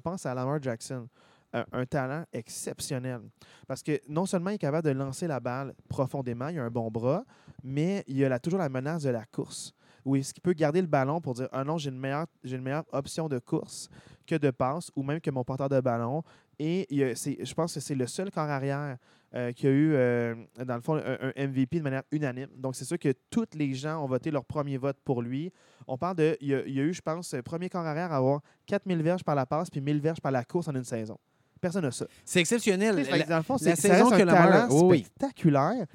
pense 0.00 0.26
à 0.26 0.34
Lamar 0.34 0.62
Jackson, 0.62 1.08
un, 1.52 1.64
un 1.72 1.84
talent 1.86 2.24
exceptionnel. 2.32 3.20
Parce 3.66 3.82
que 3.82 4.00
non 4.08 4.26
seulement 4.26 4.50
il 4.50 4.54
est 4.54 4.58
capable 4.58 4.88
de 4.88 4.92
lancer 4.94 5.26
la 5.26 5.40
balle 5.40 5.74
profondément, 5.88 6.48
il 6.48 6.58
a 6.58 6.64
un 6.64 6.70
bon 6.70 6.90
bras, 6.90 7.24
mais 7.64 8.04
il 8.06 8.22
a 8.24 8.28
la- 8.28 8.38
toujours 8.38 8.60
la 8.60 8.68
menace 8.68 9.02
de 9.02 9.10
la 9.10 9.24
course. 9.24 9.72
où 10.06 10.16
est-ce 10.16 10.34
qu'il 10.34 10.42
peut 10.42 10.52
garder 10.52 10.82
le 10.82 10.86
ballon 10.86 11.18
pour 11.22 11.32
dire 11.32 11.48
Ah 11.50 11.64
non, 11.64 11.78
j'ai 11.78 11.88
une 11.88 11.98
meilleure, 11.98 12.26
j'ai 12.44 12.56
une 12.56 12.62
meilleure 12.62 12.84
option 12.92 13.26
de 13.26 13.38
course 13.38 13.88
que 14.26 14.34
de 14.34 14.50
passe 14.50 14.90
ou 14.94 15.02
même 15.02 15.18
que 15.18 15.30
mon 15.30 15.44
porteur 15.44 15.70
de 15.70 15.80
ballon. 15.80 16.22
Et 16.58 16.86
il 16.90 16.98
y 16.98 17.04
a- 17.04 17.16
c'est- 17.16 17.42
je 17.42 17.54
pense 17.54 17.72
que 17.72 17.80
c'est 17.80 17.94
le 17.94 18.06
seul 18.06 18.30
corps 18.30 18.44
arrière 18.50 18.98
euh, 19.34 19.50
qui 19.52 19.66
a 19.66 19.70
eu, 19.70 19.94
euh, 19.94 20.34
dans 20.62 20.74
le 20.76 20.82
fond, 20.82 20.96
un, 20.96 21.16
un 21.22 21.32
MVP 21.48 21.78
de 21.78 21.82
manière 21.82 22.02
unanime. 22.12 22.48
Donc, 22.54 22.76
c'est 22.76 22.84
sûr 22.84 22.98
que 22.98 23.12
tous 23.30 23.46
les 23.54 23.72
gens 23.74 24.04
ont 24.04 24.06
voté 24.06 24.30
leur 24.30 24.44
premier 24.44 24.76
vote 24.76 24.98
pour 25.04 25.22
lui. 25.22 25.50
On 25.88 25.96
parle 25.96 26.16
de. 26.16 26.36
Il 26.42 26.48
y 26.48 26.54
a, 26.54 26.68
y 26.68 26.80
a 26.80 26.82
eu, 26.82 26.92
je 26.92 27.00
pense, 27.02 27.34
premier 27.42 27.70
corps 27.70 27.86
arrière 27.86 28.12
à 28.12 28.16
avoir 28.18 28.42
4000 28.66 29.02
verges 29.02 29.24
par 29.24 29.34
la 29.34 29.46
passe 29.46 29.70
puis 29.70 29.80
1000 29.80 30.00
verges 30.02 30.20
par 30.20 30.30
la 30.32 30.44
course 30.44 30.68
en 30.68 30.74
une 30.74 30.84
saison. 30.84 31.18
Personne 31.62 31.82
n'a 31.82 31.90
ça. 31.90 32.06
C'est 32.26 32.40
exceptionnel. 32.40 32.94
La- 33.10 33.24
dans 33.24 33.36
le 33.38 33.42
fond, 33.42 33.54
la 33.54 33.74
c'est 33.74 33.88
ça 33.88 33.94
saison 33.94 34.10
que 34.10 34.22
un 34.22 34.26
talent 34.26 34.68
oui. 34.86 34.98
spectaculaire. 35.04 35.86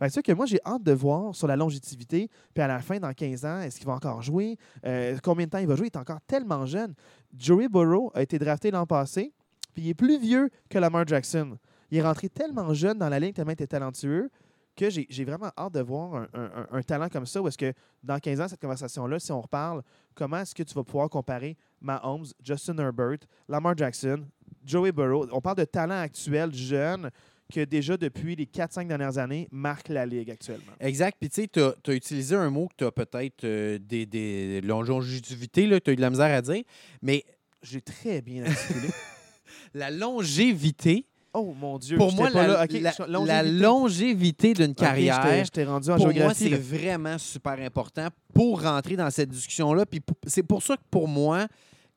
Ben, 0.00 0.06
c'est 0.08 0.14
sûr 0.14 0.22
que 0.22 0.32
moi, 0.32 0.46
j'ai 0.46 0.60
hâte 0.64 0.82
de 0.82 0.92
voir 0.92 1.34
sur 1.34 1.46
la 1.46 1.56
longévité. 1.56 2.30
Puis 2.54 2.62
à 2.62 2.68
la 2.68 2.80
fin, 2.80 2.98
dans 2.98 3.12
15 3.12 3.44
ans, 3.44 3.60
est-ce 3.60 3.78
qu'il 3.78 3.86
va 3.86 3.94
encore 3.94 4.22
jouer? 4.22 4.56
Euh, 4.84 5.18
combien 5.22 5.46
de 5.46 5.50
temps 5.50 5.58
il 5.58 5.66
va 5.66 5.76
jouer? 5.76 5.88
Il 5.92 5.96
est 5.96 6.00
encore 6.00 6.20
tellement 6.26 6.66
jeune. 6.66 6.94
Joey 7.36 7.68
Burrow 7.68 8.10
a 8.14 8.22
été 8.22 8.38
drafté 8.38 8.70
l'an 8.70 8.86
passé, 8.86 9.32
puis 9.74 9.84
il 9.84 9.88
est 9.90 9.94
plus 9.94 10.18
vieux 10.18 10.50
que 10.68 10.78
Lamar 10.78 11.06
Jackson. 11.06 11.58
Il 11.90 11.98
est 11.98 12.02
rentré 12.02 12.28
tellement 12.28 12.72
jeune 12.74 12.98
dans 12.98 13.08
la 13.08 13.18
ligne, 13.18 13.32
tellement 13.32 13.50
il 13.50 13.54
était 13.54 13.66
talentueux, 13.66 14.30
que 14.76 14.88
j'ai 14.90 15.24
vraiment 15.24 15.50
hâte 15.58 15.74
de 15.74 15.80
voir 15.80 16.28
un 16.70 16.82
talent 16.82 17.08
comme 17.08 17.26
ça. 17.26 17.42
Où 17.42 17.48
est-ce 17.48 17.58
que 17.58 17.72
dans 18.02 18.18
15 18.18 18.40
ans, 18.40 18.48
cette 18.48 18.60
conversation-là, 18.60 19.18
si 19.18 19.32
on 19.32 19.40
reparle, 19.40 19.82
comment 20.14 20.38
est-ce 20.38 20.54
que 20.54 20.62
tu 20.62 20.72
vas 20.74 20.84
pouvoir 20.84 21.10
comparer 21.10 21.56
Mahomes, 21.80 22.26
Justin 22.42 22.78
Herbert, 22.78 23.18
Lamar 23.48 23.76
Jackson, 23.76 24.24
Joey 24.64 24.92
Burrow? 24.92 25.26
On 25.32 25.40
parle 25.40 25.56
de 25.56 25.64
talent 25.64 26.00
actuel, 26.00 26.54
jeune, 26.54 27.10
que 27.52 27.64
déjà 27.64 27.96
depuis 27.96 28.36
les 28.36 28.46
4-5 28.46 28.86
dernières 28.88 29.18
années 29.18 29.48
marque 29.50 29.88
la 29.88 30.04
ligue 30.06 30.30
actuellement. 30.30 30.72
Exact. 30.80 31.16
Puis, 31.20 31.30
tu 31.30 31.42
sais, 31.42 31.48
tu 31.48 31.60
as, 31.60 31.94
utilisé 31.94 32.34
un 32.36 32.50
mot 32.50 32.68
que 32.68 32.74
tu 32.76 32.84
as 32.84 32.92
peut-être 32.92 33.44
euh, 33.44 33.78
des, 33.78 34.06
des 34.06 34.60
longévité, 34.60 35.66
tu 35.80 35.90
as 35.90 35.92
eu 35.92 35.96
de 35.96 36.00
la 36.00 36.10
misère 36.10 36.34
à 36.34 36.42
dire. 36.42 36.62
Mais 37.02 37.24
J'ai 37.62 37.80
très 37.80 38.20
bien 38.20 38.44
articulé. 38.44 38.88
la 39.74 39.90
longévité, 39.90 41.06
oh 41.32 41.54
mon 41.58 41.78
Dieu. 41.78 41.96
pour 41.96 42.12
moi, 42.12 42.30
pas 42.30 42.46
la, 42.46 42.48
là. 42.48 42.66
La- 42.80 42.92
je- 42.92 43.26
la 43.26 43.42
longévité 43.42 44.54
d'une 44.54 44.74
carrière, 44.74 45.44
j'étais 45.44 45.64
rendu 45.64 45.90
en 45.90 45.96
pour 45.96 46.12
moi, 46.14 46.34
c'est 46.34 46.50
vraiment 46.50 47.18
super 47.18 47.58
important 47.60 48.08
pour 48.34 48.62
rentrer 48.62 48.96
dans 48.96 49.10
cette 49.10 49.30
discussion-là. 49.30 49.86
Puis 49.86 50.00
c'est 50.26 50.42
pour 50.42 50.62
ça 50.62 50.76
que 50.76 50.82
pour 50.90 51.08
moi, 51.08 51.46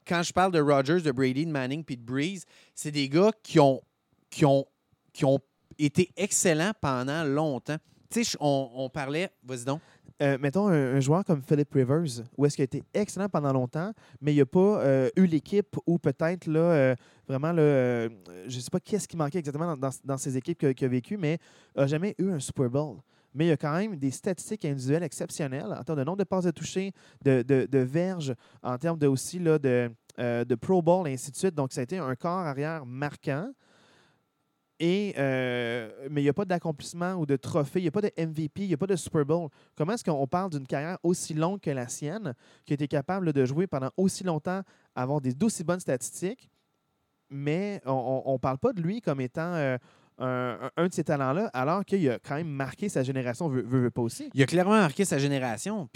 quand 0.08 0.24
je 0.24 0.34
parle 0.34 0.52
de 0.52 0.60
Rogers, 0.60 1.02
de 1.02 1.12
Brady, 1.12 1.46
de 1.46 1.52
Manning 1.52 1.84
puis 1.84 1.98
de 1.98 2.04
Breeze, 2.04 2.46
c'est 2.74 2.92
des 2.92 3.08
gars 3.10 3.32
qui 3.44 3.60
ont, 3.60 3.82
qui 4.30 4.46
ont, 4.46 4.66
qui 5.14 5.26
ont 5.26 5.40
été 5.78 6.12
excellents 6.18 6.74
pendant 6.80 7.24
longtemps. 7.24 7.78
Tu 8.10 8.26
on, 8.40 8.90
parlait, 8.94 9.30
vas-y 9.44 9.64
donc. 9.64 9.82
Euh, 10.22 10.38
mettons 10.40 10.68
un, 10.68 11.00
joueur 11.00 11.24
comme 11.24 11.42
Philip 11.42 11.74
Rivers, 11.74 12.24
où 12.38 12.46
est-ce 12.46 12.56
qu'il 12.56 12.64
a 12.64 12.66
été 12.66 12.84
excellent 12.94 13.28
pendant 13.28 13.54
longtemps, 13.54 13.92
mais 14.20 14.36
il 14.36 14.38
n'a 14.38 14.46
pas 14.46 14.60
euh, 14.82 15.10
eu 15.16 15.26
l'équipe 15.26 15.78
ou 15.88 15.98
peut-être 15.98 16.46
là, 16.46 16.60
euh, 16.60 16.96
vraiment, 17.28 17.52
là, 17.52 18.08
je 18.48 18.56
ne 18.56 18.62
sais 18.62 18.70
pas 18.70 18.80
qu'est-ce 18.80 19.08
qui 19.08 19.18
manquait 19.18 19.40
exactement 19.40 19.76
dans, 19.76 20.18
ces 20.18 20.38
équipes 20.38 20.76
qu'il 20.76 20.86
a 20.86 20.90
vécues, 20.90 21.18
mais 21.18 21.40
n'a 21.76 21.88
jamais 21.88 22.14
eu 22.20 22.30
un 22.32 22.40
Super 22.40 22.70
Bowl. 22.70 22.98
Mais 23.34 23.46
il 23.46 23.48
y 23.48 23.52
a 23.52 23.58
quand 23.58 23.76
même 23.76 23.96
des 23.96 24.12
statistiques 24.12 24.66
individuelles 24.66 25.04
exceptionnelles 25.04 25.74
en 25.76 25.84
termes 25.84 26.00
de 26.00 26.04
nombre 26.04 26.18
de 26.18 26.26
passes 26.26 26.44
de 26.44 26.52
toucher, 26.52 26.92
de, 27.24 27.42
de, 27.42 27.66
de 27.66 27.80
verges, 27.80 28.36
en 28.62 28.78
termes 28.78 29.00
de, 29.00 29.08
aussi 29.08 29.40
là, 29.40 29.58
de, 29.58 29.90
de 30.20 30.56
Pro 30.56 30.82
Bowl 30.82 31.08
et 31.08 31.14
ainsi 31.14 31.32
de 31.32 31.38
suite. 31.38 31.56
Donc, 31.56 31.72
ça 31.72 31.80
a 31.80 31.84
été 31.84 31.98
un 31.98 32.14
corps 32.16 32.46
arrière 32.46 32.86
marquant. 32.86 33.50
Et, 34.84 35.14
euh, 35.20 35.92
mais 36.10 36.22
il 36.22 36.24
n'y 36.24 36.30
a 36.30 36.34
pas 36.34 36.44
d'accomplissement 36.44 37.14
ou 37.14 37.28
de 37.28 37.36
trophée, 37.36 37.78
il 37.80 37.84
n'y 37.84 37.88
a 37.88 37.92
pas 37.92 38.02
de 38.02 38.12
MVP, 38.18 38.64
il 38.64 38.68
n'y 38.70 38.74
a 38.74 38.78
pas 38.78 38.88
de 38.88 38.96
Super 38.96 39.24
Bowl. 39.24 39.50
Comment 39.76 39.94
est-ce 39.94 40.04
qu'on 40.04 40.26
parle 40.26 40.50
d'une 40.50 40.66
carrière 40.66 40.98
aussi 41.04 41.36
longue 41.36 41.60
que 41.60 41.70
la 41.70 41.88
sienne, 41.88 42.34
qui 42.66 42.74
a 42.74 42.76
été 42.76 42.88
capable 42.88 43.32
de 43.32 43.46
jouer 43.46 43.68
pendant 43.68 43.92
aussi 43.96 44.24
longtemps, 44.24 44.64
avoir 44.96 45.22
des 45.22 45.36
d'aussi 45.36 45.64
bonnes 45.64 45.80
statistiques, 45.80 46.50
mais 47.30 47.80
on 47.86 48.34
ne 48.34 48.38
parle 48.40 48.58
pas 48.58 48.74
de 48.74 48.82
lui 48.82 49.02
comme 49.02 49.22
étant 49.22 49.54
euh, 49.54 49.78
un, 50.18 50.88
de 50.88 50.94
ces 50.94 51.04
talents-là, 51.04 51.52
alors 51.54 51.86
qu'il 51.86 52.10
a 52.10 52.18
quand 52.18 52.36
même 52.36 52.50
marqué 52.50 52.90
sa 52.90 53.04
génération, 53.04 53.50
veut, 53.50 53.92
pas 53.92 54.02
aussi. 54.02 54.32
Il 54.34 54.42
a 54.42 54.48
clairement 54.48 54.72
marqué 54.72 55.06
sa 55.06 55.20
génération. 55.20 55.88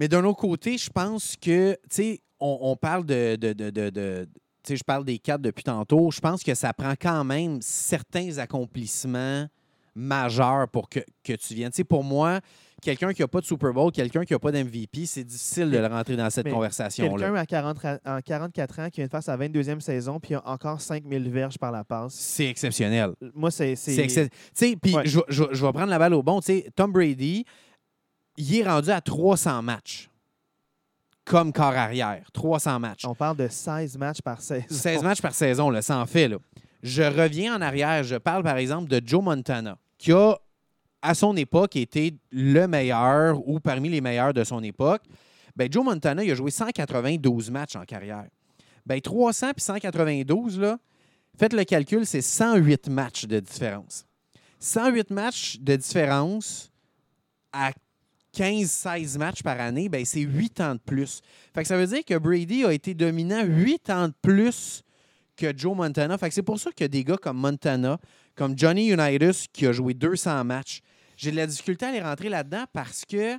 Mais 0.00 0.08
d'un 0.08 0.24
autre 0.24 0.40
côté, 0.40 0.78
je 0.78 0.90
pense 0.90 1.36
que, 1.36 1.74
tu 1.74 1.78
sais, 1.90 2.20
on, 2.40 2.58
on 2.60 2.76
parle 2.76 3.06
de. 3.06 3.36
de, 3.36 3.52
de, 3.52 3.70
de- 3.70 4.28
je 4.76 4.84
parle 4.84 5.04
des 5.04 5.18
quatre 5.18 5.40
depuis 5.42 5.64
tantôt. 5.64 6.10
Je 6.10 6.20
pense 6.20 6.42
que 6.42 6.54
ça 6.54 6.72
prend 6.72 6.94
quand 7.00 7.24
même 7.24 7.58
certains 7.62 8.38
accomplissements 8.38 9.46
majeurs 9.94 10.68
pour 10.68 10.88
que, 10.88 11.00
que 11.24 11.32
tu 11.32 11.54
viennes. 11.54 11.70
Tu 11.72 11.76
sais, 11.78 11.84
pour 11.84 12.04
moi, 12.04 12.40
quelqu'un 12.80 13.12
qui 13.12 13.20
n'a 13.22 13.26
pas 13.28 13.40
de 13.40 13.46
Super 13.46 13.72
Bowl, 13.72 13.90
quelqu'un 13.90 14.24
qui 14.24 14.32
n'a 14.32 14.38
pas 14.38 14.52
d'MVP, 14.52 15.06
c'est 15.06 15.24
difficile 15.24 15.70
de 15.70 15.78
le 15.78 15.86
rentrer 15.88 16.16
dans 16.16 16.30
cette 16.30 16.48
conversation-là. 16.48 17.10
Quelqu'un 17.26 17.34
à 17.34 17.46
40 17.46 17.78
ra- 17.80 17.98
en 18.06 18.20
44 18.20 18.78
ans 18.80 18.88
qui 18.90 19.00
vient 19.00 19.06
de 19.06 19.10
faire 19.10 19.22
sa 19.22 19.36
22e 19.36 19.80
saison, 19.80 20.20
puis 20.20 20.34
a 20.34 20.42
encore 20.48 20.80
5000 20.80 21.28
verges 21.30 21.58
par 21.58 21.72
la 21.72 21.82
passe. 21.82 22.14
C'est 22.14 22.46
exceptionnel. 22.46 23.10
Moi, 23.34 23.50
c'est. 23.50 23.74
C'est 23.74 24.08
sais, 24.08 24.76
puis 24.80 24.94
Ouais. 24.94 25.02
je, 25.04 25.18
je- 25.28 25.44
je 25.50 25.66
vais 25.66 25.72
prendre 25.72 25.88
la 25.90 25.98
balle 25.98 26.14
au 26.14 26.22
bon. 26.22 26.38
Tu 26.40 26.46
sais, 26.46 26.70
Tom 26.76 26.92
Brady, 26.92 27.44
il 28.36 28.56
est 28.56 28.62
rendu 28.68 28.90
à 28.90 29.00
300 29.00 29.62
matchs 29.62 30.08
comme 31.28 31.52
corps 31.52 31.76
arrière. 31.76 32.24
300 32.32 32.80
matchs. 32.80 33.04
On 33.04 33.14
parle 33.14 33.36
de 33.36 33.48
16 33.48 33.98
matchs 33.98 34.22
par 34.22 34.40
saison. 34.40 34.66
16 34.68 35.02
matchs 35.02 35.20
par 35.20 35.34
saison, 35.34 35.70
là, 35.70 35.82
ça 35.82 35.98
en 35.98 36.06
fait. 36.06 36.26
Là. 36.26 36.38
Je 36.82 37.02
reviens 37.02 37.56
en 37.56 37.60
arrière. 37.60 38.02
Je 38.02 38.16
parle, 38.16 38.42
par 38.42 38.56
exemple, 38.56 38.88
de 38.88 39.00
Joe 39.06 39.22
Montana, 39.22 39.76
qui 39.98 40.10
a, 40.12 40.34
à 41.02 41.14
son 41.14 41.36
époque, 41.36 41.76
été 41.76 42.16
le 42.32 42.66
meilleur 42.66 43.46
ou 43.46 43.60
parmi 43.60 43.90
les 43.90 44.00
meilleurs 44.00 44.32
de 44.32 44.42
son 44.42 44.62
époque. 44.62 45.02
Ben, 45.54 45.70
Joe 45.70 45.84
Montana, 45.84 46.24
il 46.24 46.30
a 46.30 46.34
joué 46.34 46.50
192 46.50 47.50
matchs 47.50 47.76
en 47.76 47.84
carrière. 47.84 48.26
Ben, 48.86 49.00
300 49.00 49.50
puis 49.54 49.64
192, 49.64 50.58
là, 50.58 50.78
faites 51.38 51.52
le 51.52 51.64
calcul, 51.64 52.06
c'est 52.06 52.22
108 52.22 52.88
matchs 52.88 53.26
de 53.26 53.38
différence. 53.38 54.06
108 54.60 55.10
matchs 55.10 55.58
de 55.60 55.76
différence 55.76 56.72
à 57.52 57.72
15-16 58.34 59.18
matchs 59.18 59.42
par 59.42 59.60
année, 59.60 59.88
ben, 59.88 60.04
c'est 60.04 60.20
8 60.20 60.60
ans 60.60 60.74
de 60.74 60.80
plus. 60.80 61.20
Fait 61.54 61.62
que 61.62 61.68
ça 61.68 61.76
veut 61.76 61.86
dire 61.86 62.04
que 62.04 62.16
Brady 62.18 62.64
a 62.64 62.72
été 62.72 62.94
dominant 62.94 63.44
8 63.44 63.90
ans 63.90 64.08
de 64.08 64.14
plus 64.20 64.82
que 65.36 65.56
Joe 65.56 65.76
Montana. 65.76 66.18
Fait 66.18 66.28
que 66.28 66.34
c'est 66.34 66.42
pour 66.42 66.58
ça 66.58 66.70
que 66.72 66.84
des 66.84 67.04
gars 67.04 67.16
comme 67.16 67.38
Montana, 67.38 67.98
comme 68.34 68.58
Johnny 68.58 68.90
Unitas, 68.90 69.46
qui 69.52 69.66
a 69.66 69.72
joué 69.72 69.94
200 69.94 70.44
matchs, 70.44 70.80
j'ai 71.16 71.30
de 71.30 71.36
la 71.36 71.46
difficulté 71.46 71.86
à 71.86 71.92
les 71.92 72.00
rentrer 72.00 72.28
là-dedans 72.28 72.64
parce 72.72 73.04
que, 73.04 73.38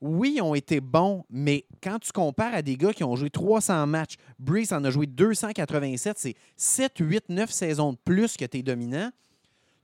oui, 0.00 0.34
ils 0.36 0.42
ont 0.42 0.54
été 0.54 0.80
bons, 0.80 1.24
mais 1.30 1.64
quand 1.82 1.98
tu 1.98 2.12
compares 2.12 2.54
à 2.54 2.62
des 2.62 2.76
gars 2.76 2.92
qui 2.92 3.04
ont 3.04 3.14
joué 3.16 3.30
300 3.30 3.86
matchs, 3.86 4.14
Breeze 4.38 4.72
en 4.72 4.82
a 4.84 4.90
joué 4.90 5.06
287, 5.06 6.18
c'est 6.18 6.34
7, 6.56 6.92
8, 6.98 7.24
9 7.28 7.50
saisons 7.50 7.92
de 7.92 7.98
plus 8.04 8.36
que 8.36 8.44
tu 8.44 8.58
es 8.58 8.62
dominant. 8.62 9.10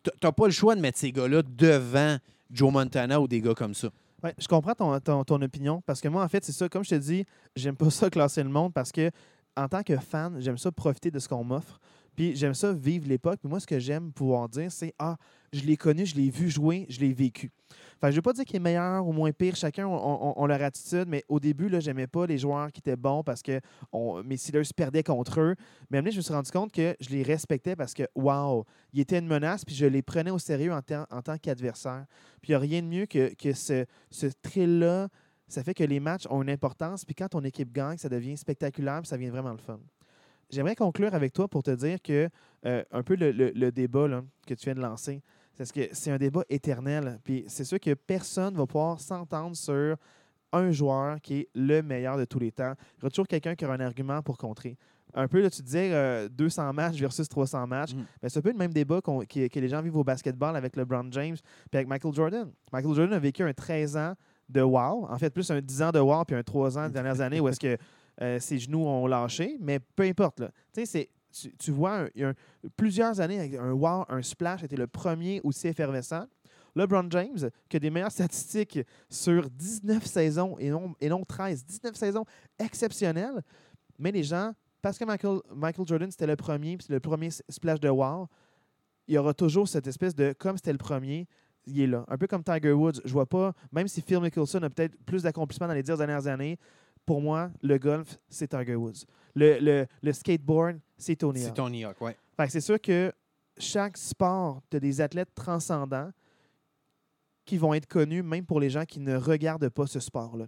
Tu 0.02 0.10
n'as 0.22 0.32
pas 0.32 0.46
le 0.46 0.52
choix 0.52 0.74
de 0.74 0.80
mettre 0.80 0.98
ces 0.98 1.12
gars-là 1.12 1.42
devant 1.42 2.18
Joe 2.50 2.72
Montana 2.72 3.20
ou 3.20 3.28
des 3.28 3.40
gars 3.40 3.54
comme 3.54 3.74
ça. 3.74 3.90
Je 4.38 4.48
comprends 4.48 4.74
ton, 4.74 4.98
ton, 5.00 5.24
ton 5.24 5.42
opinion 5.42 5.82
parce 5.86 6.00
que 6.00 6.08
moi, 6.08 6.22
en 6.22 6.28
fait, 6.28 6.44
c'est 6.44 6.52
ça. 6.52 6.68
Comme 6.68 6.84
je 6.84 6.90
te 6.90 6.94
dis, 6.96 7.24
j'aime 7.56 7.76
pas 7.76 7.90
ça 7.90 8.10
classer 8.10 8.42
le 8.42 8.50
monde 8.50 8.72
parce 8.72 8.92
que, 8.92 9.10
en 9.56 9.68
tant 9.68 9.82
que 9.82 9.96
fan, 9.96 10.36
j'aime 10.40 10.58
ça 10.58 10.70
profiter 10.72 11.10
de 11.10 11.18
ce 11.18 11.28
qu'on 11.28 11.44
m'offre. 11.44 11.80
Puis 12.16 12.36
j'aime 12.36 12.54
ça 12.54 12.72
vivre 12.72 13.08
l'époque. 13.08 13.38
Puis 13.40 13.48
moi, 13.48 13.60
ce 13.60 13.66
que 13.66 13.78
j'aime 13.78 14.12
pouvoir 14.12 14.48
dire, 14.48 14.70
c'est 14.70 14.92
Ah, 14.98 15.16
je 15.52 15.62
l'ai 15.62 15.76
connu, 15.76 16.06
je 16.06 16.14
l'ai 16.16 16.30
vu 16.30 16.48
jouer, 16.50 16.86
je 16.88 17.00
l'ai 17.00 17.12
vécu. 17.12 17.50
Enfin, 17.96 18.08
je 18.08 18.12
ne 18.12 18.16
veux 18.16 18.22
pas 18.22 18.32
dire 18.32 18.44
qu'il 18.44 18.56
est 18.56 18.60
meilleur 18.60 19.06
ou 19.06 19.12
moins 19.12 19.30
pire. 19.32 19.56
Chacun 19.56 19.86
a 19.88 20.46
leur 20.46 20.62
attitude, 20.62 21.04
mais 21.06 21.22
au 21.28 21.38
début, 21.38 21.68
là, 21.68 21.80
j'aimais 21.80 22.06
pas 22.06 22.26
les 22.26 22.38
joueurs 22.38 22.72
qui 22.72 22.80
étaient 22.80 22.96
bons 22.96 23.22
parce 23.22 23.42
que 23.42 23.60
on, 23.92 24.22
mes 24.22 24.36
Steelers 24.36 24.62
perdaient 24.74 25.02
contre 25.02 25.40
eux. 25.40 25.54
Mais 25.90 25.98
après, 25.98 26.10
je 26.10 26.16
me 26.16 26.22
suis 26.22 26.32
rendu 26.32 26.50
compte 26.50 26.72
que 26.72 26.96
je 27.00 27.10
les 27.10 27.22
respectais 27.22 27.76
parce 27.76 27.92
que, 27.94 28.04
wow, 28.14 28.64
ils 28.92 29.00
étaient 29.00 29.18
une 29.18 29.26
menace, 29.26 29.64
puis 29.64 29.74
je 29.74 29.86
les 29.86 30.02
prenais 30.02 30.30
au 30.30 30.38
sérieux 30.38 30.72
en, 30.72 30.82
tant- 30.82 31.06
en 31.10 31.20
tant 31.22 31.36
qu'adversaire. 31.36 32.06
Puis 32.42 32.50
il 32.50 32.52
n'y 32.52 32.56
a 32.56 32.58
rien 32.58 32.82
de 32.82 32.86
mieux 32.86 33.06
que, 33.06 33.34
que 33.34 33.52
ce, 33.52 33.84
ce 34.10 34.26
thrill-là. 34.42 35.08
Ça 35.48 35.62
fait 35.64 35.74
que 35.74 35.84
les 35.84 35.98
matchs 36.00 36.26
ont 36.30 36.42
une 36.42 36.50
importance, 36.50 37.04
puis 37.04 37.14
quand 37.14 37.28
ton 37.28 37.42
équipe 37.42 37.72
gagne, 37.72 37.98
ça 37.98 38.08
devient 38.08 38.36
spectaculaire, 38.36 39.00
puis 39.00 39.08
ça 39.08 39.16
devient 39.16 39.30
vraiment 39.30 39.50
le 39.50 39.58
fun. 39.58 39.80
J'aimerais 40.50 40.74
conclure 40.76 41.14
avec 41.14 41.32
toi 41.32 41.48
pour 41.48 41.62
te 41.62 41.70
dire 41.70 42.00
que 42.02 42.28
euh, 42.66 42.82
un 42.90 43.02
peu 43.02 43.14
le, 43.16 43.30
le- 43.32 43.52
le 43.54 43.72
débat 43.72 44.08
là, 44.08 44.22
que 44.46 44.54
tu 44.54 44.64
viens 44.64 44.74
de 44.74 44.80
lancer, 44.80 45.22
c'est 45.54 45.72
que 45.72 45.88
c'est 45.94 46.10
un 46.10 46.18
débat 46.18 46.42
éternel. 46.48 47.18
Puis 47.24 47.44
c'est 47.48 47.64
sûr 47.64 47.78
que 47.80 47.94
personne 47.94 48.54
ne 48.54 48.58
va 48.58 48.66
pouvoir 48.66 49.00
s'entendre 49.00 49.54
sur 49.56 49.96
un 50.52 50.70
joueur 50.72 51.20
qui 51.20 51.40
est 51.40 51.48
le 51.54 51.80
meilleur 51.82 52.16
de 52.18 52.24
tous 52.24 52.38
les 52.38 52.50
temps. 52.50 52.74
Il 52.96 53.02
y 53.02 53.04
aura 53.04 53.10
toujours 53.10 53.28
quelqu'un 53.28 53.54
qui 53.54 53.64
aura 53.64 53.74
un 53.74 53.80
argument 53.80 54.20
pour 54.22 54.36
contrer. 54.36 54.76
Un 55.14 55.26
peu, 55.28 55.40
là, 55.42 55.50
tu 55.50 55.62
disais 55.62 55.90
euh, 55.92 56.28
200 56.28 56.72
matchs 56.72 56.96
versus 56.98 57.28
300 57.28 57.66
matchs. 57.66 57.94
Mm. 57.94 58.04
Ben, 58.22 58.28
c'est 58.28 58.38
un 58.38 58.42
peu 58.42 58.52
le 58.52 58.58
même 58.58 58.72
débat 58.72 59.00
qui- 59.28 59.48
que 59.48 59.60
les 59.60 59.68
gens 59.68 59.82
vivent 59.82 59.96
au 59.96 60.04
basketball 60.04 60.56
avec 60.56 60.76
LeBron 60.76 61.08
James 61.10 61.36
puis 61.70 61.76
avec 61.76 61.88
Michael 61.88 62.14
Jordan. 62.14 62.50
Michael 62.72 62.94
Jordan 62.94 63.12
a 63.14 63.18
vécu 63.18 63.42
un 63.42 63.52
13 63.52 63.96
ans 63.96 64.14
de 64.48 64.60
wow. 64.62 65.06
En 65.08 65.18
fait, 65.18 65.30
plus 65.30 65.48
un 65.50 65.60
10 65.60 65.82
ans 65.82 65.90
de 65.92 65.98
wow 66.00 66.24
puis 66.24 66.36
un 66.36 66.42
3 66.42 66.78
ans 66.78 66.84
les 66.86 66.90
dernières 66.92 67.20
années 67.20 67.40
où 67.40 67.48
est-ce 67.48 67.60
que 67.60 67.76
euh, 68.22 68.38
ses 68.38 68.58
genoux 68.58 68.86
ont 68.86 69.06
lâché. 69.06 69.56
Mais 69.60 69.78
peu 69.78 70.04
importe. 70.04 70.40
Là. 70.40 70.50
Tu 71.58 71.70
vois, 71.70 72.08
il 72.14 72.22
y 72.22 72.70
plusieurs 72.76 73.20
années, 73.20 73.56
un 73.56 73.72
wow, 73.72 74.04
un 74.08 74.22
splash 74.22 74.62
était 74.64 74.76
le 74.76 74.86
premier 74.86 75.40
aussi 75.44 75.68
effervescent. 75.68 76.26
LeBron 76.74 77.08
James, 77.10 77.50
qui 77.68 77.76
a 77.76 77.80
des 77.80 77.90
meilleures 77.90 78.12
statistiques 78.12 78.80
sur 79.08 79.50
19 79.50 80.04
saisons 80.06 80.56
et 80.58 80.70
non, 80.70 80.94
et 81.00 81.08
non 81.08 81.24
13. 81.24 81.64
19 81.64 81.96
saisons 81.96 82.24
exceptionnelles. 82.58 83.42
Mais 83.98 84.12
les 84.12 84.22
gens, 84.22 84.52
parce 84.80 84.98
que 84.98 85.04
Michael, 85.04 85.40
Michael 85.54 85.86
Jordan, 85.86 86.10
c'était 86.10 86.26
le 86.26 86.36
premier, 86.36 86.76
puis 86.76 86.86
le 86.88 87.00
premier 87.00 87.30
splash 87.30 87.80
de 87.80 87.88
wow, 87.88 88.28
il 89.08 89.14
y 89.14 89.18
aura 89.18 89.34
toujours 89.34 89.68
cette 89.68 89.86
espèce 89.86 90.14
de, 90.14 90.32
comme 90.38 90.56
c'était 90.56 90.72
le 90.72 90.78
premier, 90.78 91.26
il 91.66 91.80
est 91.80 91.86
là. 91.86 92.04
Un 92.08 92.16
peu 92.16 92.26
comme 92.26 92.42
Tiger 92.42 92.72
Woods. 92.72 93.00
Je 93.04 93.12
vois 93.12 93.26
pas, 93.26 93.52
même 93.72 93.88
si 93.88 94.00
Phil 94.00 94.20
Mickelson 94.20 94.62
a 94.62 94.70
peut-être 94.70 94.96
plus 95.04 95.22
d'accomplissements 95.22 95.66
dans 95.66 95.74
les 95.74 95.82
dix 95.82 95.96
dernières 95.96 96.26
années, 96.26 96.58
pour 97.06 97.20
moi, 97.20 97.50
le 97.62 97.78
golf, 97.78 98.18
c'est 98.28 98.48
Tiger 98.48 98.76
Woods. 98.76 99.04
Le, 99.34 99.58
le, 99.60 99.86
le 100.02 100.12
skateboard, 100.12 100.78
c'est 100.96 101.16
Tony 101.16 101.40
C'est 101.40 101.48
Hawk. 101.48 101.56
Tony 101.56 101.84
Hawk, 101.84 101.96
que 101.98 102.48
c'est 102.48 102.60
sûr 102.60 102.80
que 102.80 103.12
chaque 103.58 103.96
sport, 103.96 104.62
tu 104.70 104.76
as 104.76 104.80
des 104.80 105.00
athlètes 105.00 105.34
transcendants 105.34 106.10
qui 107.44 107.58
vont 107.58 107.74
être 107.74 107.86
connus 107.86 108.22
même 108.22 108.46
pour 108.46 108.60
les 108.60 108.70
gens 108.70 108.84
qui 108.84 109.00
ne 109.00 109.16
regardent 109.16 109.68
pas 109.68 109.86
ce 109.86 110.00
sport-là. 110.00 110.46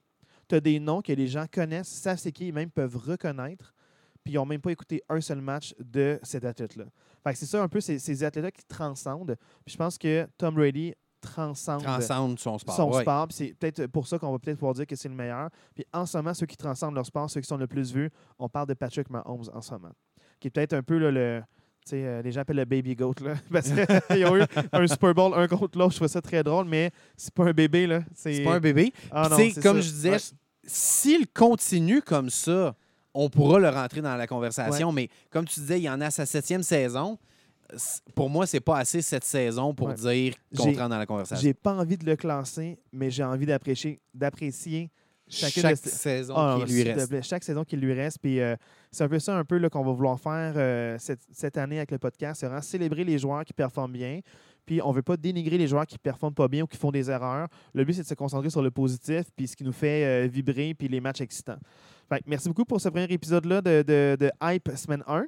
Tu 0.49 0.55
as 0.55 0.61
des 0.61 0.79
noms 0.79 1.03
que 1.03 1.13
les 1.13 1.27
gens 1.27 1.47
connaissent, 1.53 1.89
savent 1.89 2.19
c'est 2.19 2.33
qui, 2.33 2.49
et 2.49 2.53
même 2.53 2.71
peuvent 2.71 2.97
reconnaître, 2.97 3.75
puis 4.25 4.35
ils 4.35 4.37
n'ont 4.37 4.47
même 4.47 4.61
pas 4.61 4.71
écouté 4.71 5.03
un 5.09 5.21
seul 5.21 5.41
match 5.41 5.75
de 5.81 6.21
cet 6.23 6.45
athlète-là. 6.45 6.85
C'est 7.35 7.47
ça 7.47 7.63
un 7.63 7.69
peu, 7.69 7.81
ces, 7.81 7.99
ces 7.99 8.23
athlètes-là 8.23 8.53
qui 8.53 8.65
transcendent. 8.65 9.37
Puis 9.65 9.73
je 9.73 9.77
pense 9.77 9.99
que 9.99 10.29
Tom 10.39 10.55
Brady 10.55 10.95
transcende 11.23 11.83
Transcende 11.83 12.39
son 12.39 12.59
sport. 12.59 12.77
son 12.77 12.93
ouais. 12.93 13.01
sport. 13.03 13.29
puis 13.29 13.37
C'est 13.39 13.55
peut-être 13.55 13.87
pour 13.87 14.07
ça 14.07 14.19
qu'on 14.19 14.31
va 14.33 14.39
peut-être 14.39 14.59
pouvoir 14.59 14.75
dire 14.75 14.87
que 14.87 14.97
c'est 14.97 15.09
le 15.09 15.15
meilleur. 15.15 15.49
Puis 15.75 15.87
en 15.95 16.05
ce 16.05 16.19
moment, 16.19 16.35
ceux 16.35 16.45
qui 16.47 16.57
transcendent 16.57 16.95
leur 16.95 17.07
sport, 17.07 17.31
ceux 17.31 17.41
qui 17.41 17.47
sont 17.49 17.57
le 17.57 17.67
plus 17.67 17.95
vus, 17.95 18.11
on 18.39 18.49
parle 18.49 18.67
de 18.67 18.75
Patrick 18.75 19.09
Mahomes 19.09 19.49
en 19.55 19.61
ce 19.63 19.73
moment. 19.73 19.93
Qui 20.39 20.49
est 20.49 20.51
peut-être 20.51 20.75
un 20.75 20.83
peu 20.83 20.99
là, 20.99 21.11
le. 21.11 21.43
tu 21.85 21.91
sais, 21.91 22.05
euh, 22.05 22.21
les 22.23 22.33
gens 22.33 22.41
appellent 22.43 22.57
le 22.57 22.65
baby 22.65 22.95
goat, 22.95 23.15
là, 23.23 23.35
parce 23.53 23.71
qu'ils 23.71 24.27
ont 24.27 24.37
eu 24.37 24.43
un 24.73 24.87
Super 24.87 25.15
Bowl 25.15 25.33
un 25.35 25.47
contre 25.49 25.79
l'autre. 25.79 25.93
Je 25.93 25.97
trouve 25.97 26.09
ça 26.09 26.21
très 26.21 26.43
drôle, 26.43 26.67
mais 26.67 26.91
c'est 27.17 27.33
pas 27.33 27.45
un 27.45 27.53
bébé. 27.53 27.87
là. 27.87 28.01
C'est 28.15 28.43
pas 28.43 28.55
un 28.55 28.61
bébé. 28.61 28.93
Ah 29.11 29.29
non, 29.31 29.37
comme 29.63 29.77
ça. 29.77 29.81
je 29.81 29.91
disais, 29.91 30.11
Ouais. 30.11 30.19
s'il 30.65 31.27
continue 31.29 32.03
comme 32.03 32.29
ça, 32.31 32.75
on 33.15 33.29
pourra 33.29 33.59
le 33.59 33.69
rentrer 33.69 34.01
dans 34.01 34.17
la 34.17 34.27
conversation. 34.27 34.91
Mais 34.93 35.09
comme 35.31 35.45
tu 35.45 35.61
disais, 35.61 35.79
il 35.79 35.83
y 35.85 35.91
en 35.91 36.01
a 36.01 36.11
sa 36.11 36.25
septième 36.27 36.63
saison. 36.63 37.19
Pour 38.15 38.29
moi, 38.31 38.47
c'est 38.47 38.61
pas 38.61 38.79
assez 38.79 39.01
cette 39.03 39.25
saison 39.25 39.75
pour 39.75 39.89
Ouais. 39.89 39.95
dire 39.95 40.35
qu'on 40.57 40.65
rentre 40.65 40.89
dans 40.89 40.99
la 40.99 41.07
conversation. 41.07 41.43
J'ai 41.43 41.55
pas 41.55 41.73
envie 41.75 41.97
de 41.97 42.05
le 42.07 42.17
classer, 42.17 42.79
mais 42.93 43.11
j'ai 43.11 43.25
envie 43.25 43.47
d'apprécier, 43.47 44.01
Chaque 45.29 45.55
de 45.83 45.89
saison 45.89 46.35
Ah, 46.37 46.59
qui 46.67 46.73
lui 46.73 46.83
reste. 46.83 47.09
plaît, 47.09 47.23
chaque 47.23 47.43
saison 47.45 47.65
qui 47.65 47.77
lui 47.77 47.95
reste. 47.95 48.19
Puis 48.21 48.39
euh, 48.41 48.55
c'est 48.91 49.05
un 49.05 49.09
peu 49.09 49.19
ça 49.19 49.35
un 49.39 49.45
peu 49.45 49.67
qu'on 49.71 49.83
va 49.85 49.93
vouloir 49.93 50.21
faire 50.21 50.53
euh, 50.57 50.97
cette, 50.99 51.21
cette 51.33 51.57
année 51.57 51.79
avec 51.79 51.91
le 51.91 51.99
podcast. 51.99 52.41
C'est 52.41 52.47
vraiment 52.47 52.61
célébrer 52.61 53.05
les 53.05 53.19
joueurs 53.19 53.45
qui 53.45 53.53
performent 53.55 53.93
bien. 53.93 54.21
Puis 54.67 54.83
on 54.83 54.91
ne 54.91 54.95
veut 54.95 55.03
pas 55.03 55.17
dénigrer 55.17 55.57
les 55.57 55.67
joueurs 55.69 55.87
qui 55.87 55.95
ne 55.95 56.01
performent 56.01 56.35
pas 56.35 56.49
bien 56.49 56.65
ou 56.65 56.67
qui 56.67 56.77
font 56.77 56.91
des 56.91 57.11
erreurs. 57.11 57.49
Le 57.73 57.85
but, 57.85 57.95
c'est 57.95 58.03
de 58.03 58.07
se 58.09 58.15
concentrer 58.15 58.51
sur 58.51 58.63
le 58.63 58.71
positif, 58.71 59.25
puis 59.35 59.49
ce 59.49 59.57
qui 59.57 59.65
nous 59.65 59.73
fait 59.73 60.05
euh, 60.05 60.29
vibrer, 60.29 60.75
puis 60.75 60.87
les 60.89 61.01
matchs 61.01 61.21
excitants. 61.23 61.59
Fait 62.09 62.23
merci 62.27 62.49
beaucoup 62.49 62.65
pour 62.67 62.81
ce 62.81 62.89
premier 62.91 63.05
épisode-là 63.11 63.63
de, 63.63 63.83
de, 63.83 64.17
de 64.21 64.31
Hype 64.43 64.69
semaine 64.77 65.03
1. 65.07 65.25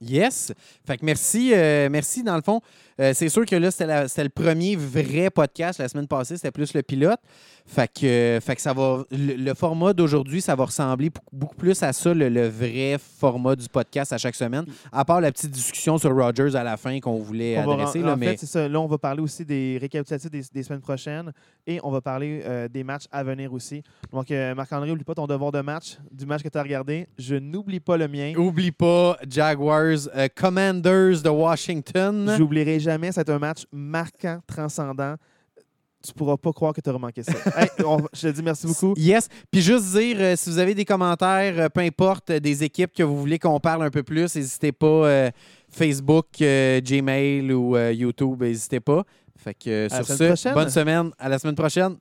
Yes. 0.00 0.52
Fait 0.86 0.96
que 0.96 1.04
merci, 1.04 1.52
euh, 1.52 1.88
merci 1.90 2.22
dans 2.22 2.36
le 2.36 2.42
fond. 2.42 2.60
Euh, 3.00 3.12
c'est 3.14 3.28
sûr 3.28 3.44
que 3.44 3.56
là, 3.56 3.70
c'était, 3.70 4.22
le 4.22 4.28
premier 4.28 4.76
vrai 4.76 5.30
podcast. 5.30 5.80
La 5.80 5.88
semaine 5.88 6.06
passée, 6.06 6.36
c'était 6.36 6.52
plus 6.52 6.72
le 6.74 6.82
pilote. 6.82 7.20
Fait 7.70 7.86
que, 7.86 8.38
fait 8.40 8.56
que 8.56 8.62
ça 8.62 8.72
va. 8.72 9.04
Le, 9.10 9.34
le 9.34 9.52
format 9.54 9.92
d'aujourd'hui, 9.92 10.40
ça 10.40 10.54
va 10.56 10.64
ressembler 10.64 11.10
beaucoup- 11.30 11.54
plus 11.54 11.82
à 11.82 11.92
ça, 11.92 12.14
le, 12.14 12.28
le 12.30 12.48
vrai 12.48 12.96
format 12.98 13.54
du 13.56 13.68
podcast 13.68 14.10
à 14.12 14.16
chaque 14.18 14.34
semaine. 14.36 14.64
À 14.90 15.04
part 15.04 15.20
la 15.20 15.30
petite 15.30 15.50
discussion 15.50 15.98
sur 15.98 16.14
Rogers 16.16 16.56
à 16.56 16.64
la 16.64 16.76
fin 16.78 16.98
qu'on 16.98 17.18
voulait 17.18 17.58
On 17.58 17.70
adresser. 17.70 18.00
là, 18.00 18.14
en 18.14 18.16
mais 18.16 18.28
fait, 18.28 18.36
c'est 18.38 18.46
ça. 18.46 18.66
Là, 18.68 18.80
on 18.80 18.86
va 18.86 18.96
parler 18.96 19.20
aussi 19.20 19.44
des 19.44 19.76
récapitulatifs 19.80 20.30
des, 20.30 20.42
des 20.52 20.62
semaines 20.62 20.80
prochaines 20.80 21.30
et 21.66 21.78
on 21.82 21.90
va 21.90 22.00
parler 22.00 22.40
euh, 22.46 22.68
des 22.68 22.82
matchs 22.84 23.04
à 23.12 23.22
venir 23.22 23.52
aussi. 23.52 23.82
Donc, 24.12 24.30
euh, 24.30 24.54
Marc-André, 24.54 24.88
n'oublie 24.88 25.04
pas 25.04 25.14
ton 25.14 25.26
devoir 25.26 25.52
de 25.52 25.60
match, 25.60 25.98
du 26.10 26.24
match 26.24 26.42
que 26.42 26.48
tu 26.48 26.56
as 26.56 26.62
regardé. 26.62 27.06
Je 27.18 27.34
n'oublie 27.34 27.80
pas 27.80 27.98
le 27.98 28.08
mien. 28.08 28.32
oublie 28.36 28.72
pas 28.72 29.18
Jaguars, 29.28 30.08
euh, 30.16 30.28
Commanders 30.34 31.20
de 31.22 31.28
Washington. 31.28 32.34
J'oublierai 32.38 32.80
jamais. 32.80 33.12
C'est 33.12 33.28
un 33.28 33.38
match 33.38 33.64
marquant, 33.72 34.38
transcendant. 34.46 35.16
Tu 36.06 36.12
pourras 36.12 36.36
pas 36.36 36.52
croire 36.52 36.72
que 36.72 36.80
tu 36.80 36.88
auras 36.90 36.98
manqué 36.98 37.22
ça. 37.22 37.32
Hey, 37.56 37.68
on- 37.84 37.98
je 38.12 38.28
te 38.28 38.32
dis 38.34 38.42
merci 38.42 38.66
beaucoup. 38.66 38.94
Yes. 38.96 39.28
Puis 39.50 39.60
juste 39.60 39.86
dire, 39.96 40.16
euh, 40.20 40.36
si 40.36 40.48
vous 40.48 40.58
avez 40.58 40.74
des 40.74 40.84
commentaires, 40.84 41.54
euh, 41.58 41.68
peu 41.68 41.80
importe, 41.80 42.30
euh, 42.30 42.38
des 42.40 42.62
équipes 42.62 42.92
que 42.92 43.02
vous 43.02 43.18
voulez 43.18 43.38
qu'on 43.38 43.58
parle 43.58 43.82
un 43.82 43.90
peu 43.90 44.02
plus, 44.02 44.34
n'hésitez 44.36 44.72
pas. 44.72 45.30
Facebook, 45.70 46.26
Gmail 46.38 47.52
ou 47.52 47.76
YouTube, 47.76 48.42
n'hésitez 48.42 48.80
pas. 48.80 49.04
Fait 49.36 49.54
que 49.54 49.86
sur 49.88 50.04
ce, 50.04 50.24
prochaine. 50.24 50.54
bonne 50.54 50.70
semaine. 50.70 51.10
À 51.18 51.28
la 51.28 51.38
semaine 51.38 51.54
prochaine. 51.54 51.96